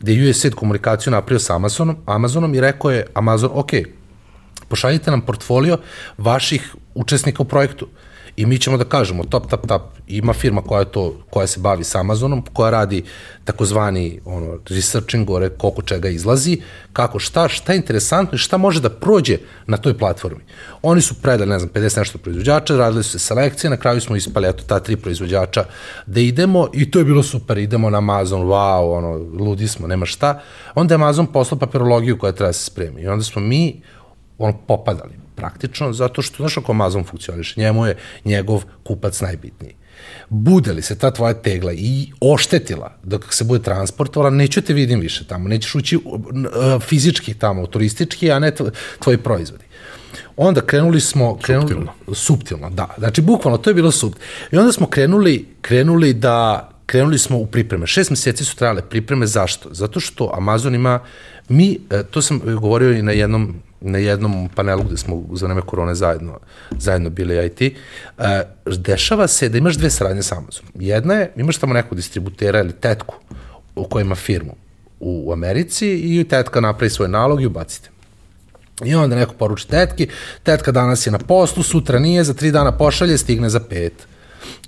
gde 0.00 0.12
je 0.12 0.30
USAID 0.30 0.54
komunikaciju 0.54 1.10
napravio 1.10 1.38
sa 1.38 1.54
Amazonom, 1.54 1.96
Amazonom 2.06 2.54
i 2.54 2.60
rekao 2.60 2.90
je 2.90 3.06
Amazon, 3.14 3.50
ok, 3.54 3.70
pošaljite 4.68 5.10
nam 5.10 5.20
portfolio 5.20 5.78
vaših 6.18 6.74
učesnika 6.94 7.42
u 7.42 7.46
projektu. 7.46 7.88
I 8.36 8.46
mi 8.46 8.58
ćemo 8.58 8.76
da 8.76 8.84
kažemo, 8.84 9.24
top, 9.24 9.50
top, 9.50 9.66
top, 9.66 9.82
ima 10.06 10.32
firma 10.32 10.62
koja, 10.62 10.84
to, 10.84 11.14
koja 11.30 11.46
se 11.46 11.60
bavi 11.60 11.84
sa 11.84 12.00
Amazonom, 12.00 12.42
koja 12.52 12.70
radi 12.70 13.04
takozvani 13.44 14.20
ono, 14.24 14.58
researching, 14.68 15.26
gore 15.26 15.48
koliko 15.48 15.82
čega 15.82 16.08
izlazi, 16.08 16.60
kako 16.92 17.18
šta, 17.18 17.48
šta 17.48 17.72
je 17.72 17.76
interesantno 17.76 18.36
i 18.36 18.38
šta 18.38 18.56
može 18.56 18.80
da 18.80 18.90
prođe 18.90 19.38
na 19.66 19.76
toj 19.76 19.98
platformi. 19.98 20.40
Oni 20.82 21.00
su 21.00 21.14
predali, 21.22 21.50
ne 21.50 21.58
znam, 21.58 21.70
50 21.74 21.98
nešto 21.98 22.18
proizvođača, 22.18 22.76
radili 22.76 23.04
su 23.04 23.10
se 23.10 23.18
selekcije, 23.18 23.70
na 23.70 23.76
kraju 23.76 24.00
smo 24.00 24.16
ispali, 24.16 24.48
eto, 24.48 24.64
ta 24.66 24.80
tri 24.80 24.96
proizvođača 24.96 25.64
da 26.06 26.20
idemo 26.20 26.68
i 26.72 26.90
to 26.90 26.98
je 26.98 27.04
bilo 27.04 27.22
super, 27.22 27.58
idemo 27.58 27.90
na 27.90 27.98
Amazon, 27.98 28.42
wow, 28.42 28.96
ono, 28.96 29.44
ludi 29.44 29.68
smo, 29.68 29.86
nema 29.86 30.06
šta. 30.06 30.40
Onda 30.74 30.94
je 30.94 30.96
Amazon 30.96 31.26
poslao 31.26 31.58
papirologiju 31.58 32.18
koja 32.18 32.32
treba 32.32 32.48
da 32.48 32.52
se 32.52 32.64
spremi 32.64 33.02
i 33.02 33.08
onda 33.08 33.24
smo 33.24 33.42
mi 33.42 33.82
ono, 34.38 34.58
popadali 34.66 35.25
praktično, 35.36 35.92
zato 35.92 36.22
što, 36.22 36.36
znaš 36.36 36.54
kako 36.54 36.72
Amazon 36.72 37.04
funkcioniše, 37.04 37.60
njemu 37.60 37.86
je 37.86 37.96
njegov 38.24 38.64
kupac 38.84 39.20
najbitniji. 39.20 39.74
Bude 40.28 40.72
li 40.72 40.82
se 40.82 40.98
ta 40.98 41.10
tvoja 41.10 41.34
tegla 41.34 41.72
i 41.72 42.12
oštetila 42.20 42.98
dok 43.02 43.34
se 43.34 43.44
bude 43.44 43.62
transportovala, 43.62 44.30
neću 44.30 44.62
te 44.62 44.74
vidim 44.74 45.00
više 45.00 45.26
tamo, 45.26 45.48
nećeš 45.48 45.74
ući 45.74 45.98
fizički 46.80 47.34
tamo, 47.34 47.66
turistički, 47.66 48.30
a 48.32 48.38
ne 48.38 48.52
tvoji 48.98 49.18
proizvodi. 49.18 49.64
Onda 50.36 50.60
krenuli 50.60 51.00
smo... 51.00 51.38
Krenuli, 51.38 51.68
subtilno. 51.68 51.92
Subtilno, 52.14 52.70
da. 52.70 52.88
Znači, 52.98 53.20
bukvalno, 53.20 53.58
to 53.58 53.70
je 53.70 53.74
bilo 53.74 53.90
subtilno. 53.90 54.26
I 54.52 54.56
onda 54.56 54.72
smo 54.72 54.86
krenuli, 54.86 55.48
krenuli 55.60 56.14
da 56.14 56.70
krenuli 56.86 57.18
smo 57.18 57.38
u 57.38 57.46
pripreme. 57.46 57.86
Šest 57.86 58.10
meseci 58.10 58.44
su 58.44 58.56
trajale 58.56 58.82
pripreme, 58.82 59.26
zašto? 59.26 59.74
Zato 59.74 60.00
što 60.00 60.32
Amazon 60.36 60.74
ima, 60.74 61.00
mi, 61.48 61.78
e, 61.90 62.02
to 62.02 62.22
sam 62.22 62.40
govorio 62.60 62.92
i 62.92 63.02
na 63.02 63.12
jednom 63.12 63.54
na 63.80 63.98
jednom 63.98 64.48
panelu 64.54 64.82
gde 64.82 64.96
smo 64.96 65.22
za 65.32 65.46
vreme 65.46 65.60
korone 65.60 65.94
zajedno, 65.94 66.38
zajedno 66.78 67.10
bili 67.10 67.46
IT, 67.46 67.76
uh, 68.18 68.24
dešava 68.76 69.26
se 69.28 69.48
da 69.48 69.58
imaš 69.58 69.76
dve 69.76 69.90
saradnje 69.90 70.22
sa 70.22 70.36
Amazonom. 70.36 70.72
Jedna 70.74 71.14
je, 71.14 71.32
imaš 71.36 71.58
tamo 71.58 71.74
nekog 71.74 71.96
distributera 71.96 72.60
ili 72.60 72.72
tetku 72.72 73.14
u 73.76 73.84
kojoj 73.84 74.02
ima 74.02 74.14
firmu 74.14 74.54
u, 75.00 75.32
Americi 75.32 75.88
i 75.88 76.24
tetka 76.28 76.60
napravi 76.60 76.90
svoj 76.90 77.08
nalog 77.08 77.42
i 77.42 77.46
ubacite. 77.46 77.90
I 78.84 78.94
onda 78.94 79.16
neko 79.16 79.34
poruči 79.34 79.68
tetki, 79.68 80.08
tetka 80.42 80.72
danas 80.72 81.06
je 81.06 81.10
na 81.10 81.18
poslu, 81.18 81.62
sutra 81.62 81.98
nije, 81.98 82.24
za 82.24 82.34
tri 82.34 82.50
dana 82.50 82.72
pošalje, 82.72 83.18
stigne 83.18 83.48
za 83.48 83.60
pet. 83.60 83.92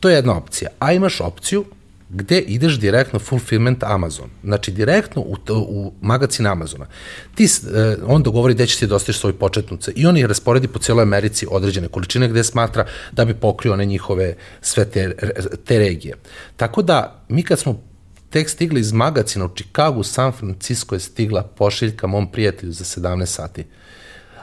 To 0.00 0.08
je 0.08 0.14
jedna 0.14 0.36
opcija. 0.36 0.70
A 0.78 0.92
imaš 0.92 1.20
opciju 1.20 1.64
gde 2.10 2.38
ideš 2.38 2.78
direktno 2.78 3.18
fulfillment 3.18 3.82
Amazon. 3.82 4.30
Znači, 4.44 4.72
direktno 4.72 5.22
u, 5.22 5.36
u 5.50 5.92
magazin 6.00 6.46
Amazona. 6.46 6.86
Ti, 7.34 7.44
eh, 7.44 7.96
on 8.06 8.22
dogovori 8.22 8.54
gde 8.54 8.66
će 8.66 8.78
ti 8.78 8.86
dostaviš 8.86 9.16
da 9.16 9.20
svoj 9.20 9.32
početnuce 9.32 9.92
i 9.96 10.06
on 10.06 10.16
ih 10.16 10.24
rasporedi 10.24 10.68
po 10.68 10.78
cijeloj 10.78 11.02
Americi 11.02 11.46
određene 11.50 11.88
količine 11.88 12.28
gde 12.28 12.44
smatra 12.44 12.86
da 13.12 13.24
bi 13.24 13.34
pokrio 13.34 13.72
one 13.72 13.84
njihove 13.84 14.36
sve 14.60 14.84
te, 14.84 15.16
te 15.64 15.78
regije. 15.78 16.14
Tako 16.56 16.82
da, 16.82 17.24
mi 17.28 17.42
kad 17.42 17.58
smo 17.58 17.82
tek 18.30 18.48
stigli 18.48 18.80
iz 18.80 18.92
magacina 18.92 19.44
u 19.44 19.54
Čikagu, 19.54 20.02
San 20.02 20.32
Francisco 20.32 20.94
je 20.94 21.00
stigla 21.00 21.42
pošiljka 21.42 22.06
mom 22.06 22.32
prijatelju 22.32 22.72
za 22.72 22.84
17 22.84 23.26
sati. 23.26 23.64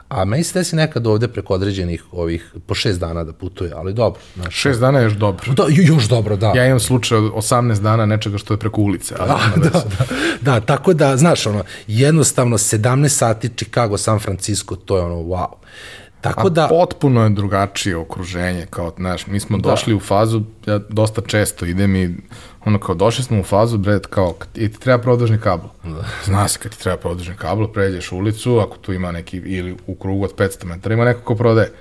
A 0.09 0.25
meni 0.25 0.43
se 0.43 0.59
desi 0.59 0.75
nekad 0.75 1.07
ovde 1.07 1.27
preko 1.27 1.53
određenih 1.53 2.03
ovih, 2.11 2.53
po 2.65 2.75
šest 2.75 2.99
dana 2.99 3.23
da 3.23 3.33
putuje, 3.33 3.71
ali 3.75 3.93
dobro. 3.93 4.21
Znači, 4.35 4.57
šest 4.57 4.79
dana 4.79 4.99
je 4.99 5.03
još 5.03 5.13
dobro. 5.13 5.53
Da, 5.53 5.65
još 5.69 6.07
dobro, 6.07 6.35
da. 6.35 6.53
Ja 6.55 6.65
imam 6.65 6.79
slučaj 6.79 7.17
od 7.17 7.23
18 7.23 7.81
dana 7.81 8.05
nečega 8.05 8.37
što 8.37 8.53
je 8.53 8.57
preko 8.57 8.81
ulice. 8.81 9.15
Ali 9.19 9.29
da, 9.55 9.69
da, 9.69 9.69
da, 9.69 10.05
da, 10.41 10.59
tako 10.59 10.93
da, 10.93 11.17
znaš, 11.17 11.47
ono, 11.47 11.63
jednostavno 11.87 12.57
17 12.57 13.07
sati 13.07 13.49
Chicago, 13.49 13.97
San 13.97 14.19
Francisco, 14.19 14.75
to 14.75 14.97
je 14.97 15.03
ono, 15.03 15.15
wow. 15.15 15.47
Tako 16.26 16.47
A 16.47 16.49
da... 16.49 16.67
potpuno 16.67 17.24
je 17.24 17.29
drugačije 17.29 17.97
okruženje, 17.97 18.66
kao, 18.70 18.93
znaš, 18.97 19.28
mi 19.28 19.39
smo 19.39 19.58
da. 19.58 19.70
došli 19.70 19.93
u 19.93 19.99
fazu, 19.99 20.41
ja 20.66 20.78
dosta 20.89 21.21
često 21.21 21.66
idem 21.66 21.95
i 21.95 22.16
ono 22.66 22.79
kao 22.79 22.95
došli 22.95 23.24
smo 23.24 23.39
u 23.39 23.43
fazu, 23.43 23.78
bre, 23.78 23.99
kao, 24.09 24.33
i 24.55 24.70
ti 24.70 24.79
treba 24.79 25.01
produžni 25.01 25.37
kabel. 25.37 25.67
Da. 25.83 26.04
Zna 26.25 26.47
se 26.47 26.59
kad 26.59 26.71
ti 26.71 26.79
treba 26.83 26.97
produžni 26.97 27.36
kabel, 27.36 27.67
pređeš 27.67 28.12
ulicu, 28.12 28.59
ako 28.59 28.78
tu 28.78 28.93
ima 28.93 29.12
neki, 29.12 29.37
ili 29.37 29.78
u 29.87 29.95
krugu 29.95 30.24
od 30.24 30.36
500 30.36 30.66
metara, 30.66 30.95
ima 30.95 31.05
neko 31.05 31.21
ko 31.21 31.36
prodaje. 31.36 31.71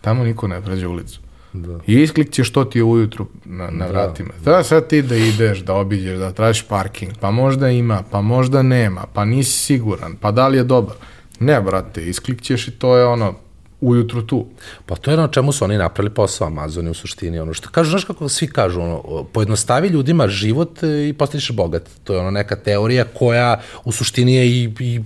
Tamo 0.00 0.24
niko 0.24 0.48
ne 0.48 0.60
pređe 0.60 0.86
ulicu. 0.86 1.20
Da. 1.52 1.78
I 1.86 2.02
isklikćeš 2.02 2.48
što 2.48 2.64
ti 2.64 2.78
je 2.78 2.84
ujutru 2.84 3.26
na, 3.44 3.70
na 3.70 3.86
da. 3.86 3.92
vratima. 3.92 4.30
Da, 4.44 4.62
sad 4.62 4.88
ti 4.88 5.02
da 5.02 5.16
ideš, 5.16 5.58
da 5.58 5.74
obiđeš, 5.74 6.18
da 6.18 6.32
tražiš 6.32 6.62
parking, 6.68 7.12
pa 7.20 7.30
možda 7.30 7.68
ima, 7.68 8.02
pa 8.10 8.20
možda 8.20 8.62
nema, 8.62 9.04
pa 9.12 9.24
nisi 9.24 9.58
siguran, 9.58 10.16
pa 10.20 10.30
da 10.30 10.48
li 10.48 10.56
je 10.56 10.64
dobar. 10.64 10.96
Ne, 11.40 11.60
brate, 11.60 12.08
isklikćeš 12.08 12.68
i 12.68 12.70
to 12.70 12.96
je 12.96 13.06
ono, 13.06 13.34
ujutru 13.82 14.22
tu. 14.26 14.46
Pa 14.86 14.96
to 14.96 15.10
je 15.10 15.16
na 15.16 15.28
čemu 15.28 15.52
su 15.52 15.64
oni 15.64 15.78
napravili 15.78 16.14
posao 16.14 16.46
Amazon 16.46 16.88
u 16.88 16.94
suštini. 16.94 17.40
Ono 17.40 17.54
što 17.54 17.68
kažu, 17.68 17.90
znaš 17.90 18.04
kako 18.04 18.28
svi 18.28 18.46
kažu, 18.46 18.80
ono, 18.80 19.24
pojednostavi 19.32 19.88
ljudima 19.88 20.28
život 20.28 20.82
e, 20.82 21.08
i 21.08 21.12
postaviš 21.12 21.50
bogat. 21.50 21.90
To 22.04 22.14
je 22.14 22.20
ono 22.20 22.30
neka 22.30 22.56
teorija 22.56 23.04
koja 23.04 23.60
u 23.84 23.92
suštini 23.92 24.34
je 24.34 24.48
i, 24.48 24.70
i 24.80 25.00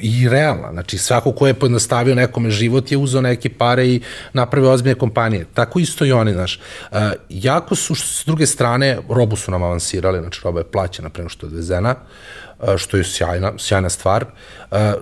i 0.00 0.28
realna. 0.28 0.72
Znači, 0.72 0.98
svako 0.98 1.32
ko 1.32 1.46
je 1.46 1.54
pojednostavio 1.54 2.14
nekome 2.14 2.50
život 2.50 2.92
je 2.92 2.98
uzao 2.98 3.20
neke 3.20 3.48
pare 3.48 3.86
i 3.86 4.00
napravio 4.32 4.72
ozbiljne 4.72 4.98
kompanije. 4.98 5.46
Tako 5.54 5.78
isto 5.78 6.04
i 6.04 6.12
oni, 6.12 6.32
znaš. 6.32 6.60
Uh, 6.92 6.98
jako 7.28 7.74
su, 7.74 7.94
s 7.94 8.22
druge 8.26 8.46
strane, 8.46 8.98
robu 9.08 9.36
su 9.36 9.50
nam 9.50 9.62
avansirali, 9.62 10.20
znači 10.20 10.40
roba 10.44 10.60
je 10.60 10.70
plaćena 10.70 11.08
prema 11.08 11.28
što 11.28 11.46
je 11.46 11.48
odvezena, 11.48 11.94
što 12.76 12.96
je 12.96 13.04
sjajna, 13.04 13.52
sjajna 13.58 13.90
stvar. 13.90 14.24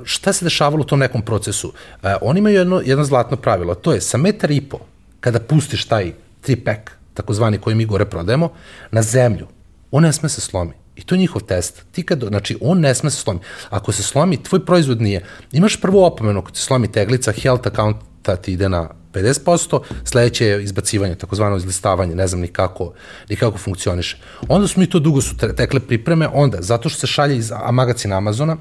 Šta 0.05 0.33
se 0.33 0.45
dešavalo 0.45 0.81
u 0.81 0.87
tom 0.87 0.99
nekom 0.99 1.23
procesu? 1.23 1.73
Oni 2.21 2.39
imaju 2.39 2.57
jedno, 2.57 2.83
jedno 2.85 3.05
zlatno 3.05 3.37
pravilo, 3.37 3.75
to 3.75 3.93
je 3.93 4.01
sa 4.01 4.19
metar 4.19 4.51
i 4.51 4.61
po, 4.61 4.79
kada 5.21 5.41
pustiš 5.41 5.85
taj 5.85 6.13
tri-pack, 6.41 6.91
takozvani 7.15 7.59
koji 7.59 7.77
mi 7.77 7.87
gore 7.87 8.05
prodajemo, 8.05 8.53
na 8.91 9.03
zemlju, 9.03 9.47
on 9.91 10.03
ne 10.03 10.13
sme 10.13 10.29
se 10.29 10.41
slomi. 10.41 10.73
I 10.97 11.03
to 11.03 11.15
je 11.15 11.19
njihov 11.19 11.43
test. 11.43 11.83
Ti 11.93 12.03
kad, 12.03 12.21
znači, 12.29 12.59
on 12.61 12.81
ne 12.81 12.95
sme 12.95 13.11
se 13.11 13.17
slomi. 13.17 13.41
Ako 13.71 13.93
se 13.93 14.03
slomi, 14.03 14.43
tvoj 14.43 14.67
proizvod 14.67 15.01
nije. 15.01 15.25
Imaš 15.53 15.81
prvu 15.81 16.05
opomenu, 16.05 16.41
ako 16.41 16.55
se 16.55 16.63
slomi 16.63 16.93
teglica, 16.93 17.33
health 17.33 17.67
accounta 17.67 18.37
ti 18.37 18.53
ide 18.53 18.69
na 18.69 18.89
50%, 19.13 19.81
sledeće 20.05 20.47
je 20.47 20.63
izbacivanje, 20.65 21.15
takozvano 21.15 21.57
izlistavanje, 21.57 22.15
ne 22.15 22.27
znam 22.27 22.41
ni 22.41 22.49
kako, 22.49 22.93
ni 23.29 23.37
kako 23.37 23.59
funkcioniše. 23.59 24.17
Onda 24.49 24.69
smo 24.69 24.81
mi 24.81 24.91
to 24.91 24.99
dugo 24.99 25.21
su 25.21 25.37
tekle 25.57 25.81
pripreme, 25.81 26.29
onda, 26.33 26.59
zato 26.61 26.89
što 26.89 27.01
se 27.01 27.07
šalje 27.07 27.37
iz 27.37 27.53
magazina 27.73 28.17
Amazona, 28.17 28.57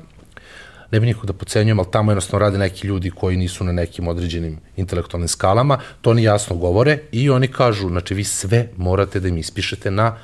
ne 0.91 0.99
bi 0.99 1.05
nikog 1.05 1.25
da 1.25 1.33
pocenjujem, 1.33 1.79
ali 1.79 1.87
tamo 1.91 2.11
jednostavno 2.11 2.45
rade 2.45 2.57
neki 2.57 2.87
ljudi 2.87 3.11
koji 3.11 3.37
nisu 3.37 3.63
na 3.63 3.71
nekim 3.71 4.07
određenim 4.07 4.57
intelektualnim 4.75 5.27
skalama, 5.27 5.79
to 6.01 6.09
oni 6.09 6.23
jasno 6.23 6.55
govore 6.55 6.99
i 7.11 7.29
oni 7.29 7.47
kažu, 7.47 7.89
znači 7.89 8.13
vi 8.13 8.23
sve 8.23 8.69
morate 8.77 9.19
da 9.19 9.27
im 9.27 9.37
ispišete 9.37 9.91
na 9.91 10.17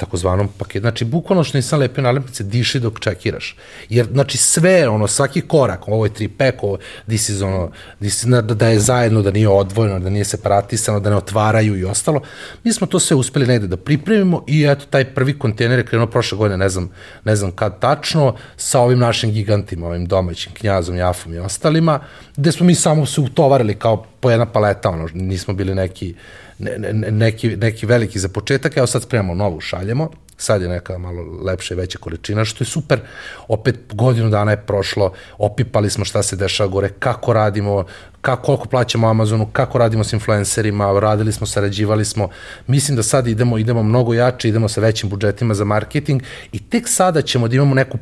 takozvanom 0.00 0.48
paketu. 0.58 0.80
Znači, 0.80 1.04
bukvalno 1.04 1.44
što 1.44 1.58
nisam 1.58 1.80
lepio 1.80 2.02
nalepnice, 2.02 2.44
diši 2.44 2.80
dok 2.80 3.00
čekiraš. 3.00 3.56
Jer, 3.88 4.06
znači, 4.12 4.38
sve, 4.38 4.88
ono, 4.88 5.06
svaki 5.06 5.40
korak, 5.40 5.88
ovo 5.88 6.06
je 6.06 6.14
tri 6.14 6.28
peko, 6.28 6.78
this 7.06 7.28
is 7.28 7.42
ono, 7.42 7.70
this 7.98 8.22
is, 8.22 8.24
da, 8.24 8.40
da 8.42 8.68
je 8.68 8.78
zajedno, 8.78 9.22
da 9.22 9.30
nije 9.30 9.48
odvojeno, 9.48 9.98
da 9.98 10.10
nije 10.10 10.24
separatisano, 10.24 11.00
da 11.00 11.10
ne 11.10 11.16
otvaraju 11.16 11.78
i 11.78 11.84
ostalo. 11.84 12.20
Mi 12.64 12.72
smo 12.72 12.86
to 12.86 13.00
sve 13.00 13.16
uspeli 13.16 13.46
negde 13.46 13.66
da 13.66 13.76
pripremimo 13.76 14.44
i 14.46 14.64
eto, 14.64 14.84
taj 14.90 15.04
prvi 15.14 15.38
kontejner 15.38 15.78
je 15.78 15.86
krenuo 15.86 16.06
prošle 16.06 16.38
godine, 16.38 16.58
ne 16.58 16.68
znam, 16.68 16.90
ne 17.24 17.36
znam 17.36 17.52
kad 17.52 17.78
tačno, 17.80 18.34
sa 18.56 18.80
ovim 18.80 18.98
našim 18.98 19.30
gigantima, 19.30 19.86
ovim 19.86 20.06
domaćim 20.06 20.52
knjazom, 20.52 20.96
Jafom 20.96 21.34
i 21.34 21.38
ostalima, 21.38 22.00
gde 22.36 22.52
smo 22.52 22.66
mi 22.66 22.74
samo 22.74 23.06
se 23.06 23.20
utovarili 23.20 23.74
kao 23.74 24.04
po 24.20 24.30
jedna 24.30 24.46
paleta, 24.46 24.88
ono, 24.88 25.08
nismo 25.14 25.54
bili 25.54 25.74
neki, 25.74 26.14
ne, 26.60 26.92
ne, 26.92 27.10
neki, 27.10 27.56
neki 27.56 27.86
veliki 27.86 28.18
za 28.18 28.28
početak, 28.28 28.76
evo 28.76 28.86
sad 28.86 29.02
spremamo 29.02 29.34
novu, 29.34 29.60
šaljemo, 29.60 30.10
sad 30.36 30.62
je 30.62 30.68
neka 30.68 30.98
malo 30.98 31.22
lepša 31.44 31.74
i 31.74 31.76
veća 31.76 31.98
količina, 31.98 32.44
što 32.44 32.64
je 32.64 32.68
super, 32.68 33.00
opet 33.48 33.76
godinu 33.92 34.30
dana 34.30 34.50
je 34.50 34.56
prošlo, 34.66 35.12
opipali 35.38 35.90
smo 35.90 36.04
šta 36.04 36.22
se 36.22 36.36
dešava 36.36 36.68
gore, 36.68 36.88
kako 36.98 37.32
radimo, 37.32 37.84
kako, 38.20 38.42
koliko 38.42 38.68
plaćamo 38.68 39.08
Amazonu, 39.08 39.46
kako 39.52 39.78
radimo 39.78 40.04
s 40.04 40.12
influencerima, 40.12 41.00
radili 41.00 41.32
smo, 41.32 41.46
sarađivali 41.46 42.04
smo, 42.04 42.28
mislim 42.66 42.96
da 42.96 43.02
sad 43.02 43.26
idemo, 43.26 43.58
idemo 43.58 43.82
mnogo 43.82 44.14
jače, 44.14 44.48
idemo 44.48 44.68
sa 44.68 44.80
većim 44.80 45.08
budžetima 45.08 45.54
za 45.54 45.64
marketing 45.64 46.22
i 46.52 46.58
tek 46.58 46.88
sada 46.88 47.22
ćemo 47.22 47.48
da 47.48 47.56
imamo 47.56 47.74
neku 47.74 47.98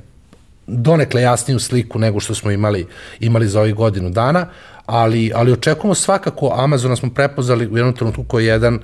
donekle 0.67 1.23
jasniju 1.23 1.59
sliku 1.59 1.99
nego 1.99 2.21
što 2.21 2.35
smo 2.35 2.51
imali, 2.51 2.87
imali 3.21 3.49
za 3.49 3.61
ovih 3.61 3.75
godinu 3.75 4.11
dana, 4.11 4.47
ali, 4.89 5.33
ali 5.35 5.53
očekujemo 5.53 5.95
svakako, 5.95 6.53
Amazona 6.57 6.97
smo 6.97 7.11
prepoznali 7.11 7.67
u 7.67 7.77
jednom 7.77 7.95
trenutku 7.95 8.25
koji 8.25 8.45
je 8.45 8.53
jedan 8.53 8.81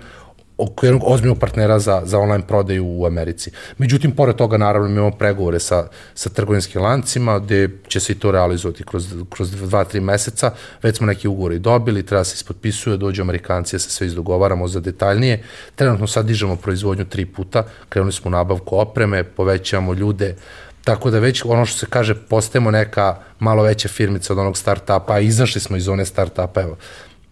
oko 0.56 0.86
jednog 0.86 1.02
ozbiljnog 1.06 1.38
partnera 1.38 1.78
za, 1.78 2.02
za 2.04 2.18
online 2.18 2.46
prodaju 2.46 2.84
u 2.86 3.06
Americi. 3.06 3.50
Međutim, 3.78 4.12
pored 4.12 4.36
toga, 4.36 4.56
naravno, 4.56 4.88
imamo 4.88 5.10
pregovore 5.10 5.58
sa, 5.60 5.88
sa 6.14 6.30
trgovinskim 6.30 6.82
lancima, 6.82 7.38
gde 7.38 7.68
će 7.88 8.00
se 8.00 8.12
i 8.12 8.18
to 8.18 8.30
realizovati 8.30 8.84
kroz, 8.84 9.14
kroz 9.30 9.50
dva, 9.50 9.84
tri 9.84 10.00
meseca. 10.00 10.50
Već 10.82 10.96
smo 10.96 11.06
neki 11.06 11.28
ugovori 11.28 11.58
dobili, 11.58 12.06
treba 12.06 12.24
se 12.24 12.34
ispotpisuje, 12.34 12.96
dođu 12.96 13.22
Amerikanci, 13.22 13.76
ja 13.76 13.80
se 13.80 13.90
sve 13.90 14.06
izdogovaramo 14.06 14.68
za 14.68 14.80
detaljnije. 14.80 15.42
Trenutno 15.74 16.06
sad 16.06 16.26
dižemo 16.26 16.56
proizvodnju 16.56 17.04
tri 17.04 17.26
puta, 17.26 17.64
krenuli 17.88 18.12
smo 18.12 18.28
u 18.28 18.32
nabavku 18.32 18.76
opreme, 18.76 19.24
povećavamo 19.24 19.94
ljude, 19.94 20.36
Tako 20.84 21.10
da 21.10 21.18
već 21.18 21.44
ono 21.44 21.66
što 21.66 21.78
se 21.78 21.86
kaže, 21.90 22.14
postajemo 22.14 22.70
neka 22.70 23.16
malo 23.38 23.62
veća 23.62 23.88
firmica 23.88 24.32
od 24.32 24.38
onog 24.38 24.54
start-upa, 24.56 25.12
a 25.12 25.20
izašli 25.20 25.60
smo 25.60 25.76
iz 25.76 25.88
one 25.88 26.04
start-upa, 26.04 26.62
evo, 26.62 26.76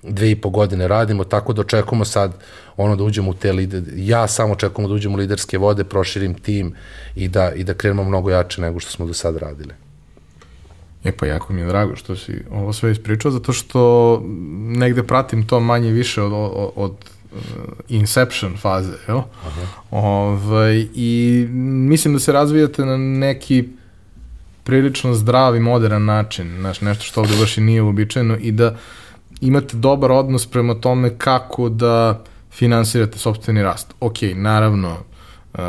dve 0.02 0.30
i 0.30 0.36
po 0.36 0.50
godine 0.50 0.88
radimo, 0.88 1.24
tako 1.24 1.52
da 1.52 1.60
očekujemo 1.60 2.04
sad 2.04 2.32
ono 2.76 2.96
da 2.96 3.04
uđemo 3.04 3.30
u 3.30 3.34
te 3.34 3.52
lider, 3.52 3.82
ja 3.96 4.26
samo 4.26 4.52
očekujemo 4.52 4.88
da 4.88 4.94
uđemo 4.94 5.14
u 5.14 5.18
liderske 5.18 5.58
vode, 5.58 5.84
proširim 5.84 6.34
tim 6.34 6.74
i 7.16 7.28
da, 7.28 7.52
i 7.52 7.64
da 7.64 7.74
krenemo 7.74 8.04
mnogo 8.04 8.30
jače 8.30 8.60
nego 8.60 8.80
što 8.80 8.90
smo 8.90 9.06
do 9.06 9.14
sad 9.14 9.36
radili. 9.36 9.74
E 11.04 11.12
pa 11.12 11.26
jako 11.26 11.52
mi 11.52 11.60
je 11.60 11.66
drago 11.66 11.96
što 11.96 12.16
si 12.16 12.44
ovo 12.50 12.72
sve 12.72 12.92
ispričao, 12.92 13.30
zato 13.30 13.52
što 13.52 14.22
negde 14.58 15.02
pratim 15.02 15.46
to 15.46 15.60
manje 15.60 15.90
više 15.90 16.22
od, 16.22 16.32
od, 16.32 16.72
od 16.76 16.92
inception 17.88 18.56
faze, 18.56 18.92
jel? 19.08 19.18
Aha. 19.18 19.60
Ovaj, 19.90 20.86
I 20.94 21.46
mislim 21.50 22.14
da 22.14 22.20
se 22.20 22.32
razvijate 22.32 22.84
na 22.84 22.96
neki 22.96 23.68
prilično 24.64 25.14
zdrav 25.14 25.56
i 25.56 25.60
modern 25.60 26.04
način, 26.04 26.56
znaš, 26.60 26.80
nešto 26.80 27.04
što 27.04 27.20
ovde 27.20 27.36
baš 27.40 27.58
i 27.58 27.60
nije 27.60 27.82
uobičajeno 27.82 28.36
i 28.40 28.52
da 28.52 28.76
imate 29.40 29.76
dobar 29.76 30.12
odnos 30.12 30.46
prema 30.46 30.74
tome 30.74 31.18
kako 31.18 31.68
da 31.68 32.24
finansirate 32.50 33.18
sobstveni 33.18 33.62
rast. 33.62 33.94
Ok, 34.00 34.16
naravno, 34.34 34.96
uh, 35.54 35.60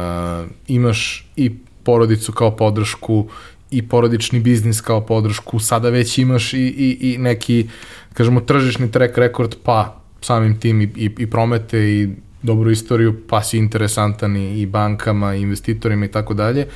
imaš 0.68 1.30
i 1.36 1.52
porodicu 1.84 2.32
kao 2.32 2.56
podršku 2.56 3.28
i 3.72 3.88
porodični 3.88 4.40
biznis 4.40 4.82
kao 4.82 5.02
podršku, 5.02 5.60
sada 5.60 5.90
već 5.90 6.18
imaš 6.18 6.54
i, 6.54 6.58
i, 6.58 6.98
i 7.14 7.18
neki, 7.18 7.70
kažemo, 8.14 8.42
tržišni 8.42 8.92
track 8.92 9.18
record, 9.18 9.56
pa 9.64 10.03
samim 10.24 10.60
tim 10.60 10.82
i, 10.82 10.84
i, 10.96 11.10
i 11.18 11.30
promete 11.30 11.80
i 11.80 12.10
dobru 12.42 12.72
istoriju, 12.72 13.16
pa 13.28 13.44
si 13.44 13.58
interesantan 13.58 14.38
i, 14.38 14.62
i 14.62 14.66
bankama, 14.66 15.36
i 15.36 15.42
investitorima 15.42 16.06
i 16.06 16.12
tako 16.12 16.34
dalje, 16.34 16.68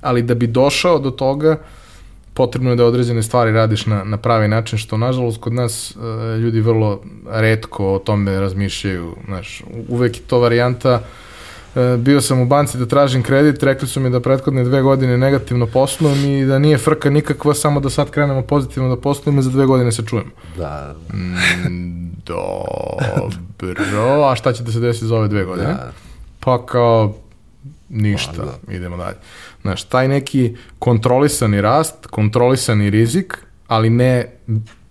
ali 0.00 0.22
da 0.22 0.34
bi 0.34 0.46
došao 0.46 0.98
do 0.98 1.10
toga, 1.10 1.56
potrebno 2.34 2.70
je 2.70 2.76
da 2.76 2.84
određene 2.84 3.22
stvari 3.22 3.52
radiš 3.52 3.86
na, 3.86 4.04
na 4.04 4.16
pravi 4.16 4.48
način, 4.48 4.78
što 4.78 4.96
nažalost 4.96 5.40
kod 5.40 5.52
nas 5.52 5.96
uh, 5.96 6.02
ljudi 6.40 6.60
vrlo 6.60 7.02
redko 7.30 7.94
o 7.94 7.98
tome 7.98 8.40
razmišljaju. 8.40 9.16
Znaš, 9.26 9.62
uvek 9.88 10.16
je 10.16 10.22
to 10.22 10.38
varijanta 10.38 10.94
uh, 10.94 11.00
E, 11.00 11.29
bio 11.98 12.20
sam 12.20 12.40
u 12.40 12.46
banci 12.46 12.78
da 12.78 12.86
tražim 12.86 13.22
kredit, 13.22 13.62
rekli 13.62 13.88
su 13.88 14.00
mi 14.00 14.10
da 14.10 14.20
prethodne 14.20 14.64
dve 14.64 14.82
godine 14.82 15.18
negativno 15.18 15.66
poslujem 15.66 16.24
i 16.24 16.44
da 16.44 16.58
nije 16.58 16.78
frka 16.78 17.10
nikakva, 17.10 17.54
samo 17.54 17.80
da 17.80 17.90
sad 17.90 18.10
krenemo 18.10 18.42
pozitivno 18.42 18.88
da 18.88 19.00
poslujemo 19.00 19.40
i 19.40 19.42
za 19.42 19.50
dve 19.50 19.66
godine 19.66 19.92
se 19.92 20.02
čujemo. 20.06 20.30
Da. 20.56 20.94
Mm, 21.14 22.10
dobro, 22.26 24.24
a 24.30 24.36
šta 24.36 24.52
će 24.52 24.62
da 24.62 24.72
se 24.72 24.80
desi 24.80 25.06
za 25.06 25.16
ove 25.16 25.28
dve 25.28 25.44
godine? 25.44 25.68
Da. 25.68 25.92
Pa 26.40 26.66
kao 26.66 27.14
ništa, 27.88 28.32
da. 28.66 28.74
idemo 28.74 28.96
dalje. 28.96 29.16
Znaš, 29.62 29.84
taj 29.84 30.08
neki 30.08 30.56
kontrolisani 30.78 31.60
rast, 31.60 32.06
kontrolisani 32.06 32.90
rizik, 32.90 33.38
ali 33.66 33.90
ne 33.90 34.26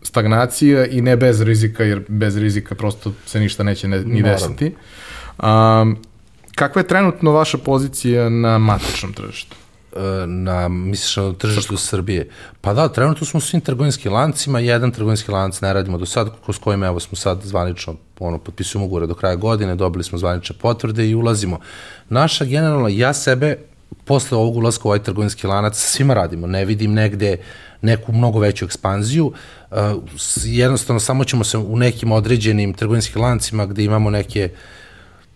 stagnacija 0.01 0.85
i 0.85 1.01
ne 1.01 1.17
bez 1.17 1.41
rizika, 1.41 1.83
jer 1.83 2.01
bez 2.07 2.37
rizika 2.37 2.75
prosto 2.75 3.13
se 3.25 3.39
ništa 3.39 3.63
neće 3.63 3.87
ne, 3.87 3.99
ni 3.99 4.23
desiti. 4.23 4.75
Um, 5.43 5.97
Kakva 6.59 6.79
je 6.79 6.87
trenutno 6.87 7.31
vaša 7.31 7.57
pozicija 7.57 8.29
na 8.29 8.57
matičnom 8.57 9.13
tržištu? 9.13 9.55
E, 9.95 10.27
na, 10.27 10.67
misliš 10.67 11.17
na 11.17 11.33
tržištu. 11.33 11.77
Srbije. 11.77 12.29
Pa 12.61 12.73
da, 12.73 12.89
trenutno 12.89 13.25
smo 13.25 13.37
u 13.37 13.41
svim 13.41 13.61
trgovinskim 13.61 14.13
lancima, 14.13 14.59
jedan 14.59 14.91
trgovinski 14.91 15.31
lanac 15.31 15.61
ne 15.61 15.73
radimo 15.73 15.97
do 15.97 16.05
sad, 16.05 16.29
kroz 16.43 16.59
kojima 16.59 16.87
evo 16.87 16.99
smo 16.99 17.15
sad 17.15 17.41
zvanično 17.43 17.95
ono, 18.19 18.37
potpisujemo 18.37 18.85
ugovore 18.85 19.07
do 19.07 19.15
kraja 19.15 19.35
godine, 19.35 19.75
dobili 19.75 20.03
smo 20.03 20.17
zvanične 20.17 20.55
potvrde 20.61 21.09
i 21.09 21.15
ulazimo. 21.15 21.59
Naša 22.09 22.45
generalno, 22.45 22.87
ja 22.87 23.13
sebe 23.13 23.57
posle 24.05 24.37
ovog 24.37 24.57
ulaska 24.57 24.81
u 24.83 24.87
ovaj 24.87 25.03
trgovinski 25.03 25.47
lanac 25.47 25.77
svima 25.77 26.13
radimo, 26.13 26.47
ne 26.47 26.65
vidim 26.65 26.93
negde 26.93 27.37
neku 27.81 28.11
mnogo 28.11 28.39
veću 28.39 28.65
ekspanziju, 28.65 29.31
uh, 29.71 29.77
jednostavno 30.43 30.99
samo 30.99 31.23
ćemo 31.23 31.43
se 31.43 31.57
u 31.57 31.77
nekim 31.77 32.11
određenim 32.11 32.73
trgovinskim 32.73 33.21
lancima 33.21 33.65
gde 33.65 33.83
imamo 33.83 34.09
neke 34.09 34.49
uh, 34.53 34.78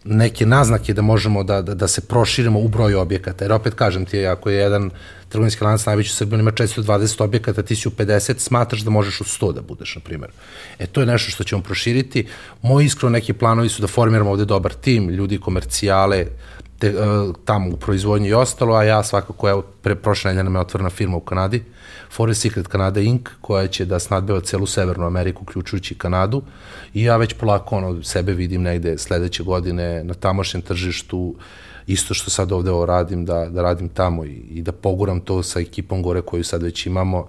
neke 0.03 0.45
naznake 0.45 0.93
da 0.93 1.01
možemo 1.01 1.43
da, 1.43 1.61
da, 1.61 1.73
da 1.73 1.87
se 1.87 2.01
proširimo 2.01 2.59
u 2.59 2.67
broju 2.67 2.99
objekata. 2.99 3.45
Jer 3.45 3.51
opet 3.51 3.73
kažem 3.73 4.05
ti, 4.05 4.25
ako 4.25 4.49
je 4.49 4.57
jedan 4.57 4.89
trgovinski 5.29 5.63
lanac 5.63 5.85
najveći 5.85 6.09
u 6.09 6.15
Srbiji, 6.15 6.39
ima 6.39 6.51
420 6.51 7.23
objekata, 7.23 7.63
ti 7.63 7.75
si 7.75 7.87
u 7.87 7.91
50, 7.91 8.39
smatraš 8.39 8.81
da 8.81 8.89
možeš 8.89 9.21
u 9.21 9.23
100 9.23 9.53
da 9.53 9.61
budeš, 9.61 9.95
na 9.95 10.01
primjer. 10.01 10.31
E, 10.79 10.87
to 10.87 10.99
je 10.99 11.05
nešto 11.07 11.31
što 11.31 11.43
ćemo 11.43 11.61
proširiti. 11.61 12.27
Moji 12.61 12.85
iskreno 12.85 13.09
neki 13.09 13.33
planovi 13.33 13.69
su 13.69 13.81
da 13.81 13.87
formiramo 13.87 14.31
ovde 14.31 14.45
dobar 14.45 14.73
tim, 14.73 15.09
ljudi 15.09 15.39
komercijale, 15.39 16.25
te, 16.83 16.89
uh, 16.89 17.35
tamo 17.45 17.69
u 17.69 17.77
proizvodnji 17.77 18.27
i 18.27 18.33
ostalo, 18.33 18.75
a 18.75 18.83
ja 18.83 19.03
svakako, 19.03 19.49
evo, 19.49 19.61
pre 19.81 19.95
prošle 19.95 20.31
nedelje 20.31 20.43
nam 20.43 20.55
je 20.55 20.61
otvorena 20.61 20.89
firma 20.89 21.17
u 21.17 21.19
Kanadi, 21.19 21.63
Forest 22.11 22.41
Secret 22.41 22.67
Canada 22.67 22.99
Inc., 22.99 23.29
koja 23.41 23.67
će 23.67 23.85
da 23.85 23.99
snadbeva 23.99 24.41
celu 24.41 24.65
Severnu 24.65 25.05
Ameriku, 25.05 25.43
uključujući 25.43 25.95
Kanadu, 25.95 26.41
i 26.93 27.03
ja 27.03 27.17
već 27.17 27.33
polako 27.33 27.77
ono, 27.77 28.03
sebe 28.03 28.33
vidim 28.33 28.61
negde 28.61 28.97
sledeće 28.97 29.43
godine 29.43 30.03
na 30.03 30.13
tamošnjem 30.13 30.61
tržištu, 30.61 31.35
isto 31.87 32.13
što 32.13 32.31
sad 32.31 32.51
ovde 32.51 32.71
ovo 32.71 32.85
radim, 32.85 33.25
da, 33.25 33.45
da 33.49 33.61
radim 33.61 33.89
tamo 33.89 34.25
i, 34.25 34.33
i 34.49 34.61
da 34.61 34.71
poguram 34.71 35.19
to 35.19 35.43
sa 35.43 35.59
ekipom 35.59 36.03
gore 36.03 36.21
koju 36.21 36.43
sad 36.43 36.63
već 36.63 36.85
imamo 36.85 37.27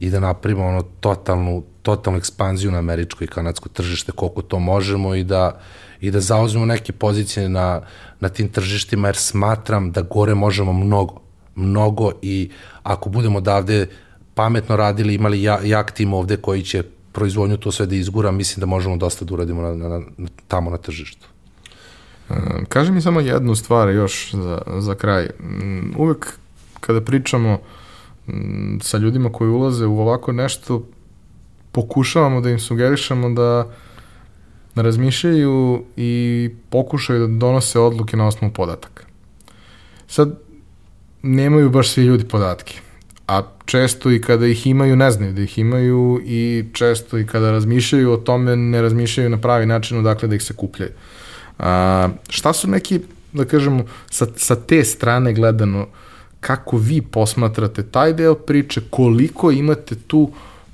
i 0.00 0.10
da 0.10 0.20
napravimo 0.20 0.66
ono 0.66 0.82
totalnu, 1.00 1.62
totalnu 1.82 2.18
ekspanziju 2.18 2.70
na 2.70 2.78
američko 2.78 3.24
i 3.24 3.26
kanadsko 3.26 3.68
tržište 3.68 4.12
koliko 4.12 4.42
to 4.42 4.58
možemo 4.58 5.14
i 5.14 5.24
da, 5.24 5.60
i 6.00 6.10
da 6.10 6.20
zauzmemo 6.20 6.66
neke 6.66 6.92
pozicije 6.92 7.48
na, 7.48 7.80
na 8.20 8.28
tim 8.28 8.48
tržištima 8.48 9.08
jer 9.08 9.16
smatram 9.16 9.92
da 9.92 10.02
gore 10.02 10.34
možemo 10.34 10.72
mnogo, 10.72 11.20
mnogo 11.54 12.12
i 12.22 12.50
ako 12.82 13.08
budemo 13.10 13.38
odavde 13.38 13.86
pametno 14.34 14.76
radili, 14.76 15.14
imali 15.14 15.42
ja, 15.42 15.60
jak 15.64 15.90
tim 15.90 16.12
ovde 16.12 16.36
koji 16.36 16.62
će 16.62 16.82
proizvodnju 17.12 17.56
to 17.56 17.72
sve 17.72 17.86
da 17.86 17.94
izgura, 17.94 18.30
mislim 18.30 18.60
da 18.60 18.66
možemo 18.66 18.96
dosta 18.96 19.24
da 19.24 19.34
uradimo 19.34 19.62
na, 19.62 19.74
na, 19.74 19.88
na, 20.16 20.28
tamo 20.48 20.70
na 20.70 20.76
tržištu. 20.76 21.26
E, 22.30 22.34
kaži 22.68 22.92
mi 22.92 23.00
samo 23.00 23.20
jednu 23.20 23.54
stvar 23.54 23.88
još 23.88 24.34
za, 24.34 24.62
za 24.78 24.94
kraj. 24.94 25.30
Mm, 25.40 25.94
uvek 25.96 26.32
kada 26.80 27.00
pričamo 27.00 27.58
mm, 28.26 28.78
sa 28.82 28.98
ljudima 28.98 29.32
koji 29.32 29.50
ulaze 29.50 29.86
u 29.86 30.00
ovako 30.00 30.32
nešto, 30.32 30.82
pokušavamo 31.72 32.40
da 32.40 32.50
im 32.50 32.58
sugerišemo 32.58 33.30
da 33.30 33.66
da 34.74 34.82
razmišljaju 34.82 35.84
i 35.96 36.50
pokušaju 36.70 37.26
da 37.26 37.38
donose 37.38 37.78
odluke 37.78 38.16
na 38.16 38.26
osnovu 38.26 38.52
podataka. 38.52 39.04
Sad, 40.08 40.38
nemaju 41.22 41.70
baš 41.70 41.88
svi 41.88 42.04
ljudi 42.04 42.24
podatke, 42.24 42.74
a 43.28 43.42
često 43.64 44.10
i 44.10 44.20
kada 44.20 44.46
ih 44.46 44.66
imaju 44.66 44.96
ne 44.96 45.10
znaju 45.10 45.32
da 45.32 45.42
ih 45.42 45.58
imaju 45.58 46.20
i 46.24 46.64
često 46.72 47.18
i 47.18 47.26
kada 47.26 47.50
razmišljaju 47.50 48.12
o 48.12 48.16
tome 48.16 48.56
ne 48.56 48.82
razmišljaju 48.82 49.30
na 49.30 49.38
pravi 49.40 49.66
način 49.66 49.98
odakle 49.98 50.28
da 50.28 50.34
ih 50.34 50.42
se 50.42 50.54
kupljaju. 50.56 50.90
A, 51.58 52.08
šta 52.28 52.52
su 52.52 52.68
neki, 52.68 53.00
da 53.32 53.44
kažemo, 53.44 53.84
sa, 54.10 54.26
sa 54.36 54.56
te 54.56 54.84
strane 54.84 55.34
gledano, 55.34 55.86
kako 56.40 56.76
vi 56.76 57.02
posmatrate 57.02 57.82
taj 57.82 58.12
deo 58.12 58.34
priče, 58.34 58.80
koliko 58.90 59.50
imate 59.50 59.94
tu 59.94 60.30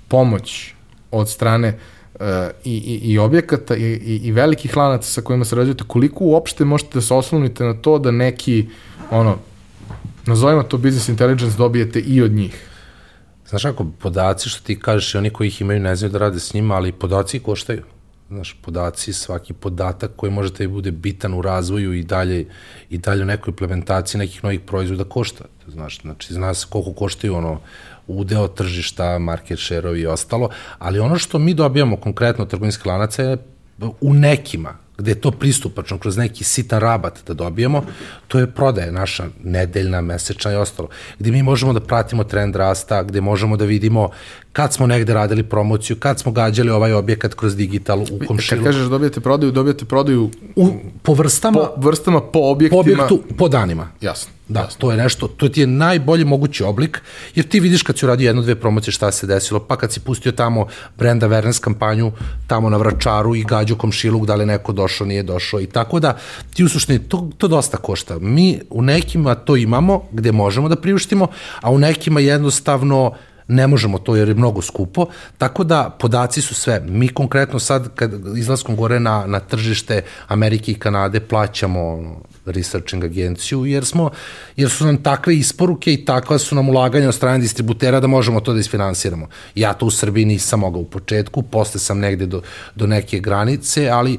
pomoć 0.08 0.75
od 1.10 1.28
strane 1.28 1.78
uh, 2.14 2.20
i, 2.64 2.76
i, 2.76 3.12
i 3.12 3.18
objekata 3.18 3.76
i, 3.76 3.82
i, 3.82 4.20
i 4.24 4.32
velikih 4.32 4.76
lanaca 4.76 5.08
sa 5.08 5.20
kojima 5.20 5.44
se 5.44 5.56
razvijete, 5.56 5.84
koliko 5.86 6.24
uopšte 6.24 6.64
možete 6.64 6.90
da 6.94 7.00
se 7.00 7.14
oslonite 7.14 7.64
na 7.64 7.74
to 7.74 7.98
da 7.98 8.10
neki, 8.10 8.68
ono, 9.10 9.36
nazovimo 10.26 10.62
to 10.62 10.78
business 10.78 11.08
intelligence, 11.08 11.56
dobijete 11.56 12.00
i 12.00 12.22
od 12.22 12.32
njih? 12.32 12.68
Znaš 13.48 13.64
ako, 13.64 13.86
podaci 13.98 14.48
što 14.48 14.66
ti 14.66 14.80
kažeš 14.80 15.14
i 15.14 15.18
oni 15.18 15.30
koji 15.30 15.48
ih 15.48 15.60
imaju 15.60 15.80
ne 15.80 15.96
znaju 15.96 16.12
da 16.12 16.18
rade 16.18 16.40
s 16.40 16.54
njima, 16.54 16.74
ali 16.74 16.92
podaci 16.92 17.38
koštaju 17.38 17.82
znaš, 18.28 18.56
podaci, 18.62 19.12
svaki 19.12 19.52
podatak 19.52 20.10
koji 20.16 20.32
može 20.32 20.52
da 20.52 20.68
bude 20.68 20.90
bitan 20.90 21.34
u 21.34 21.42
razvoju 21.42 21.92
i 21.94 22.02
dalje, 22.02 22.46
i 22.90 22.98
dalje 22.98 23.22
u 23.22 23.26
nekoj 23.26 23.50
implementaciji 23.50 24.18
nekih 24.18 24.44
novih 24.44 24.60
proizvoda 24.60 25.04
košta. 25.04 25.44
Znaš, 25.68 26.00
znači, 26.00 26.34
zna 26.34 26.54
se 26.54 26.66
koliko 26.70 26.92
koštaju 26.92 27.34
ono, 27.34 27.60
udeo 28.06 28.48
tržišta, 28.48 29.18
market 29.18 29.58
share-ovi 29.58 30.00
i 30.00 30.06
ostalo, 30.06 30.48
ali 30.78 30.98
ono 30.98 31.18
što 31.18 31.38
mi 31.38 31.54
dobijamo 31.54 31.96
konkretno 31.96 32.44
od 32.44 32.50
trgovinskih 32.50 32.86
lanaca 32.86 33.22
je 33.22 33.36
u 34.00 34.14
nekima, 34.14 34.74
gde 34.98 35.10
je 35.10 35.20
to 35.20 35.30
pristupačno 35.30 35.98
kroz 35.98 36.16
neki 36.16 36.44
sitan 36.44 36.80
rabat 36.80 37.18
da 37.26 37.34
dobijemo, 37.34 37.84
to 38.28 38.38
je 38.38 38.46
prodaja 38.46 38.92
naša 38.92 39.26
nedeljna, 39.44 40.00
mesečna 40.00 40.52
i 40.52 40.56
ostalo, 40.56 40.88
gde 41.18 41.30
mi 41.30 41.42
možemo 41.42 41.72
da 41.72 41.80
pratimo 41.80 42.24
trend 42.24 42.56
rasta, 42.56 43.02
gde 43.02 43.20
možemo 43.20 43.56
da 43.56 43.64
vidimo 43.64 44.10
kad 44.52 44.72
smo 44.72 44.86
negde 44.86 45.14
radili 45.14 45.42
promociju, 45.42 45.96
kad 45.96 46.18
smo 46.18 46.32
gađali 46.32 46.70
ovaj 46.70 46.92
objekat 46.92 47.34
kroz 47.34 47.56
digital 47.56 48.02
u 48.02 48.26
komšilu. 48.26 48.64
Kad 48.64 48.72
kažeš 48.72 48.88
dobijete 48.88 49.20
prodaju, 49.20 49.52
dobijete 49.52 49.84
prodaju 49.84 50.30
u, 50.56 50.68
po 51.02 51.14
vrstama, 51.14 51.58
po 51.74 51.80
vrstama, 51.80 52.20
po 52.20 52.38
objektima. 52.38 52.82
Po 52.82 52.90
objektu, 52.90 53.22
po 53.36 53.48
danima. 53.48 53.88
Jasno. 54.00 54.35
Da, 54.48 54.68
to 54.78 54.90
je 54.90 54.96
nešto, 54.96 55.28
to 55.28 55.48
ti 55.48 55.60
je 55.60 55.66
najbolji 55.66 56.24
mogući 56.24 56.64
oblik, 56.64 57.02
jer 57.34 57.48
ti 57.48 57.60
vidiš 57.60 57.82
kad 57.82 57.98
si 57.98 58.04
uradio 58.04 58.26
jednu, 58.26 58.42
dve 58.42 58.54
promocije 58.54 58.92
šta 58.92 59.12
se 59.12 59.26
desilo, 59.26 59.60
pa 59.60 59.76
kad 59.76 59.92
si 59.92 60.00
pustio 60.00 60.32
tamo 60.32 60.66
brand 60.98 61.22
awareness 61.22 61.60
kampanju, 61.60 62.12
tamo 62.46 62.70
na 62.70 62.76
vračaru 62.76 63.34
i 63.34 63.44
gađu 63.44 63.76
komšiluk, 63.76 64.26
da 64.26 64.34
li 64.34 64.46
neko 64.46 64.72
došao, 64.72 65.06
nije 65.06 65.22
došao 65.22 65.60
i 65.60 65.66
tako 65.66 66.00
da 66.00 66.18
ti 66.54 66.64
u 66.64 66.68
suštini, 66.68 66.98
to, 66.98 67.30
to 67.38 67.48
dosta 67.48 67.76
košta. 67.76 68.18
Mi 68.18 68.60
u 68.70 68.82
nekima 68.82 69.34
to 69.34 69.56
imamo 69.56 70.02
gde 70.12 70.32
možemo 70.32 70.68
da 70.68 70.76
priuštimo, 70.76 71.26
a 71.60 71.70
u 71.70 71.78
nekima 71.78 72.20
jednostavno 72.20 73.14
ne 73.48 73.66
možemo 73.66 73.98
to 73.98 74.16
jer 74.16 74.28
je 74.28 74.34
mnogo 74.34 74.62
skupo, 74.62 75.06
tako 75.38 75.64
da 75.64 75.96
podaci 76.00 76.42
su 76.42 76.54
sve. 76.54 76.80
Mi 76.88 77.08
konkretno 77.08 77.58
sad, 77.58 77.94
kad 77.94 78.12
izlaskom 78.36 78.76
gore 78.76 79.00
na, 79.00 79.26
na 79.26 79.40
tržište 79.40 80.02
Amerike 80.28 80.72
i 80.72 80.74
Kanade, 80.74 81.20
plaćamo 81.20 82.16
researching 82.46 83.04
agenciju, 83.04 83.66
jer, 83.66 83.84
smo, 83.84 84.10
jer 84.56 84.70
su 84.70 84.86
nam 84.86 85.02
takve 85.02 85.36
isporuke 85.36 85.92
i 85.92 86.04
takva 86.04 86.38
su 86.38 86.54
nam 86.54 86.68
ulaganja 86.68 87.08
od 87.08 87.14
strane 87.14 87.38
distributera 87.38 88.00
da 88.00 88.06
možemo 88.06 88.40
to 88.40 88.52
da 88.52 88.60
isfinansiramo. 88.60 89.28
Ja 89.54 89.72
to 89.72 89.86
u 89.86 89.90
Srbiji 89.90 90.24
nisam 90.24 90.60
mogao 90.60 90.80
u 90.80 90.90
početku, 90.90 91.42
posle 91.42 91.80
sam 91.80 91.98
negde 91.98 92.26
do, 92.26 92.42
do 92.74 92.86
neke 92.86 93.18
granice, 93.18 93.88
ali 93.88 94.18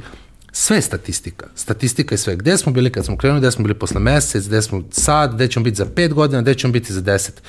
sve 0.59 0.77
je 0.77 0.81
statistika. 0.81 1.45
Statistika 1.55 2.13
je 2.13 2.17
sve. 2.17 2.35
Gde 2.35 2.57
smo 2.57 2.71
bili 2.71 2.91
kad 2.91 3.05
smo 3.05 3.17
krenuli, 3.17 3.41
gde 3.41 3.51
smo 3.51 3.63
bili 3.63 3.73
posle 3.73 3.99
mesec, 3.99 4.47
gde 4.47 4.61
smo 4.61 4.83
sad, 4.91 5.35
gde 5.35 5.47
ćemo 5.47 5.63
biti 5.63 5.77
za 5.77 5.85
pet 5.85 6.13
godina, 6.13 6.41
gde 6.41 6.53
ćemo 6.53 6.73
biti 6.73 6.93
za 6.93 7.01
deset. 7.01 7.41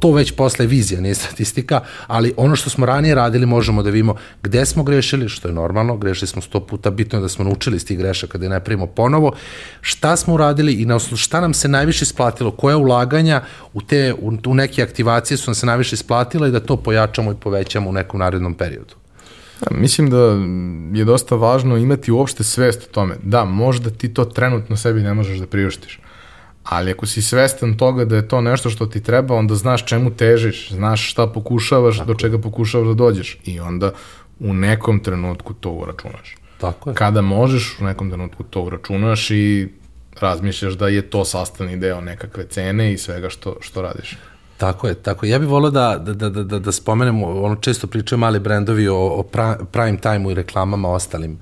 To 0.00 0.12
već 0.12 0.32
posle 0.32 0.66
vizija, 0.66 1.00
nije 1.00 1.14
statistika, 1.14 1.80
ali 2.06 2.34
ono 2.36 2.56
što 2.56 2.70
smo 2.70 2.86
ranije 2.86 3.14
radili 3.14 3.46
možemo 3.46 3.82
da 3.82 3.90
vidimo 3.90 4.14
gde 4.42 4.66
smo 4.66 4.82
grešili, 4.82 5.28
što 5.28 5.48
je 5.48 5.54
normalno, 5.54 5.96
grešili 5.96 6.28
smo 6.28 6.42
sto 6.42 6.66
puta, 6.66 6.90
bitno 6.90 7.18
je 7.18 7.22
da 7.22 7.28
smo 7.28 7.44
naučili 7.44 7.76
iz 7.76 7.86
tih 7.86 7.98
grešaka, 7.98 8.38
da 8.38 8.44
je 8.44 8.50
ne 8.50 8.64
primimo 8.64 8.86
ponovo, 8.86 9.32
šta 9.80 10.16
smo 10.16 10.34
uradili 10.34 10.72
i 10.72 10.86
na 10.86 10.96
osnovu 10.96 11.16
šta 11.16 11.40
nam 11.40 11.54
se 11.54 11.68
najviše 11.68 12.02
isplatilo, 12.02 12.50
koja 12.50 12.76
ulaganja 12.76 13.42
u, 13.72 13.82
te, 13.82 14.14
u, 14.14 14.32
u 14.46 14.54
neke 14.54 14.82
aktivacije 14.82 15.38
su 15.38 15.50
nam 15.50 15.54
se 15.54 15.66
najviše 15.66 15.94
isplatila 15.94 16.48
i 16.48 16.50
da 16.50 16.60
to 16.60 16.76
pojačamo 16.76 17.32
i 17.32 17.40
povećamo 17.40 17.90
u 17.90 17.92
nekom 17.92 18.20
narednom 18.20 18.54
periodu. 18.54 19.07
Mislim 19.70 20.10
da 20.10 20.36
je 20.98 21.04
dosta 21.04 21.34
važno 21.34 21.76
imati 21.76 22.12
uopšte 22.12 22.44
svest 22.44 22.82
o 22.82 22.92
tome. 22.92 23.16
Da, 23.22 23.44
možda 23.44 23.90
ti 23.90 24.14
to 24.14 24.24
trenutno 24.24 24.76
sebi 24.76 25.00
ne 25.00 25.14
možeš 25.14 25.38
da 25.38 25.46
priuštiš, 25.46 26.00
ali 26.64 26.90
ako 26.90 27.06
si 27.06 27.22
svestan 27.22 27.76
toga 27.76 28.04
da 28.04 28.16
je 28.16 28.28
to 28.28 28.40
nešto 28.40 28.70
što 28.70 28.86
ti 28.86 29.02
treba, 29.02 29.34
onda 29.34 29.54
znaš 29.54 29.86
čemu 29.86 30.10
težiš, 30.10 30.72
znaš 30.72 31.10
šta 31.10 31.26
pokušavaš, 31.26 31.96
Tako. 31.98 32.06
do 32.06 32.14
čega 32.14 32.38
pokušavaš 32.38 32.88
da 32.88 32.94
dođeš 32.94 33.38
i 33.44 33.60
onda 33.60 33.92
u 34.40 34.54
nekom 34.54 35.00
trenutku 35.00 35.54
to 35.54 35.70
uračunaš. 35.70 36.36
Tako 36.60 36.90
je. 36.90 36.94
Kada 36.94 37.22
možeš, 37.22 37.76
u 37.80 37.84
nekom 37.84 38.10
trenutku 38.10 38.42
to 38.42 38.62
uračunaš 38.62 39.30
i 39.30 39.68
razmišljaš 40.20 40.74
da 40.74 40.88
je 40.88 41.10
to 41.10 41.24
sastavni 41.24 41.76
deo 41.76 42.00
nekakve 42.00 42.46
cene 42.46 42.92
i 42.92 42.98
svega 42.98 43.30
što, 43.30 43.56
što 43.60 43.82
radiš. 43.82 44.16
Tako 44.58 44.88
je, 44.88 44.94
tako 44.94 45.26
je. 45.26 45.30
Ja 45.30 45.38
bih 45.38 45.48
volio 45.48 45.70
da, 45.70 45.98
da, 45.98 46.14
da, 46.14 46.42
da, 46.42 46.58
da 46.58 46.72
spomenemo, 46.72 47.26
ono 47.26 47.56
često 47.56 47.86
pričaju 47.86 48.18
mali 48.18 48.40
brendovi 48.40 48.88
o, 48.88 48.96
o 48.96 49.22
prime 49.72 49.98
time-u 50.00 50.30
i 50.30 50.34
reklamama 50.34 50.88
ostalim 50.88 51.38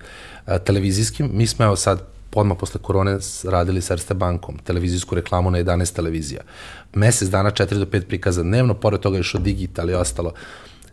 a, 0.47 0.59
televizijskim. 0.59 1.31
Mi 1.33 1.47
smo 1.47 1.65
evo 1.65 1.77
sad 1.77 2.03
odmah 2.35 2.57
posle 2.61 2.81
korone 2.83 3.19
radili 3.45 3.83
sa 3.83 3.95
Erste 3.95 4.15
bankom, 4.15 4.59
televizijsku 4.59 5.15
reklamu 5.15 5.51
na 5.51 5.59
11 5.59 5.95
televizija. 5.95 6.41
Mesec 6.95 7.29
dana 7.29 7.51
4 7.51 7.79
do 7.79 7.87
5 7.87 8.05
prikaza 8.05 8.43
dnevno, 8.43 8.75
pored 8.75 9.01
toga 9.01 9.17
je 9.17 9.23
što 9.23 9.39
digital 9.39 9.91
i 9.91 9.95
ostalo. 9.95 10.33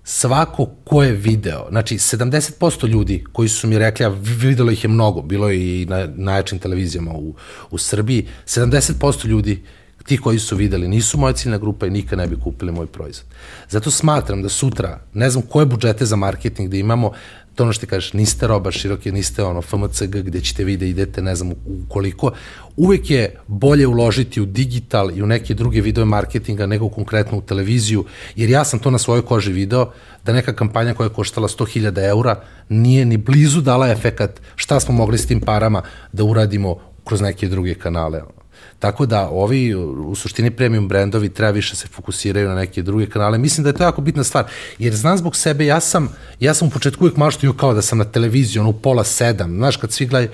Svako 0.04 0.66
ko 0.84 1.04
je 1.04 1.12
video, 1.12 1.68
znači 1.70 1.98
70% 1.98 2.88
ljudi 2.88 3.24
koji 3.32 3.50
su 3.50 3.68
mi 3.68 3.80
rekli, 3.80 4.06
a 4.06 4.10
videlo 4.20 4.72
ih 4.72 4.84
je 4.84 4.88
mnogo, 4.88 5.22
bilo 5.22 5.50
je 5.50 5.82
i 5.82 5.86
na 5.86 6.08
najjačim 6.16 6.60
televizijama 6.60 7.12
u, 7.12 7.36
u 7.72 7.78
Srbiji, 7.78 8.28
70% 8.46 9.28
ljudi 9.28 9.64
ti 10.06 10.18
koji 10.18 10.40
su 10.40 10.56
videli 10.56 10.88
nisu 10.88 11.18
moja 11.18 11.34
ciljna 11.34 11.58
grupa 11.58 11.88
i 11.88 11.90
nikad 11.90 12.20
ne 12.20 12.28
bi 12.28 12.40
kupili 12.44 12.72
moj 12.72 12.88
proizvod. 12.88 13.26
Zato 13.70 13.92
smatram 13.92 14.42
da 14.42 14.50
sutra, 14.50 15.00
ne 15.14 15.30
znam 15.30 15.44
koje 15.50 15.66
budžete 15.66 16.06
za 16.06 16.16
marketing 16.16 16.70
da 16.70 16.78
imamo, 16.78 17.12
to 17.56 17.64
ono 17.64 17.74
što 17.74 17.88
kažeš, 17.88 18.14
niste 18.14 18.48
roba 18.48 18.72
široke, 18.72 19.12
niste 19.12 19.44
ono 19.44 19.62
FMCG 19.62 20.16
gde 20.16 20.42
ćete 20.42 20.64
vi 20.64 20.78
da 20.78 20.86
idete, 20.86 21.22
ne 21.22 21.36
znam 21.36 21.52
koliko, 21.88 22.32
uvek 22.78 23.10
je 23.10 23.36
bolje 23.48 23.88
uložiti 23.88 24.42
u 24.42 24.46
digital 24.46 25.12
i 25.18 25.22
u 25.22 25.28
neke 25.28 25.54
druge 25.54 25.82
video 25.82 26.06
marketinga 26.06 26.66
nego 26.66 26.90
konkretno 26.90 27.38
u 27.38 27.42
televiziju, 27.42 28.06
jer 28.36 28.50
ja 28.50 28.64
sam 28.64 28.80
to 28.80 28.92
na 28.92 28.98
svojoj 28.98 29.26
koži 29.26 29.52
video, 29.52 29.92
da 30.26 30.34
neka 30.34 30.54
kampanja 30.54 30.94
koja 30.94 31.06
je 31.06 31.14
koštala 31.14 31.48
100.000 31.48 32.10
eura 32.10 32.42
nije 32.70 33.06
ni 33.06 33.18
blizu 33.18 33.62
dala 33.62 33.92
efekat 33.92 34.42
šta 34.56 34.80
smo 34.80 34.94
mogli 34.94 35.18
s 35.18 35.28
tim 35.28 35.42
parama 35.42 35.82
da 36.12 36.24
uradimo 36.24 36.78
kroz 37.04 37.22
neke 37.22 37.48
druge 37.48 37.76
kanale. 37.76 38.43
Tako 38.84 39.06
da 39.06 39.30
ovi 39.30 39.76
u 39.76 40.16
suštini 40.16 40.52
premium 40.52 40.88
brendovi 40.88 41.30
treba 41.30 41.52
više 41.52 41.76
se 41.76 41.88
fokusiraju 41.88 42.50
na 42.50 42.56
neke 42.56 42.82
druge 42.82 43.06
kanale. 43.10 43.38
Mislim 43.38 43.64
da 43.64 43.70
je 43.70 43.74
to 43.74 43.84
jako 43.84 44.02
bitna 44.02 44.24
stvar. 44.24 44.46
Jer 44.80 44.96
znam 44.96 45.18
zbog 45.18 45.36
sebe, 45.36 45.66
ja 45.66 45.80
sam, 45.80 46.10
ja 46.40 46.54
sam 46.54 46.68
u 46.68 46.72
početku 46.72 47.04
uvijek 47.04 47.18
maštio 47.18 47.54
kao 47.54 47.74
da 47.74 47.82
sam 47.82 47.98
na 47.98 48.04
televiziji, 48.04 48.60
ono 48.60 48.70
u 48.70 48.74
pola 48.74 49.04
sedam. 49.04 49.56
Znaš, 49.56 49.78
kad 49.78 49.92
svi 49.92 50.06
gledaju, 50.06 50.32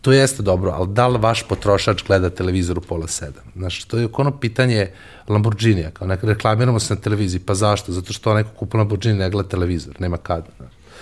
to 0.00 0.12
jeste 0.12 0.42
dobro, 0.42 0.70
ali 0.70 0.88
da 0.88 1.06
li 1.06 1.18
vaš 1.18 1.42
potrošač 1.48 2.04
gleda 2.06 2.30
televizor 2.30 2.78
u 2.78 2.80
pola 2.80 3.08
sedam? 3.08 3.44
Znaš, 3.56 3.84
to 3.84 3.98
je 3.98 4.08
ono 4.12 4.38
pitanje 4.38 4.90
Lamborghinija, 5.28 5.90
kao 5.90 6.08
neka 6.08 6.26
reklamiramo 6.26 6.80
se 6.80 6.94
na 6.94 7.00
televiziji, 7.00 7.40
pa 7.40 7.54
zašto? 7.54 7.92
Zato 7.92 8.12
što 8.12 8.34
neko 8.34 8.50
kupa 8.50 8.78
Lamborghini 8.78 9.18
ne 9.18 9.30
gleda 9.30 9.48
televizor, 9.48 9.94
nema 10.00 10.16
kada. 10.16 10.46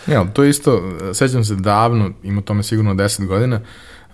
Ja, 0.06 0.24
to 0.24 0.42
je 0.42 0.50
isto, 0.50 0.82
sećam 1.14 1.44
se 1.44 1.54
davno, 1.54 2.10
ima 2.22 2.42
tome 2.42 2.62
sigurno 2.62 2.94
10 2.94 3.26
godina, 3.26 3.60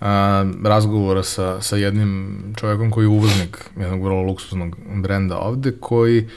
a, 0.03 0.45
razgovora 0.63 1.23
sa, 1.23 1.61
sa 1.61 1.75
jednim 1.75 2.39
čovjekom 2.55 2.91
koji 2.91 3.05
je 3.05 3.09
uvoznik 3.09 3.57
jednog 3.79 4.03
vrlo 4.03 4.21
luksuznog 4.21 4.77
brenda 5.01 5.37
ovde, 5.37 5.71
koji 5.79 6.27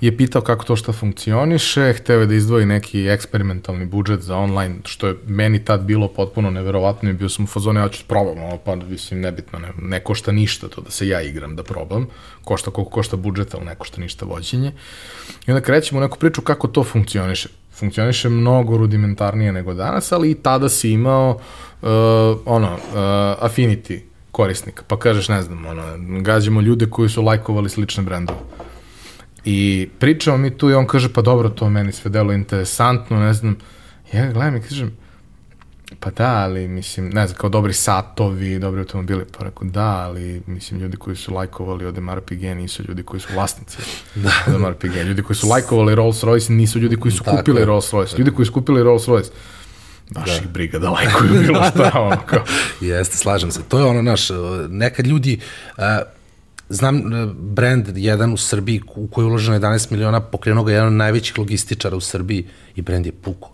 je 0.00 0.16
pitao 0.16 0.42
kako 0.42 0.64
to 0.64 0.76
šta 0.76 0.92
funkcioniše, 0.92 1.92
hteo 1.92 2.20
je 2.20 2.26
da 2.26 2.34
izdvoji 2.34 2.66
neki 2.66 3.08
eksperimentalni 3.08 3.86
budžet 3.86 4.20
za 4.20 4.36
online, 4.36 4.74
što 4.84 5.06
je 5.06 5.16
meni 5.26 5.64
tad 5.64 5.82
bilo 5.82 6.08
potpuno 6.08 6.50
neverovatno 6.50 7.10
i 7.10 7.12
bio 7.12 7.28
sam 7.28 7.44
u 7.44 7.48
fazone, 7.48 7.80
ja 7.80 7.88
ću 7.88 8.04
probam, 8.08 8.44
ono, 8.44 8.58
pa 8.58 8.76
mislim, 8.76 9.20
nebitno, 9.20 9.58
ne, 9.58 9.72
ne 9.82 10.00
košta 10.00 10.32
ništa 10.32 10.68
to 10.68 10.80
da 10.80 10.90
se 10.90 11.08
ja 11.08 11.22
igram 11.22 11.56
da 11.56 11.62
probam, 11.62 12.06
košta 12.44 12.70
koliko 12.70 12.90
košta 12.90 13.16
budžet, 13.16 13.54
ali 13.54 13.64
ne 13.64 13.74
košta 13.74 14.00
ništa 14.00 14.26
vođenje. 14.26 14.72
I 15.46 15.50
onda 15.50 15.60
krećemo 15.60 16.00
u 16.00 16.02
neku 16.02 16.18
priču 16.18 16.42
kako 16.42 16.68
to 16.68 16.84
funkcioniše. 16.84 17.48
Funkcioniše 17.74 18.28
mnogo 18.28 18.76
rudimentarnije 18.76 19.52
nego 19.52 19.74
danas, 19.74 20.12
ali 20.12 20.30
i 20.30 20.34
tada 20.34 20.68
si 20.68 20.90
imao 20.90 21.30
uh, 21.82 21.88
ono, 22.44 22.72
uh, 22.72 22.80
affinity 23.42 24.00
korisnika, 24.30 24.82
pa 24.86 24.98
kažeš, 24.98 25.28
ne 25.28 25.42
znam, 25.42 25.66
ono, 25.66 25.82
gađamo 26.20 26.60
ljude 26.60 26.86
koji 26.90 27.08
su 27.08 27.22
lajkovali 27.22 27.70
slične 27.70 28.02
brendove 28.02 28.38
I 29.44 29.88
pričamo 29.98 30.36
mi 30.36 30.58
tu 30.58 30.70
i 30.70 30.74
on 30.74 30.86
kaže, 30.86 31.12
pa 31.12 31.22
dobro, 31.22 31.48
to 31.48 31.68
meni 31.68 31.92
sve 31.92 32.10
delo 32.10 32.32
interesantno, 32.32 33.20
ne 33.20 33.32
znam. 33.32 33.56
Ja 34.12 34.32
gledam 34.32 34.56
i 34.56 34.60
kažem, 34.60 34.96
pa 36.02 36.10
da, 36.10 36.34
ali 36.36 36.68
mislim, 36.68 37.08
ne 37.08 37.26
znam, 37.26 37.38
kao 37.38 37.50
dobri 37.50 37.72
satovi, 37.72 38.58
dobri 38.58 38.80
automobili, 38.80 39.24
pa 39.38 39.44
rekao, 39.44 39.68
da, 39.68 39.86
ali 39.86 40.42
mislim, 40.46 40.80
ljudi 40.80 40.96
koji 40.96 41.16
su 41.16 41.34
lajkovali 41.34 41.86
od 41.86 41.98
MRPG 41.98 42.42
nisu 42.42 42.82
ljudi 42.88 43.02
koji 43.02 43.20
su 43.20 43.28
vlasnici 43.34 43.76
da. 44.14 44.30
od 44.46 44.60
MRPG. 44.60 44.96
Ljudi 44.96 45.22
koji 45.22 45.36
su 45.36 45.48
lajkovali 45.48 45.94
Rolls 45.94 46.22
Royce 46.22 46.50
nisu 46.50 46.78
ljudi 46.78 46.96
koji 46.96 47.12
su 47.12 47.24
Tako, 47.24 47.36
kupili 47.36 47.64
Rolls 47.64 47.92
Royce. 47.92 48.18
Ljudi 48.18 48.30
koji 48.30 48.46
su 48.46 48.52
kupili 48.52 48.82
Rolls 48.82 49.06
Royce 49.06 49.30
baš 50.10 50.30
da. 50.30 50.36
ih 50.36 50.48
briga 50.48 50.78
da 50.78 50.90
lajkuju 50.90 51.30
bilo 51.46 51.64
šta, 51.70 51.90
ono 51.94 52.18
kao. 52.26 52.44
Jeste, 52.80 53.16
slažem 53.16 53.50
se. 53.50 53.60
To 53.68 53.78
je 53.78 53.84
ono 53.84 54.02
naš, 54.02 54.28
nekad 54.68 55.06
ljudi, 55.06 55.40
uh, 55.78 55.84
Znam 56.68 56.96
e, 56.96 57.26
brand 57.34 57.96
jedan 57.96 58.32
u 58.32 58.36
Srbiji 58.36 58.80
u 58.96 59.06
koji 59.06 59.24
je 59.24 59.26
uloženo 59.26 59.58
11 59.58 59.90
miliona, 59.90 60.20
pokrenuo 60.20 60.64
ga 60.64 60.72
jedan 60.72 60.86
od 60.86 60.92
najvećih 60.92 61.38
logističara 61.38 61.96
u 61.96 62.00
Srbiji 62.00 62.46
i 62.76 62.82
brand 62.82 63.06
je 63.06 63.12
puko. 63.12 63.51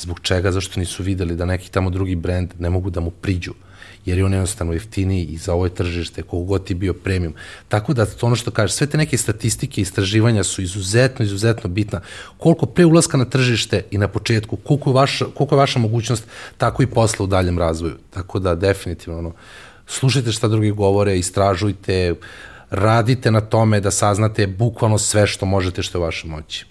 Zbog 0.00 0.20
čega? 0.20 0.52
Zašto 0.52 0.80
nisu 0.80 1.02
videli 1.02 1.36
da 1.36 1.44
neki 1.44 1.70
tamo 1.70 1.90
drugi 1.90 2.14
brand 2.14 2.54
ne 2.58 2.70
mogu 2.70 2.90
da 2.90 3.00
mu 3.00 3.10
priđu 3.10 3.54
jer 4.04 4.18
je 4.18 4.24
on 4.24 4.32
jednostavno 4.32 4.72
jeftiniji 4.72 5.24
i 5.24 5.38
za 5.38 5.54
ovo 5.54 5.68
tržište, 5.68 6.22
kogu 6.22 6.44
god 6.44 6.64
ti 6.64 6.74
bio 6.74 6.94
premium. 6.94 7.34
Tako 7.68 7.94
da 7.94 8.06
to 8.06 8.26
ono 8.26 8.36
što 8.36 8.50
kažeš, 8.50 8.76
sve 8.76 8.86
te 8.86 8.98
neke 8.98 9.16
statistike 9.16 9.80
i 9.80 9.82
istraživanja 9.82 10.44
su 10.44 10.62
izuzetno, 10.62 11.24
izuzetno 11.24 11.70
bitna. 11.70 12.00
Koliko 12.38 12.66
pre 12.66 12.84
ulaska 12.84 13.16
na 13.16 13.24
tržište 13.24 13.82
i 13.90 13.98
na 13.98 14.08
početku, 14.08 14.56
koliko 14.56 14.90
je 14.90 14.94
vaša, 14.94 15.24
koliko 15.34 15.54
je 15.54 15.58
vaša 15.58 15.78
mogućnost, 15.78 16.24
tako 16.58 16.82
i 16.82 16.86
posla 16.86 17.24
u 17.24 17.26
daljem 17.26 17.58
razvoju. 17.58 17.96
Tako 18.10 18.38
da 18.38 18.54
definitivno 18.54 19.18
ono, 19.18 19.32
slušajte 19.86 20.32
šta 20.32 20.48
drugi 20.48 20.70
govore, 20.70 21.18
istražujte, 21.18 22.14
radite 22.70 23.30
na 23.30 23.40
tome 23.40 23.80
da 23.80 23.90
saznate 23.90 24.46
bukvalno 24.46 24.98
sve 24.98 25.26
što 25.26 25.46
možete 25.46 25.82
što 25.82 25.98
je 25.98 26.00
u 26.00 26.04
vašoj 26.04 26.30
moći. 26.30 26.66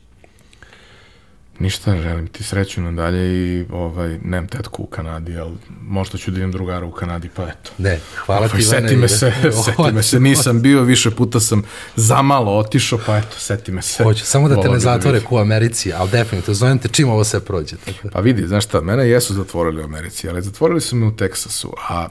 Ništa, 1.59 2.01
želim 2.01 2.27
ti 2.27 2.43
sreću 2.43 2.81
na 2.81 2.91
dalje 2.91 3.33
i 3.33 3.65
ovaj, 3.71 4.17
nemam 4.23 4.47
tetku 4.47 4.83
u 4.83 4.85
Kanadi, 4.85 5.37
ali 5.37 5.57
možda 5.81 6.17
ću 6.17 6.31
da 6.31 6.39
imam 6.39 6.51
drugara 6.51 6.85
u 6.85 6.91
Kanadi, 6.91 7.29
pa 7.35 7.43
eto. 7.43 7.71
Ne, 7.77 7.99
hvala 8.25 8.45
ovaj, 8.45 8.59
ti, 8.59 8.65
Seti 8.65 8.95
me 8.95 9.07
se, 9.07 9.33
seti 9.65 9.91
me 9.93 10.03
se, 10.03 10.19
nisam 10.19 10.61
bio, 10.61 10.83
više 10.83 11.11
puta 11.11 11.39
sam 11.39 11.63
zamalo 11.95 12.57
otišao, 12.57 12.99
pa 13.05 13.17
eto, 13.17 13.35
seti 13.37 13.71
me 13.71 13.81
se. 13.81 14.03
Hoću, 14.03 14.25
samo 14.25 14.49
da 14.49 14.61
te 14.61 14.67
ne 14.67 14.73
da 14.73 14.79
zatvore 14.79 15.19
ko 15.19 15.35
u 15.35 15.39
Americi, 15.39 15.93
ali 15.93 16.09
definitivno, 16.09 16.53
zovem 16.53 16.79
te 16.79 16.87
čim 16.87 17.09
ovo 17.09 17.23
sve 17.23 17.39
prođe. 17.39 17.75
Tako. 17.75 18.09
Pa 18.13 18.19
vidi, 18.19 18.47
znaš 18.47 18.65
šta, 18.65 18.81
mene 18.81 19.09
jesu 19.09 19.33
zatvorili 19.33 19.81
u 19.81 19.85
Americi, 19.85 20.29
ali 20.29 20.41
zatvorili 20.41 20.81
su 20.81 20.95
me 20.95 21.07
u 21.07 21.15
Teksasu, 21.15 21.73
a 21.89 22.07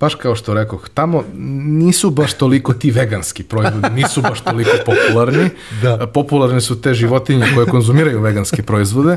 baš 0.00 0.14
kao 0.14 0.34
što 0.34 0.54
rekoh, 0.54 0.88
tamo 0.94 1.24
nisu 1.64 2.10
baš 2.10 2.32
toliko 2.34 2.74
ti 2.74 2.90
veganski 2.90 3.42
proizvodi, 3.42 3.90
nisu 3.90 4.22
baš 4.22 4.40
toliko 4.40 4.70
popularni. 4.86 5.50
Da. 5.82 6.06
Popularne 6.06 6.60
su 6.60 6.80
te 6.80 6.94
životinje 6.94 7.46
koje 7.54 7.66
konzumiraju 7.66 8.20
veganske 8.20 8.62
proizvode, 8.62 9.16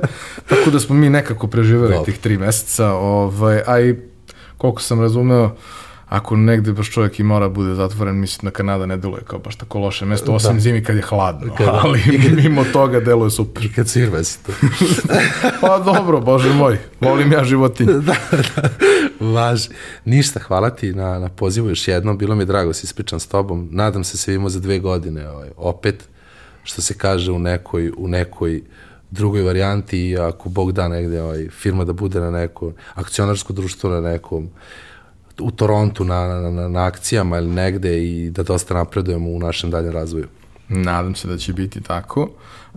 tako 0.49 0.69
da 0.71 0.79
smo 0.79 0.95
mi 0.95 1.09
nekako 1.09 1.47
preživeli 1.47 1.93
Dobre. 1.93 2.11
tih 2.11 2.21
tri 2.21 2.37
meseca, 2.37 2.91
ovaj, 2.93 3.61
a 3.67 3.79
i 3.79 3.95
koliko 4.57 4.81
sam 4.81 5.01
razumeo, 5.01 5.55
ako 6.11 6.35
negde 6.35 6.71
baš 6.71 6.91
čovjek 6.91 7.19
i 7.19 7.23
mora 7.23 7.49
bude 7.49 7.75
zatvoren, 7.75 8.19
mislim 8.19 8.49
da 8.49 8.53
Kanada 8.53 8.85
ne 8.85 8.97
deluje 8.97 9.21
kao 9.23 9.39
baš 9.39 9.55
tako 9.55 9.79
loše 9.79 10.05
mesto, 10.05 10.33
osim 10.33 10.53
da. 10.53 10.59
zimi 10.59 10.83
kad 10.83 10.95
je 10.95 11.01
hladno, 11.01 11.55
kad, 11.57 11.67
ali 11.67 12.01
mimo 12.43 12.63
toga 12.73 12.99
deluje 12.99 13.31
super. 13.31 13.65
I 13.65 13.73
kad 13.73 13.89
sirve 13.89 14.23
si 14.23 14.43
to. 14.43 14.51
pa 15.61 15.79
dobro, 15.79 16.21
bože 16.21 16.53
moj, 16.53 16.77
volim 16.99 17.31
ja 17.31 17.43
životinje. 17.43 17.93
da, 18.07 18.15
da, 18.31 18.69
važi. 19.19 19.69
Ništa, 20.05 20.39
hvala 20.39 20.69
ti 20.69 20.93
na, 20.93 21.19
na 21.19 21.29
pozivu 21.29 21.69
još 21.69 21.87
jednom, 21.87 22.17
bilo 22.17 22.35
mi 22.35 22.41
je 22.41 22.45
drago 22.45 22.67
da 22.67 22.73
se 22.73 22.85
ispričam 22.85 23.19
s 23.19 23.27
tobom, 23.27 23.69
nadam 23.71 24.03
se 24.03 24.17
se 24.17 24.31
vidimo 24.31 24.49
za 24.49 24.59
dve 24.59 24.79
godine, 24.79 25.29
ovaj, 25.29 25.49
opet, 25.57 26.09
što 26.63 26.81
se 26.81 26.93
kaže 26.93 27.31
u 27.31 27.39
nekoj, 27.39 27.91
u 27.97 28.07
nekoj 28.07 28.61
drugoj 29.11 29.41
varijanti 29.41 30.17
ako 30.19 30.49
Bog 30.49 30.71
da 30.71 30.87
negde 30.87 31.21
ovaj, 31.21 31.47
firma 31.49 31.85
da 31.85 31.93
bude 31.93 32.19
na 32.19 32.31
neko 32.31 32.71
akcionarsko 32.93 33.53
društvo 33.53 33.89
na 33.89 34.01
nekom 34.01 34.49
u 35.41 35.51
Torontu 35.51 36.03
na, 36.05 36.27
na, 36.27 36.67
na 36.67 36.85
akcijama 36.85 37.37
ili 37.37 37.49
negde 37.49 38.05
i 38.05 38.29
da 38.29 38.43
dosta 38.43 38.73
napredujemo 38.73 39.29
u 39.29 39.39
našem 39.39 39.71
daljem 39.71 39.91
razvoju. 39.91 40.27
Nadam 40.69 41.15
se 41.15 41.27
da 41.27 41.37
će 41.37 41.53
biti 41.53 41.81
tako, 41.81 42.29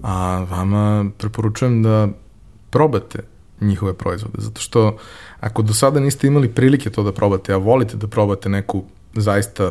a 0.02 0.46
vama 0.50 1.10
preporučujem 1.18 1.82
da 1.82 2.08
probate 2.70 3.18
njihove 3.60 3.94
proizvode, 3.94 4.38
zato 4.38 4.60
što 4.60 4.96
ako 5.40 5.62
do 5.62 5.74
sada 5.74 6.00
niste 6.00 6.26
imali 6.26 6.48
prilike 6.48 6.90
to 6.90 7.02
da 7.02 7.12
probate, 7.12 7.52
a 7.52 7.56
volite 7.56 7.96
da 7.96 8.06
probate 8.06 8.48
neku 8.48 8.84
zaista 9.14 9.70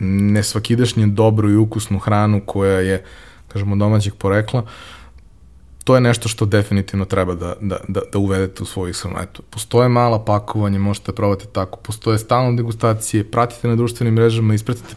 nesvakidašnje 0.00 1.06
dobru 1.06 1.50
i 1.50 1.56
ukusnu 1.56 1.98
hranu 1.98 2.42
koja 2.46 2.80
je, 2.80 3.04
kažemo, 3.48 3.76
domaćeg 3.76 4.14
porekla, 4.14 4.62
uh, 4.62 4.68
to 5.84 5.94
je 5.94 6.00
nešto 6.00 6.28
što 6.28 6.46
definitivno 6.46 7.04
treba 7.04 7.34
da, 7.34 7.54
da, 7.60 7.76
da, 7.88 8.00
da 8.12 8.18
uvedete 8.18 8.62
u 8.62 8.66
svoju 8.66 8.90
ishranu. 8.90 9.16
Eto, 9.22 9.42
postoje 9.50 9.88
mala 9.88 10.24
pakovanje, 10.24 10.78
možete 10.78 11.12
da 11.12 11.16
probati 11.16 11.46
tako, 11.52 11.78
postoje 11.78 12.18
stalne 12.18 12.56
degustacije, 12.56 13.24
pratite 13.24 13.68
na 13.68 13.76
društvenim 13.76 14.14
mrežama, 14.14 14.54
ispratite, 14.54 14.94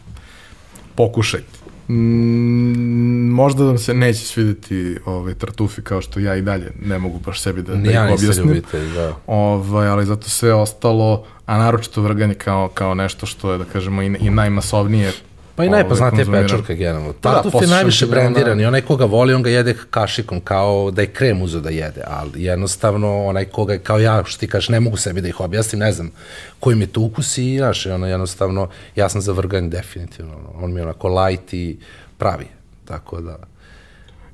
pokušajte. 0.95 1.57
Mm, 1.89 3.29
možda 3.29 3.63
vam 3.63 3.77
se 3.77 3.93
neće 3.93 4.19
svideti 4.19 4.97
ovaj, 5.05 5.33
tartufi 5.33 5.81
kao 5.81 6.01
što 6.01 6.19
ja 6.19 6.35
i 6.35 6.41
dalje 6.41 6.71
ne 6.85 6.99
mogu 6.99 7.19
baš 7.19 7.41
sebi 7.41 7.61
da, 7.61 7.75
da 7.75 7.91
ja 7.91 8.07
ih 8.07 8.13
objasnim. 8.13 8.47
Ljubitelj, 8.47 8.93
da. 8.93 9.15
Ovaj, 9.27 9.87
ali 9.87 10.05
zato 10.05 10.29
sve 10.29 10.53
ostalo, 10.53 11.25
a 11.45 11.57
naročito 11.57 12.01
vrganje 12.01 12.33
kao, 12.33 12.67
kao 12.67 12.95
nešto 12.95 13.25
što 13.25 13.51
je, 13.51 13.57
da 13.57 13.65
kažemo, 13.65 14.01
i, 14.01 14.05
i 14.19 14.29
najmasovnije 14.29 15.11
Pa 15.57 15.65
i 15.65 15.69
najpoznatije 15.69 16.25
pečurka 16.25 16.73
generalno. 16.73 17.13
Tartuf 17.13 17.53
da, 17.53 17.59
je 17.59 17.67
najviše 17.67 18.05
brendiran 18.05 18.59
i 18.59 18.65
onaj 18.65 18.81
koga 18.81 19.05
voli, 19.05 19.33
on 19.33 19.43
ga 19.43 19.49
jede 19.49 19.75
kašikom, 19.89 20.39
kao 20.41 20.91
da 20.91 21.01
je 21.01 21.07
krem 21.07 21.41
uzo 21.41 21.59
da 21.59 21.69
jede, 21.69 22.01
ali 22.07 22.43
jednostavno 22.43 23.25
onaj 23.25 23.45
koga, 23.45 23.77
kao 23.77 23.99
ja, 23.99 24.23
što 24.25 24.39
ti 24.39 24.47
kažeš, 24.47 24.69
ne 24.69 24.79
mogu 24.79 24.97
sebi 24.97 25.21
da 25.21 25.27
ih 25.27 25.39
objasnim, 25.39 25.79
ne 25.79 25.91
znam 25.91 26.11
koji 26.59 26.75
mi 26.75 26.83
je 26.83 26.87
to 26.87 27.01
ukus 27.01 27.37
i, 27.37 27.57
znaš, 27.57 27.85
ono, 27.85 28.07
jednostavno, 28.07 28.69
ja 28.95 29.09
sam 29.09 29.21
za 29.21 29.31
vrganje 29.31 29.69
definitivno, 29.69 30.33
on 30.55 30.73
mi 30.73 30.79
je 30.79 30.83
onako 30.83 31.07
light 31.07 31.53
i 31.53 31.77
pravi, 32.17 32.47
tako 32.85 33.21
da... 33.21 33.37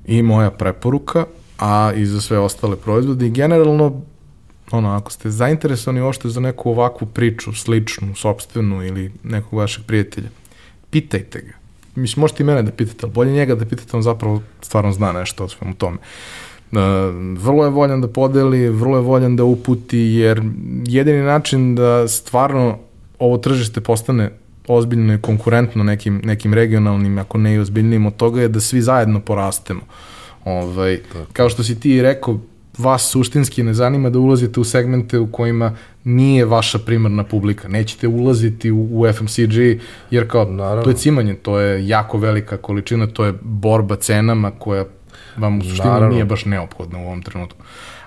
I 0.06 0.22
moja 0.22 0.52
preporuka, 0.52 1.26
a 1.60 1.92
i 1.96 2.06
za 2.06 2.22
sve 2.22 2.40
ostale 2.40 2.76
proizvode 2.76 3.28
i 3.28 3.30
generalno 3.30 4.02
ono, 4.72 4.90
ako 4.90 5.12
ste 5.12 5.30
zainteresovani 5.30 6.02
ošte 6.02 6.30
za 6.30 6.40
neku 6.40 6.70
ovakvu 6.70 7.08
priču, 7.08 7.54
sličnu, 7.54 8.16
sobstvenu 8.16 8.84
ili 8.84 9.12
nekog 9.24 9.60
vašeg 9.60 9.84
prijatelja, 9.86 10.30
pitajte 10.94 11.42
ga. 11.42 11.54
Mislim, 11.96 12.22
možete 12.22 12.44
i 12.44 12.46
mene 12.46 12.62
da 12.64 12.72
pitate, 12.72 13.06
ali 13.06 13.14
bolje 13.14 13.32
njega 13.32 13.56
da 13.56 13.66
pitate, 13.66 13.98
on 13.98 14.04
zapravo 14.04 14.42
stvarno 14.62 14.92
zna 14.92 15.12
nešto 15.12 15.44
o 15.44 15.50
svemu 15.50 15.74
tome. 15.74 15.98
Uh, 15.98 16.80
vrlo 17.38 17.64
je 17.64 17.70
voljan 17.70 18.02
da 18.02 18.08
podeli, 18.08 18.70
vrlo 18.70 18.98
je 18.98 19.04
voljan 19.04 19.36
da 19.36 19.44
uputi, 19.44 19.98
jer 19.98 20.42
jedini 20.86 21.22
način 21.22 21.76
da 21.76 22.08
stvarno 22.08 22.78
ovo 23.20 23.38
tržište 23.38 23.82
postane 23.82 24.32
ozbiljno 24.68 25.14
i 25.14 25.22
konkurentno 25.22 25.84
nekim, 25.84 26.22
nekim 26.24 26.54
regionalnim, 26.54 27.18
ako 27.18 27.38
ne 27.38 27.56
i 27.56 27.60
ozbiljnim 27.60 28.06
od 28.06 28.16
toga 28.16 28.42
je 28.42 28.48
da 28.48 28.60
svi 28.60 28.82
zajedno 28.82 29.20
porastemo. 29.20 29.82
Ovaj, 30.46 31.00
kao 31.34 31.50
što 31.50 31.64
si 31.64 31.80
ti 31.80 32.02
rekao, 32.02 32.40
vas 32.78 33.12
suštinski 33.12 33.64
ne 33.64 33.74
zanima 33.74 34.10
da 34.10 34.20
ulazite 34.20 34.60
u 34.60 34.64
segmente 34.64 35.20
u 35.20 35.32
kojima 35.32 35.76
nije 36.04 36.46
vaša 36.46 36.80
primarna 36.80 37.24
publika. 37.24 37.68
Nećete 37.68 38.08
ulaziti 38.08 38.72
u, 38.72 38.88
u 38.92 39.14
FMCG, 39.14 39.54
jer 40.12 40.30
kao, 40.30 40.46
Naravno. 40.46 40.84
to 40.84 40.90
je 40.90 40.96
cimanje, 40.96 41.34
to 41.34 41.60
je 41.60 41.88
jako 41.88 42.18
velika 42.18 42.58
količina, 42.58 43.08
to 43.08 43.26
je 43.26 43.34
borba 43.42 43.96
cenama 43.96 44.52
koja 44.52 44.86
vam 45.38 45.60
u 45.60 45.64
suštini 45.64 45.90
Naravno. 45.90 46.14
nije 46.14 46.26
baš 46.26 46.46
neophodna 46.46 47.00
u 47.00 47.06
ovom 47.06 47.22
trenutku. 47.22 47.60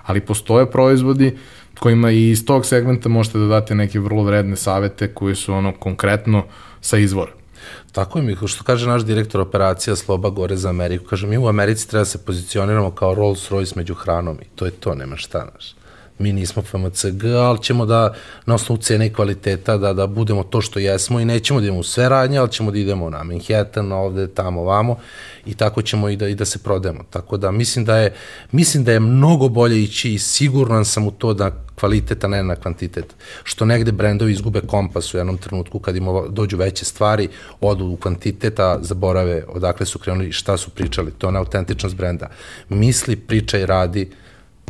ali 0.05 0.21
postoje 0.21 0.71
proizvodi 0.71 1.37
kojima 1.79 2.11
i 2.11 2.29
iz 2.29 2.45
tog 2.45 2.65
segmenta 2.65 3.09
možete 3.09 3.37
da 3.37 3.45
date 3.45 3.75
neke 3.75 3.99
vrlo 3.99 4.23
vredne 4.23 4.55
savete 4.55 5.07
koji 5.07 5.35
su 5.35 5.53
ono 5.53 5.71
konkretno 5.71 6.43
sa 6.81 6.97
izvora. 6.97 7.31
Tako 7.91 8.19
je 8.19 8.23
mi, 8.23 8.47
što 8.47 8.63
kaže 8.63 8.87
naš 8.87 9.05
direktor 9.05 9.41
operacija 9.41 9.95
Sloba 9.95 10.29
Gore 10.29 10.55
za 10.55 10.69
Ameriku, 10.69 11.05
kaže 11.05 11.27
mi 11.27 11.37
u 11.37 11.47
Americi 11.47 11.89
treba 11.89 12.01
da 12.01 12.05
se 12.05 12.25
pozicioniramo 12.25 12.91
kao 12.91 13.15
Rolls 13.15 13.51
Royce 13.51 13.77
među 13.77 13.93
hranom 13.93 14.37
i 14.41 14.45
to 14.55 14.65
je 14.65 14.71
to, 14.71 14.95
nema 14.95 15.17
šta 15.17 15.47
naš 15.53 15.76
mi 16.19 16.33
nismo 16.33 16.61
FMCG, 16.61 17.25
ali 17.25 17.63
ćemo 17.63 17.85
da 17.85 18.13
na 18.45 18.55
osnovu 18.55 18.81
cene 18.81 19.07
i 19.07 19.13
kvaliteta 19.13 19.77
da, 19.77 19.93
da 19.93 20.07
budemo 20.07 20.43
to 20.43 20.61
što 20.61 20.79
jesmo 20.79 21.19
i 21.19 21.25
nećemo 21.25 21.59
da 21.59 21.65
idemo 21.65 21.79
u 21.79 21.83
sve 21.83 22.09
radnje, 22.09 22.37
ali 22.37 22.51
ćemo 22.51 22.71
da 22.71 22.77
idemo 22.77 23.09
na 23.09 23.23
Manhattan, 23.23 23.91
ovde, 23.91 24.27
tamo, 24.27 24.63
vamo 24.63 24.97
i 25.45 25.53
tako 25.53 25.81
ćemo 25.81 26.09
i 26.09 26.15
da, 26.15 26.27
i 26.27 26.35
da 26.35 26.45
se 26.45 26.59
prodajemo. 26.59 27.03
Tako 27.09 27.37
da 27.37 27.51
mislim 27.51 27.85
da 27.85 27.97
je, 27.97 28.13
mislim 28.51 28.83
da 28.83 28.91
je 28.91 28.99
mnogo 28.99 29.49
bolje 29.49 29.83
ići 29.83 30.13
i 30.13 30.19
siguran 30.19 30.85
sam 30.85 31.07
u 31.07 31.11
to 31.11 31.33
da 31.33 31.51
kvaliteta, 31.79 32.27
ne 32.27 32.43
na 32.43 32.55
kvantitet. 32.55 33.15
Što 33.43 33.65
negde 33.65 33.91
brendovi 33.91 34.31
izgube 34.31 34.61
kompas 34.61 35.13
u 35.13 35.17
jednom 35.17 35.37
trenutku 35.37 35.79
kad 35.79 35.95
im 35.95 36.05
dođu 36.29 36.57
veće 36.57 36.85
stvari, 36.85 37.29
odu 37.61 37.85
u 37.85 37.97
kvantiteta, 37.97 38.79
zaborave 38.81 39.43
odakle 39.47 39.85
su 39.85 39.99
krenuli 39.99 40.27
i 40.27 40.31
šta 40.31 40.57
su 40.57 40.69
pričali. 40.69 41.11
To 41.11 41.27
je 41.27 41.29
ona 41.29 41.39
autentičnost 41.39 41.95
brenda. 41.95 42.29
Misli, 42.69 43.15
priča 43.15 43.59
i 43.59 43.65
radi, 43.65 44.09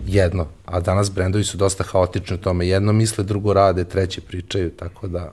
jedno, 0.08 0.48
a 0.66 0.80
danas 0.80 1.12
brendovi 1.12 1.44
su 1.44 1.58
dosta 1.58 1.84
haotični 1.84 2.36
u 2.36 2.40
tome, 2.40 2.68
jedno 2.68 2.94
misle, 2.94 3.24
drugo 3.24 3.54
rade, 3.54 3.84
treće 3.84 4.22
pričaju, 4.22 4.70
tako 4.70 5.08
da... 5.08 5.32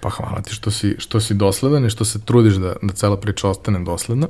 Pa 0.00 0.10
hvala 0.10 0.42
ti 0.42 0.54
što 0.54 0.70
si, 0.70 0.96
što 0.98 1.20
si 1.20 1.34
dosledan 1.34 1.86
i 1.86 1.90
što 1.90 2.04
se 2.04 2.20
trudiš 2.24 2.54
da, 2.54 2.74
da 2.82 2.92
cela 2.92 3.16
priča 3.16 3.48
ostane 3.48 3.84
dosledna. 3.84 4.28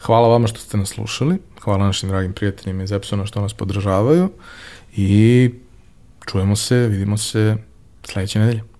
Hvala 0.00 0.28
vama 0.28 0.46
što 0.46 0.60
ste 0.60 0.76
nas 0.76 0.88
slušali, 0.88 1.38
hvala 1.60 1.86
našim 1.86 2.08
dragim 2.08 2.32
prijateljima 2.32 2.82
iz 2.82 2.92
Epsona 2.92 3.26
što 3.26 3.40
nas 3.40 3.54
podržavaju 3.54 4.28
i 4.96 5.50
čujemo 6.26 6.56
se, 6.56 6.76
vidimo 6.76 7.18
se 7.18 7.56
sledeće 8.04 8.38
nedelje. 8.38 8.75